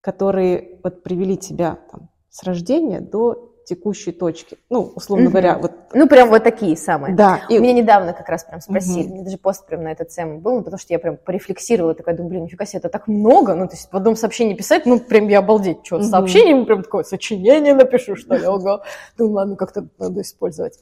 которые 0.02 0.80
вот 0.84 1.04
привели 1.04 1.38
тебя 1.38 1.78
там, 1.92 2.10
с 2.32 2.42
рождения 2.42 3.00
до 3.00 3.54
текущей 3.64 4.12
точки. 4.12 4.58
Ну, 4.72 4.92
условно 4.96 5.26
угу. 5.26 5.34
говоря, 5.34 5.60
вот... 5.60 5.74
Ну, 5.94 6.08
прям 6.08 6.30
вот 6.30 6.44
такие 6.44 6.76
самые. 6.76 7.16
Да. 7.16 7.42
И... 7.48 7.60
Меня 7.60 7.74
недавно 7.74 8.14
как 8.14 8.28
раз 8.28 8.44
прям 8.44 8.60
спросили, 8.60 9.04
угу. 9.04 9.14
мне 9.14 9.24
даже 9.24 9.38
пост 9.38 9.68
прям 9.68 9.84
на 9.84 9.92
эту 9.92 10.06
тему 10.06 10.40
был, 10.40 10.56
ну, 10.56 10.64
потому 10.64 10.80
что 10.80 10.92
я 10.92 10.98
прям 10.98 11.18
порефлексировала, 11.18 11.94
такая, 11.94 12.16
думаю, 12.16 12.32
блин, 12.32 12.44
нифига 12.46 12.66
себе, 12.66 12.80
это 12.80 12.90
так 12.90 13.08
много, 13.08 13.54
ну, 13.54 13.68
то 13.68 13.76
есть 13.76 13.88
в 13.92 13.96
одном 13.96 14.16
сообщении 14.16 14.56
писать, 14.56 14.88
ну, 14.88 15.00
прям 15.00 15.28
я 15.28 15.38
обалдеть, 15.38 15.86
что, 15.86 15.98
угу. 15.98 16.06
сообщением 16.06 16.66
прям 16.66 16.82
такое 16.82 17.04
сочинение 17.04 17.76
напишу, 17.76 18.16
что 18.16 18.34
ли, 18.34 18.48
ого. 18.48 18.82
Думаю, 19.16 19.36
ладно, 19.36 19.56
как-то 19.58 19.88
надо 20.00 20.22
использовать. 20.22 20.80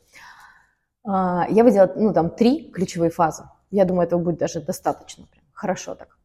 А, 1.11 1.47
я 1.49 1.63
выделила, 1.63 1.91
ну, 1.95 2.13
там, 2.13 2.29
три 2.29 2.69
ключевые 2.69 3.09
фазы. 3.09 3.43
Я 3.71 3.85
думаю, 3.85 4.05
этого 4.05 4.21
будет 4.21 4.37
даже 4.37 4.61
достаточно. 4.61 5.25
Прям. 5.25 5.43
Хорошо 5.53 5.95
так. 5.95 6.17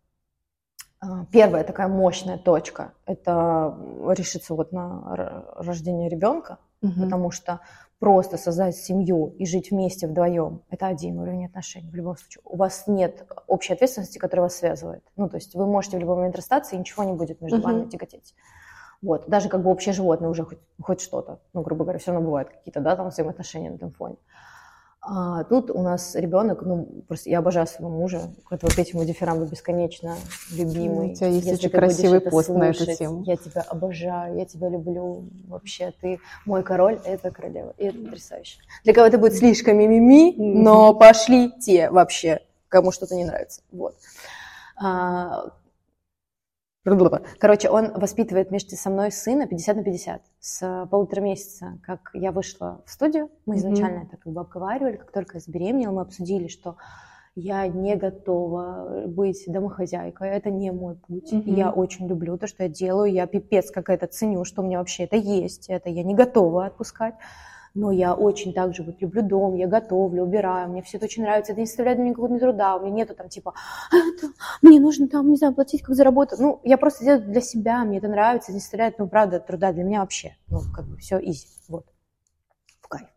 А, 1.01 1.25
первая 1.33 1.65
такая 1.65 1.89
мощная 1.89 2.37
точка– 2.37 2.93
это 3.07 3.75
решиться 4.09 4.55
вот 4.55 4.73
на 4.73 5.47
рождение 5.57 6.11
ребенка, 6.11 6.59
угу. 6.83 7.01
потому 7.01 7.31
что 7.31 7.61
просто 7.99 8.37
создать 8.37 8.77
семью 8.77 9.35
и 9.39 9.47
жить 9.47 9.71
вместе 9.71 10.07
вдвоем– 10.07 10.61
это 10.69 10.87
один 10.87 11.19
уровень 11.19 11.47
отношений 11.47 11.91
в 11.91 11.95
любом 11.95 12.19
случае. 12.19 12.43
У 12.45 12.59
вас 12.59 12.85
нет 12.87 13.27
общей 13.47 13.73
ответственности, 13.73 14.19
которая 14.19 14.45
вас 14.45 14.57
связывает. 14.57 15.03
Ну, 15.17 15.31
то 15.31 15.37
есть 15.37 15.55
вы 15.55 15.67
можете 15.67 15.97
в 15.97 16.01
любой 16.01 16.17
момент 16.17 16.37
расстаться, 16.37 16.77
и 16.77 16.79
ничего 16.79 17.05
не 17.05 17.15
будет 17.15 17.41
между 17.41 17.57
угу. 17.57 17.69
вами 17.69 17.89
тяготеть. 17.89 18.35
Вот. 19.01 19.29
Даже 19.29 19.49
как 19.49 19.63
бы 19.63 19.71
общее 19.71 19.95
животное 19.95 20.29
уже 20.29 20.45
хоть, 20.45 20.61
хоть 20.79 21.01
что-то, 21.01 21.41
ну, 21.55 21.63
грубо 21.63 21.85
говоря, 21.85 21.99
все 21.99 22.13
равно 22.13 22.27
бывают 22.27 22.51
какие-то, 22.51 22.81
да, 22.81 22.97
там 22.97 23.09
взаимоотношения 23.09 23.71
на 23.71 23.77
этом 23.77 23.91
фоне. 23.93 24.17
А 25.07 25.45
тут 25.45 25.71
у 25.71 25.83
нас 25.83 26.15
ребенок, 26.15 26.63
ну, 26.63 26.89
просто 27.07 27.29
я 27.29 27.41
обожаю 27.41 27.67
своего 27.67 27.91
мужа, 27.91 28.23
этого 28.51 28.73
петь 28.75 28.93
ему 28.93 29.05
дифирамбы 29.05 29.47
бесконечно 29.47 30.17
любимый. 30.51 31.13
У 31.13 31.15
тебя 31.15 31.27
есть 31.27 31.47
Если 31.47 31.67
очень 31.67 31.79
красивый 31.79 32.21
пост 32.21 32.47
слушать, 32.47 32.79
на 32.79 32.83
эту 32.83 32.99
тему. 32.99 33.23
Я 33.27 33.37
тебя 33.37 33.61
обожаю, 33.69 34.39
я 34.39 34.47
тебя 34.47 34.71
люблю. 34.71 35.25
Вообще, 35.47 35.93
ты 36.01 36.21
мой 36.47 36.63
король, 36.63 36.99
это 37.05 37.31
королева. 37.31 37.75
И 37.77 37.85
это 37.85 37.99
потрясающе. 37.99 38.59
Для 38.85 38.95
кого-то 38.95 39.19
будет 39.19 39.35
слишком 39.35 39.77
мимими, 39.77 40.35
но 40.39 40.95
пошли 40.95 41.53
те 41.61 41.91
вообще, 41.91 42.41
кому 42.69 42.91
что-то 42.91 43.15
не 43.15 43.27
нравится. 43.27 43.61
Вот. 43.73 43.97
А, 44.83 45.51
Короче, 47.39 47.71
он 47.71 47.93
воспитывает 47.95 48.51
вместе 48.51 48.77
со 48.77 48.91
мной 48.91 49.11
сына 49.11 49.47
50 49.47 49.77
на 49.77 49.83
50. 49.83 50.23
С 50.39 50.89
полутора 50.91 51.21
месяца, 51.21 51.79
как 51.83 52.11
я 52.13 52.31
вышла 52.31 52.83
в 52.87 52.91
студию, 52.91 53.31
мы 53.47 53.57
изначально 53.57 54.01
mm-hmm. 54.01 54.09
это 54.09 54.17
как 54.19 54.33
бы 54.33 54.41
обговаривали, 54.41 54.97
как 54.97 55.11
только 55.11 55.39
я 55.39 55.41
забеременела, 55.41 55.93
мы 55.93 56.03
обсудили, 56.03 56.49
что 56.49 56.77
я 57.37 57.67
не 57.67 57.97
готова 57.97 59.07
быть 59.07 59.45
домохозяйкой, 59.47 60.29
это 60.29 60.51
не 60.51 60.71
мой 60.71 60.97
путь. 60.97 61.33
Mm-hmm. 61.33 61.55
Я 61.55 61.71
очень 61.71 62.07
люблю 62.07 62.37
то, 62.37 62.47
что 62.47 62.65
я 62.65 62.69
делаю, 62.69 63.11
я 63.11 63.27
пипец 63.27 63.71
как 63.71 63.89
это 63.89 64.07
ценю, 64.07 64.45
что 64.45 64.63
у 64.63 64.65
меня 64.67 64.79
вообще 64.79 65.05
это 65.05 65.17
есть, 65.17 65.69
это 65.69 65.89
я 65.89 66.05
не 66.05 66.15
готова 66.15 66.67
отпускать 66.67 67.15
но 67.75 67.91
я 67.91 68.15
очень 68.15 68.55
также 68.55 68.85
вот 68.85 69.01
люблю 69.01 69.23
дом, 69.23 69.55
я 69.55 69.67
готовлю, 69.67 70.23
убираю, 70.23 70.71
мне 70.71 70.83
все 70.83 70.97
это 70.97 71.07
очень 71.07 71.25
нравится, 71.25 71.53
это 71.53 71.61
не 71.61 71.67
составляет 71.67 71.99
мне 71.99 72.11
никакого 72.11 72.39
труда, 72.39 72.77
у 72.77 72.81
меня 72.81 72.95
нету 72.95 73.15
там 73.15 73.29
типа, 73.29 73.55
«А, 73.91 73.97
это, 73.97 74.29
мне 74.63 74.81
нужно 74.81 75.09
там, 75.09 75.29
не 75.29 75.37
знаю, 75.37 75.55
платить 75.55 75.83
как 75.83 75.97
заработать, 75.97 76.39
ну, 76.39 76.61
я 76.63 76.79
просто 76.79 77.05
делаю 77.05 77.23
для 77.23 77.41
себя, 77.41 77.85
мне 77.85 77.99
это 77.99 78.09
нравится, 78.09 78.53
не 78.53 78.61
составляет, 78.61 78.99
ну, 78.99 79.09
правда, 79.09 79.41
труда 79.41 79.73
для 79.73 79.83
меня 79.83 80.01
вообще, 80.01 80.37
ну, 80.49 80.61
как 80.75 80.87
бы 80.87 80.97
все 80.99 81.19
изи, 81.19 81.49
вот, 81.69 81.87
в 82.81 82.89
кайф. 82.89 83.09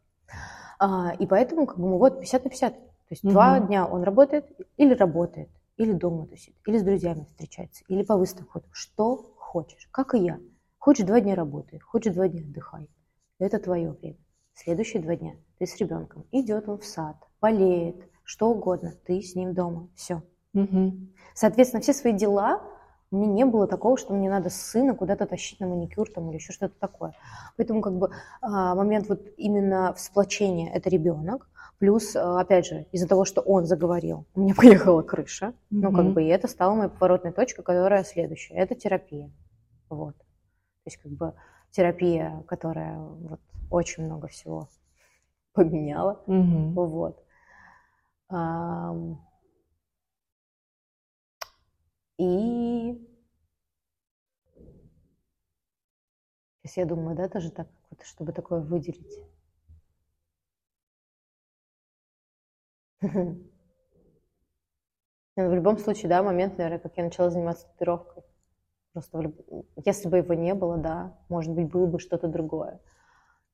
А, 0.79 1.13
и 1.17 1.27
поэтому, 1.27 1.67
как 1.67 1.77
бы, 1.77 1.97
вот 1.97 2.19
50 2.19 2.43
на 2.43 2.49
50, 2.49 2.73
то 2.73 2.81
есть 3.11 3.23
угу. 3.23 3.31
два 3.31 3.59
дня 3.59 3.85
он 3.85 4.03
работает 4.03 4.45
или 4.75 4.93
работает, 4.95 5.49
или 5.77 5.93
дома 5.93 6.25
тусит, 6.25 6.55
или 6.65 6.77
с 6.77 6.83
друзьями 6.83 7.25
встречается, 7.29 7.83
или 7.87 8.03
по 8.03 8.17
выставкам 8.17 8.47
ходит, 8.47 8.69
что 8.71 9.33
хочешь, 9.37 9.87
как 9.91 10.15
и 10.15 10.19
я. 10.19 10.39
Хочешь 10.77 11.05
два 11.05 11.21
дня 11.21 11.35
работай, 11.35 11.79
хочешь 11.79 12.13
два 12.13 12.27
дня 12.27 12.41
отдыхай. 12.41 12.89
Это 13.39 13.59
твое 13.59 13.91
время. 13.91 14.17
Следующие 14.57 15.03
два 15.03 15.15
дня 15.15 15.35
ты 15.59 15.67
с 15.67 15.77
ребенком. 15.77 16.25
Идет 16.31 16.67
он 16.67 16.79
в 16.79 16.85
сад, 16.85 17.15
болеет, 17.39 17.95
что 18.23 18.49
угодно, 18.49 18.91
ты 19.05 19.21
с 19.21 19.35
ним 19.35 19.53
дома. 19.53 19.87
Все. 19.95 20.23
Угу. 20.55 20.93
Соответственно, 21.35 21.81
все 21.81 21.93
свои 21.93 22.13
дела 22.13 22.63
у 23.11 23.17
меня 23.17 23.31
не 23.31 23.45
было 23.45 23.67
такого, 23.67 23.97
что 23.97 24.15
мне 24.15 24.31
надо 24.31 24.49
сына 24.49 24.95
куда-то 24.95 25.27
тащить 25.27 25.59
на 25.59 25.67
маникюр 25.67 26.09
там, 26.09 26.29
или 26.29 26.37
еще 26.37 26.53
что-то 26.53 26.73
такое. 26.79 27.13
Поэтому 27.55 27.81
как 27.81 27.97
бы 27.99 28.09
а, 28.41 28.73
момент 28.73 29.07
вот 29.09 29.21
именно 29.37 29.93
всплочения– 29.93 30.71
это 30.73 30.89
ребенок. 30.89 31.47
Плюс, 31.77 32.15
а, 32.15 32.41
опять 32.41 32.65
же, 32.65 32.87
из-за 32.91 33.07
того, 33.07 33.25
что 33.25 33.41
он 33.41 33.65
заговорил, 33.65 34.25
у 34.33 34.41
меня 34.41 34.55
поехала 34.57 35.03
крыша. 35.03 35.45
Mm-hmm. 35.45 35.53
Ну, 35.69 35.91
как 35.93 36.13
бы, 36.13 36.23
и 36.23 36.27
это 36.27 36.47
стало 36.47 36.73
моей 36.73 36.89
поворотной 36.89 37.31
точкой, 37.31 37.61
которая 37.61 38.03
следующая. 38.03 38.55
Это 38.55 38.73
терапия. 38.73 39.31
Вот. 39.87 40.17
То 40.17 40.23
есть, 40.85 40.97
как 40.97 41.11
бы, 41.11 41.33
терапия, 41.71 42.43
которая 42.47 42.97
вот 42.97 43.39
очень 43.69 44.05
много 44.05 44.27
всего 44.27 44.69
поменяла. 45.53 46.23
Mm-hmm. 46.27 46.73
Вот. 46.73 47.23
И 52.17 53.07
сейчас 56.63 56.77
я 56.77 56.85
думаю, 56.85 57.15
да, 57.15 57.29
тоже 57.29 57.51
так, 57.51 57.67
вот, 57.89 58.03
чтобы 58.03 58.33
такое 58.33 58.59
выделить. 58.59 59.19
В 65.37 65.53
любом 65.53 65.77
случае, 65.77 66.09
да, 66.09 66.23
момент, 66.23 66.57
наверное, 66.57 66.79
как 66.79 66.97
я 66.97 67.03
начала 67.03 67.29
заниматься 67.29 67.67
татуировкой. 67.67 68.23
Просто 68.93 69.19
люб... 69.19 69.39
если 69.85 70.09
бы 70.09 70.17
его 70.17 70.33
не 70.33 70.55
было, 70.55 70.77
да, 70.77 71.15
может 71.29 71.53
быть, 71.53 71.69
было 71.69 71.85
бы 71.85 71.99
что-то 71.99 72.27
другое 72.27 72.81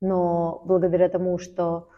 но 0.04 0.62
благодаря 0.66 1.08
тому, 1.08 1.38
что 1.40 1.90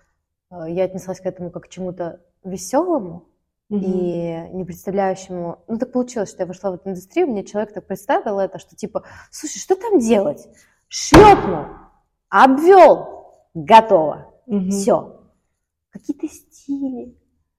э, 0.52 0.66
я 0.70 0.84
отнеслась 0.84 1.20
к 1.20 1.26
этому 1.26 1.50
как 1.50 1.64
к 1.64 1.70
чему-то 1.70 2.22
веселому 2.44 3.28
mm-hmm. 3.72 3.80
и 3.80 4.56
не 4.56 4.64
представляющему, 4.64 5.64
ну 5.68 5.80
так 5.80 5.92
получилось, 5.92 6.30
что 6.30 6.44
я 6.44 6.46
вошла 6.46 6.72
в 6.72 6.76
эту 6.76 6.90
индустрию, 6.90 7.28
мне 7.28 7.44
человек 7.44 7.74
так 7.74 7.88
представил 7.88 8.40
это, 8.40 8.60
что 8.60 8.76
типа, 8.76 9.04
слушай, 9.32 9.58
что 9.58 9.76
там 9.76 10.00
делать? 10.00 10.48
Шлепнул, 10.88 11.66
обвел, 12.30 13.34
готово, 13.56 14.32
mm-hmm. 14.48 14.70
все. 14.70 15.20
Какие-то 15.90 16.28
стили, 16.28 17.18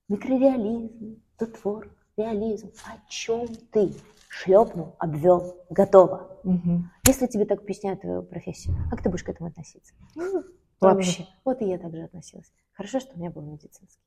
микрореализм, 0.09 1.21
тутвор, 1.39 1.91
реализм. 2.17 2.71
О 2.85 3.11
чем 3.11 3.49
ты? 3.73 3.93
Шлепнул, 4.29 4.97
обвел, 4.99 5.57
готово. 5.71 6.39
Угу. 6.45 6.85
Если 7.07 7.27
тебе 7.27 7.45
так 7.45 7.61
объясняют 7.63 8.01
твою 8.01 8.23
профессию, 8.23 8.75
как 8.91 9.03
ты 9.03 9.09
будешь 9.09 9.25
к 9.25 9.29
этому 9.29 9.49
относиться? 9.49 9.95
Ну, 10.15 10.45
вообще. 10.81 11.27
Вот 11.45 11.63
и 11.63 11.67
я 11.67 11.79
также 11.79 12.03
относилась. 12.03 12.53
Хорошо, 12.73 13.01
что 13.01 13.15
у 13.15 13.19
меня 13.19 13.31
был 13.31 13.43
медицинский. 13.43 14.03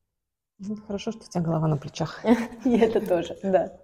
Ну, 0.59 0.75
Хорошо, 0.75 1.11
что 1.11 1.21
у 1.21 1.29
тебя 1.29 1.41
голова 1.41 1.67
на 1.67 1.77
плечах. 1.77 2.23
И 2.65 2.77
это 2.77 3.05
тоже, 3.05 3.37
да. 3.43 3.79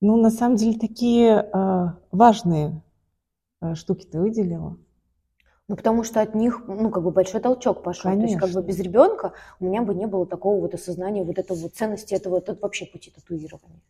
Ну, 0.00 0.16
на 0.20 0.30
самом 0.30 0.56
деле, 0.56 0.78
такие 0.78 1.30
э, 1.30 1.86
важные 2.12 2.82
э, 3.62 3.74
штуки 3.74 4.04
ты 4.04 4.20
выделила. 4.20 4.76
Ну, 5.66 5.76
потому 5.76 6.04
что 6.04 6.20
от 6.20 6.34
них, 6.34 6.62
ну, 6.66 6.90
как 6.90 7.02
бы 7.02 7.10
большой 7.10 7.40
толчок 7.40 7.82
пошел. 7.82 8.12
То 8.12 8.18
есть, 8.18 8.34
как 8.34 8.50
бы 8.50 8.54
Конечно. 8.54 8.68
без 8.68 8.80
ребенка 8.80 9.32
у 9.60 9.64
меня 9.64 9.82
бы 9.82 9.94
не 9.94 10.06
было 10.06 10.26
такого 10.26 10.60
вот 10.60 10.74
осознания 10.74 11.24
вот 11.24 11.38
этого 11.38 11.56
вот 11.56 11.74
ценности 11.74 12.14
этого, 12.14 12.36
это 12.36 12.56
вообще 12.60 12.84
пути 12.84 13.10
татуирования. 13.10 13.80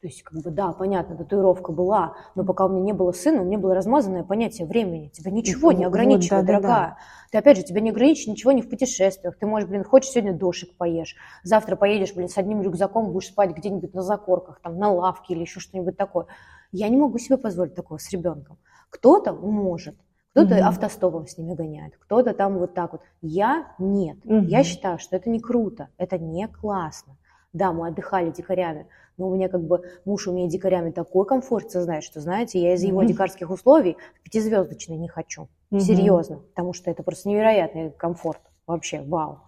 То 0.00 0.06
есть, 0.06 0.22
как 0.22 0.40
бы, 0.40 0.50
да, 0.52 0.72
понятно, 0.72 1.16
татуировка 1.16 1.72
была, 1.72 2.14
но 2.36 2.44
пока 2.44 2.66
у 2.66 2.68
меня 2.68 2.82
не 2.82 2.92
было 2.92 3.10
сына, 3.10 3.42
у 3.42 3.44
меня 3.44 3.58
было 3.58 3.74
размазанное 3.74 4.22
понятие 4.22 4.68
времени. 4.68 5.08
Тебя 5.08 5.32
ничего 5.32 5.72
не 5.72 5.78
вот, 5.78 5.88
ограничивает, 5.88 6.46
да-да-да. 6.46 6.68
дорогая. 6.68 6.98
Ты, 7.32 7.38
опять 7.38 7.56
же, 7.56 7.64
тебя 7.64 7.80
не 7.80 7.90
ограничивает 7.90 8.36
ничего 8.36 8.52
не 8.52 8.62
в 8.62 8.70
путешествиях. 8.70 9.36
Ты 9.36 9.46
можешь, 9.46 9.68
блин, 9.68 9.82
хочешь 9.82 10.12
сегодня 10.12 10.32
дошик 10.32 10.76
поешь, 10.76 11.16
завтра 11.42 11.74
поедешь, 11.74 12.14
блин, 12.14 12.28
с 12.28 12.38
одним 12.38 12.62
рюкзаком, 12.62 13.10
будешь 13.10 13.26
спать 13.26 13.50
где-нибудь 13.50 13.92
на 13.92 14.02
закорках, 14.02 14.60
там, 14.62 14.78
на 14.78 14.92
лавке 14.92 15.34
или 15.34 15.40
еще 15.40 15.58
что-нибудь 15.58 15.96
такое. 15.96 16.26
Я 16.70 16.88
не 16.88 16.96
могу 16.96 17.18
себе 17.18 17.36
позволить 17.36 17.74
такого 17.74 17.98
с 17.98 18.08
ребенком. 18.10 18.56
Кто-то 18.90 19.32
может, 19.32 19.96
кто-то 20.38 20.54
Мгм. 20.56 20.68
автостопом 20.68 21.26
с 21.26 21.36
ними 21.36 21.54
гоняет, 21.54 21.96
кто-то 21.98 22.32
там 22.32 22.58
вот 22.58 22.74
так 22.74 22.92
вот. 22.92 23.02
Я 23.22 23.74
нет. 23.78 24.18
Мгм. 24.24 24.46
Я 24.46 24.62
считаю, 24.62 24.98
что 24.98 25.16
это 25.16 25.28
не 25.30 25.40
круто, 25.40 25.88
это 25.98 26.18
не 26.18 26.46
классно. 26.46 27.16
Да, 27.52 27.72
мы 27.72 27.88
отдыхали 27.88 28.30
дикарями, 28.30 28.86
но 29.16 29.28
у 29.28 29.34
меня 29.34 29.48
как 29.48 29.62
бы 29.62 29.82
муж 30.04 30.28
умеет 30.28 30.50
дикарями 30.50 30.90
такой 30.90 31.26
комфорт 31.26 31.70
создать, 31.70 32.04
что, 32.04 32.20
знаете, 32.20 32.60
я 32.60 32.74
из 32.74 32.82
его 32.82 33.00
Мгм. 33.00 33.08
дикарских 33.08 33.50
условий 33.50 33.96
пятизвездочный 34.22 34.96
не 34.96 35.08
хочу. 35.08 35.48
Мгм. 35.70 35.80
Серьезно, 35.80 36.38
потому 36.54 36.72
что 36.72 36.90
это 36.90 37.02
просто 37.02 37.28
невероятный 37.28 37.90
комфорт. 37.90 38.40
Вообще, 38.66 39.00
вау. 39.00 39.40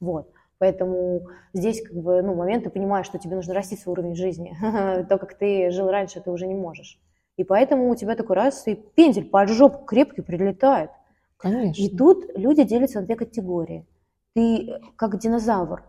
Вот. 0.00 0.28
Поэтому 0.58 1.28
здесь 1.52 1.82
как 1.82 1.96
бы, 1.96 2.22
ну, 2.22 2.34
момент, 2.34 2.64
ты 2.64 2.70
понимаешь, 2.70 3.06
что 3.06 3.18
тебе 3.18 3.36
нужно 3.36 3.52
расти 3.54 3.76
свой 3.76 3.92
уровень 3.92 4.14
жизни. 4.16 4.56
То, 5.08 5.18
как 5.18 5.34
ты 5.34 5.70
жил 5.70 5.88
раньше, 5.88 6.20
ты 6.20 6.30
уже 6.30 6.46
не 6.46 6.54
можешь. 6.54 6.98
И 7.36 7.44
поэтому 7.44 7.90
у 7.90 7.96
тебя 7.96 8.14
такой 8.14 8.36
раз, 8.36 8.66
и 8.66 8.74
пендель 8.74 9.28
под 9.28 9.48
жопу 9.48 9.84
крепкий 9.84 10.22
прилетает. 10.22 10.90
Конечно. 11.38 11.82
И 11.82 11.96
тут 11.96 12.24
люди 12.36 12.62
делятся 12.62 13.00
на 13.00 13.06
две 13.06 13.16
категории. 13.16 13.86
Ты 14.34 14.70
э, 14.70 14.80
как 14.96 15.18
динозавр 15.18 15.82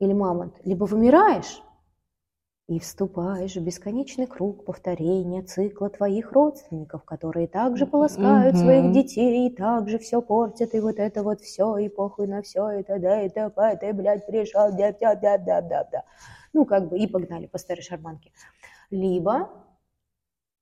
или 0.00 0.12
мамонт, 0.12 0.54
либо 0.64 0.84
вымираешь 0.84 1.62
и 2.68 2.78
вступаешь 2.78 3.56
в 3.56 3.62
бесконечный 3.62 4.26
круг 4.26 4.66
повторения 4.66 5.42
цикла 5.42 5.88
твоих 5.88 6.32
родственников, 6.32 7.02
которые 7.04 7.48
также 7.48 7.86
полоскают 7.86 8.56
Мгм. 8.56 8.62
своих 8.62 8.92
детей, 8.92 9.48
и 9.48 9.56
также 9.56 9.98
все 9.98 10.20
портят, 10.20 10.74
и 10.74 10.80
вот 10.80 10.98
это 10.98 11.22
вот 11.22 11.40
все, 11.40 11.78
и 11.78 11.88
похуй 11.88 12.26
на 12.26 12.42
все, 12.42 12.70
и 12.72 12.82
т.д. 12.82 13.26
и 13.26 13.28
т.п. 13.30 13.78
Ты, 13.80 13.92
блядь, 13.94 14.26
пришел, 14.26 14.70
да, 14.76 14.92
да, 14.92 15.14
да, 15.14 15.38
да, 15.38 15.60
да, 15.62 15.88
да. 15.90 16.04
Ну, 16.52 16.66
как 16.66 16.90
бы, 16.90 16.98
и 16.98 17.06
погнали 17.06 17.46
по 17.46 17.56
старой 17.56 17.82
шарманке. 17.82 18.32
Либо 18.90 19.48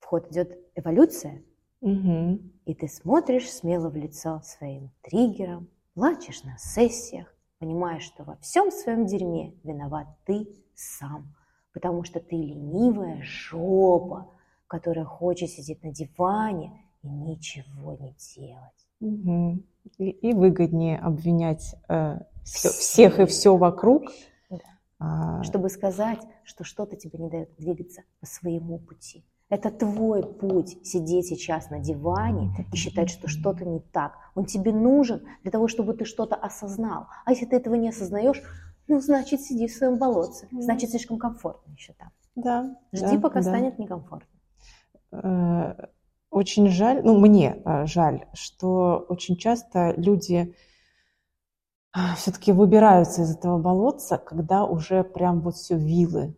в 0.07 0.09
ход 0.09 0.31
идет 0.31 0.57
эволюция, 0.77 1.43
Мгм. 1.81 2.53
и 2.65 2.75
ты 2.75 2.87
смотришь 2.87 3.51
смело 3.51 3.89
в 3.91 3.97
лицо 3.97 4.41
своим 4.45 4.93
триггерам, 5.03 5.69
плачешь 5.95 6.45
на 6.45 6.57
сессиях, 6.59 7.35
понимаешь, 7.59 8.05
что 8.05 8.23
во 8.23 8.37
всем 8.37 8.71
своем 8.71 9.07
дерьме 9.07 9.55
виноват 9.65 10.07
ты 10.25 10.47
сам, 10.77 11.35
потому 11.75 12.05
что 12.05 12.21
ты 12.21 12.37
ленивая 12.37 13.21
жопа, 13.21 14.31
которая 14.69 15.05
хочет 15.05 15.51
сидеть 15.51 15.83
на 15.83 15.91
диване 15.93 16.85
и 17.03 17.09
ничего 17.09 17.95
не 17.95 18.15
делать. 18.37 18.87
Мгм. 19.01 19.65
И, 19.99 20.09
и 20.11 20.33
выгоднее 20.35 20.99
обвинять 21.01 21.75
э, 21.89 22.21
всё- 22.45 22.69
Всех. 22.69 22.73
всех 23.15 23.21
и 23.21 23.27
все 23.27 23.57
вокруг. 23.57 24.05
Да. 24.51 24.59
а, 25.01 25.43
Чтобы 25.43 25.69
сказать, 25.69 26.21
что 26.45 26.63
что-то 26.63 26.95
тебе 26.95 27.19
не 27.19 27.29
дает 27.29 27.53
двигаться 27.57 28.03
по 28.21 28.27
своему 28.27 28.79
пути. 28.79 29.25
Это 29.49 29.71
твой 29.71 30.25
путь 30.25 30.77
сидеть 30.85 31.27
сейчас 31.27 31.71
на 31.71 31.79
диване 31.79 32.53
и 32.73 32.77
считать, 32.77 33.11
что 33.11 33.29
что-то 33.29 33.65
не 33.65 33.79
так. 33.79 34.15
Он 34.35 34.45
тебе 34.45 34.73
нужен 34.73 35.25
для 35.43 35.53
того, 35.53 35.69
чтобы 35.69 35.95
ты 35.95 36.05
что-то 36.05 36.35
осознал. 36.35 37.07
А 37.25 37.31
если 37.31 37.47
ты 37.47 37.57
этого 37.57 37.75
не 37.77 37.91
осознаешь, 37.91 38.43
ну, 38.89 39.01
значит, 39.01 39.41
сиди 39.41 39.69
в 39.69 39.73
своем 39.73 39.99
болотце. 39.99 40.49
Значит, 40.51 40.91
слишком 40.91 41.19
комфортно 41.19 41.73
еще 41.73 41.93
там. 41.93 42.11
да, 42.35 42.77
Жди, 42.93 43.17
да, 43.17 43.21
пока 43.21 43.41
да. 43.41 43.43
станет 43.43 43.79
некомфортно. 43.79 44.29
Э, 45.13 45.75
Очень 46.31 46.69
жаль, 46.69 47.03
ну 47.05 47.19
мне 47.19 47.63
э, 47.65 47.87
жаль, 47.87 48.27
что 48.35 49.07
очень 49.09 49.37
часто 49.37 49.95
люди 49.97 50.55
все-таки 52.17 52.53
выбираются 52.53 53.23
из 53.23 53.35
этого 53.35 53.59
болотца, 53.59 54.19
когда 54.19 54.65
уже 54.65 55.03
прям 55.03 55.41
вот 55.41 55.55
все 55.55 55.77
вилы. 55.77 56.37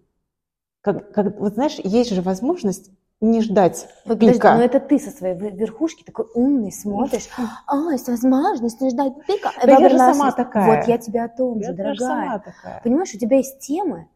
Как, 0.82 1.12
как, 1.12 1.40
вот 1.40 1.54
знаешь, 1.54 1.78
есть 1.82 2.14
же 2.14 2.22
возможность 2.22 2.92
не 3.20 3.40
ждать 3.42 3.88
Вот 4.04 4.18
подожди, 4.18 4.34
пика. 4.34 4.54
но 4.54 4.62
это 4.62 4.78
ты 4.78 4.98
со 4.98 5.10
своей 5.10 5.34
вер- 5.34 5.54
верхушки 5.56 6.04
такой 6.04 6.26
умный 6.34 6.70
смотришь. 6.70 7.28
А, 7.66 7.92
есть 7.92 8.08
возможность 8.08 8.80
не 8.80 8.90
ждать 8.90 9.12
пика. 9.26 9.50
Да 9.64 9.76
я 9.78 9.88
же 9.88 9.98
сама 9.98 10.30
такая. 10.32 10.76
Вот 10.80 10.88
я 10.88 10.98
тебя 10.98 11.24
о 11.24 11.28
том 11.28 11.58
Я 11.58 11.68
же, 11.68 11.72
дорогая. 11.74 11.96
сама 11.96 12.38
такая. 12.38 12.80
Понимаешь, 12.82 13.12
у 13.14 13.18
тебя 13.18 13.38
есть 13.38 13.58
темы, 13.58 14.08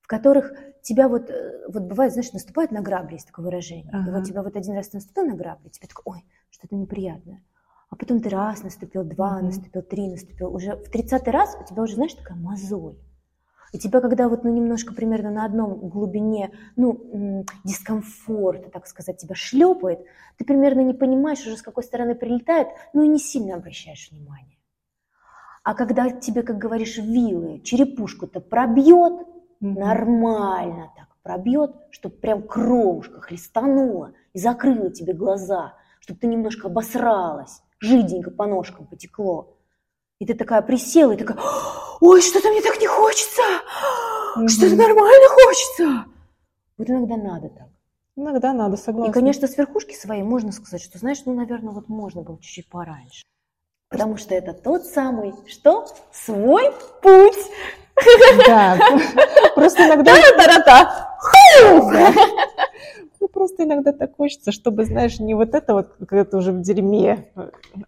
в 0.00 0.06
которых 0.06 0.52
тебя 0.82 1.08
вот, 1.08 1.28
э, 1.28 1.66
вот 1.68 1.82
бывает, 1.82 2.12
знаешь, 2.12 2.32
наступают 2.32 2.70
на 2.70 2.80
грабли, 2.80 3.14
есть 3.14 3.26
такое 3.26 3.44
выражение. 3.44 3.92
И 3.92 3.96
Ага. 3.96 4.10
вот 4.18 4.24
тебя 4.24 4.42
вот 4.42 4.56
один 4.56 4.74
раз 4.74 4.92
наступил 4.94 5.26
на 5.26 5.34
грабли, 5.34 5.68
тебе 5.68 5.86
такой, 5.88 6.02
ой, 6.16 6.24
что-то 6.50 6.74
неприятное. 6.74 7.42
А 7.90 7.96
потом 7.96 8.20
ты 8.22 8.30
раз 8.30 8.62
наступил, 8.62 9.04
два 9.04 9.36
Мгм. 9.36 9.46
наступил, 9.46 9.82
три 9.82 10.08
наступил. 10.08 10.54
Уже 10.54 10.76
в 10.76 10.88
тридцатый 10.90 11.32
раз 11.32 11.56
у 11.60 11.64
тебя 11.64 11.82
уже, 11.82 11.96
знаешь, 11.96 12.14
такая 12.14 12.38
мозоль. 12.38 12.96
И 13.72 13.78
тебя, 13.78 14.00
когда 14.00 14.28
вот, 14.28 14.44
ну, 14.44 14.52
немножко 14.52 14.94
примерно 14.94 15.30
на 15.30 15.44
одном 15.44 15.88
глубине, 15.88 16.50
ну, 16.76 17.44
дискомфорта, 17.64 18.68
так 18.70 18.86
сказать, 18.86 19.18
тебя 19.18 19.34
шлепает, 19.34 20.00
ты 20.36 20.44
примерно 20.44 20.80
не 20.80 20.94
понимаешь 20.94 21.46
уже, 21.46 21.56
с 21.56 21.62
какой 21.62 21.84
стороны 21.84 22.14
прилетает, 22.14 22.68
ну, 22.92 23.02
и 23.02 23.08
не 23.08 23.18
сильно 23.18 23.54
обращаешь 23.54 24.10
внимание. 24.10 24.58
А 25.62 25.74
когда 25.74 26.10
тебе, 26.10 26.42
как 26.42 26.58
говоришь, 26.58 26.98
вилы, 26.98 27.60
черепушку-то 27.60 28.40
пробьет, 28.40 29.26
Мгм. 29.60 29.74
нормально 29.74 30.90
так 30.96 31.08
пробьет, 31.22 31.76
чтобы 31.90 32.16
прям 32.16 32.42
кровушка 32.42 33.20
хлестанула 33.20 34.12
и 34.32 34.38
закрыла 34.38 34.90
тебе 34.90 35.12
глаза, 35.12 35.74
чтобы 36.00 36.18
ты 36.18 36.26
немножко 36.26 36.68
обосралась, 36.68 37.62
жиденько 37.78 38.30
по 38.30 38.46
ножкам 38.46 38.86
потекло. 38.86 39.58
И 40.18 40.26
ты 40.26 40.34
такая 40.34 40.62
присела 40.62 41.12
и 41.12 41.16
такая, 41.16 41.38
ой, 42.00 42.22
что-то 42.22 42.48
мне 42.50 42.60
так 42.62 42.80
не 42.80 42.86
хочется, 42.86 43.42
что-то 44.48 44.74
Мгм. 44.74 44.78
нормально 44.78 45.28
хочется. 45.28 46.04
Вот 46.78 46.88
иногда 46.88 47.16
надо 47.16 47.48
так. 47.50 47.68
Иногда 48.16 48.52
надо, 48.52 48.76
согласна. 48.76 49.10
И, 49.10 49.14
конечно, 49.14 49.46
с 49.48 49.56
верхушки 49.56 49.94
своей 49.94 50.22
можно 50.22 50.52
сказать, 50.52 50.82
что, 50.82 50.98
знаешь, 50.98 51.18
ну, 51.24 51.34
наверное, 51.34 51.72
вот 51.72 51.88
можно 51.88 52.22
было 52.22 52.38
чуть-чуть 52.40 52.68
пораньше. 52.68 53.22
Потому 53.88 54.16
что 54.16 54.34
это 54.34 54.52
тот 54.52 54.84
самый, 54.84 55.34
что? 55.48 55.86
Свой 56.12 56.72
путь. 57.02 57.38
Да, 58.46 58.78
просто 59.54 59.86
иногда... 59.86 60.14
Та-та-та. 60.14 61.18
Ну, 63.20 63.28
просто 63.28 63.64
иногда 63.64 63.92
так 63.92 64.16
хочется, 64.16 64.52
чтобы, 64.52 64.84
знаешь, 64.84 65.20
не 65.20 65.34
вот 65.34 65.54
это 65.54 65.74
вот, 65.74 65.94
когда 66.08 66.24
ты 66.24 66.36
уже 66.36 66.52
в 66.52 66.60
дерьме, 66.62 67.30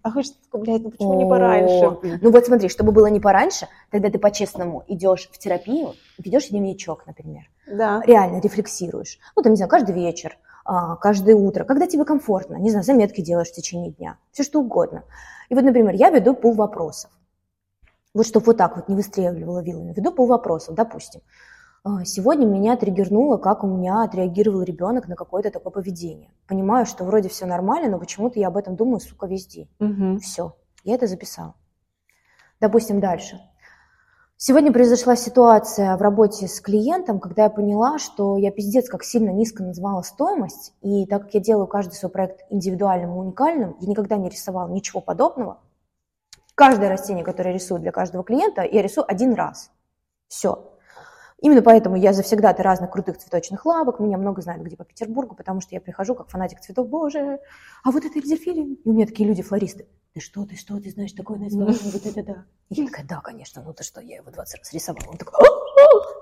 а 0.02 0.10
хочется, 0.10 0.38
блядь, 0.52 0.82
ну 0.82 0.90
почему 0.90 1.14
не 1.14 1.24
пораньше? 1.24 1.98
Ну 2.20 2.30
вот 2.30 2.46
смотри, 2.46 2.68
чтобы 2.68 2.92
было 2.92 3.06
не 3.06 3.20
пораньше, 3.20 3.68
тогда 3.90 4.10
ты 4.10 4.18
по-честному 4.18 4.84
идешь 4.88 5.28
в 5.32 5.38
терапию, 5.38 5.94
ведешь 6.18 6.48
дневничок, 6.48 7.06
например, 7.06 7.44
Да. 7.66 8.02
реально 8.04 8.40
рефлексируешь. 8.40 9.18
Ну, 9.36 9.42
там, 9.42 9.52
не 9.52 9.56
знаю, 9.56 9.70
каждый 9.70 9.94
вечер, 9.94 10.38
а, 10.64 10.96
каждое 10.96 11.34
утро, 11.34 11.64
когда 11.64 11.86
тебе 11.86 12.04
комфортно, 12.04 12.56
не 12.56 12.70
знаю, 12.70 12.84
заметки 12.84 13.20
делаешь 13.20 13.48
в 13.48 13.54
течение 13.54 13.90
дня, 13.92 14.18
все 14.30 14.42
что 14.42 14.60
угодно. 14.60 15.04
И 15.48 15.54
вот, 15.54 15.64
например, 15.64 15.94
я 15.94 16.10
веду 16.10 16.34
пол 16.34 16.52
вопросов. 16.52 17.10
Вот 18.14 18.26
чтобы 18.26 18.46
вот 18.46 18.58
так 18.58 18.76
вот 18.76 18.88
не 18.88 18.94
выстреливала 18.94 19.62
вилами. 19.62 19.92
Веду 19.94 20.12
пол 20.12 20.26
вопросов, 20.26 20.74
допустим. 20.74 21.22
А, 21.84 22.04
Сегодня 22.04 22.46
меня 22.46 22.76
триггернуло, 22.76 23.38
как 23.38 23.64
у 23.64 23.66
меня 23.66 24.04
отреагировал 24.04 24.62
ребенок 24.62 25.08
на 25.08 25.16
какое-то 25.16 25.50
такое 25.50 25.72
поведение. 25.72 26.30
Понимаю, 26.46 26.86
что 26.86 27.04
вроде 27.04 27.28
все 27.28 27.44
нормально, 27.44 27.90
но 27.90 27.98
почему-то 27.98 28.38
я 28.38 28.48
об 28.48 28.56
этом 28.56 28.76
думаю, 28.76 29.00
сука, 29.00 29.26
весь 29.26 29.46
день. 29.46 29.68
Мгм. 29.80 30.20
Все, 30.20 30.54
я 30.84 30.94
это 30.94 31.08
записала. 31.08 31.54
Допустим, 32.60 33.00
дальше. 33.00 33.40
Сегодня 34.36 34.72
произошла 34.72 35.16
ситуация 35.16 35.96
в 35.96 36.02
работе 36.02 36.46
с 36.46 36.60
клиентом, 36.60 37.18
когда 37.18 37.44
я 37.44 37.50
поняла, 37.50 37.98
что 37.98 38.36
я 38.36 38.52
пиздец 38.52 38.88
как 38.88 39.02
сильно 39.02 39.30
низко 39.30 39.64
назвала 39.64 40.02
стоимость, 40.04 40.74
и 40.82 41.06
так 41.06 41.22
как 41.22 41.34
я 41.34 41.40
делаю 41.40 41.66
каждый 41.66 41.94
свой 41.94 42.10
проект 42.10 42.40
индивидуальным 42.50 43.10
и 43.10 43.18
уникальным, 43.18 43.76
я 43.80 43.88
никогда 43.88 44.16
не 44.16 44.28
рисовала 44.28 44.68
ничего 44.68 45.00
подобного. 45.00 45.60
Каждое 46.54 46.88
растение, 46.88 47.24
которое 47.24 47.50
я 47.50 47.54
рисую 47.54 47.80
для 47.80 47.92
каждого 47.92 48.22
клиента, 48.22 48.62
я 48.62 48.82
рисую 48.82 49.04
один 49.08 49.34
раз. 49.34 49.70
Все. 50.28 50.72
Именно 51.42 51.62
поэтому 51.62 51.96
я 51.96 52.12
завсегда-то 52.12 52.62
разных 52.62 52.92
крутых 52.92 53.18
цветочных 53.18 53.66
лавок, 53.66 53.98
меня 53.98 54.16
много 54.16 54.40
знают 54.42 54.62
где 54.62 54.76
по 54.76 54.84
Петербургу, 54.84 55.34
потому 55.34 55.60
что 55.60 55.74
я 55.74 55.80
прихожу 55.80 56.14
как 56.14 56.30
фанатик 56.30 56.60
цветов, 56.60 56.88
боже, 56.88 57.40
а 57.82 57.90
вот 57.90 58.04
это 58.04 58.16
Эльзефирин. 58.16 58.74
И 58.74 58.88
у 58.88 58.92
меня 58.92 59.06
такие 59.06 59.28
люди-флористы. 59.28 59.88
Ты 60.14 60.20
что, 60.20 60.46
ты 60.46 60.54
что, 60.54 60.78
ты 60.78 60.90
знаешь 60.90 61.12
такое 61.12 61.38
название, 61.38 61.78
вот 61.82 62.06
это 62.06 62.22
да. 62.22 62.44
И 62.68 62.80
я 62.80 62.86
такая, 62.86 63.04
да, 63.06 63.20
конечно, 63.20 63.60
ну 63.60 63.72
ты 63.72 63.82
что, 63.82 64.00
я 64.00 64.18
его 64.18 64.30
20 64.30 64.58
раз 64.58 64.72
рисовала. 64.72 65.04
Он 65.08 65.16
такой, 65.16 65.32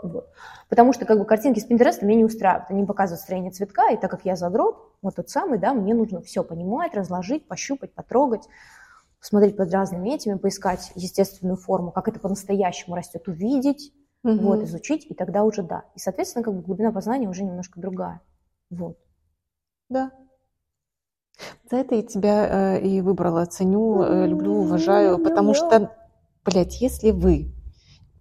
вот. 0.04 0.30
Потому 0.70 0.94
что 0.94 1.04
как 1.04 1.18
бы 1.18 1.26
картинки 1.26 1.58
с 1.58 1.64
Пинтереста 1.64 2.06
меня 2.06 2.18
не 2.18 2.24
устраивают. 2.24 2.70
Они 2.70 2.86
показывают 2.86 3.20
строение 3.20 3.50
цветка, 3.50 3.90
и 3.90 3.98
так 3.98 4.10
как 4.10 4.24
я 4.24 4.36
задрот, 4.36 4.90
вот 5.02 5.16
тот 5.16 5.28
самый, 5.28 5.58
да, 5.58 5.74
мне 5.74 5.92
нужно 5.92 6.22
все 6.22 6.42
понимать, 6.42 6.94
разложить, 6.94 7.46
пощупать, 7.46 7.92
потрогать, 7.92 8.48
посмотреть 9.20 9.54
под 9.54 9.70
разными 9.70 10.14
этими, 10.14 10.38
поискать 10.38 10.92
естественную 10.94 11.58
форму, 11.58 11.92
как 11.92 12.08
это 12.08 12.20
по-настоящему 12.20 12.96
растет, 12.96 13.28
увидеть, 13.28 13.92
угу. 14.22 14.38
вот, 14.38 14.62
изучить, 14.62 15.06
и 15.08 15.14
тогда 15.14 15.44
уже 15.44 15.62
да. 15.62 15.84
И, 15.94 15.98
соответственно, 15.98 16.44
как 16.44 16.54
бы 16.54 16.62
глубина 16.62 16.92
познания 16.92 17.28
уже 17.28 17.44
немножко 17.44 17.80
другая. 17.80 18.20
Вот. 18.70 18.98
Да. 19.88 20.12
За 21.70 21.76
это 21.76 21.94
я 21.94 22.02
тебя 22.02 22.76
э, 22.76 22.80
и 22.82 23.00
выбрала, 23.00 23.46
ценю, 23.46 24.02
э, 24.02 24.26
люблю, 24.26 24.54
уважаю, 24.60 25.18
потому 25.18 25.54
что, 25.54 25.90
блядь, 26.44 26.80
если 26.80 27.12
вы 27.12 27.54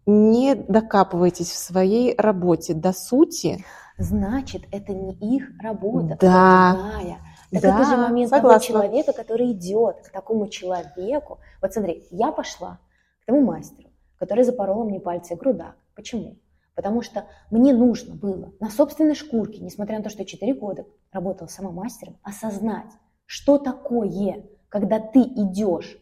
не 0.06 0.56
докапываетесь 0.56 1.50
в 1.50 1.58
своей 1.58 2.16
работе 2.18 2.74
до 2.74 2.94
сути, 2.94 3.64
значит, 3.98 4.64
это 4.72 4.94
не 4.94 5.14
их 5.14 5.50
работа, 5.62 6.18
да. 6.20 6.72
это 6.72 6.82
другая. 6.82 7.18
Так 7.52 7.62
да, 7.64 7.82
это 7.82 7.90
же 7.90 7.98
момент 7.98 8.30
согласна. 8.30 8.60
того 8.60 8.82
человека, 8.82 9.14
который 9.14 9.52
идет 9.52 10.02
к 10.06 10.12
такому 10.12 10.48
человеку. 10.48 11.40
Вот 11.62 11.74
смотри, 11.74 12.08
я 12.12 12.32
пошла 12.32 12.80
к 13.24 13.26
тому 13.26 13.42
мастеру, 13.42 13.90
который 14.18 14.44
запорола 14.44 14.84
мне 14.84 15.00
пальцы 15.00 15.34
и 15.34 15.38
грудак. 15.38 15.76
Почему? 16.00 16.38
Потому 16.76 17.02
что 17.02 17.26
мне 17.52 17.74
нужно 17.74 18.16
было 18.16 18.54
на 18.62 18.70
собственной 18.70 19.14
шкурке, 19.14 19.60
несмотря 19.62 19.98
на 19.98 20.04
то, 20.06 20.10
что 20.10 20.22
я 20.22 20.26
4 20.26 20.54
года 20.54 20.86
работала 21.12 21.50
сама 21.50 21.72
мастером, 21.72 22.18
осознать, 22.24 22.90
что 23.26 23.58
такое, 23.58 24.46
когда 24.70 24.98
ты 25.02 25.20
идешь 25.20 26.02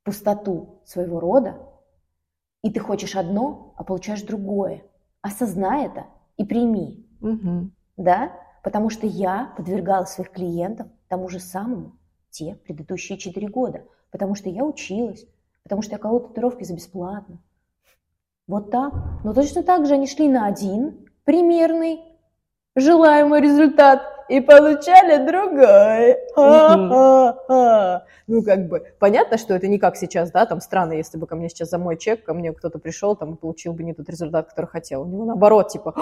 в 0.00 0.06
пустоту 0.06 0.80
своего 0.84 1.20
рода, 1.20 1.56
и 2.64 2.72
ты 2.72 2.80
хочешь 2.80 3.14
одно, 3.14 3.74
а 3.76 3.84
получаешь 3.84 4.22
другое. 4.22 4.82
Осознай 5.22 5.86
это 5.86 6.06
и 6.36 6.44
прими. 6.44 7.06
Угу. 7.20 7.70
Да? 7.98 8.32
Потому 8.64 8.90
что 8.90 9.06
я 9.06 9.54
подвергала 9.56 10.06
своих 10.06 10.32
клиентов 10.32 10.88
тому 11.06 11.28
же 11.28 11.38
самому 11.38 11.92
те 12.30 12.56
предыдущие 12.64 13.18
4 13.18 13.46
года. 13.46 13.84
Потому 14.10 14.34
что 14.34 14.48
я 14.48 14.64
училась, 14.64 15.24
потому 15.62 15.82
что 15.82 15.92
я 15.92 15.98
колола 15.98 16.26
татуировки 16.26 16.64
за 16.64 16.74
бесплатно, 16.74 17.38
вот 18.48 18.70
так. 18.72 18.92
Но 19.22 19.32
точно 19.32 19.62
так 19.62 19.86
же 19.86 19.94
они 19.94 20.08
шли 20.08 20.28
на 20.28 20.46
один 20.46 21.08
примерный 21.24 22.00
желаемый 22.74 23.40
результат 23.40 24.02
и 24.28 24.40
получали 24.40 25.24
другой. 25.26 26.16
Ха-ха-ха. 26.34 28.04
Ну, 28.26 28.42
как 28.42 28.68
бы, 28.68 28.84
понятно, 28.98 29.38
что 29.38 29.54
это 29.54 29.68
не 29.68 29.78
как 29.78 29.96
сейчас, 29.96 30.30
да, 30.30 30.44
там 30.44 30.60
странно, 30.60 30.92
если 30.92 31.16
бы 31.16 31.26
ко 31.26 31.34
мне 31.34 31.48
сейчас 31.48 31.70
за 31.70 31.78
мой 31.78 31.96
чек, 31.96 32.24
ко 32.24 32.34
мне 32.34 32.52
кто-то 32.52 32.78
пришел 32.78 33.16
там 33.16 33.34
и 33.34 33.36
получил 33.36 33.72
бы 33.72 33.82
не 33.82 33.94
тот 33.94 34.08
результат, 34.08 34.50
который 34.50 34.66
хотел. 34.66 35.02
У 35.02 35.06
него 35.06 35.24
наоборот, 35.24 35.68
типа, 35.68 35.94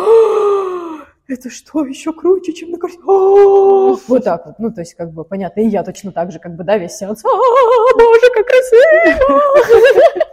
это 1.29 1.51
что, 1.51 1.85
еще 1.85 2.12
круче, 2.12 2.53
чем 2.53 2.70
на 2.70 2.79
карте? 2.79 2.99
Вот 3.05 4.24
так 4.24 4.47
вот. 4.47 4.55
Ну, 4.59 4.70
то 4.70 4.81
есть, 4.81 4.95
как 4.95 5.12
бы, 5.12 5.24
понятно, 5.24 5.61
и 5.61 5.66
я 5.66 5.83
точно 5.83 6.12
так 6.12 6.31
же, 6.31 6.39
как 6.39 6.55
бы, 6.55 6.64
да, 6.64 6.79
весь 6.79 6.97
сеанс. 6.97 7.22
Боже, 7.22 8.27
как 8.35 8.47
красиво! 8.47 9.41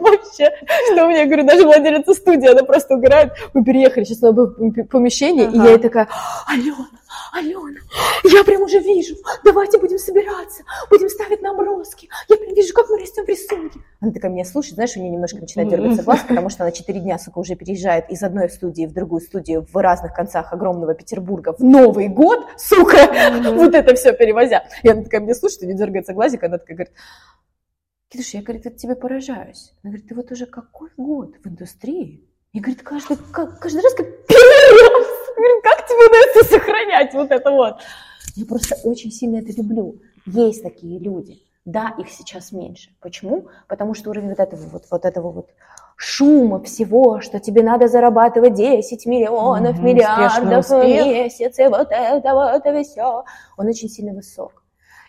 Вообще, 0.00 0.50
что 0.92 1.06
мне, 1.06 1.26
говорю, 1.26 1.46
даже 1.46 1.64
владелица 1.64 2.14
студии, 2.14 2.48
она 2.48 2.62
просто 2.62 2.94
угорает. 2.94 3.32
Мы 3.54 3.64
переехали 3.64 4.04
сейчас 4.04 4.18
в 4.18 4.22
новое 4.22 4.84
помещение, 4.84 5.50
и 5.50 5.56
я 5.56 5.70
ей 5.70 5.78
такая, 5.78 6.08
Алена, 6.46 6.88
Алена, 7.34 7.80
я 8.22 8.44
прям 8.44 8.62
уже 8.62 8.78
вижу, 8.78 9.16
давайте 9.42 9.78
будем 9.78 9.98
собираться, 9.98 10.62
будем 10.88 11.08
ставить 11.08 11.42
наброски, 11.42 12.08
я 12.28 12.36
прям 12.36 12.54
вижу, 12.54 12.72
как 12.72 12.88
мы 12.88 12.98
растем 12.98 13.24
в 13.24 13.28
рисунке. 13.28 13.80
Она 14.00 14.12
такая 14.12 14.30
меня 14.30 14.44
слушает, 14.44 14.76
знаешь, 14.76 14.96
у 14.96 15.00
нее 15.00 15.10
немножко 15.10 15.38
начинает 15.38 15.68
дергаться 15.68 16.04
глаз, 16.04 16.20
потому 16.28 16.48
что 16.48 16.62
она 16.62 16.70
четыре 16.70 17.00
дня, 17.00 17.18
сука, 17.18 17.38
уже 17.38 17.56
переезжает 17.56 18.08
из 18.10 18.22
одной 18.22 18.48
студии 18.48 18.86
в 18.86 18.92
другую 18.92 19.20
студию 19.20 19.66
в 19.70 19.76
разных 19.76 20.14
концах 20.14 20.52
огромного 20.52 20.94
Петербурга 20.94 21.54
в 21.58 21.60
Новый 21.60 22.08
год, 22.08 22.46
сука, 22.56 22.98
вот 23.52 23.74
это 23.74 23.94
все 23.96 24.12
перевозя. 24.12 24.64
И 24.84 24.88
она 24.88 25.02
такая 25.02 25.20
меня 25.20 25.34
слушает, 25.34 25.62
у 25.62 25.66
нее 25.66 25.76
дергается 25.76 26.12
глазик, 26.12 26.44
она 26.44 26.58
такая 26.58 26.76
говорит, 26.76 26.94
Кидуш, 28.08 28.28
я, 28.34 28.42
говорит, 28.42 28.64
от 28.66 28.76
тебя 28.76 28.94
поражаюсь. 28.94 29.72
Она 29.82 29.90
говорит, 29.90 30.08
ты 30.08 30.14
вот 30.14 30.30
уже 30.30 30.46
какой 30.46 30.90
год 30.96 31.34
в 31.42 31.48
индустрии? 31.48 32.28
И 32.52 32.60
говорит, 32.60 32.82
каждый, 32.82 33.16
каждый 33.32 33.82
раз 33.82 33.94
как. 33.94 34.06
Удается 36.08 36.44
сохранять 36.44 37.14
вот 37.14 37.30
это 37.30 37.50
вот? 37.50 37.76
Я 38.36 38.46
просто 38.46 38.76
очень 38.84 39.10
сильно 39.10 39.38
это 39.38 39.52
люблю. 39.52 40.00
Есть 40.26 40.62
такие 40.62 40.98
люди. 40.98 41.38
Да, 41.64 41.94
их 41.98 42.10
сейчас 42.10 42.52
меньше. 42.52 42.90
Почему? 43.00 43.48
Потому 43.68 43.94
что 43.94 44.10
уровень 44.10 44.30
вот 44.30 44.40
этого 44.40 44.60
вот, 44.60 44.84
вот 44.90 45.04
этого 45.04 45.30
вот 45.30 45.50
шума 45.96 46.62
всего, 46.62 47.20
что 47.20 47.40
тебе 47.40 47.62
надо 47.62 47.88
зарабатывать 47.88 48.54
10 48.54 49.06
миллионов, 49.06 49.76
угу, 49.78 49.86
миллиардов 49.86 50.68
в 50.68 50.84
месяц, 50.84 51.58
и 51.58 51.66
вот 51.66 51.88
это, 51.90 52.34
вот 52.34 52.66
это 52.66 52.82
все, 52.82 53.24
он 53.56 53.66
очень 53.66 53.88
сильно 53.88 54.12
высок. 54.12 54.62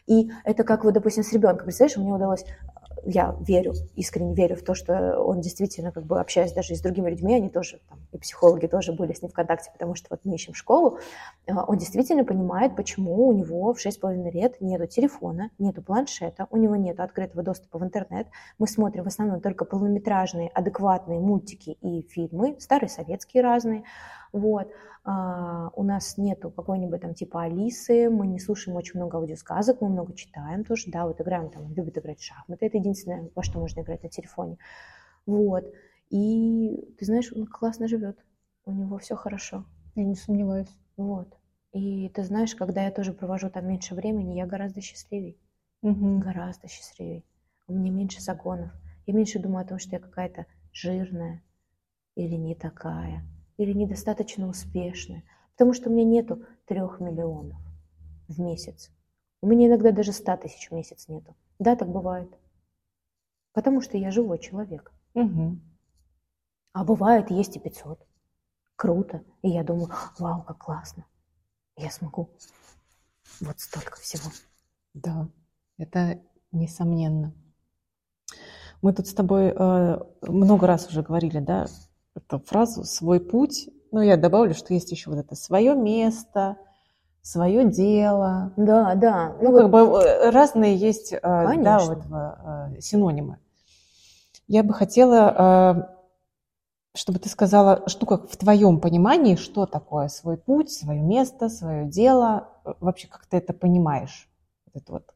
И 0.07 0.29
это 0.43 0.63
как 0.63 0.83
вот, 0.83 0.93
допустим, 0.93 1.23
с 1.23 1.33
ребенком. 1.33 1.65
Представляешь, 1.65 1.97
мне 1.97 2.13
удалось 2.13 2.45
я 3.05 3.35
верю, 3.39 3.73
искренне 3.95 4.33
верю 4.33 4.55
в 4.55 4.63
то, 4.63 4.73
что 4.73 5.19
он 5.21 5.41
действительно, 5.41 5.91
как 5.91 6.05
бы 6.05 6.19
общаясь 6.19 6.51
даже 6.53 6.73
и 6.73 6.75
с 6.75 6.81
другими 6.81 7.09
людьми, 7.09 7.35
они 7.35 7.49
тоже, 7.49 7.79
там, 7.87 7.99
и 8.11 8.17
психологи 8.17 8.67
тоже 8.67 8.93
были 8.93 9.13
с 9.13 9.21
ним 9.21 9.31
в 9.31 9.33
контакте, 9.33 9.69
потому 9.71 9.95
что 9.95 10.07
вот 10.09 10.21
мы 10.23 10.35
ищем 10.35 10.53
школу, 10.53 10.99
а, 11.47 11.63
он 11.65 11.77
действительно 11.77 12.25
понимает, 12.25 12.75
почему 12.75 13.27
у 13.27 13.33
него 13.33 13.73
в 13.73 13.79
6,5 13.79 14.31
лет 14.31 14.59
нету 14.59 14.87
телефона, 14.87 15.51
нету 15.59 15.81
планшета, 15.81 16.47
у 16.49 16.57
него 16.57 16.75
нету 16.75 17.03
открытого 17.03 17.43
доступа 17.43 17.77
в 17.77 17.83
интернет. 17.83 18.27
Мы 18.57 18.67
смотрим 18.67 19.03
в 19.03 19.07
основном 19.07 19.39
только 19.39 19.65
полнометражные, 19.65 20.49
адекватные 20.49 21.19
мультики 21.19 21.77
и 21.81 22.01
фильмы, 22.01 22.57
старые 22.59 22.89
советские 22.89 23.43
разные, 23.43 23.83
вот. 24.35 24.69
А, 25.05 25.69
у 25.75 25.83
нас 25.83 26.17
нету 26.17 26.51
какой-нибудь 26.51 26.99
там 26.99 27.13
типа 27.13 27.43
Алисы, 27.43 28.09
мы 28.09 28.27
не 28.27 28.39
слушаем 28.39 28.75
очень 28.75 28.99
много 28.99 29.17
аудиосказок, 29.17 29.79
мы 29.79 29.87
много 29.87 30.13
читаем 30.13 30.65
тоже, 30.65 30.91
да, 30.91 31.07
вот 31.07 31.21
играем 31.21 31.49
там, 31.49 31.71
любит 31.73 31.97
играть 31.97 32.19
в 32.19 32.23
шахматы, 32.23 32.65
это 32.65 32.77
единственное, 32.77 33.29
во 33.33 33.43
что 33.43 33.59
можно 33.59 33.79
играть 33.79 34.03
на 34.03 34.09
телефоне. 34.09 34.57
Вот. 35.25 35.71
И 36.09 36.95
ты 36.99 37.05
знаешь, 37.05 37.31
он 37.31 37.47
классно 37.47 37.87
живет, 37.87 38.17
у 38.65 38.73
него 38.73 38.97
все 38.97 39.15
хорошо. 39.15 39.65
Я 39.95 40.03
не 40.03 40.15
сомневаюсь. 40.15 40.75
Вот. 40.97 41.33
И 41.71 42.09
ты 42.09 42.23
знаешь, 42.23 42.53
когда 42.55 42.83
я 42.83 42.91
тоже 42.91 43.13
провожу 43.13 43.49
там 43.49 43.67
меньше 43.67 43.95
времени, 43.95 44.33
я 44.33 44.45
гораздо 44.45 44.81
счастливее. 44.81 45.37
Угу. 45.81 46.19
Гораздо 46.19 46.67
счастливее. 46.67 47.23
У 47.67 47.73
меня 47.73 47.91
меньше 47.91 48.21
загонов. 48.21 48.71
Я 49.05 49.13
меньше 49.13 49.39
думаю 49.39 49.63
о 49.63 49.67
том, 49.67 49.79
что 49.79 49.95
я 49.95 49.99
какая-то 49.99 50.45
жирная 50.73 51.41
или 52.15 52.35
не 52.35 52.55
такая 52.55 53.23
или 53.57 53.73
недостаточно 53.73 54.47
успешная, 54.47 55.23
потому 55.51 55.73
что 55.73 55.89
у 55.89 55.93
меня 55.93 56.05
нету 56.05 56.45
трех 56.65 56.99
миллионов 56.99 57.59
в 58.27 58.39
месяц. 58.39 58.91
У 59.41 59.47
меня 59.47 59.67
иногда 59.67 59.91
даже 59.91 60.11
ста 60.11 60.37
тысяч 60.37 60.69
в 60.69 60.73
месяц 60.73 61.07
нету. 61.07 61.35
Да, 61.59 61.75
так 61.75 61.89
бывает. 61.89 62.33
Потому 63.53 63.81
что 63.81 63.97
я 63.97 64.11
живой 64.11 64.39
человек. 64.39 64.91
Угу. 65.13 65.59
А 66.73 66.83
бывает, 66.83 67.31
есть 67.31 67.55
и 67.55 67.59
500. 67.59 68.05
Круто. 68.75 69.23
И 69.41 69.49
я 69.49 69.63
думаю, 69.63 69.91
вау, 70.19 70.43
как 70.43 70.57
классно. 70.57 71.05
Я 71.77 71.89
смогу. 71.91 72.29
Вот 73.39 73.59
столько 73.59 73.97
всего. 73.99 74.29
Да, 74.93 75.29
это 75.77 76.21
несомненно. 76.51 77.33
Мы 78.81 78.93
тут 78.93 79.07
с 79.07 79.13
тобой 79.13 79.53
э, 79.55 79.99
много 80.21 80.67
раз 80.67 80.87
уже 80.87 81.01
говорили, 81.01 81.39
да, 81.39 81.67
эту 82.15 82.39
фразу 82.39 82.83
«свой 82.83 83.19
путь». 83.19 83.69
Ну, 83.91 84.01
я 84.01 84.17
добавлю, 84.17 84.53
что 84.53 84.73
есть 84.73 84.91
еще 84.91 85.09
вот 85.09 85.19
это 85.19 85.35
«свое 85.35 85.75
место», 85.75 86.57
свое 87.25 87.65
дело. 87.65 88.53
Да, 88.55 88.93
да. 88.93 89.35
Ну, 89.41 89.51
ну 89.51 89.57
как 89.57 89.69
бы 89.71 89.79
э, 89.79 90.29
разные 90.29 90.75
есть 90.75 91.09
Конечно. 91.19 91.63
да, 91.63 91.79
вот, 91.79 92.77
э, 92.77 92.81
синонимы. 92.81 93.39
Я 94.47 94.61
бы 94.61 94.75
хотела, 94.75 95.87
э, 96.93 96.95
чтобы 96.95 97.17
ты 97.17 97.27
сказала, 97.27 97.81
что 97.87 98.05
как 98.05 98.29
в 98.29 98.37
твоем 98.37 98.79
понимании, 98.79 99.35
что 99.37 99.65
такое 99.65 100.07
свой 100.07 100.37
путь, 100.37 100.71
свое 100.71 101.01
место, 101.01 101.49
свое 101.49 101.87
дело, 101.87 102.49
вообще 102.79 103.07
как 103.07 103.25
ты 103.25 103.37
это 103.37 103.53
понимаешь? 103.53 104.29
Вот 104.67 104.83
это 104.83 104.91
вот. 104.91 105.13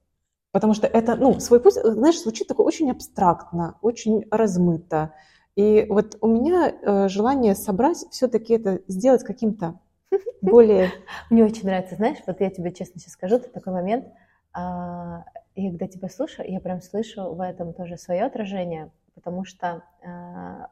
Потому 0.51 0.73
что 0.73 0.87
это, 0.87 1.15
ну, 1.15 1.39
свой 1.39 1.59
путь, 1.59 1.75
знаешь, 1.75 2.19
звучит 2.19 2.47
такое 2.47 2.65
очень 2.65 2.89
абстрактно, 2.89 3.77
очень 3.83 4.25
размыто. 4.31 5.13
И 5.59 5.85
вот 5.89 6.17
у 6.21 6.27
меня 6.27 6.69
э, 6.71 7.09
желание 7.09 7.53
собрать, 7.53 7.97
все-таки 8.11 8.53
это 8.53 8.81
сделать 8.87 9.25
каким-то 9.25 9.77
более... 10.41 10.89
Мне 11.29 11.43
очень 11.43 11.65
нравится, 11.65 11.95
знаешь, 11.95 12.19
вот 12.25 12.39
я 12.39 12.49
тебе 12.49 12.71
честно 12.71 13.01
сейчас 13.01 13.11
скажу, 13.11 13.35
это 13.35 13.49
такой 13.49 13.73
момент, 13.73 14.07
а, 14.53 15.25
я 15.55 15.69
когда 15.71 15.87
тебя 15.87 16.07
слушаю, 16.07 16.49
я 16.49 16.61
прям 16.61 16.81
слышу 16.81 17.33
в 17.33 17.41
этом 17.41 17.73
тоже 17.73 17.97
свое 17.97 18.23
отражение, 18.23 18.89
потому 19.15 19.43
что 19.43 19.83
э, 20.01 20.07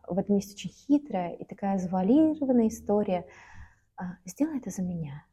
в 0.08 0.18
этом 0.18 0.38
есть 0.38 0.54
очень 0.54 0.70
хитрая 0.70 1.34
и 1.34 1.44
такая 1.44 1.80
завуалированная 1.80 2.70
история. 2.70 3.26
А, 3.98 4.16
сделай 4.24 4.60
это 4.60 4.70
за 4.70 4.84
меня. 4.84 5.26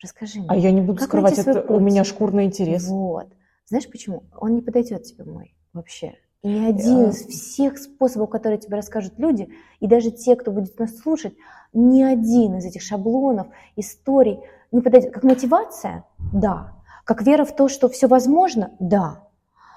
Расскажи 0.00 0.38
мне. 0.38 0.48
А 0.48 0.54
я 0.54 0.70
не 0.70 0.80
буду 0.80 1.02
скрывать, 1.02 1.40
это 1.40 1.62
у 1.62 1.80
меня 1.80 2.04
шкурный 2.04 2.44
интерес. 2.44 2.86
Вот. 2.86 3.26
Знаешь 3.66 3.90
почему? 3.90 4.22
Он 4.36 4.54
не 4.54 4.62
подойдет 4.62 5.02
тебе 5.02 5.24
мой 5.24 5.56
вообще. 5.72 6.14
И 6.42 6.48
ни 6.48 6.66
один 6.66 7.10
из 7.10 7.24
всех 7.26 7.78
способов, 7.78 8.30
которые 8.30 8.58
тебе 8.58 8.76
расскажут 8.76 9.14
люди, 9.16 9.48
и 9.78 9.86
даже 9.86 10.10
те, 10.10 10.34
кто 10.34 10.50
будет 10.50 10.76
нас 10.78 10.96
слушать, 10.98 11.34
ни 11.72 12.02
один 12.02 12.56
из 12.56 12.64
этих 12.64 12.82
шаблонов, 12.82 13.46
историй 13.76 14.40
не 14.72 14.80
подойдет. 14.80 15.12
Как 15.12 15.22
мотивация? 15.22 16.04
Да. 16.32 16.74
Как 17.04 17.22
вера 17.22 17.44
в 17.44 17.54
то, 17.54 17.68
что 17.68 17.88
все 17.88 18.08
возможно? 18.08 18.72
Да. 18.80 19.28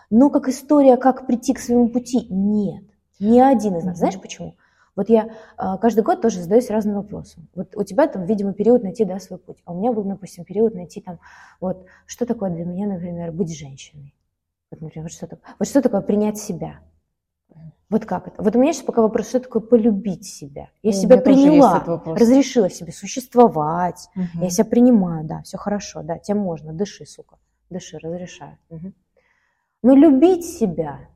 Но 0.09 0.29
как 0.31 0.47
история, 0.49 0.97
как 0.97 1.27
прийти 1.27 1.53
к 1.53 1.59
своему 1.59 1.89
пути? 1.89 2.25
Нет. 2.29 2.83
Ни 3.19 3.39
один 3.39 3.75
из 3.77 3.83
нас. 3.83 3.99
Знаешь 3.99 4.19
почему? 4.19 4.55
Вот 4.95 5.09
я 5.09 5.29
а, 5.57 5.77
каждый 5.77 6.03
год 6.03 6.21
тоже 6.21 6.41
задаюсь 6.41 6.69
разным 6.69 6.95
вопросом. 6.95 7.47
Вот 7.53 7.75
у 7.75 7.83
тебя 7.83 8.07
там, 8.07 8.25
видимо, 8.25 8.53
период 8.53 8.81
найти 8.81 9.05
да, 9.05 9.19
свой 9.19 9.39
путь. 9.39 9.57
А 9.65 9.73
у 9.73 9.77
меня 9.77 9.91
был, 9.91 10.03
допустим, 10.03 10.45
период 10.45 10.73
найти 10.73 11.01
там, 11.01 11.19
вот, 11.59 11.85
что 12.05 12.25
такое 12.25 12.49
для 12.49 12.65
меня, 12.65 12.87
например, 12.87 13.31
быть 13.31 13.55
женщиной. 13.55 14.13
Вот, 14.71 14.81
например, 14.81 15.03
вот 15.05 15.11
что, 15.11 15.27
такое, 15.27 15.55
вот 15.59 15.67
что 15.67 15.81
такое 15.81 16.01
принять 16.01 16.37
себя? 16.37 16.79
Вот 17.89 18.05
как 18.05 18.27
это? 18.27 18.41
Вот 18.41 18.55
у 18.55 18.59
меня 18.59 18.73
сейчас 18.73 18.85
пока 18.85 19.01
вопрос, 19.01 19.29
что 19.29 19.39
такое 19.39 19.61
полюбить 19.61 20.25
себя? 20.25 20.69
Я 20.81 20.89
У 20.89 20.93
себя 20.93 21.17
приняла, 21.17 21.83
разрешила 22.05 22.69
себе 22.69 22.91
существовать. 22.91 24.09
Мгм. 24.15 24.41
Я 24.41 24.49
себя 24.49 24.65
принимаю, 24.65 25.25
да, 25.25 25.41
все 25.43 25.57
хорошо, 25.57 26.01
да, 26.01 26.17
тебе 26.17 26.35
можно, 26.35 26.73
дыши, 26.73 27.05
сука, 27.05 27.37
дыши, 27.69 27.99
разрешаю. 27.99 28.57
Мгм. 28.69 28.93
Но 29.83 29.95
любить 29.95 30.45
себя, 30.45 31.07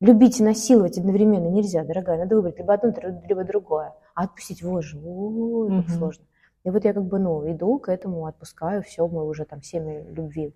любить 0.00 0.40
и 0.40 0.44
насиловать 0.44 0.98
одновременно 0.98 1.48
нельзя, 1.48 1.84
дорогая, 1.84 2.18
надо 2.18 2.36
выбрать 2.36 2.58
либо 2.58 2.74
одно, 2.74 2.92
либо 3.26 3.44
другое. 3.44 3.94
А 4.14 4.24
отпустить, 4.24 4.62
вот 4.62 4.82
же, 4.82 5.00
ой, 5.02 5.70
как 5.70 5.88
Мгм. 5.88 5.96
сложно. 5.98 6.24
И 6.64 6.70
вот 6.70 6.84
я 6.84 6.92
как 6.92 7.04
бы, 7.04 7.18
ну, 7.18 7.50
иду 7.50 7.78
к 7.78 7.90
этому, 7.90 8.26
отпускаю, 8.26 8.82
все, 8.82 9.08
мы 9.08 9.26
уже 9.26 9.46
там 9.46 9.62
семя 9.62 10.04
любви 10.04 10.54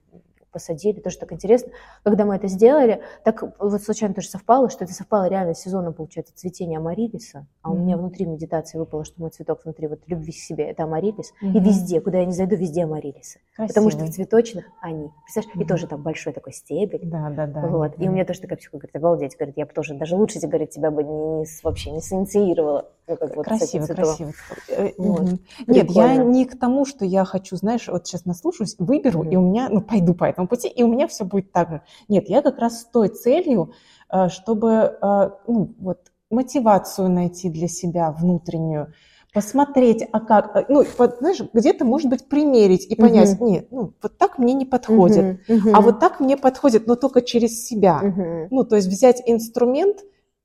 посадили, 0.61 1.01
тоже 1.01 1.19
так 1.19 1.33
интересно. 1.33 1.71
Когда 2.03 2.25
мы 2.25 2.35
это 2.37 2.49
сделали, 2.49 3.03
так 3.25 3.43
вот 3.59 3.83
случайно 3.83 4.15
тоже 4.15 4.29
совпало, 4.31 4.71
что 4.71 4.85
это 4.85 4.95
совпало 4.95 5.29
реально 5.29 5.53
с 5.53 5.61
сезоном, 5.61 5.93
получается, 5.93 6.33
цветения 6.35 6.79
амарилиса, 6.79 7.47
а 7.61 7.71
у 7.71 7.75
Мгм. 7.75 7.85
меня 7.85 7.97
внутри 7.99 8.25
медитации 8.25 8.79
выпало, 8.79 9.05
что 9.05 9.21
мой 9.21 9.29
цветок 9.29 9.65
внутри 9.65 9.87
вот 9.87 9.99
любви 10.07 10.33
к 10.33 10.37
себе, 10.37 10.65
это 10.71 10.85
амарилис, 10.85 11.35
и 11.43 11.47
Мгм. 11.49 11.63
везде, 11.63 12.01
куда 12.01 12.21
я 12.21 12.25
не 12.25 12.33
зайду, 12.33 12.57
везде 12.57 12.85
амарилисы. 12.85 13.39
Потому 13.59 13.91
что 13.91 13.99
в 13.99 14.03
Красивый. 14.05 14.13
цветочных 14.25 14.65
они. 14.81 15.11
Представляешь, 15.25 15.55
и 15.57 15.59
Мгм. 15.59 15.69
тоже 15.69 15.87
там 15.89 16.03
большой 16.03 16.33
такой 16.33 16.55
стебель. 16.55 17.01
Да, 17.05 17.29
да, 17.29 17.47
да. 17.47 17.61
Вот. 17.67 17.93
И 17.99 18.09
у 18.09 18.13
меня 18.13 18.25
тоже 18.25 18.41
такая 18.41 18.57
психолог 18.57 18.83
говорит, 18.85 18.97
обалдеть, 18.97 19.37
говорит, 19.37 19.59
я 19.59 19.67
бы 19.67 19.73
тоже, 19.75 19.93
даже 19.95 20.17
лучше, 20.17 20.41
говорит, 20.41 20.71
тебя 20.71 20.91
бы 20.91 21.05
не, 21.05 21.45
с- 21.45 21.63
вообще 21.63 21.91
не 21.91 22.01
синициировала. 22.01 22.89
Как 23.07 23.37
вот 23.37 23.47
Красиво, 23.47 23.87
красиво. 23.87 24.33
Э, 24.69 24.91
Вот. 24.99 25.23
мгм. 25.23 25.41
Нет, 25.69 25.91
я 25.91 26.15
Прикольно. 26.17 26.23
не 26.31 26.45
к 26.45 26.59
тому, 26.59 26.85
что 26.85 27.05
я 27.05 27.25
хочу, 27.25 27.55
знаешь, 27.57 27.87
вот 27.89 28.07
сейчас 28.07 28.25
наслушаюсь, 28.25 28.75
выберу, 28.79 29.21
Мгм. 29.23 29.31
и 29.31 29.37
у 29.37 29.41
меня, 29.43 29.69
ну, 29.71 29.81
пойду 29.81 30.13
по 30.15 30.25
этому 30.25 30.49
пути, 30.49 30.67
и 30.69 30.83
у 30.83 30.89
меня 30.89 31.07
все 31.07 31.25
будет 31.25 31.53
так 31.53 31.71
же. 31.71 31.83
Нет, 32.09 32.29
я 32.29 32.43
как 32.43 32.59
раз 32.59 32.81
с 32.81 32.85
той 32.85 33.09
целью, 33.09 33.73
э, 34.11 34.29
чтобы, 34.29 34.99
э, 35.01 35.31
ну, 35.47 35.75
вот, 35.79 35.99
мотивацию 36.31 37.09
найти 37.09 37.49
для 37.49 37.69
себя 37.69 38.11
внутреннюю, 38.11 38.93
посмотреть, 39.33 40.03
а 40.13 40.19
как, 40.19 40.69
ну, 40.69 40.83
знаешь, 41.21 41.41
где-то, 41.53 41.85
может 41.85 42.11
быть, 42.11 42.29
примерить 42.29 42.87
и 42.87 42.97
понять, 42.97 43.39
Мгм. 43.39 43.47
нет, 43.49 43.69
ну, 43.71 43.93
вот 44.03 44.19
так 44.19 44.39
мне 44.39 44.55
не 44.55 44.65
подходит, 44.65 45.25
Мгм, 45.47 45.57
мгм. 45.59 45.77
а 45.77 45.81
вот 45.81 46.01
так 46.01 46.19
мне 46.19 46.37
подходит, 46.37 46.89
но 46.89 46.97
только 46.97 47.23
через 47.23 47.65
себя. 47.67 48.01
Мгм. 48.03 48.49
Ну, 48.51 48.65
то 48.65 48.75
есть 48.75 48.89
взять 48.89 49.23
инструмент, 49.27 49.99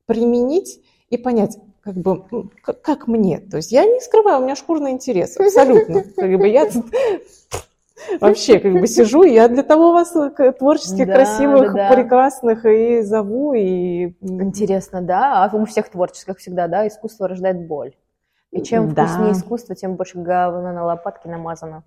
применить 0.06 0.80
и 1.10 1.16
понять, 1.16 1.58
как 1.82 1.94
бы, 1.94 2.24
ну, 2.30 2.50
как, 2.62 2.80
как 2.80 3.06
мне. 3.08 3.38
То 3.38 3.56
есть 3.56 3.72
я 3.72 3.84
не 3.84 4.00
скрываю, 4.00 4.40
у 4.40 4.44
меня 4.44 4.56
шкурный 4.56 4.92
интерес, 4.92 5.36
абсолютно. 5.38 6.04
Как 6.16 6.38
бы 6.38 6.46
я 6.48 6.68
вообще 8.20 8.58
как 8.58 8.72
бы 8.72 8.86
сижу, 8.86 9.24
я 9.24 9.48
для 9.48 9.62
того 9.62 9.92
вас 9.92 10.14
э, 10.14 10.52
творческих, 10.52 11.06
Да, 11.06 11.14
красивых, 11.14 11.74
да, 11.74 11.88
да. 11.88 11.94
прекрасных 11.94 12.64
и 12.64 13.02
зову, 13.02 13.52
и... 13.54 14.14
Интересно, 14.20 15.02
да? 15.02 15.44
А 15.44 15.56
у 15.56 15.64
всех 15.64 15.88
творческих 15.88 16.38
всегда, 16.38 16.68
да, 16.68 16.86
искусство 16.86 17.28
рождает 17.28 17.66
боль. 17.66 17.94
И 18.52 18.62
чем 18.62 18.92
Да. 18.94 19.06
вкуснее 19.06 19.32
искусство, 19.32 19.74
тем 19.74 19.96
больше 19.96 20.18
говна 20.18 20.72
на 20.72 20.84
лопатке 20.84 21.28
намазано. 21.28 21.82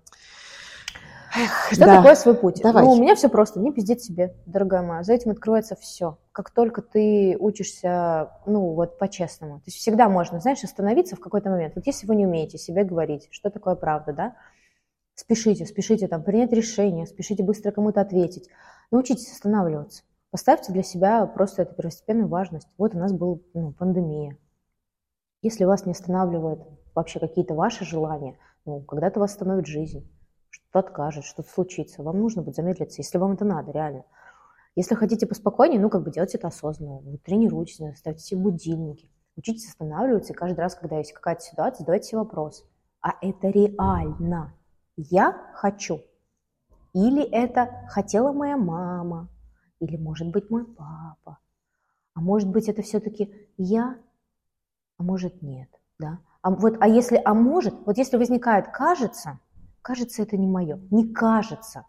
Что 1.70 1.86
да. 1.86 1.96
такое 1.96 2.14
свой 2.14 2.34
путь? 2.34 2.60
Давай. 2.62 2.84
Ну, 2.84 2.92
у 2.92 3.00
меня 3.00 3.14
все 3.14 3.28
просто, 3.28 3.60
не 3.60 3.72
пиздеть 3.72 4.02
себе, 4.02 4.34
дорогая 4.46 4.82
моя. 4.82 5.02
За 5.02 5.12
этим 5.12 5.30
открывается 5.30 5.76
все. 5.76 6.18
Как 6.32 6.50
только 6.50 6.82
ты 6.82 7.36
учишься, 7.38 8.30
ну, 8.46 8.74
вот 8.74 8.98
по-честному. 8.98 9.56
То 9.56 9.64
есть 9.66 9.78
всегда 9.78 10.08
можно, 10.08 10.40
знаешь, 10.40 10.62
остановиться 10.64 11.16
в 11.16 11.20
какой-то 11.20 11.50
момент. 11.50 11.74
Вот 11.76 11.86
если 11.86 12.06
вы 12.06 12.16
не 12.16 12.26
умеете 12.26 12.58
себе 12.58 12.84
говорить, 12.84 13.28
что 13.30 13.50
такое 13.50 13.74
правда, 13.74 14.12
да, 14.12 14.36
спешите, 15.14 15.66
спешите 15.66 16.08
там 16.08 16.22
принять 16.22 16.52
решение, 16.52 17.06
спешите 17.06 17.42
быстро 17.42 17.70
кому-то 17.70 18.00
ответить. 18.00 18.48
Научитесь 18.90 19.32
останавливаться. 19.32 20.02
Поставьте 20.30 20.72
для 20.72 20.82
себя 20.82 21.26
просто 21.26 21.62
эту 21.62 21.74
первостепенную 21.74 22.28
важность. 22.28 22.68
Вот 22.78 22.94
у 22.94 22.98
нас 22.98 23.12
была 23.12 23.38
ну, 23.54 23.72
пандемия. 23.72 24.36
Если 25.42 25.64
вас 25.64 25.86
не 25.86 25.92
останавливает 25.92 26.60
вообще 26.94 27.20
какие-то 27.20 27.54
ваши 27.54 27.84
желания, 27.84 28.38
ну, 28.64 28.80
когда-то 28.80 29.20
вас 29.20 29.32
остановит 29.32 29.66
жизнь 29.66 30.08
что-то 30.56 30.78
откажет, 30.80 31.24
что-то 31.24 31.48
случится. 31.48 32.02
Вам 32.02 32.20
нужно 32.20 32.42
будет 32.42 32.56
замедлиться, 32.56 33.00
если 33.00 33.18
вам 33.18 33.32
это 33.32 33.44
надо, 33.44 33.72
реально. 33.72 34.04
Если 34.74 34.94
хотите 34.94 35.26
поспокойнее, 35.26 35.80
ну, 35.80 35.88
как 35.88 36.02
бы 36.02 36.10
делайте 36.10 36.38
это 36.38 36.48
осознанно. 36.48 37.00
Вы 37.00 37.18
тренируйтесь, 37.18 37.80
ставьте 37.96 38.22
себе 38.22 38.40
будильники. 38.40 39.10
Учитесь 39.36 39.68
останавливаться, 39.68 40.32
и 40.32 40.36
каждый 40.36 40.60
раз, 40.60 40.74
когда 40.74 40.98
есть 40.98 41.12
какая-то 41.12 41.42
ситуация, 41.42 41.80
задавайте 41.80 42.08
себе 42.08 42.18
вопрос. 42.18 42.66
А 43.02 43.12
это 43.20 43.48
реально? 43.48 44.54
Я 44.96 45.32
хочу? 45.54 46.00
Или 46.94 47.22
это 47.22 47.86
хотела 47.88 48.32
моя 48.32 48.56
мама? 48.56 49.28
Или, 49.80 49.96
может 49.96 50.30
быть, 50.30 50.50
мой 50.50 50.64
папа? 50.64 51.38
А 52.14 52.20
может 52.20 52.48
быть, 52.48 52.68
это 52.68 52.80
все-таки 52.80 53.50
я? 53.58 53.98
А 54.98 55.02
может, 55.02 55.42
нет, 55.42 55.68
да? 55.98 56.20
А 56.40 56.50
вот, 56.50 56.76
а 56.80 56.88
если, 56.88 57.20
а 57.22 57.34
может, 57.34 57.74
вот 57.84 57.98
если 57.98 58.16
возникает 58.16 58.68
кажется, 58.68 59.38
кажется, 59.86 60.22
это 60.22 60.36
не 60.36 60.48
мое. 60.48 60.80
Не 60.90 61.06
кажется. 61.14 61.86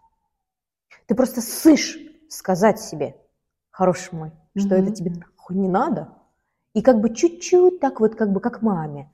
Ты 1.07 1.15
просто 1.15 1.41
сышь 1.41 1.97
сказать 2.29 2.79
себе, 2.79 3.15
хороший 3.71 4.13
мой, 4.13 4.31
что 4.55 4.75
Мгм. 4.75 4.83
это 4.83 4.91
тебе 4.93 5.11
нахуй 5.11 5.55
не 5.55 5.67
надо. 5.67 6.13
И 6.75 6.83
как 6.83 6.99
бы 7.01 7.11
чуть-чуть 7.15 7.79
так 7.79 7.99
вот, 7.99 8.13
как 8.13 8.31
бы 8.31 8.39
как 8.39 8.61
маме. 8.61 9.11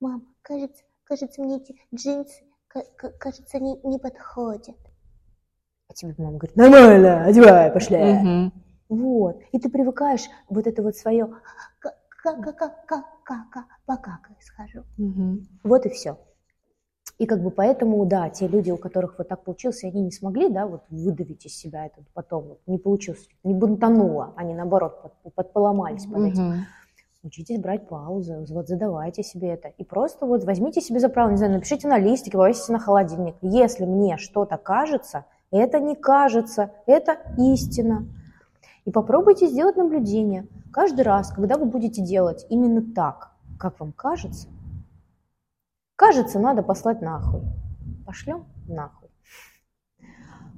Мам, 0.00 0.34
кажется, 0.40 0.82
кажется, 1.04 1.42
мне 1.42 1.58
эти 1.58 1.78
джинсы, 1.94 2.42
ка- 2.68 2.86
ка- 2.96 3.10
кажется, 3.10 3.58
они 3.58 3.78
не 3.84 3.98
подходят. 3.98 4.78
А 5.88 5.92
тебе 5.92 6.14
мама 6.16 6.38
говорит, 6.38 6.56
нормально, 6.56 7.24
одевай, 7.26 7.70
пошли. 7.70 7.98
Мгм. 7.98 8.52
Вот. 8.88 9.42
И 9.52 9.58
ты 9.58 9.68
привыкаешь 9.68 10.24
вот 10.48 10.66
это 10.66 10.82
вот 10.82 10.96
свое, 10.96 11.28
Ка-ка-ка-ка-ка, 11.80 13.66
покакаю 13.84 14.36
схожу. 14.40 14.84
Мгм. 14.96 15.46
вот 15.64 15.84
и 15.84 15.90
все. 15.90 16.16
И 17.22 17.26
как 17.26 17.40
бы 17.40 17.52
поэтому, 17.52 18.04
да, 18.04 18.30
те 18.30 18.48
люди, 18.48 18.72
у 18.72 18.76
которых 18.76 19.16
вот 19.16 19.28
так 19.28 19.44
получилось, 19.44 19.84
они 19.84 20.02
не 20.02 20.10
смогли, 20.10 20.48
да, 20.48 20.66
вот 20.66 20.82
выдавить 20.90 21.46
из 21.46 21.56
себя 21.56 21.86
это 21.86 22.00
потом, 22.14 22.48
вот, 22.48 22.58
не 22.66 22.78
получилось, 22.78 23.28
не 23.44 23.54
бунтануло, 23.54 24.32
они 24.34 24.54
наоборот 24.54 25.02
под, 25.22 25.32
подполомались 25.32 26.04
под 26.06 26.24
этим. 26.24 26.48
Мгм. 26.48 26.54
Учитесь 27.22 27.60
брать 27.60 27.86
паузы, 27.86 28.44
вот 28.48 28.66
задавайте 28.66 29.22
себе 29.22 29.50
это. 29.50 29.68
И 29.68 29.84
просто 29.84 30.26
вот 30.26 30.42
возьмите 30.42 30.80
себе 30.80 30.98
за 30.98 31.08
правило, 31.08 31.30
не 31.30 31.36
знаю, 31.36 31.52
напишите 31.52 31.86
на 31.86 32.00
листике, 32.00 32.36
повесите 32.36 32.72
на 32.72 32.80
холодильник. 32.80 33.36
Если 33.40 33.84
мне 33.84 34.16
что-то 34.16 34.56
кажется, 34.56 35.24
это 35.52 35.78
не 35.78 35.94
кажется, 35.94 36.72
это 36.86 37.18
истина. 37.38 38.04
И 38.84 38.90
попробуйте 38.90 39.46
сделать 39.46 39.76
наблюдение. 39.76 40.48
Каждый 40.72 41.02
раз, 41.02 41.30
когда 41.30 41.56
вы 41.56 41.66
будете 41.66 42.02
делать 42.02 42.44
именно 42.48 42.82
так, 42.82 43.30
как 43.60 43.78
вам 43.78 43.92
кажется, 43.92 44.48
кажется, 46.02 46.40
надо 46.40 46.62
послать 46.62 47.00
нахуй. 47.00 47.42
Пошлем 48.04 48.46
нахуй. 48.66 49.08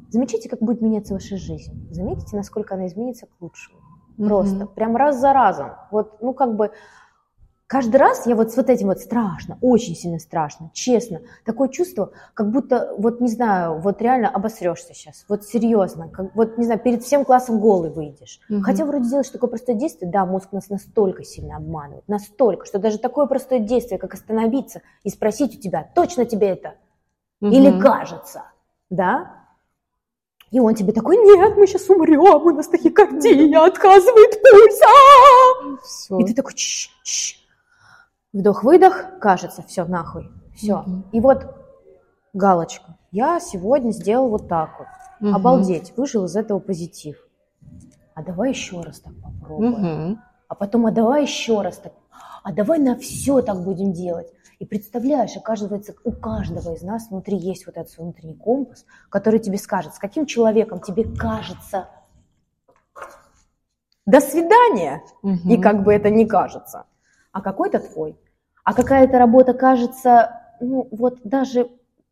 Замечайте, 0.08 0.48
как 0.48 0.60
будет 0.60 0.80
меняться 0.80 1.12
ваша 1.12 1.36
жизнь. 1.36 1.86
Заметите, 1.92 2.34
насколько 2.36 2.74
она 2.74 2.86
изменится 2.86 3.26
к 3.26 3.30
лучшему. 3.40 3.78
Просто, 4.16 4.64
Мгм. 4.64 4.68
прям 4.68 4.96
раз 4.96 5.20
за 5.20 5.32
разом. 5.34 5.72
Вот, 5.90 6.22
ну, 6.22 6.32
как 6.32 6.56
бы, 6.56 6.70
каждый 7.74 7.96
раз 7.96 8.24
я 8.24 8.36
вот 8.36 8.52
с 8.52 8.56
вот 8.56 8.70
этим 8.70 8.86
вот 8.86 9.00
страшно, 9.00 9.58
очень 9.60 9.96
сильно 9.96 10.20
страшно, 10.20 10.70
честно. 10.72 11.22
Такое 11.44 11.68
чувство, 11.68 12.12
как 12.32 12.52
будто, 12.52 12.94
вот, 12.98 13.20
не 13.20 13.26
знаю, 13.26 13.80
вот 13.80 14.00
реально 14.00 14.28
обосрешься 14.28 14.94
сейчас. 14.94 15.24
Вот 15.28 15.42
серьезно, 15.42 16.08
как, 16.08 16.32
вот, 16.36 16.56
не 16.56 16.66
знаю, 16.66 16.78
перед 16.78 17.02
всем 17.02 17.24
классом 17.24 17.58
голый 17.58 17.90
выйдешь. 17.90 18.38
Мгм. 18.48 18.62
Хотя 18.62 18.84
вроде 18.84 19.08
делаешь 19.08 19.28
такое 19.28 19.50
простое 19.50 19.74
действие, 19.74 20.08
да, 20.08 20.24
мозг 20.24 20.52
нас 20.52 20.68
настолько 20.68 21.24
сильно 21.24 21.56
обманывает, 21.56 22.06
настолько, 22.06 22.64
что 22.64 22.78
даже 22.78 22.98
такое 22.98 23.26
простое 23.26 23.58
действие, 23.58 23.98
как 23.98 24.14
остановиться 24.14 24.82
и 25.02 25.10
спросить 25.10 25.58
у 25.58 25.60
тебя, 25.60 25.90
точно 25.96 26.26
тебе 26.26 26.50
это? 26.50 26.74
Или 27.40 27.70
Мгм. 27.70 27.80
кажется, 27.80 28.44
да? 28.88 29.48
И 30.52 30.60
он 30.60 30.76
тебе 30.76 30.92
такой, 30.92 31.16
нет, 31.16 31.56
мы 31.56 31.66
сейчас 31.66 31.90
умрем, 31.90 32.20
у 32.20 32.50
нас 32.50 32.68
тахикардия, 32.68 33.64
отказывает 33.64 34.40
пульс. 34.42 34.80
а!» 34.80 35.76
Все. 35.82 36.20
И 36.20 36.24
ты 36.24 36.34
такой, 36.34 36.54
«Чш, 36.54 36.90
чш». 37.02 37.43
Вдох-выдох, 38.34 39.18
кажется, 39.20 39.62
все, 39.62 39.86
нахуй, 39.86 40.30
все. 40.54 40.82
Мгм. 40.82 41.04
И 41.12 41.20
вот 41.20 41.46
галочка. 42.34 42.98
Я 43.10 43.40
сегодня 43.40 43.92
сделал 43.92 44.28
вот 44.28 44.48
так 44.48 44.78
вот. 44.78 45.32
Обалдеть, 45.32 45.96
выжил 45.96 46.24
из 46.24 46.36
этого 46.36 46.58
позитив. 46.58 47.16
А 48.14 48.22
давай 48.22 48.50
еще 48.50 48.80
раз 48.80 49.00
так 49.00 49.14
попробуем. 49.22 50.20
А 50.48 50.54
потом, 50.54 50.86
а 50.86 50.90
давай 50.90 51.22
еще 51.22 51.62
раз 51.62 51.78
так. 51.78 51.94
А 52.42 52.52
давай 52.52 52.78
на 52.78 52.96
все 52.96 53.40
так 53.40 53.64
будем 53.64 53.92
делать. 53.92 54.30
И 54.58 54.66
представляешь, 54.66 55.36
оказывается, 55.36 55.94
у 56.04 56.12
каждого 56.12 56.74
из 56.74 56.82
нас 56.82 57.08
внутри 57.08 57.36
есть 57.36 57.66
вот 57.66 57.76
этот 57.76 57.96
внутренний 57.96 58.36
компас, 58.36 58.84
который 59.08 59.40
тебе 59.40 59.58
скажет, 59.58 59.94
с 59.94 59.98
каким 59.98 60.26
человеком 60.26 60.80
тебе 60.80 61.04
кажется. 61.04 61.88
До 64.06 64.20
свидания. 64.20 65.02
И 65.22 65.56
как 65.56 65.82
бы 65.84 65.94
это 65.94 66.10
не 66.10 66.26
кажется. 66.26 66.84
А 67.32 67.40
какой-то 67.40 67.80
твой. 67.80 68.18
А 68.64 68.72
какая-то 68.72 69.18
работа 69.18 69.52
кажется, 69.52 70.40
ну 70.60 70.88
вот 70.90 71.20
даже 71.22 71.68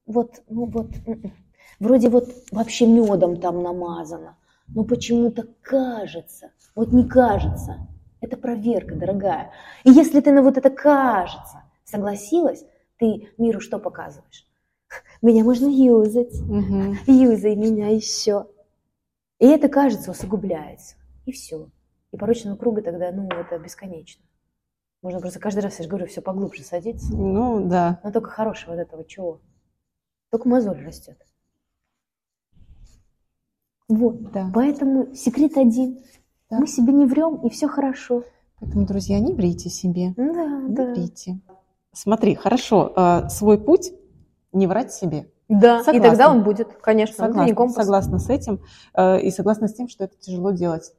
вот, 0.07 0.43
ну 0.49 0.67
вот, 0.67 0.91
м-м. 1.07 1.33
вроде 1.81 2.11
вот 2.11 2.29
вообще 2.51 2.87
медом 2.87 3.41
там 3.41 3.63
намазано. 3.63 4.37
Но 4.69 4.85
почему-то 4.85 5.47
кажется, 5.63 6.51
вот 6.75 6.93
не 6.93 7.09
кажется. 7.09 7.89
Это 8.21 8.37
проверка, 8.37 8.95
дорогая. 8.95 9.51
И 9.85 9.91
если 9.91 10.21
ты 10.21 10.31
на 10.31 10.43
вот 10.43 10.57
это 10.57 10.71
кажется 10.71 11.63
согласилась, 11.85 12.65
ты 12.99 13.31
миру 13.37 13.61
что 13.61 13.79
показываешь? 13.79 14.47
Меня 15.23 15.45
можно 15.45 15.67
юзать. 15.67 16.39
Мгм. 16.43 16.99
Юзай 17.07 17.57
меня 17.57 17.89
еще. 17.89 18.47
И 19.41 19.47
это, 19.47 19.69
кажется, 19.69 20.11
усугубляется. 20.13 20.97
И 21.27 21.33
все. 21.33 21.69
И 22.13 22.17
порочного 22.17 22.57
круга 22.57 22.83
тогда, 22.83 23.11
ну, 23.11 23.27
это 23.29 23.59
бесконечно. 23.59 24.23
Можно 25.03 25.21
просто 25.21 25.41
каждый 25.41 25.61
раз, 25.61 25.79
я 25.79 25.83
же 25.83 25.89
говорю, 25.89 26.07
все 26.07 26.23
поглубже 26.23 26.63
садиться. 26.63 27.13
Ну, 27.13 27.69
да. 27.69 28.01
Но 28.05 28.13
только 28.13 28.31
хорошего 28.31 28.75
от 28.75 28.81
этого 28.81 29.05
чего? 29.05 29.41
Только 30.31 30.49
мозоль 30.49 30.81
растет. 30.85 31.19
Вот. 33.89 34.31
да. 34.33 34.51
Поэтому 34.55 35.15
секрет 35.15 35.57
один. 35.57 35.99
Да. 36.49 36.59
Мы 36.61 36.67
себе 36.67 36.93
не 36.93 37.05
врем, 37.07 37.37
и 37.45 37.51
все 37.51 37.67
хорошо. 37.69 38.23
Поэтому, 38.61 38.87
друзья, 38.87 39.19
не 39.19 39.33
врите 39.33 39.69
себе. 39.69 40.15
Да, 40.17 40.23
Не 40.63 40.75
да. 40.75 40.93
врите. 40.93 41.41
Смотри, 41.93 42.37
хорошо, 42.37 42.93
э, 42.97 43.29
свой 43.29 43.59
путь 43.61 43.93
не 44.53 44.67
врать 44.67 44.93
себе. 44.93 45.29
Да, 45.49 45.81
и 45.81 45.85
Согласна. 45.85 46.09
тогда 46.11 46.31
он 46.31 46.45
будет, 46.45 46.73
конечно, 46.81 47.27
Согласна, 47.27 47.55
компас. 47.55 47.77
согласна 47.77 48.19
с 48.19 48.31
этим. 48.31 48.61
э, 48.95 49.21
И 49.21 49.31
согласна 49.31 49.69
с 49.69 49.75
тем, 49.75 49.89
что 49.89 50.05
это 50.05 50.17
тяжело 50.19 50.53
делать. 50.53 50.95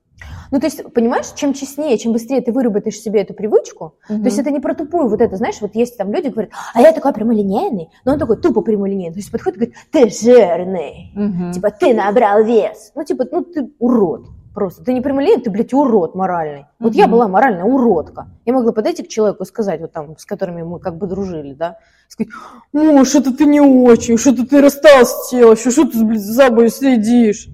Ну, 0.52 0.60
то 0.60 0.68
есть, 0.68 0.84
понимаешь, 0.94 1.26
чем 1.36 1.54
честнее, 1.54 1.98
чем 1.98 2.14
быстрее 2.14 2.42
ты 2.42 2.52
выработаешь 2.52 2.98
себе 3.00 3.22
эту 3.22 3.34
привычку, 3.34 3.96
То 4.08 4.14
есть 4.14 4.38
это 4.38 4.52
не 4.52 4.60
про 4.60 4.76
тупую 4.76 5.08
вот 5.10 5.20
это, 5.22 5.36
знаешь, 5.36 5.60
вот 5.62 5.76
есть 5.76 5.98
там 5.98 6.14
люди 6.14 6.28
говорят, 6.28 6.52
а 6.74 6.82
я 6.82 6.92
такой 6.92 7.12
прямолинейный, 7.14 7.90
но 8.06 8.14
он 8.14 8.20
такой 8.20 8.38
тупо 8.38 8.62
прямолинейный. 8.62 9.14
То 9.14 9.20
есть 9.20 9.32
подходит 9.32 9.58
и 9.58 9.60
говорит, 9.66 9.76
ты 9.92 10.10
жирный, 10.10 11.12
Мгм. 11.16 11.52
типа 11.54 11.72
ты 11.72 11.94
набрал 11.94 12.44
вес. 12.44 12.92
Ну, 12.96 13.04
типа, 13.04 13.26
ну 13.32 13.44
ты 13.44 13.72
урод 13.80 14.28
просто. 14.54 14.84
Ты 14.84 14.94
не 14.94 15.02
прямолинейный, 15.02 15.44
ты, 15.44 15.50
блядь, 15.50 15.74
урод 15.74 16.14
моральный. 16.16 16.66
Вот 16.80 16.94
я 16.94 17.08
была 17.08 17.28
моральная 17.28 17.64
уродка. 17.64 18.28
Я 18.46 18.54
могла 18.54 18.72
подойти 18.72 19.04
к 19.04 19.08
человеку 19.08 19.44
и 19.44 19.48
сказать, 19.48 19.82
вот 19.82 19.92
там, 19.92 20.18
с 20.18 20.26
которыми 20.26 20.62
мы 20.62 20.80
как 20.80 20.98
бы 20.98 21.08
дружили, 21.08 21.54
да, 21.54 21.78
сказать, 22.08 22.32
ну, 22.72 23.04
что-то 23.06 23.36
ты 23.36 23.46
не 23.46 23.62
очень, 23.62 24.18
что-то 24.18 24.46
ты 24.46 24.62
растолстела, 24.62 25.56
что 25.56 25.86
ты, 25.86 26.04
блядь, 26.06 26.22
за 26.22 26.34
собой 26.34 26.70
следишь. 26.70 27.50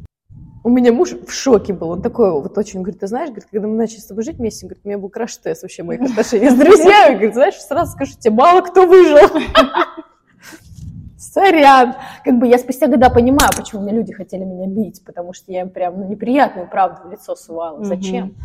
У 0.64 0.70
меня 0.70 0.92
муж 0.92 1.12
в 1.12 1.32
шоке 1.32 1.74
был. 1.74 1.92
Он 1.92 2.02
такой 2.02 2.32
вот 2.32 2.58
очень, 2.58 2.82
говорит, 2.82 3.00
ты 3.00 3.08
знаешь, 3.08 3.30
говорит, 3.30 3.48
когда 3.50 3.68
мы 3.68 3.76
начали 3.76 4.00
с 4.00 4.06
тобой 4.06 4.24
жить 4.24 4.38
вместе, 4.38 4.66
говорит, 4.66 4.82
у 4.84 4.88
меня 4.88 4.98
был 4.98 5.10
краш-тест 5.10 5.62
вообще 5.62 5.84
моих 5.84 6.02
отношений 6.02 6.50
с 6.50 6.54
друзьями. 6.54 7.14
Говорит, 7.16 7.34
знаешь, 7.34 7.56
сразу 7.56 7.92
скажу 7.94 8.14
тебе, 8.20 8.36
мало 8.36 8.62
кто 8.62 8.86
выжил. 8.86 9.30
Сорян. 11.18 11.96
Как 12.24 12.40
бы 12.40 12.48
я 12.48 12.58
спустя 12.58 12.88
года 12.88 13.10
понимаю, 13.10 13.52
почему 13.56 13.82
мне 13.82 13.94
люди 13.94 14.14
хотели 14.14 14.44
меня 14.44 14.68
бить, 14.68 15.04
потому 15.06 15.34
что 15.34 15.52
я 15.52 15.62
им 15.62 15.70
прям 15.70 16.00
ну, 16.00 16.08
неприятную 16.08 16.70
правду 16.70 17.08
в 17.08 17.12
лицо 17.12 17.36
сувала. 17.36 17.84
Зачем? 17.84 18.36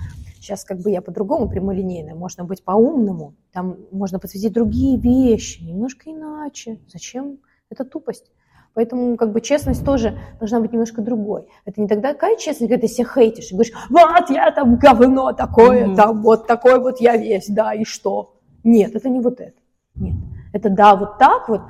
Сейчас 0.41 0.65
как 0.65 0.79
бы 0.81 0.91
я 0.91 1.01
по-другому 1.01 1.49
прямолинейная. 1.49 2.15
Можно 2.15 2.45
быть 2.45 2.63
по-умному, 2.63 3.35
там 3.53 3.79
можно 3.91 4.19
подсветить 4.19 4.53
другие 4.53 4.99
вещи, 4.99 5.63
немножко 5.63 6.11
иначе. 6.11 6.81
Зачем? 6.93 7.39
Это 7.71 7.85
тупость. 7.85 8.31
Поэтому 8.75 9.17
как 9.17 9.33
бы 9.33 9.41
честность 9.41 9.85
тоже 9.85 10.19
должна 10.41 10.61
быть 10.61 10.73
немножко 10.73 11.01
другой. 11.01 11.47
Это 11.65 11.81
не 11.81 11.87
тогда 11.89 12.13
такая 12.13 12.37
честность, 12.37 12.71
когда 12.71 12.87
ты 12.87 12.93
себя 12.93 13.07
хейтишь 13.07 13.51
и 13.51 13.55
говоришь, 13.55 13.73
вот 13.89 14.31
я 14.31 14.51
там 14.51 14.77
говно 14.77 15.33
такое, 15.33 15.87
Мгм. 15.87 15.97
там 15.97 16.23
вот 16.23 16.47
такой 16.47 16.81
вот 16.81 17.01
я 17.01 17.17
весь, 17.17 17.49
да, 17.49 17.73
и 17.73 17.85
что? 17.85 18.35
Нет, 18.65 18.95
это 18.97 19.09
не 19.09 19.21
вот 19.21 19.41
это. 19.41 19.55
Нет. 19.95 20.15
Это 20.53 20.71
да, 20.71 20.97
вот 20.97 21.19
так 21.19 21.49
вот, 21.49 21.63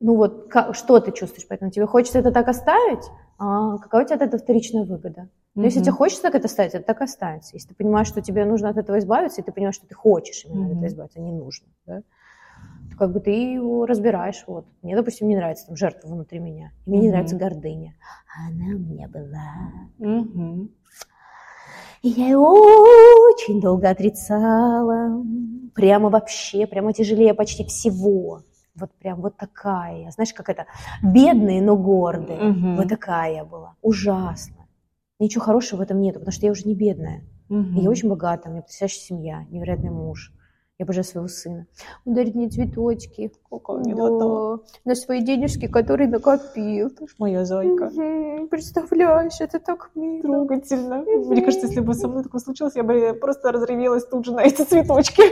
ну 0.00 0.16
вот 0.16 0.48
как- 0.48 0.74
что 0.74 0.98
ты 0.98 1.12
чувствуешь, 1.12 1.46
поэтому 1.48 1.70
тебе 1.70 1.86
хочется 1.86 2.18
это 2.18 2.32
так 2.32 2.48
оставить, 2.48 3.04
а 3.38 3.78
какая 3.78 4.02
у 4.04 4.06
тебя 4.06 4.16
от 4.16 4.22
этого 4.22 4.42
вторичная 4.42 4.84
выгода? 4.84 5.28
Но 5.54 5.64
если 5.64 5.80
тебе 5.80 5.92
хочется 5.92 6.22
так 6.22 6.34
это 6.34 6.46
оставить, 6.46 6.72
это 6.74 6.84
так 6.86 7.02
останется. 7.02 7.50
Если 7.54 7.68
ты 7.68 7.74
понимаешь, 7.74 8.08
что 8.08 8.22
тебе 8.22 8.44
нужно 8.46 8.70
от 8.70 8.78
этого 8.78 8.98
избавиться, 8.98 9.42
и 9.42 9.44
ты 9.44 9.52
понимаешь, 9.52 9.74
что 9.74 9.86
ты 9.86 9.94
хочешь 9.94 10.44
именно 10.46 10.64
от 10.64 10.70
Мгм. 10.70 10.78
этого 10.78 10.86
избавиться, 10.88 11.18
а 11.18 11.22
не 11.22 11.32
нужно, 11.32 11.66
да, 11.86 12.02
то 12.92 12.98
как 12.98 13.12
бы 13.12 13.20
ты 13.20 13.30
его 13.54 13.86
разбираешь. 13.86 14.44
Вот. 14.46 14.66
Мне, 14.82 14.94
допустим, 14.94 15.28
не 15.28 15.36
нравится 15.36 15.66
там 15.66 15.76
жертва 15.76 16.08
внутри 16.08 16.38
меня. 16.38 16.72
И 16.86 16.90
мне 16.90 16.98
не 17.00 17.04
Мгм. 17.06 17.12
нравится 17.12 17.36
гордыня. 17.36 17.94
Она 18.48 18.76
у 18.76 18.78
меня 18.78 19.08
была. 19.08 19.72
Мгм. 19.98 20.70
И 22.02 22.08
я 22.08 22.26
ее 22.26 22.38
очень 22.38 23.60
долго 23.60 23.88
отрицала. 23.88 25.22
Прямо 25.74 26.10
вообще, 26.10 26.66
прямо 26.66 26.92
тяжелее 26.92 27.34
почти 27.34 27.64
всего. 27.64 28.42
Вот 28.74 28.90
прям 28.98 29.20
вот 29.20 29.36
такая. 29.36 30.10
Знаешь, 30.10 30.32
как 30.34 30.48
это? 30.48 30.66
Бедные, 31.02 31.62
но 31.62 31.76
гордые. 31.76 32.40
Мгм. 32.40 32.76
Вот 32.76 32.88
такая 32.88 33.34
я 33.34 33.44
была. 33.44 33.74
Ужасно. 33.82 34.66
Ничего 35.18 35.44
хорошего 35.44 35.78
в 35.78 35.82
этом 35.82 36.00
нету, 36.00 36.18
потому 36.18 36.32
что 36.32 36.46
я 36.46 36.52
уже 36.52 36.66
не 36.66 36.74
бедная. 36.74 37.22
Мгм. 37.48 37.78
И 37.78 37.82
Я 37.82 37.90
очень 37.90 38.08
богатая, 38.08 38.48
у 38.48 38.52
меня 38.52 38.62
потрясающая 38.62 39.00
семья, 39.02 39.44
невероятный 39.50 39.90
муж. 39.90 40.32
Я 40.82 40.84
обожаю 40.84 41.04
своего 41.04 41.28
сына. 41.28 41.66
Он 42.04 42.14
дарит 42.14 42.34
мне 42.34 42.48
цветочки. 42.48 43.30
Какая 43.48 43.78
Да, 43.84 43.90
милота. 43.90 44.64
на 44.84 44.94
свои 44.96 45.22
денежки, 45.22 45.68
которые 45.68 46.08
накопил. 46.08 46.90
Ты 46.90 47.06
ж 47.06 47.14
моя 47.20 47.44
зайка. 47.44 47.84
Мгм, 47.94 48.48
Представляешь, 48.48 49.40
это 49.40 49.60
так 49.60 49.90
мило. 49.94 50.22
Трогательно. 50.22 51.04
Мне 51.28 51.40
кажется, 51.42 51.68
если 51.68 51.78
бы 51.80 51.94
со 51.94 52.08
мной 52.08 52.24
такое 52.24 52.40
случилось, 52.40 52.74
я 52.74 52.82
бы 52.82 53.16
просто 53.20 53.52
разревелась 53.52 54.04
тут 54.06 54.24
же 54.24 54.32
на 54.32 54.40
эти 54.40 54.62
цветочки. 54.62 55.22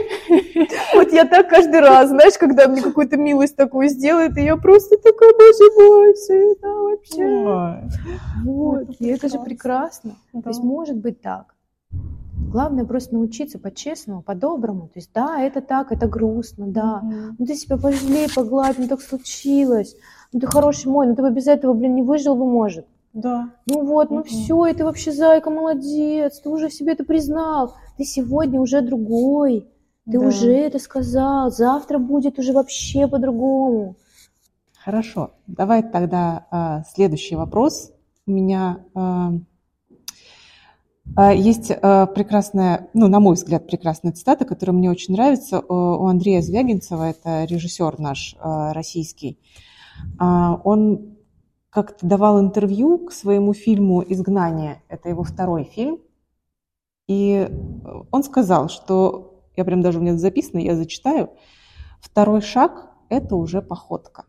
Вот 0.95 1.11
я 1.11 1.25
так 1.25 1.49
каждый 1.49 1.81
раз, 1.81 2.07
знаешь, 2.07 2.37
когда 2.39 2.69
мне 2.69 2.81
какую-то 2.81 3.17
милость 3.17 3.57
такую 3.57 3.89
сделает, 3.89 4.37
и 4.37 4.43
я 4.43 4.55
просто 4.55 4.95
такая, 4.97 5.33
боже 5.33 5.71
мой, 5.77 6.15
сына, 6.15 6.73
вообще. 6.81 7.25
Ой. 7.25 7.89
Вот, 8.45 8.81
Это 8.83 8.93
и 9.03 9.07
это 9.07 9.27
же 9.27 9.39
прекрасно. 9.39 9.43
прекрасно. 9.43 10.15
Да. 10.31 10.41
То 10.43 10.49
есть 10.51 10.63
может 10.63 10.95
быть 10.95 11.21
так. 11.21 11.55
Главное 12.49 12.85
просто 12.85 13.13
научиться 13.13 13.59
по-честному, 13.59 14.21
по-доброму. 14.21 14.87
То 14.87 14.93
есть 14.99 15.11
да, 15.13 15.41
это 15.41 15.61
так, 15.61 15.91
это 15.91 16.07
грустно, 16.07 16.67
да. 16.67 16.99
Мгм. 17.01 17.35
Ну 17.39 17.45
ты 17.45 17.55
себя 17.55 17.77
пожалей, 17.77 18.27
погладь, 18.33 18.77
ну 18.77 18.87
так 18.87 19.01
случилось. 19.01 19.95
Ну 20.33 20.39
ты 20.39 20.47
хороший 20.47 20.87
мой, 20.87 21.07
ну 21.07 21.15
ты 21.15 21.21
бы 21.21 21.31
без 21.31 21.47
этого, 21.47 21.73
блин, 21.73 21.95
не 21.95 22.01
выжил 22.03 22.35
бы, 22.35 22.45
может. 22.45 22.85
Да. 23.13 23.49
Ну 23.67 23.85
вот, 23.85 24.09
ну 24.09 24.17
Мгм. 24.19 24.23
все, 24.25 24.65
и 24.67 24.73
ты 24.73 24.83
вообще 24.85 25.11
зайка, 25.11 25.49
молодец, 25.49 26.39
ты 26.39 26.49
уже 26.49 26.69
себе 26.69 26.93
это 26.93 27.03
признал. 27.03 27.75
Ты 27.97 28.03
сегодня 28.05 28.59
уже 28.59 28.81
другой, 28.81 29.67
ты 30.05 30.19
Да. 30.19 30.25
уже 30.27 30.53
это 30.53 30.79
сказал, 30.79 31.51
завтра 31.51 31.99
будет 31.99 32.39
уже 32.39 32.53
вообще 32.53 33.07
по-другому. 33.07 33.95
Хорошо. 34.83 35.31
Давай 35.47 35.83
тогда 35.83 36.47
а, 36.49 36.83
следующий 36.93 37.35
вопрос. 37.35 37.91
У 38.25 38.31
меня 38.31 38.79
а, 38.95 39.31
есть 41.17 41.71
а, 41.71 42.05
прекрасная, 42.05 42.89
ну, 42.93 43.07
на 43.07 43.19
мой 43.19 43.35
взгляд, 43.35 43.67
прекрасная 43.67 44.13
цитата, 44.13 44.45
которая 44.45 44.75
мне 44.75 44.89
очень 44.89 45.13
нравится. 45.13 45.59
У 45.59 46.05
Андрея 46.05 46.41
Звягинцева, 46.41 47.09
это 47.09 47.43
режиссер 47.45 47.99
наш 47.99 48.35
а, 48.39 48.73
российский, 48.73 49.39
а, 50.19 50.59
он 50.63 51.17
как-то 51.69 52.05
давал 52.05 52.39
интервью 52.39 52.99
к 52.99 53.13
своему 53.13 53.53
фильму 53.53 54.03
«Изгнание». 54.07 54.83
Это 54.89 55.09
его 55.09 55.23
второй 55.23 55.63
фильм. 55.63 55.99
И 57.07 57.49
он 58.11 58.23
сказал, 58.23 58.69
что, 58.69 59.43
я 59.55 59.65
прям 59.65 59.81
даже 59.81 59.99
у 59.99 60.01
меня 60.01 60.17
записано, 60.17 60.59
я 60.59 60.75
зачитаю, 60.75 61.31
второй 62.01 62.41
шаг– 62.41 62.89
это 63.09 63.35
уже 63.35 63.61
походка. 63.61 64.25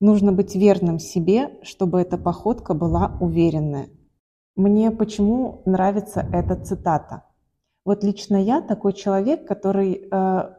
Нужно 0.00 0.32
быть 0.32 0.54
верным 0.54 0.98
себе, 0.98 1.58
чтобы 1.62 2.00
эта 2.00 2.16
походка 2.16 2.74
была 2.74 3.16
уверенная. 3.20 3.88
Мне 4.60 4.90
почему 4.90 5.62
нравится 5.64 6.26
эта 6.34 6.54
цитата? 6.54 7.24
Вот 7.86 8.04
лично 8.04 8.36
я 8.36 8.60
такой 8.60 8.92
человек, 8.92 9.48
который 9.48 10.06
э, 10.12 10.54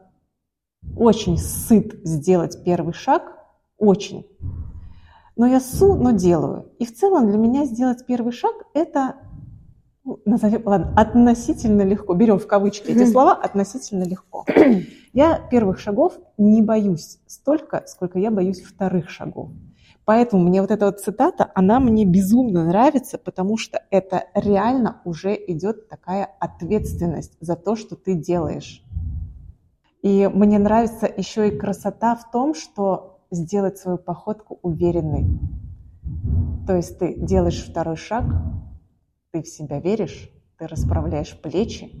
очень 0.96 1.38
сыт 1.38 2.00
сделать 2.02 2.64
первый 2.64 2.94
шаг, 2.94 3.38
очень. 3.78 4.26
но 5.36 5.46
я 5.46 5.60
су, 5.60 5.94
но 5.94 6.10
делаю. 6.10 6.72
И 6.80 6.84
в 6.84 6.92
целом 6.92 7.28
для 7.28 7.38
меня 7.38 7.64
сделать 7.64 8.04
первый 8.04 8.32
шаг– 8.32 8.52
это, 8.74 9.14
ну, 10.02 10.18
назовем, 10.24 10.62
ладно, 10.64 10.92
относительно 10.96 11.82
легко. 11.82 12.14
Берем 12.14 12.40
в 12.40 12.48
кавычки 12.48 12.90
эти 12.90 13.08
слова 13.12 13.34
«относительно 13.34 14.02
легко». 14.02 14.44
Я 15.12 15.38
первых 15.48 15.78
шагов 15.78 16.18
не 16.38 16.60
боюсь 16.60 17.20
столько, 17.28 17.84
сколько 17.86 18.18
я 18.18 18.32
боюсь 18.32 18.62
вторых 18.62 19.10
шагов. 19.10 19.50
Поэтому 20.04 20.42
мне 20.42 20.60
вот 20.60 20.70
эта 20.70 20.86
вот 20.86 21.00
цитата, 21.00 21.50
она 21.54 21.78
мне 21.78 22.04
безумно 22.04 22.64
нравится, 22.64 23.18
потому 23.18 23.56
что 23.56 23.82
это 23.90 24.24
реально 24.34 25.00
уже 25.04 25.34
идет 25.34 25.88
такая 25.88 26.28
ответственность 26.40 27.36
за 27.40 27.54
то, 27.54 27.76
что 27.76 27.94
ты 27.94 28.14
делаешь. 28.14 28.84
И 30.02 30.28
мне 30.32 30.58
нравится 30.58 31.06
еще 31.06 31.48
и 31.48 31.56
красота 31.56 32.16
в 32.16 32.30
том, 32.32 32.54
что 32.54 33.20
сделать 33.30 33.78
свою 33.78 33.96
походку 33.98 34.58
уверенной. 34.62 35.38
То 36.66 36.76
есть 36.76 36.98
ты 36.98 37.14
делаешь 37.14 37.64
второй 37.64 37.96
шаг, 37.96 38.24
ты 39.30 39.42
в 39.42 39.48
себя 39.48 39.78
веришь, 39.78 40.30
ты 40.58 40.66
расправляешь 40.66 41.40
плечи, 41.40 41.92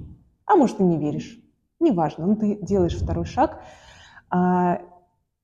а 0.44 0.56
может 0.56 0.80
и 0.80 0.84
не 0.84 0.98
веришь, 0.98 1.38
неважно, 1.78 2.26
но 2.26 2.34
ты 2.34 2.58
делаешь 2.60 2.96
второй 2.96 3.24
шаг. 3.24 3.62
А, 4.30 4.80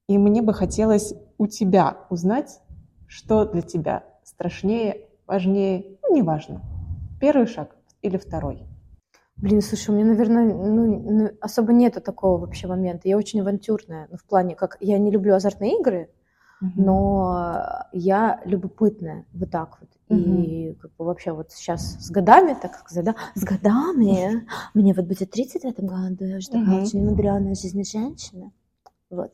и 0.08 0.18
мне 0.18 0.42
бы 0.42 0.52
хотелось 0.52 1.14
у 1.38 1.46
тебя 1.46 1.98
узнать, 2.10 2.60
что 3.06 3.44
для 3.46 3.62
тебя 3.62 4.04
страшнее, 4.24 5.08
важнее, 5.26 5.98
ну, 6.02 6.16
неважно, 6.16 6.62
первый 7.20 7.46
шаг 7.46 7.74
или 8.02 8.16
второй. 8.16 8.66
Блин, 9.36 9.62
слушай, 9.62 9.90
у 9.90 9.94
меня, 9.94 10.04
наверное, 10.06 10.52
ну, 10.52 11.30
особо 11.40 11.72
нету 11.72 12.00
такого 12.00 12.38
вообще 12.38 12.66
момента. 12.66 13.08
Я 13.08 13.16
очень 13.16 13.40
авантюрная, 13.40 14.08
ну, 14.10 14.16
в 14.16 14.24
плане, 14.24 14.56
как 14.56 14.76
я 14.80 14.98
не 14.98 15.12
люблю 15.12 15.34
азартные 15.34 15.78
игры, 15.80 16.10
угу. 16.60 16.72
но 16.74 17.86
я 17.92 18.40
любопытная, 18.44 19.26
вот 19.32 19.50
так 19.50 19.78
вот. 19.80 19.90
Угу. 20.08 20.42
И 20.42 20.74
как 20.74 20.90
бы 20.96 21.04
вообще 21.04 21.32
вот 21.32 21.52
сейчас 21.52 22.04
с 22.04 22.10
годами, 22.10 22.56
так 22.60 22.74
сказать, 22.78 23.04
да, 23.04 23.14
с 23.36 23.44
годами, 23.44 24.44
мне 24.74 24.92
вот 24.92 25.04
будет 25.04 25.30
30 25.30 25.62
в 25.62 25.66
этом 25.66 25.86
году, 25.86 26.24
я 26.24 26.38
уже 26.38 26.48
такая 26.48 26.76
угу. 26.76 26.82
очень 26.82 27.04
мудреная 27.04 27.54
жизнь 27.54 27.84
женщина. 27.84 28.50
Вот. 29.08 29.32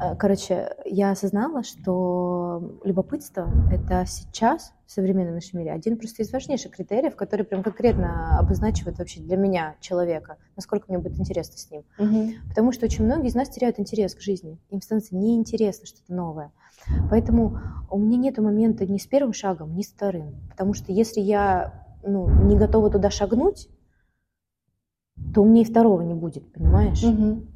Э, 0.00 0.14
короче, 0.16 0.76
я 0.84 1.10
осознала, 1.10 1.62
что 1.62 2.78
любопытство— 2.84 3.48
это 3.72 4.04
сейчас 4.06 4.72
в 4.86 4.92
современном 4.92 5.34
нашем 5.34 5.60
мире 5.60 5.72
один 5.72 5.96
просто 5.96 6.22
из 6.22 6.32
важнейших 6.32 6.72
критериев, 6.72 7.16
который 7.16 7.44
прям 7.44 7.62
конкретно 7.62 8.38
обозначивает 8.38 8.98
вообще 8.98 9.20
для 9.20 9.36
меня 9.36 9.76
человека, 9.80 10.36
насколько 10.54 10.86
мне 10.88 10.98
будет 10.98 11.18
интересно 11.18 11.56
с 11.56 11.70
ним. 11.70 11.84
Угу. 11.98 12.32
Потому 12.48 12.72
что 12.72 12.86
очень 12.86 13.04
многие 13.04 13.28
из 13.28 13.34
нас 13.34 13.48
теряют 13.48 13.80
интерес 13.80 14.14
к 14.14 14.20
жизни. 14.20 14.58
Им 14.70 14.82
становится 14.82 15.16
неинтересно 15.16 15.86
что-то 15.86 16.12
новое. 16.12 16.52
Поэтому 17.10 17.58
у 17.90 17.98
меня 17.98 18.16
нет 18.16 18.38
момента 18.38 18.86
ни 18.86 18.98
с 18.98 19.06
первым 19.06 19.32
шагом, 19.32 19.74
ни 19.74 19.82
с 19.82 19.92
вторым. 19.92 20.36
Потому 20.50 20.74
что 20.74 20.92
если 20.92 21.20
я 21.20 21.86
ну, 22.04 22.28
не 22.44 22.56
готова 22.56 22.90
туда 22.90 23.10
шагнуть, 23.10 23.68
то 25.34 25.42
у 25.42 25.46
меня 25.46 25.62
и 25.62 25.64
второго 25.64 26.02
не 26.02 26.14
будет, 26.14 26.52
понимаешь? 26.52 27.02
Угу. 27.02 27.55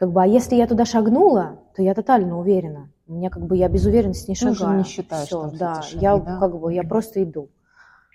Как 0.00 0.12
бы, 0.12 0.22
а 0.22 0.26
если 0.26 0.54
я 0.54 0.66
туда 0.66 0.86
шагнула, 0.86 1.58
то 1.76 1.82
я 1.82 1.92
тотально 1.92 2.38
уверена. 2.38 2.88
У 3.06 3.12
меня 3.12 3.28
как 3.28 3.44
бы 3.44 3.54
я 3.54 3.68
без 3.68 3.84
уверенности 3.84 4.30
не 4.30 4.34
шагаю. 4.34 4.56
Ты 4.56 4.64
уже 4.64 4.76
не 4.78 4.84
считаешь, 4.84 5.26
Все, 5.26 5.46
что 5.46 5.58
да, 5.58 5.82
шаги, 5.82 6.00
я 6.00 6.16
да? 6.16 6.38
как 6.40 6.58
бы 6.58 6.72
я 6.72 6.84
просто 6.84 7.22
иду. 7.22 7.50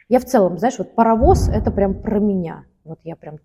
Я 0.10 0.20
в 0.20 0.26
целом, 0.26 0.58
знаешь, 0.58 0.80
вот 0.80 0.96
паровоз 0.96 1.48
это 1.48 1.70
прям 1.70 1.94
про 1.94 2.18
меня. 2.18 2.64
Вот 2.86 3.02
я 3.04 3.16
прям 3.16 3.36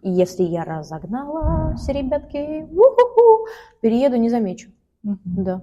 и 0.00 0.10
если 0.10 0.44
я 0.44 0.64
разогналась, 0.64 1.86
ребятки, 1.88 2.66
перееду, 3.82 4.16
не 4.16 4.30
замечу. 4.30 4.70
Угу. 5.04 5.18
Да 5.26 5.62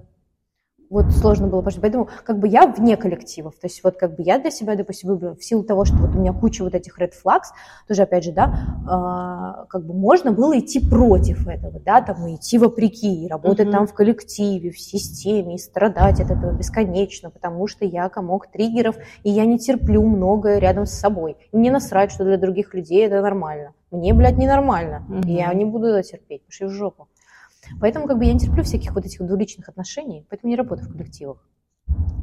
вот 0.92 1.10
сложно 1.10 1.46
было 1.46 1.62
пожить. 1.62 1.80
Поэтому 1.80 2.08
как 2.24 2.38
бы 2.38 2.46
я 2.46 2.66
вне 2.66 2.98
коллективов. 2.98 3.54
То 3.54 3.66
есть 3.66 3.82
вот 3.82 3.96
как 3.96 4.14
бы 4.14 4.22
я 4.22 4.38
для 4.38 4.50
себя, 4.50 4.76
допустим, 4.76 5.08
выбрала 5.08 5.34
в 5.34 5.42
силу 5.42 5.64
того, 5.64 5.86
что 5.86 5.96
вот 5.96 6.10
у 6.10 6.18
меня 6.18 6.34
куча 6.34 6.62
вот 6.62 6.74
этих 6.74 6.98
red 7.00 7.12
flags, 7.12 7.48
тоже 7.88 8.02
опять 8.02 8.24
же, 8.24 8.32
да, 8.32 8.52
э, 8.84 9.66
как 9.68 9.86
бы 9.86 9.94
можно 9.94 10.32
было 10.32 10.58
идти 10.58 10.86
против 10.86 11.48
этого, 11.48 11.80
да, 11.80 12.02
там 12.02 12.26
и 12.26 12.36
идти 12.36 12.58
вопреки, 12.58 13.24
и 13.24 13.28
работать 13.28 13.68
mm-hmm. 13.68 13.72
там 13.72 13.86
в 13.86 13.94
коллективе, 13.94 14.70
в 14.70 14.78
системе, 14.78 15.54
и 15.54 15.58
страдать 15.58 16.20
от 16.20 16.30
этого 16.30 16.52
бесконечно, 16.52 17.30
потому 17.30 17.66
что 17.66 17.86
я 17.86 18.10
комок 18.10 18.48
триггеров, 18.52 18.96
и 19.22 19.30
я 19.30 19.46
не 19.46 19.58
терплю 19.58 20.02
многое 20.02 20.58
рядом 20.58 20.84
с 20.84 20.92
собой. 20.92 21.36
И 21.52 21.56
мне 21.56 21.70
насрать, 21.70 22.12
что 22.12 22.24
для 22.24 22.36
других 22.36 22.74
людей 22.74 23.06
это 23.06 23.22
нормально. 23.22 23.72
Мне, 23.90 24.12
блядь, 24.12 24.36
ненормально. 24.36 25.06
Mm-hmm. 25.08 25.28
И 25.28 25.32
я 25.32 25.54
не 25.54 25.64
буду 25.64 25.86
это 25.86 26.02
терпеть, 26.02 26.44
пошли 26.44 26.66
в 26.66 26.70
жопу. 26.70 27.08
Поэтому 27.80 28.06
как 28.06 28.18
бы 28.18 28.24
я 28.24 28.32
не 28.32 28.40
терплю 28.40 28.62
всяких 28.62 28.94
вот 28.94 29.04
этих 29.04 29.26
двуличных 29.26 29.68
отношений, 29.68 30.26
поэтому 30.28 30.50
не 30.50 30.56
работаю 30.56 30.88
в 30.88 30.92
коллективах. 30.92 31.46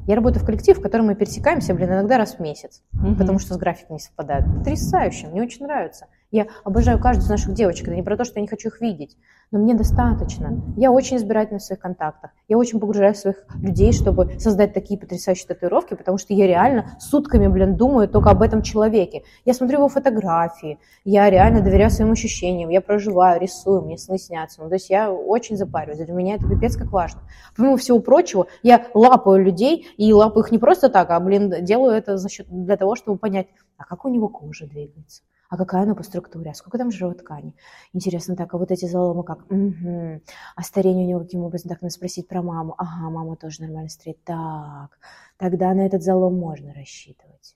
Я 0.07 0.15
работаю 0.15 0.41
в 0.41 0.45
коллектив, 0.45 0.77
в 0.77 0.81
котором 0.81 1.07
мы 1.07 1.15
пересекаемся, 1.15 1.73
блин, 1.73 1.89
иногда 1.89 2.17
раз 2.17 2.35
в 2.35 2.39
месяц, 2.39 2.81
угу. 2.93 3.15
потому 3.15 3.39
что 3.39 3.53
с 3.53 3.57
графиком 3.57 3.97
не 3.97 3.99
совпадают. 3.99 4.45
Потрясающе, 4.57 5.27
мне 5.27 5.41
очень 5.41 5.65
нравится. 5.65 6.07
Я 6.31 6.45
обожаю 6.63 6.99
каждую 6.99 7.25
из 7.25 7.29
наших 7.29 7.55
девочек. 7.55 7.87
Это 7.87 7.95
не 7.95 8.03
про 8.03 8.15
то, 8.15 8.23
что 8.23 8.35
я 8.35 8.41
не 8.43 8.47
хочу 8.47 8.69
их 8.69 8.81
видеть, 8.81 9.17
но 9.49 9.57
мне 9.57 9.73
достаточно. 9.73 10.61
Я 10.77 10.91
очень 10.91 11.17
избирательна 11.17 11.57
в 11.57 11.63
своих 11.63 11.79
контактах. 11.81 12.29
Я 12.47 12.59
очень 12.59 12.79
погружаюсь 12.79 13.17
в 13.17 13.21
своих 13.21 13.45
людей, 13.55 13.93
чтобы 13.93 14.39
создать 14.39 14.71
такие 14.71 14.99
потрясающие 14.99 15.47
татуировки, 15.47 15.95
потому 15.95 16.19
что 16.19 16.35
я 16.35 16.45
реально 16.45 16.91
сутками, 16.99 17.47
блин, 17.47 17.77
думаю 17.77 18.07
только 18.07 18.29
об 18.29 18.43
этом 18.43 18.61
человеке. 18.61 19.23
Я 19.43 19.55
смотрю 19.55 19.79
его 19.79 19.89
фотографии, 19.89 20.77
я 21.03 21.31
реально 21.31 21.61
доверяю 21.61 21.89
своим 21.89 22.11
ощущениям, 22.11 22.69
я 22.69 22.81
проживаю, 22.81 23.41
рисую, 23.41 23.81
мне 23.81 23.97
сны 23.97 24.19
снятся. 24.19 24.61
Ну, 24.61 24.69
то 24.69 24.75
есть 24.75 24.91
я 24.91 25.11
очень 25.11 25.57
запариваюсь. 25.57 25.97
Для 25.97 26.13
меня 26.13 26.35
это 26.35 26.47
пипец 26.47 26.77
как 26.77 26.91
важно. 26.91 27.21
Помимо 27.57 27.77
всего 27.77 27.97
прочего, 28.01 28.45
я 28.61 28.85
лапаю 28.93 29.43
людей, 29.43 29.87
и 29.97 30.13
лапаю 30.13 30.45
их 30.45 30.51
не 30.51 30.59
просто 30.59 30.89
так, 30.89 31.09
а, 31.09 31.19
блин, 31.19 31.51
делаю 31.65 31.93
это 31.95 32.17
за 32.17 32.29
счет, 32.29 32.45
для 32.51 32.77
того, 32.77 32.95
чтобы 32.95 33.17
понять, 33.17 33.47
а 33.77 33.85
как 33.85 34.05
у 34.05 34.09
него 34.09 34.27
кожа 34.27 34.67
двигается 34.67 35.23
а 35.49 35.57
какая 35.57 35.83
она 35.83 35.95
по 35.95 36.03
структуре, 36.03 36.51
а 36.51 36.53
сколько 36.53 36.77
там 36.77 36.91
жировой 36.91 37.17
ткани. 37.17 37.55
Интересно, 37.91 38.35
так, 38.35 38.53
а 38.53 38.57
вот 38.57 38.71
эти 38.71 38.85
заломы 38.85 39.23
как? 39.23 39.39
Угу. 39.51 40.21
А 40.55 40.63
старение 40.63 41.05
у 41.05 41.09
него 41.09 41.19
каким 41.21 41.41
образом? 41.41 41.69
Так, 41.69 41.81
надо 41.81 41.93
спросить 41.93 42.27
про 42.27 42.43
маму. 42.43 42.75
Ага, 42.77 43.09
мама 43.09 43.35
тоже 43.35 43.63
нормально 43.63 43.89
стоит. 43.89 44.23
Так, 44.23 44.99
тогда 45.37 45.73
на 45.73 45.85
этот 45.87 46.03
залом 46.03 46.37
можно 46.37 46.73
рассчитывать. 46.73 47.55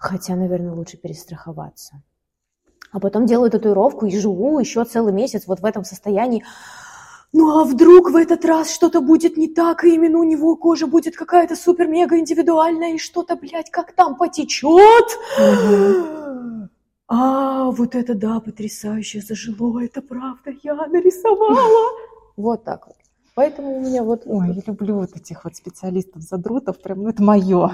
Хотя, 0.00 0.34
наверное, 0.34 0.72
лучше 0.72 0.96
перестраховаться. 0.96 2.02
А 2.90 2.98
потом 2.98 3.26
делаю 3.26 3.50
татуировку 3.50 4.06
и 4.06 4.18
живу 4.18 4.58
еще 4.58 4.84
целый 4.84 5.12
месяц 5.12 5.46
вот 5.46 5.60
в 5.60 5.64
этом 5.64 5.84
состоянии. 5.84 6.44
Ну 7.32 7.60
а 7.60 7.64
вдруг 7.64 8.10
в 8.10 8.16
этот 8.16 8.44
раз 8.46 8.72
что-то 8.72 9.02
будет 9.02 9.36
не 9.36 9.48
так, 9.48 9.84
и 9.84 9.94
именно 9.94 10.18
у 10.18 10.24
него 10.24 10.56
кожа 10.56 10.86
будет 10.86 11.14
какая-то 11.14 11.56
супер-мега 11.56 12.18
индивидуальная, 12.18 12.94
и 12.94 12.98
что-то, 12.98 13.36
блядь, 13.36 13.70
как 13.70 13.92
там 13.92 14.16
потечет? 14.16 15.18
Угу. 15.38 16.68
А, 17.08 17.70
вот 17.70 17.94
это 17.94 18.14
да, 18.14 18.38
потрясающе 18.38 19.20
зажило, 19.20 19.82
это 19.82 20.02
правда, 20.02 20.52
я 20.62 20.74
нарисовала. 20.74 21.98
Вот 22.36 22.64
так 22.64 22.86
вот. 22.86 22.96
Поэтому 23.34 23.78
у 23.78 23.80
меня 23.80 24.02
вот... 24.02 24.22
Ой, 24.26 24.48
я 24.48 24.62
люблю 24.66 24.96
вот 24.96 25.16
этих 25.16 25.44
вот 25.44 25.56
специалистов-задрутов, 25.56 26.82
прям, 26.82 27.04
ну 27.04 27.08
это 27.08 27.22
мое, 27.22 27.68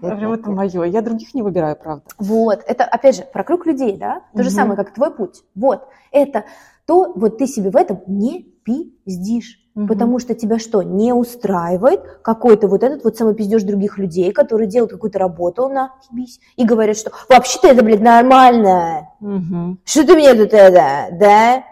прям 0.00 0.32
это 0.32 0.50
мое. 0.50 0.84
Я 0.84 1.02
других 1.02 1.34
не 1.34 1.42
выбираю, 1.42 1.76
правда. 1.76 2.04
Вот, 2.18 2.62
это, 2.66 2.84
опять 2.84 3.16
же, 3.16 3.22
про 3.30 3.44
круг 3.44 3.66
людей, 3.66 3.96
да? 3.96 4.22
То 4.34 4.42
же 4.42 4.50
самое, 4.50 4.76
как 4.76 4.94
твой 4.94 5.10
путь. 5.10 5.42
Вот, 5.54 5.88
это 6.12 6.44
то, 6.88 7.12
вот 7.14 7.36
ты 7.36 7.46
себе 7.46 7.70
в 7.70 7.76
этом 7.76 8.00
не 8.06 8.46
пиздишь. 8.64 9.60
Угу. 9.74 9.88
Потому 9.88 10.18
что 10.18 10.34
тебя 10.34 10.58
что, 10.58 10.82
не 10.82 11.12
устраивает 11.12 12.00
какой-то 12.22 12.66
вот 12.66 12.82
этот 12.82 13.04
вот 13.04 13.14
самопиздеж 13.14 13.62
других 13.62 13.98
людей, 13.98 14.32
которые 14.32 14.68
делают 14.68 14.92
какую-то 14.92 15.18
работу 15.18 15.68
на 15.68 15.92
ебись, 16.10 16.40
и 16.56 16.64
говорят, 16.64 16.96
что 16.96 17.12
вообще-то 17.28 17.68
это, 17.68 17.84
блядь, 17.84 18.00
нормально. 18.00 19.10
Угу. 19.20 19.76
Что 19.84 20.06
ты 20.06 20.14
мне 20.14 20.32
тут 20.32 20.54
это, 20.54 21.08
да? 21.12 21.62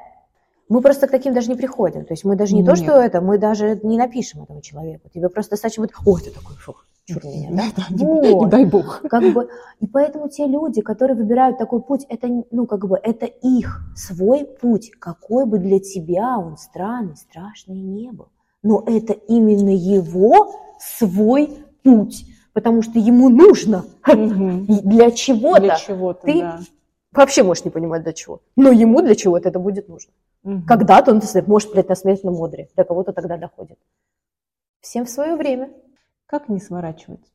Мы 0.68 0.82
просто 0.82 1.06
к 1.06 1.10
таким 1.10 1.32
даже 1.32 1.48
не 1.48 1.56
приходим. 1.56 2.04
То 2.04 2.12
есть 2.12 2.24
мы 2.24 2.36
даже 2.36 2.54
не 2.54 2.60
Нет. 2.60 2.68
то, 2.68 2.76
что 2.76 2.92
это, 2.92 3.22
мы 3.22 3.38
даже 3.38 3.80
не 3.82 3.96
напишем 3.96 4.42
этому 4.42 4.60
человеку. 4.60 5.08
Тебе 5.08 5.30
просто 5.30 5.52
достаточно 5.52 5.84
будет, 5.84 5.96
ой, 6.04 6.20
ты 6.20 6.30
такой, 6.30 6.56
фух, 6.56 6.86
чур 7.06 7.24
меня, 7.24 7.50
да? 7.50 7.64
да 7.76 8.04
вот. 8.04 8.44
не, 8.44 8.50
дай 8.50 8.64
бог. 8.64 9.02
Как 9.08 9.32
бы, 9.32 9.48
и 9.80 9.86
поэтому 9.86 10.28
те 10.28 10.46
люди, 10.46 10.82
которые 10.82 11.16
выбирают 11.16 11.58
такой 11.58 11.80
путь, 11.80 12.04
это, 12.08 12.28
ну, 12.50 12.66
как 12.66 12.86
бы, 12.86 12.98
это 13.02 13.26
их 13.26 13.80
свой 13.94 14.44
путь, 14.44 14.90
какой 14.98 15.46
бы 15.46 15.58
для 15.58 15.78
тебя 15.78 16.38
он 16.38 16.56
странный, 16.56 17.16
страшный 17.16 17.76
не 17.76 18.10
был. 18.10 18.28
Но 18.62 18.82
это 18.86 19.12
именно 19.12 19.70
его 19.70 20.54
свой 20.80 21.50
путь, 21.82 22.26
потому 22.52 22.82
что 22.82 22.98
ему 22.98 23.28
нужно 23.28 23.84
для 24.06 25.10
чего-то. 25.12 25.60
Для 25.60 25.76
чего-то, 25.76 26.26
Ты 26.26 26.40
да. 26.40 26.60
вообще 27.12 27.42
можешь 27.42 27.64
не 27.64 27.70
понимать 27.70 28.02
для 28.02 28.12
чего, 28.12 28.40
но 28.56 28.72
ему 28.72 29.02
для 29.02 29.14
чего-то 29.14 29.48
это 29.48 29.58
будет 29.58 29.88
нужно. 29.88 30.12
Угу. 30.42 30.62
Когда-то 30.66 31.12
он, 31.12 31.22
может, 31.46 31.72
блядь, 31.72 31.88
на 31.88 31.94
смертном 31.94 32.34
модре, 32.34 32.68
для 32.74 32.84
кого-то 32.84 33.12
тогда 33.12 33.36
доходит. 33.36 33.78
Всем 34.80 35.04
в 35.04 35.10
свое 35.10 35.36
время. 35.36 35.70
Как 36.26 36.48
не 36.48 36.60
сворачивать 36.60 37.32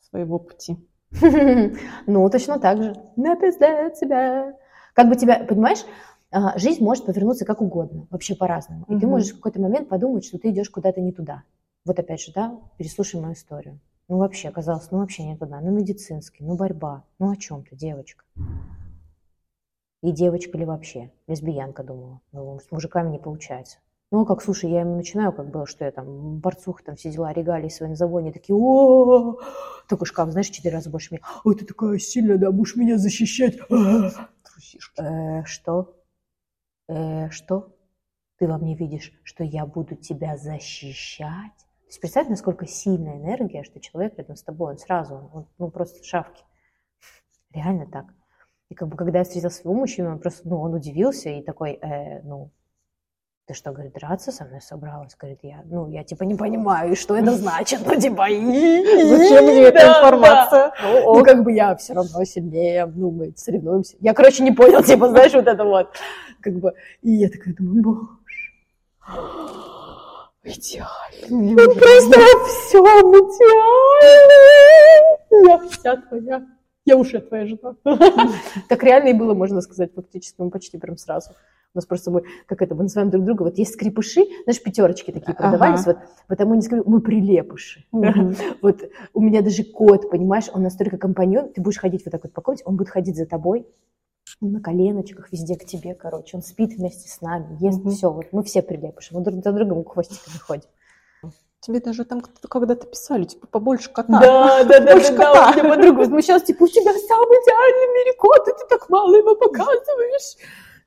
своего 0.00 0.38
пути? 0.38 0.76
Ну, 2.06 2.28
точно 2.30 2.58
так 2.58 2.82
же. 2.82 2.94
Напиздать 3.16 3.96
себя. 3.96 4.56
Как 4.94 5.08
бы 5.08 5.16
тебя, 5.16 5.44
понимаешь, 5.44 5.84
а, 6.30 6.58
жизнь 6.58 6.82
может 6.82 7.06
повернуться 7.06 7.44
как 7.44 7.60
угодно, 7.60 8.06
вообще 8.10 8.34
по-разному. 8.34 8.84
И 8.88 8.98
ты 8.98 9.06
можешь 9.06 9.32
в 9.32 9.36
какой-то 9.36 9.60
момент 9.60 9.88
подумать, 9.88 10.24
что 10.24 10.38
ты 10.38 10.50
идешь 10.50 10.70
куда-то 10.70 11.00
не 11.00 11.12
туда. 11.12 11.44
Вот 11.84 11.98
опять 11.98 12.20
же, 12.20 12.32
да, 12.32 12.58
переслушай 12.78 13.20
мою 13.20 13.34
историю. 13.34 13.78
Ну 14.08 14.18
вообще, 14.18 14.50
казалось, 14.50 14.90
ну 14.90 14.98
вообще 14.98 15.24
не 15.24 15.36
туда, 15.36 15.60
ну 15.60 15.70
медицинский, 15.70 16.44
ну 16.44 16.56
борьба, 16.56 17.04
ну 17.18 17.30
о 17.30 17.36
чем 17.36 17.64
ты, 17.64 17.76
девочка? 17.76 18.24
И 20.02 20.12
девочка 20.12 20.58
ли 20.58 20.64
вообще? 20.64 21.10
Лесбиянка, 21.26 21.82
думала. 21.82 22.20
Ну, 22.32 22.58
с 22.58 22.70
мужиками 22.70 23.10
не 23.10 23.18
получается. 23.18 23.78
Ну, 24.14 24.24
как, 24.24 24.42
слушай, 24.42 24.70
я 24.70 24.82
ему 24.82 24.94
начинаю, 24.94 25.32
как 25.32 25.50
бы, 25.50 25.66
что 25.66 25.84
я 25.84 25.90
там, 25.90 26.38
борцуха, 26.38 26.84
там 26.84 26.94
все 26.94 27.10
дела, 27.10 27.32
регалии 27.32 27.68
свои 27.68 27.88
назову, 27.88 28.18
они 28.18 28.30
такие, 28.30 28.54
о 28.54 29.40
Такой 29.88 30.06
шкаф, 30.06 30.30
знаешь, 30.30 30.50
четыре 30.50 30.76
раза 30.76 30.88
больше 30.88 31.14
меня. 31.14 31.24
Ой, 31.42 31.56
ты 31.56 31.64
такая 31.64 31.98
сильная, 31.98 32.38
да, 32.38 32.52
будешь 32.52 32.76
меня 32.76 32.96
защищать. 32.96 33.58
Трусишка. 33.68 35.02
Э, 35.02 35.44
что? 35.46 35.96
Э, 36.86 37.28
что? 37.30 37.74
Ты 38.38 38.46
во 38.46 38.56
мне 38.56 38.76
видишь, 38.76 39.12
что 39.24 39.42
я 39.42 39.66
буду 39.66 39.96
тебя 39.96 40.36
защищать? 40.36 41.56
То 41.56 41.86
есть 41.88 42.00
представь, 42.00 42.28
насколько 42.28 42.68
сильная 42.68 43.16
энергия, 43.16 43.64
что 43.64 43.80
человек 43.80 44.16
рядом 44.16 44.36
с 44.36 44.44
тобой, 44.44 44.74
он 44.74 44.78
сразу, 44.78 45.28
он, 45.32 45.48
ну, 45.58 45.72
просто 45.72 46.04
шавки. 46.04 46.44
Реально 47.52 47.88
так. 47.90 48.06
И 48.68 48.76
как 48.76 48.86
бы, 48.86 48.96
когда 48.96 49.18
я 49.18 49.24
встретила 49.24 49.50
своего 49.50 49.74
мужчину, 49.74 50.12
он 50.12 50.20
просто, 50.20 50.48
ну, 50.48 50.60
он 50.60 50.72
удивился 50.72 51.30
и 51.30 51.42
такой, 51.42 51.72
э, 51.72 52.22
ну, 52.22 52.52
ты 53.46 53.52
что, 53.52 53.72
говорит, 53.72 53.92
драться 53.92 54.32
со 54.32 54.44
мной 54.44 54.60
собралась? 54.62 55.14
Говорит, 55.16 55.40
я, 55.42 55.62
ну, 55.66 55.88
я 55.88 56.02
типа 56.02 56.22
не 56.22 56.34
понимаю, 56.34 56.96
что 56.96 57.14
это 57.14 57.32
значит, 57.32 57.80
ну, 57.84 57.94
типа, 57.94 58.26
Зачем 58.28 59.44
мне 59.44 59.64
эта 59.64 59.86
информация? 59.86 60.72
Ну, 60.82 61.22
как 61.22 61.44
бы 61.44 61.52
я 61.52 61.76
все 61.76 61.92
равно 61.92 62.24
сильнее, 62.24 62.86
ну, 62.86 63.10
мы 63.10 63.34
соревнуемся. 63.36 63.96
Я, 64.00 64.14
короче, 64.14 64.42
не 64.42 64.52
понял, 64.52 64.82
типа, 64.82 65.08
знаешь, 65.08 65.34
вот 65.34 65.46
это 65.46 65.64
вот, 65.64 65.88
как 66.40 66.54
бы, 66.54 66.72
и 67.02 67.10
я 67.10 67.28
такая 67.28 67.54
думаю, 67.54 67.82
боже, 67.82 68.08
идеально. 70.44 70.88
Ну, 71.28 71.74
просто 71.74 72.20
все 72.46 72.80
идеально. 72.80 74.04
Я 75.50 75.58
вся 75.68 75.96
твоя. 75.96 76.46
Я 76.86 76.96
уже 76.96 77.20
твоя 77.20 77.46
жена. 77.46 77.74
Так 78.68 78.82
реально 78.82 79.08
и 79.08 79.14
было, 79.14 79.34
можно 79.34 79.60
сказать, 79.60 79.92
фактически, 79.94 80.36
мы 80.38 80.50
почти 80.50 80.78
прям 80.78 80.96
сразу. 80.96 81.30
У 81.74 81.78
нас 81.78 81.86
просто 81.86 82.12
мы, 82.12 82.22
как 82.46 82.62
это, 82.62 82.76
мы 82.76 82.84
называем 82.84 83.10
друг 83.10 83.24
друга, 83.24 83.42
вот 83.42 83.58
есть 83.58 83.74
скрипыши, 83.74 84.24
знаешь, 84.44 84.62
пятерочки 84.62 85.10
такие 85.10 85.34
продавались, 85.34 85.80
ага. 85.80 85.98
вот, 85.98 86.08
вот 86.28 86.40
а 86.40 86.46
мы 86.46 86.56
не 86.56 86.62
скажем, 86.62 86.84
мы 86.86 87.00
прилепыши. 87.00 87.84
Угу. 87.90 88.34
Вот 88.62 88.82
у 89.12 89.20
меня 89.20 89.42
даже 89.42 89.64
кот, 89.64 90.08
понимаешь, 90.08 90.44
он 90.52 90.62
настолько 90.62 90.98
компаньон, 90.98 91.52
ты 91.52 91.60
будешь 91.60 91.78
ходить 91.78 92.04
вот 92.04 92.12
так 92.12 92.22
вот 92.22 92.32
по 92.32 92.42
комнате, 92.42 92.62
он 92.64 92.76
будет 92.76 92.90
ходить 92.90 93.16
за 93.16 93.26
тобой, 93.26 93.66
на 94.40 94.60
коленочках, 94.60 95.32
везде 95.32 95.56
к 95.56 95.64
тебе, 95.64 95.94
короче, 95.94 96.36
он 96.36 96.42
спит 96.42 96.74
вместе 96.74 97.08
с 97.08 97.20
нами, 97.20 97.56
ест 97.60 97.80
угу. 97.80 97.90
все, 97.90 98.08
вот 98.08 98.26
мы 98.30 98.44
все 98.44 98.62
прилепыши, 98.62 99.12
мы 99.12 99.22
друг 99.22 99.42
за 99.42 99.52
другом 99.52 99.84
хвостиками 99.84 100.38
ходим. 100.38 100.68
Тебе 101.58 101.80
даже 101.80 102.04
там 102.04 102.20
когда-то 102.20 102.86
писали, 102.86 103.24
типа, 103.24 103.46
побольше 103.46 103.90
кота. 103.90 104.20
Да, 104.20 104.64
да, 104.64 104.78
да, 104.80 104.86
побольше 104.86 105.12
да, 105.12 105.16
кота. 105.16 105.32
да, 105.32 105.50
у 105.50 105.52
меня 105.54 105.74
подруга 105.74 105.98
возмущалась, 106.00 106.44
типа, 106.44 106.62
у 106.62 106.68
тебя 106.68 106.92
самый 106.92 107.38
идеальный 107.42 107.90
в 107.90 107.94
мире 107.96 108.12
кот, 108.18 108.46
и 108.46 108.52
ты 108.52 108.68
так 108.68 108.88
мало 108.90 109.16
его 109.16 109.34
показываешь. 109.34 110.36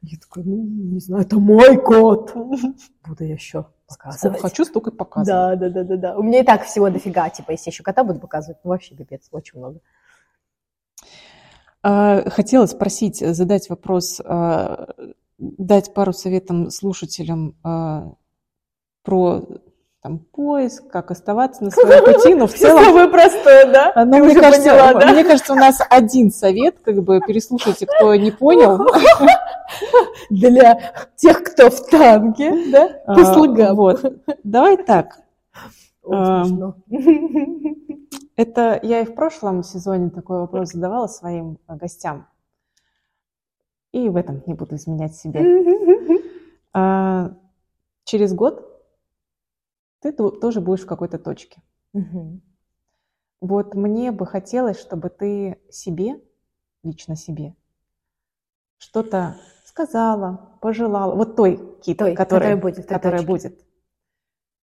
Я 0.02 0.18
такая, 0.20 0.44
ну, 0.44 0.64
не 0.64 1.00
знаю, 1.00 1.24
это 1.24 1.40
мой 1.40 1.78
кот. 1.82 2.34
Буду 2.36 3.24
я 3.24 3.34
еще 3.34 3.66
показывать. 3.88 4.42
Хочу, 4.42 4.66
столько 4.66 4.92
и 4.92 4.94
показывать. 4.94 5.60
Да, 5.60 5.70
да, 5.70 5.70
да, 5.70 5.84
да, 5.84 5.98
да. 5.98 6.18
У 6.18 6.24
меня 6.24 6.42
и 6.42 6.44
так 6.44 6.64
всего 6.66 6.90
дофига, 6.90 7.30
типа, 7.30 7.52
если 7.52 7.72
еще 7.72 7.84
кота 7.84 8.04
буду 8.04 8.20
показывать, 8.20 8.60
ну, 8.64 8.70
вообще 8.70 8.96
пипец, 8.96 9.28
очень 9.32 9.60
много. 9.60 9.80
А, 11.84 12.30
хотела 12.30 12.66
спросить, 12.66 13.18
задать 13.18 13.70
вопрос, 13.70 14.22
а, 14.24 14.94
дать 15.38 15.94
пару 15.94 16.14
советов 16.14 16.74
слушателям 16.74 17.56
а, 17.64 18.14
про 19.04 19.48
там, 20.02 20.20
поиск, 20.20 20.88
как 20.90 21.12
оставаться 21.12 21.64
на 21.64 21.72
своем 21.72 22.06
пути, 22.06 22.36
но 22.36 22.48
в 22.48 22.54
целом... 22.54 22.84
Самое 22.84 23.08
простое, 23.08 23.72
да? 23.72 23.94
Но 23.96 24.20
мне 24.20 24.36
кажется, 24.36 24.70
поняла, 24.70 24.94
да? 24.94 25.12
мне 25.12 25.24
кажется, 25.24 25.54
у 25.54 25.56
нас 25.56 25.82
один 25.90 26.32
совет, 26.32 26.80
как 26.84 27.04
бы 27.04 27.20
переслушайте, 27.26 27.88
кто 27.88 28.14
не 28.16 28.32
понял. 28.32 28.80
Для 30.30 30.94
тех, 31.16 31.44
кто 31.44 31.70
в 31.70 31.88
танке, 31.88 32.72
да, 32.72 32.90
по 33.06 33.26
слогам. 33.26 33.76
Вот. 33.76 34.14
Давай 34.44 34.78
так. 34.78 35.20
Это 38.36 38.80
я 38.84 39.02
и 39.02 39.06
в 39.06 39.16
прошлом 39.16 39.64
сезоне 39.64 40.12
такой 40.12 40.42
вопрос 40.42 40.72
задавала 40.72 41.08
своим 41.08 41.58
гостям. 41.68 42.28
И 43.92 44.10
в 44.10 44.16
этом 44.16 44.44
не 44.46 44.54
буду 44.54 44.76
изменять 44.76 45.16
себе. 45.16 45.42
Через 48.04 48.34
год 48.34 48.67
ты 50.02 50.12
тоже 50.12 50.62
будешь 50.62 50.84
в 50.84 50.88
какой-то 50.88 51.18
точке. 51.18 51.62
Угу. 51.94 52.42
Вот 53.42 53.76
мне 53.76 54.12
бы 54.12 54.26
хотелось, 54.26 54.80
чтобы 54.80 55.10
ты 55.10 55.60
себе, 55.70 56.22
лично 56.84 57.16
себе, 57.16 57.56
что-то 58.78 59.38
сказала, 59.66 60.58
пожелала. 60.62 61.16
Вот 61.16 61.36
той 61.36 61.58
Кит, 61.82 61.98
той, 61.98 62.16
которая, 62.16 62.56
которая 62.56 62.58
будет. 62.58 62.88
Которая 62.88 63.22
будет. 63.24 63.60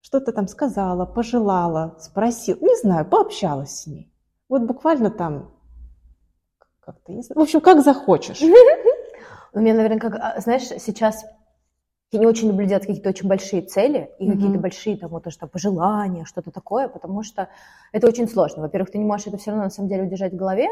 Что-то 0.01 0.31
там 0.31 0.47
сказала, 0.47 1.05
пожелала, 1.05 1.97
спросила, 1.99 2.57
не 2.61 2.77
знаю, 2.77 3.05
пообщалась 3.05 3.81
с 3.81 3.87
ней. 3.87 4.13
Вот 4.47 4.61
буквально 4.63 5.11
там 5.11 5.51
как-то, 6.79 7.11
в 7.13 7.39
общем, 7.39 7.59
как 7.59 7.83
захочешь. 7.83 8.41
У 9.53 9.59
меня, 9.59 9.73
наверное, 9.73 9.99
как, 9.99 10.15
а, 10.15 10.39
знаешь, 10.39 10.63
сейчас 10.63 11.25
я 12.11 12.19
не 12.19 12.25
очень 12.25 12.47
люблю 12.47 12.65
делать 12.65 12.85
какие-то 12.85 13.09
очень 13.09 13.27
большие 13.27 13.61
цели 13.61 14.11
и 14.17 14.27
mm-hmm. 14.27 14.31
какие-то 14.33 14.59
большие 14.59 14.97
там 14.97 15.09
вот 15.09 15.23
то, 15.23 15.31
что 15.31 15.47
пожелания, 15.47 16.25
что-то 16.25 16.51
такое, 16.51 16.87
потому 16.87 17.21
что 17.23 17.49
это 17.91 18.07
очень 18.07 18.29
сложно. 18.29 18.61
Во-первых, 18.61 18.91
ты 18.91 18.97
не 18.97 19.05
можешь 19.05 19.27
это 19.27 19.37
все 19.37 19.51
равно 19.51 19.65
на 19.65 19.69
самом 19.69 19.89
деле 19.89 20.03
удержать 20.03 20.33
в 20.33 20.37
голове, 20.37 20.67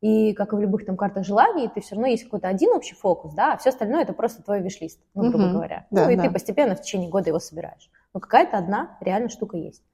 и 0.00 0.32
как 0.32 0.52
и 0.52 0.56
в 0.56 0.60
любых 0.60 0.84
там 0.84 0.96
картах 0.96 1.24
желаний, 1.24 1.70
ты 1.72 1.80
все 1.80 1.94
равно 1.94 2.08
есть 2.08 2.24
какой-то 2.24 2.48
один 2.48 2.72
общий 2.72 2.96
фокус, 2.96 3.32
да, 3.34 3.52
а 3.52 3.56
все 3.56 3.70
остальное 3.70 4.02
это 4.02 4.12
просто 4.12 4.42
твой 4.42 4.60
виш-лист, 4.60 5.00
ну, 5.14 5.30
грубо 5.30 5.44
mm-hmm. 5.44 5.52
говоря. 5.52 5.86
Да, 5.92 6.06
ну, 6.06 6.10
и 6.10 6.16
да. 6.16 6.24
ты 6.24 6.30
постепенно 6.30 6.74
в 6.74 6.82
течение 6.82 7.08
года 7.08 7.28
его 7.28 7.38
собираешь. 7.38 7.88
Но 8.12 8.18
какая-то 8.18 8.58
одна 8.58 8.98
реально 9.00 9.28
штука 9.28 9.56
есть. 9.56 9.84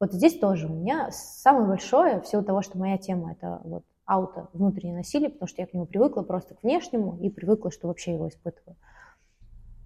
Вот 0.00 0.12
здесь 0.12 0.38
тоже 0.38 0.66
у 0.66 0.72
меня 0.72 1.10
самое 1.12 1.66
большое, 1.66 2.20
в 2.20 2.26
силу 2.26 2.42
того, 2.42 2.62
что 2.62 2.78
моя 2.78 2.98
тема 2.98 3.32
это 3.32 3.60
вот 3.62 3.84
ауто, 4.04 4.48
внутреннее 4.52 4.96
насилие, 4.96 5.30
потому 5.30 5.48
что 5.48 5.62
я 5.62 5.66
к 5.68 5.74
нему 5.74 5.86
привыкла 5.86 6.22
просто 6.22 6.54
к 6.54 6.62
внешнему 6.64 7.18
и 7.20 7.30
привыкла, 7.30 7.70
что 7.70 7.86
вообще 7.86 8.14
его 8.14 8.28
испытываю. 8.28 8.76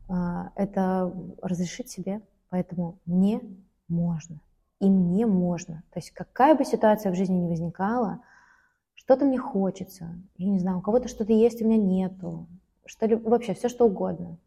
А, 0.09 0.51
это 0.57 1.12
разрешить 1.41 1.91
себе, 1.91 2.20
поэтому 2.49 2.99
мне 3.07 3.41
можно, 3.89 4.41
и 4.81 4.89
мне 4.89 5.27
можно. 5.27 5.83
То 5.93 5.99
есть 5.99 6.11
какая 6.11 6.55
бы 6.55 6.65
ситуация 6.65 7.12
в 7.12 7.16
жизни 7.16 7.35
ни 7.35 7.49
возникала, 7.49 8.20
что-то 8.95 9.24
мне 9.24 9.39
хочется, 9.39 10.15
я 10.37 10.49
не 10.49 10.59
знаю, 10.59 10.79
у 10.79 10.81
кого-то 10.81 11.09
что-то 11.09 11.33
есть, 11.33 11.62
у 11.62 11.66
меня 11.66 11.77
нету, 11.77 12.47
что 12.87 13.07
ли, 13.07 13.16
вообще 13.16 13.55
все 13.55 13.69
что 13.69 13.87
угодно. 13.87 14.39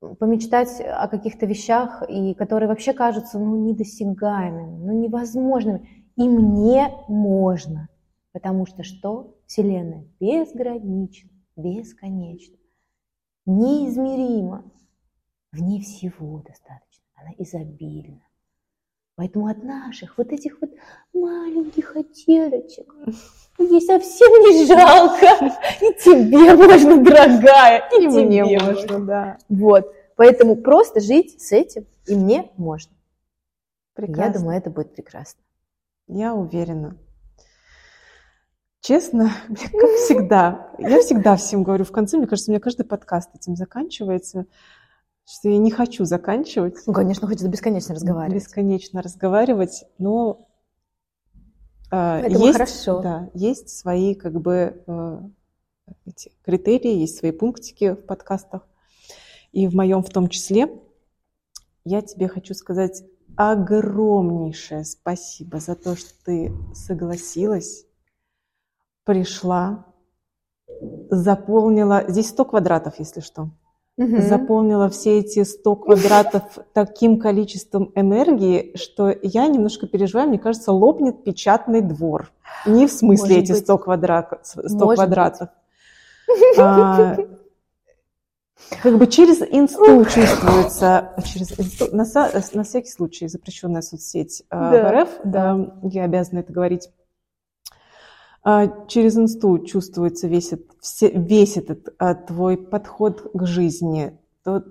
Помечтать 0.00 0.80
о 0.80 1.08
каких-то 1.08 1.46
вещах, 1.46 2.04
и 2.08 2.34
которые 2.34 2.68
вообще 2.68 2.92
кажутся 2.92 3.38
ну, 3.38 3.56
недосягаемыми, 3.56 4.84
ну, 4.84 4.92
невозможными. 4.92 6.06
И 6.16 6.28
мне 6.28 6.94
можно, 7.08 7.88
потому 8.32 8.66
что 8.66 8.84
что? 8.84 9.34
Вселенная 9.46 10.06
безгранична, 10.20 11.30
бесконечна 11.56 12.57
неизмеримо. 13.48 14.64
В 15.50 15.60
ней 15.60 15.82
всего 15.82 16.42
достаточно, 16.46 17.04
она 17.14 17.30
изобильна. 17.38 18.22
Поэтому 19.16 19.48
от 19.48 19.64
наших 19.64 20.16
вот 20.18 20.30
этих 20.30 20.60
вот 20.60 20.70
маленьких 21.12 21.86
хотелочек 21.86 22.94
ей 23.58 23.80
совсем 23.80 24.30
не 24.42 24.66
жалко. 24.66 25.26
И 25.80 25.92
тебе 25.94 26.54
можно, 26.54 27.02
дорогая, 27.02 27.88
и, 27.98 28.04
и 28.04 28.06
мне 28.06 28.44
можно, 28.44 28.72
можно, 28.72 29.00
да. 29.00 29.38
Вот. 29.48 29.92
Поэтому 30.14 30.56
просто 30.56 31.00
жить 31.00 31.40
с 31.40 31.50
этим 31.50 31.86
и 32.06 32.14
мне 32.14 32.50
можно. 32.56 32.92
Прекрасно. 33.94 34.22
Я 34.22 34.38
думаю, 34.38 34.58
это 34.58 34.70
будет 34.70 34.94
прекрасно. 34.94 35.42
Я 36.06 36.34
уверена. 36.34 36.96
Честно, 38.80 39.32
как 39.48 39.90
всегда, 40.04 40.72
я 40.78 41.00
всегда 41.00 41.36
всем 41.36 41.62
говорю 41.62 41.84
в 41.84 41.92
конце, 41.92 42.16
мне 42.16 42.26
кажется, 42.26 42.50
у 42.50 42.52
меня 42.52 42.60
каждый 42.60 42.84
подкаст 42.84 43.30
этим 43.34 43.56
заканчивается, 43.56 44.46
что 45.26 45.48
я 45.48 45.58
не 45.58 45.70
хочу 45.70 46.04
заканчивать. 46.04 46.76
Ну, 46.86 46.92
конечно, 46.92 47.26
хочется 47.26 47.48
бесконечно 47.48 47.94
разговаривать. 47.94 48.42
Бесконечно 48.42 49.02
разговаривать, 49.02 49.84
но 49.98 50.48
э, 51.90 52.26
есть, 52.28 52.52
хорошо. 52.52 53.00
Да, 53.00 53.30
есть 53.34 53.68
свои 53.68 54.14
как 54.14 54.40
бы 54.40 54.82
э, 54.86 55.20
эти 56.06 56.32
критерии, 56.44 56.98
есть 56.98 57.18
свои 57.18 57.32
пунктики 57.32 57.92
в 57.92 58.06
подкастах. 58.06 58.66
И 59.52 59.66
в 59.66 59.74
моем 59.74 60.02
в 60.02 60.10
том 60.10 60.28
числе 60.28 60.68
я 61.84 62.02
тебе 62.02 62.28
хочу 62.28 62.54
сказать 62.54 63.02
огромнейшее 63.36 64.84
спасибо 64.84 65.58
за 65.58 65.74
то, 65.74 65.96
что 65.96 66.10
ты 66.24 66.52
согласилась 66.74 67.87
пришла, 69.08 69.86
заполнила, 71.08 72.04
здесь 72.08 72.28
100 72.28 72.44
квадратов, 72.44 72.98
если 72.98 73.20
что, 73.20 73.48
Мгм. 73.96 74.20
заполнила 74.20 74.90
все 74.90 75.20
эти 75.20 75.44
100 75.44 75.76
квадратов 75.76 76.42
таким 76.74 77.18
количеством 77.18 77.90
энергии, 77.94 78.76
что 78.76 79.08
я 79.22 79.46
немножко 79.46 79.86
переживаю, 79.86 80.28
мне 80.28 80.38
кажется, 80.38 80.72
лопнет 80.72 81.24
печатный 81.24 81.80
двор. 81.80 82.30
Не 82.66 82.86
в 82.86 82.92
смысле 82.92 83.36
Может 83.36 83.44
эти 83.44 83.52
быть. 83.52 83.62
100, 83.62 83.78
квадрат, 83.78 84.40
100 84.44 84.60
Может 84.76 84.96
квадратов. 84.96 85.48
А, 86.60 87.16
как 88.82 88.98
бы 88.98 89.06
через 89.06 89.40
инсту 89.40 90.04
чувствуется, 90.04 91.14
через 91.24 91.58
инсту, 91.58 91.86
на, 91.96 92.04
на 92.52 92.62
всякий 92.62 92.90
случай 92.90 93.26
запрещенная 93.26 93.80
соцсеть 93.80 94.42
а, 94.50 94.70
Да, 94.70 94.82
в 94.82 94.92
РФ, 94.92 95.08
да. 95.24 95.52
а, 95.52 95.78
я 95.84 96.04
обязана 96.04 96.40
это 96.40 96.52
говорить. 96.52 96.90
А, 98.42 98.86
через 98.86 99.16
инсту 99.16 99.58
чувствуется 99.58 100.28
весь, 100.28 100.52
этот- 100.52 100.76
все- 100.80 101.10
весь 101.10 101.56
этот 101.56 101.94
а, 101.98 102.14
твой 102.14 102.56
подход 102.56 103.30
к 103.34 103.46
жизни, 103.46 104.18
то- 104.44 104.64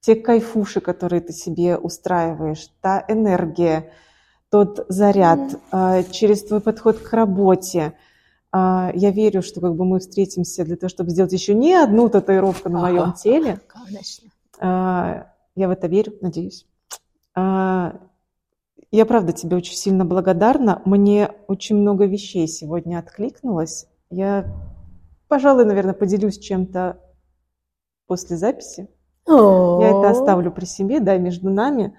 те 0.00 0.14
кайфуши, 0.14 0.80
которые 0.80 1.20
ты 1.20 1.32
себе 1.32 1.76
устраиваешь, 1.76 2.68
та 2.80 3.04
энергия, 3.08 3.92
тот 4.50 4.86
заряд, 4.88 5.38
Мгм. 5.38 5.60
а, 5.72 6.02
через 6.04 6.44
твой 6.44 6.60
подход 6.60 6.98
к 6.98 7.12
работе. 7.12 7.94
А, 8.50 8.90
Я 8.94 9.10
верю, 9.10 9.42
что 9.42 9.60
как 9.60 9.74
бы 9.74 9.84
мы 9.84 9.98
встретимся 10.00 10.64
для 10.64 10.76
того, 10.76 10.88
чтобы 10.88 11.10
сделать 11.10 11.32
еще 11.32 11.54
не 11.54 11.74
одну 11.74 12.08
татуировку 12.08 12.68
на 12.70 12.80
моем 12.80 13.12
теле. 13.12 13.60
Конечно. 13.66 14.30
А, 14.60 15.26
Я 15.54 15.68
в 15.68 15.70
это 15.72 15.86
верю, 15.88 16.12
надеюсь. 16.20 16.66
А, 17.34 18.00
Я 18.90 19.04
правда 19.04 19.32
тебе 19.32 19.56
очень 19.56 19.74
сильно 19.74 20.04
благодарна. 20.04 20.80
Мне 20.84 21.30
очень 21.46 21.76
много 21.76 22.06
вещей 22.06 22.46
сегодня 22.48 22.98
откликнулось. 22.98 23.86
Я, 24.10 24.46
пожалуй, 25.28 25.66
наверное, 25.66 25.94
поделюсь 25.94 26.38
чем-то 26.38 26.98
после 28.06 28.36
записи. 28.36 28.88
Я 29.26 29.90
это 29.90 30.08
оставлю 30.10 30.50
при 30.50 30.64
себе, 30.64 31.00
да, 31.00 31.18
между 31.18 31.50
нами. 31.50 31.94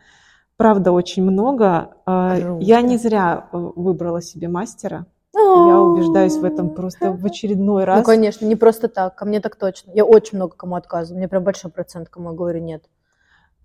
Правда, 0.57 0.91
очень 0.91 1.23
много. 1.23 1.95
А, 2.05 2.37
Круто. 2.39 2.63
Я 2.65 2.81
не 2.81 2.97
зря 2.97 3.47
э, 3.53 3.57
выбрала 3.57 4.21
себе 4.21 4.47
мастера. 4.49 5.05
Я 5.33 5.79
убеждаюсь 5.79 6.35
в 6.35 6.43
этом 6.43 6.71
просто 6.71 7.13
в 7.13 7.23
очередной 7.25 7.83
Ну, 7.83 7.85
раз. 7.85 8.05
конечно, 8.05 8.45
не 8.45 8.55
просто 8.55 8.87
так, 8.89 9.15
ко 9.15 9.25
мне 9.25 9.39
так 9.39 9.55
точно. 9.55 9.91
Я 9.91 10.03
очень 10.03 10.37
много 10.37 10.55
кому 10.57 10.75
отказываю, 10.75 11.19
мне 11.19 11.27
прям 11.27 11.43
большой 11.43 11.71
процент, 11.71 12.09
кому 12.09 12.31
я 12.31 12.35
говорю 12.35 12.61
нет. 12.61 12.83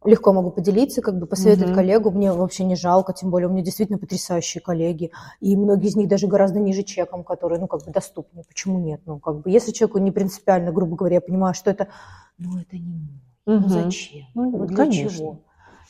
Легко 0.05 0.33
могу 0.35 0.51
поделиться, 0.51 1.01
как 1.01 1.19
бы 1.19 1.27
посоветовать 1.27 1.71
Мгм. 1.71 1.77
коллегу, 1.77 2.11
мне 2.11 2.33
вообще 2.33 2.65
не 2.65 2.77
жалко, 2.77 3.15
тем 3.15 3.31
более 3.31 3.49
у 3.49 3.53
меня 3.53 3.63
действительно 3.65 3.99
потрясающие 3.99 4.61
коллеги, 4.61 5.11
и 5.41 5.57
многие 5.57 5.89
из 5.89 5.97
них 5.97 6.09
даже 6.09 6.27
гораздо 6.27 6.59
ниже 6.61 6.83
чеком, 6.83 7.25
которые, 7.25 7.59
ну, 7.59 7.67
как 7.69 7.85
бы 7.85 7.91
доступнее. 7.91 8.45
Почему 8.47 8.79
нет? 8.79 9.01
Ну, 9.07 9.19
как 9.19 9.41
бы, 9.41 9.51
если 9.51 9.73
человеку 9.73 9.99
не 9.99 10.13
принципиально, 10.13 10.73
грубо 10.73 10.95
говоря, 10.95 11.17
я 11.17 11.21
понимаю, 11.23 11.55
что 11.55 11.71
это, 11.71 11.89
ну, 12.37 12.59
это 12.59 12.77
не 12.77 12.93
мой. 12.95 13.23
Ну, 13.47 13.55
Мгм. 13.61 13.69
зачем? 13.69 14.27
Ну, 14.35 14.51
Ну, 14.53 14.67
для 14.67 14.77
конечно. 14.77 15.11
чего? 15.11 15.39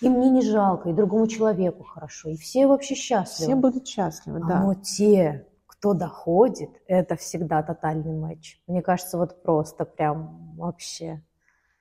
И 0.00 0.08
мне 0.08 0.30
не 0.30 0.42
жалко, 0.42 0.90
и 0.90 0.92
другому 0.92 1.26
человеку 1.26 1.82
хорошо, 1.82 2.28
и 2.28 2.36
все 2.36 2.66
вообще 2.66 2.94
счастливы. 2.94 3.52
Все 3.52 3.56
будут 3.56 3.86
счастливы, 3.88 4.38
А 4.42 4.46
да. 4.46 4.60
Но 4.62 4.74
те, 4.74 5.46
кто 5.66 5.92
доходит, 5.92 6.70
это 6.86 7.16
всегда 7.16 7.62
тотальный 7.62 8.12
матч. 8.12 8.60
Мне 8.66 8.80
кажется, 8.80 9.18
вот 9.18 9.42
просто 9.42 9.84
прям 9.84 10.54
вообще. 10.56 11.22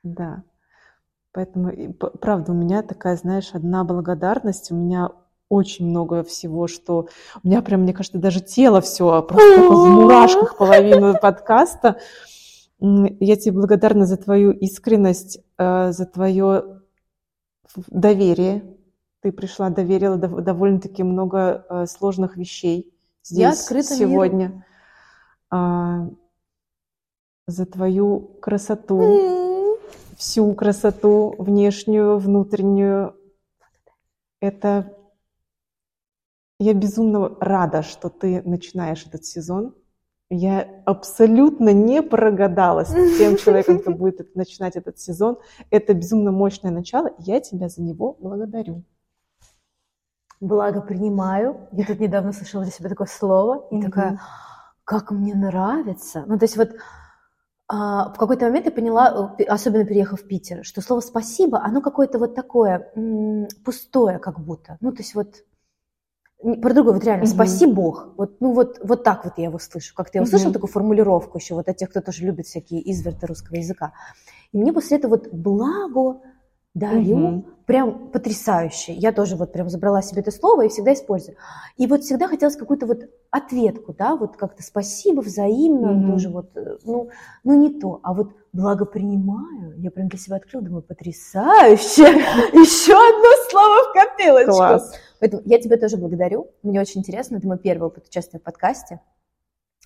Да. 0.03 0.43
Поэтому, 1.33 1.69
и 1.69 1.87
правда, 1.87 2.51
у 2.51 2.55
меня 2.55 2.83
такая, 2.83 3.17
знаешь, 3.17 3.49
одна 3.53 3.83
благодарность. 3.83 4.71
У 4.71 4.75
меня 4.75 5.09
очень 5.49 5.87
много 5.87 6.23
всего, 6.23 6.67
что... 6.67 7.07
У 7.43 7.47
меня 7.47 7.61
прям, 7.61 7.81
мне 7.81 7.93
кажется, 7.93 8.19
даже 8.19 8.39
тело 8.39 8.81
все 8.81 9.21
просто 9.23 9.61
в 9.67 9.89
мурашках 9.89 10.57
половину 10.57 11.15
подкаста. 11.19 11.97
Я 12.79 13.35
тебе 13.35 13.53
благодарна 13.53 14.05
за 14.05 14.17
твою 14.17 14.51
искренность, 14.51 15.39
э, 15.57 15.91
за 15.91 16.05
твое 16.05 16.81
доверие. 17.87 18.63
Ты 19.21 19.31
пришла, 19.31 19.69
доверила 19.69 20.17
дов- 20.17 20.41
довольно-таки 20.41 21.01
много 21.01 21.65
э, 21.69 21.85
сложных 21.87 22.37
вещей 22.37 22.93
Я 23.29 23.53
здесь 23.53 23.69
миру. 23.71 23.83
сегодня. 23.83 24.65
А, 25.49 26.09
За 27.47 27.65
твою 27.65 28.19
красоту, 28.41 29.01
всю 30.17 30.53
красоту, 30.53 31.35
внешнюю, 31.37 32.17
внутреннюю. 32.17 33.15
Это 34.39 34.97
я 36.59 36.73
безумно 36.73 37.35
рада, 37.39 37.81
что 37.81 38.09
ты 38.09 38.41
начинаешь 38.43 39.05
этот 39.05 39.25
сезон. 39.25 39.75
Я 40.29 40.81
абсолютно 40.85 41.73
не 41.73 42.01
прогадала 42.01 42.85
с 42.85 43.17
тем 43.17 43.35
человеком, 43.37 43.79
кто 43.79 43.91
будет 43.91 44.35
начинать 44.35 44.75
этот 44.75 44.97
сезон. 44.99 45.37
Это 45.69 45.93
безумно 45.93 46.31
мощное 46.31 46.71
начало. 46.71 47.07
и 47.07 47.23
Я 47.23 47.39
тебя 47.39 47.69
за 47.69 47.81
него 47.81 48.15
благодарю. 48.19 48.83
Благо 50.39 50.81
принимаю. 50.81 51.67
Я 51.71 51.85
тут 51.85 51.99
недавно 51.99 52.33
слышала 52.33 52.63
для 52.63 52.71
себя 52.71 52.89
такое 52.89 53.07
слово. 53.07 53.67
И 53.71 53.75
Мгм. 53.75 53.85
такая, 53.85 54.19
как 54.83 55.11
мне 55.11 55.35
нравится. 55.35 56.23
Ну, 56.27 56.37
то 56.37 56.45
есть 56.45 56.57
вот 56.57 56.71
в 57.75 58.17
какой-то 58.17 58.45
момент 58.45 58.65
я 58.65 58.71
поняла, 58.71 59.35
э, 59.39 59.43
особенно 59.43 59.85
переехав 59.85 60.21
в 60.21 60.27
Питер, 60.27 60.63
что 60.63 60.81
слово 60.81 61.01
«спасибо», 61.01 61.61
оно 61.63 61.81
какое-то 61.81 62.19
вот 62.19 62.35
такое 62.35 62.91
м, 62.95 63.47
пустое 63.65 64.19
как 64.19 64.39
будто. 64.39 64.77
Ну, 64.81 64.91
то 64.91 64.99
есть 64.99 65.15
вот 65.15 65.43
про 66.61 66.73
другое, 66.73 66.93
вот 66.95 67.03
реально, 67.05 67.23
Мгм. 67.25 67.33
спаси 67.33 67.65
Бог. 67.65 68.09
Вот, 68.17 68.41
ну 68.41 68.51
вот, 68.53 68.79
вот 68.83 69.03
так 69.03 69.23
вот 69.23 69.33
я 69.37 69.45
его 69.45 69.59
слышу. 69.59 69.95
Как-то 69.95 70.17
я 70.17 70.23
услышала 70.23 70.49
Мгм. 70.49 70.53
такую 70.53 70.71
формулировку 70.71 71.37
еще 71.37 71.55
вот 71.55 71.69
от 71.69 71.77
тех, 71.77 71.89
кто 71.89 72.01
тоже 72.01 72.25
любит 72.25 72.47
всякие 72.47 72.81
изверты 72.91 73.27
русского 73.27 73.55
языка. 73.55 73.93
И 74.51 74.57
мне 74.57 74.73
после 74.73 74.97
этого 74.97 75.11
вот 75.11 75.29
благо 75.31 76.19
дарю, 76.73 77.17
Мгм. 77.17 77.45
прям 77.65 78.09
потрясающе. 78.09 78.93
Я 78.93 79.11
тоже 79.11 79.35
вот 79.35 79.51
прям 79.53 79.69
забрала 79.69 80.01
себе 80.01 80.21
это 80.21 80.31
слово 80.31 80.65
и 80.65 80.69
всегда 80.69 80.93
использую. 80.93 81.37
И 81.77 81.85
вот 81.87 82.03
всегда 82.03 82.27
хотелось 82.27 82.55
какую-то 82.55 82.85
вот 82.87 83.03
ответку, 83.29 83.93
да, 83.93 84.15
вот 84.15 84.37
как-то 84.37 84.63
спасибо 84.63 85.21
взаимно, 85.21 85.93
Мгм. 85.93 86.11
тоже 86.11 86.29
вот, 86.29 86.49
э, 86.55 86.77
ну, 86.83 87.09
ну 87.43 87.53
не 87.55 87.79
то, 87.79 87.99
а 88.03 88.13
вот 88.13 88.29
благопринимаю, 88.53 89.75
я 89.77 89.91
прям 89.91 90.07
для 90.07 90.19
себя 90.19 90.37
открыла, 90.37 90.63
думаю, 90.63 90.81
потрясающе, 90.83 92.03
еще 92.53 92.93
одно 92.93 93.49
слово 93.49 93.89
в 93.89 93.93
копилочку. 93.93 94.51
Класс. 94.53 94.93
Поэтому 95.19 95.41
я 95.45 95.59
тебя 95.59 95.77
тоже 95.77 95.97
благодарю, 95.97 96.51
мне 96.63 96.81
очень 96.81 97.01
интересно, 97.01 97.37
это 97.37 97.47
мой 97.47 97.57
первый 97.57 97.87
опыт 97.87 98.07
участия 98.07 98.39
в 98.39 98.41
подкасте. 98.43 98.99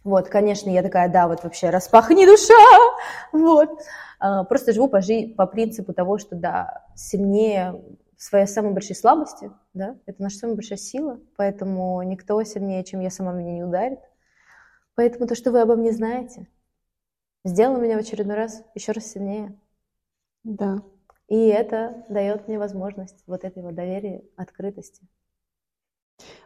Вот, 0.03 0.29
конечно, 0.29 0.69
я 0.69 0.83
такая, 0.83 1.09
да, 1.09 1.27
вот 1.27 1.43
вообще 1.43 1.69
распахни 1.69 2.25
душа, 2.25 2.53
вот. 3.33 3.69
А, 4.19 4.43
Просто 4.43 4.73
живу 4.73 4.87
по, 4.87 5.01
жи- 5.01 5.33
по 5.35 5.45
принципу 5.45 5.93
того, 5.93 6.17
что, 6.17 6.35
да, 6.35 6.85
сильнее 6.95 7.81
в 8.17 8.23
своей 8.23 8.47
самой 8.47 8.73
большой 8.73 8.95
слабости, 8.95 9.51
да, 9.73 9.95
это 10.07 10.21
наша 10.21 10.37
самая 10.37 10.55
большая 10.55 10.79
сила, 10.79 11.19
поэтому 11.35 12.01
никто 12.01 12.41
сильнее, 12.43 12.83
чем 12.83 12.99
я 12.99 13.11
сама, 13.11 13.31
меня 13.31 13.53
не 13.53 13.63
ударит. 13.63 13.99
Поэтому 14.95 15.27
то, 15.27 15.35
что 15.35 15.51
вы 15.51 15.61
обо 15.61 15.75
мне 15.75 15.91
знаете, 15.91 16.47
сделало 17.45 17.77
меня 17.77 17.97
в 17.97 17.99
очередной 17.99 18.35
раз 18.35 18.63
еще 18.73 18.91
раз 18.91 19.05
сильнее. 19.05 19.55
Да. 20.43 20.81
И 21.27 21.35
это 21.47 22.05
дает 22.09 22.47
мне 22.47 22.57
возможность 22.57 23.23
вот 23.27 23.43
этой 23.43 23.61
вот 23.61 23.75
доверия, 23.75 24.23
открытости. 24.35 25.05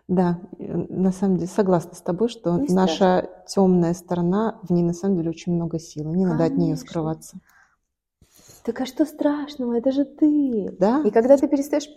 Да, 0.08 0.40
э, 0.60 0.76
на 0.90 1.12
самом 1.12 1.38
деле 1.38 1.48
согласна 1.48 1.94
с 1.96 2.02
тобой, 2.02 2.28
что 2.28 2.58
Не 2.58 2.74
наша 2.74 3.30
темная 3.48 3.94
сторона, 3.94 4.60
в 4.64 4.72
ней 4.72 4.84
на 4.84 4.94
самом 4.94 5.18
деле 5.18 5.30
очень 5.30 5.54
много 5.54 5.80
силы. 5.80 6.16
Не 6.16 6.26
надо 6.26 6.46
от 6.46 6.52
нее 6.52 6.76
Конечно. 6.76 6.88
скрываться. 6.88 7.38
Так 8.64 8.82
а 8.82 8.86
что 8.86 9.06
страшного? 9.06 9.78
Это 9.78 9.92
же 9.92 10.06
ты. 10.06 10.76
Да? 10.80 11.02
И 11.06 11.12
когда 11.12 11.38
ты 11.38 11.48
перестаешь 11.48 11.90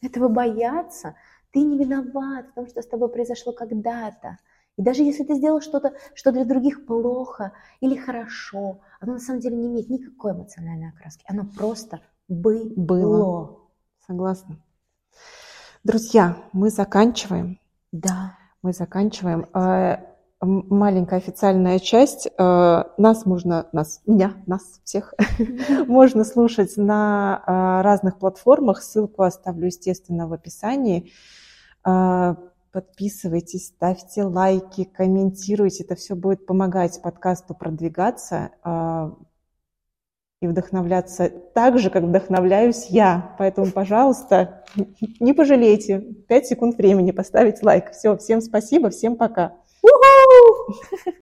этого 0.00 0.28
бояться, 0.28 1.14
ты 1.50 1.60
не 1.60 1.76
виноват 1.76 2.46
в 2.48 2.54
том, 2.54 2.66
что 2.66 2.82
с 2.82 2.86
тобой 2.86 3.08
произошло 3.08 3.52
когда-то. 3.52 4.38
И 4.78 4.82
даже 4.82 5.02
если 5.02 5.24
ты 5.24 5.34
сделал 5.34 5.60
что-то, 5.60 5.92
что 6.14 6.32
для 6.32 6.44
других 6.44 6.86
плохо 6.86 7.52
или 7.80 7.96
хорошо, 7.96 8.80
оно 9.00 9.14
на 9.14 9.18
самом 9.18 9.40
деле 9.40 9.56
не 9.56 9.66
имеет 9.66 9.90
никакой 9.90 10.32
эмоциональной 10.32 10.88
окраски. 10.88 11.24
Оно 11.28 11.44
просто 11.44 12.00
было. 12.28 12.72
Было. 12.76 13.58
Согласна. 14.06 14.56
Друзья, 15.84 16.36
мы 16.52 16.70
заканчиваем. 16.70 17.58
Да. 17.90 18.38
Мы 18.62 18.72
заканчиваем. 18.72 19.46
Маленькая 20.44 21.20
официальная 21.20 21.78
часть. 21.78 22.26
Э, 22.36 22.82
Нас 22.98 23.26
можно, 23.26 23.68
нас, 23.70 24.00
меня, 24.06 24.34
нас 24.46 24.80
всех, 24.82 25.14
можно 25.86 26.24
слушать 26.24 26.76
на 26.76 27.44
э, 27.46 27.82
разных 27.82 28.18
платформах. 28.18 28.82
Ссылку 28.82 29.22
оставлю, 29.22 29.66
естественно, 29.66 30.26
в 30.26 30.32
описании. 30.32 31.12
Э, 31.86 32.34
Подписывайтесь, 32.72 33.66
ставьте 33.68 34.24
лайки, 34.24 34.84
комментируйте. 34.84 35.84
Это 35.84 35.94
все 35.94 36.16
будет 36.16 36.46
помогать 36.46 37.02
подкасту 37.02 37.54
продвигаться 37.54 38.50
и 40.40 40.46
вдохновляться 40.46 41.28
так 41.28 41.78
же, 41.78 41.90
как 41.90 42.04
вдохновляюсь 42.04 42.86
я. 42.86 43.36
Поэтому, 43.38 43.70
пожалуйста, 43.70 44.64
не 45.20 45.34
пожалейте. 45.34 46.00
Пять 46.00 46.46
секунд 46.46 46.78
времени 46.78 47.10
поставить 47.10 47.62
лайк. 47.62 47.90
Все, 47.90 48.16
всем 48.16 48.40
спасибо, 48.40 48.88
всем 48.88 49.16
пока. 49.16 49.52
Woohoo! 49.82 51.12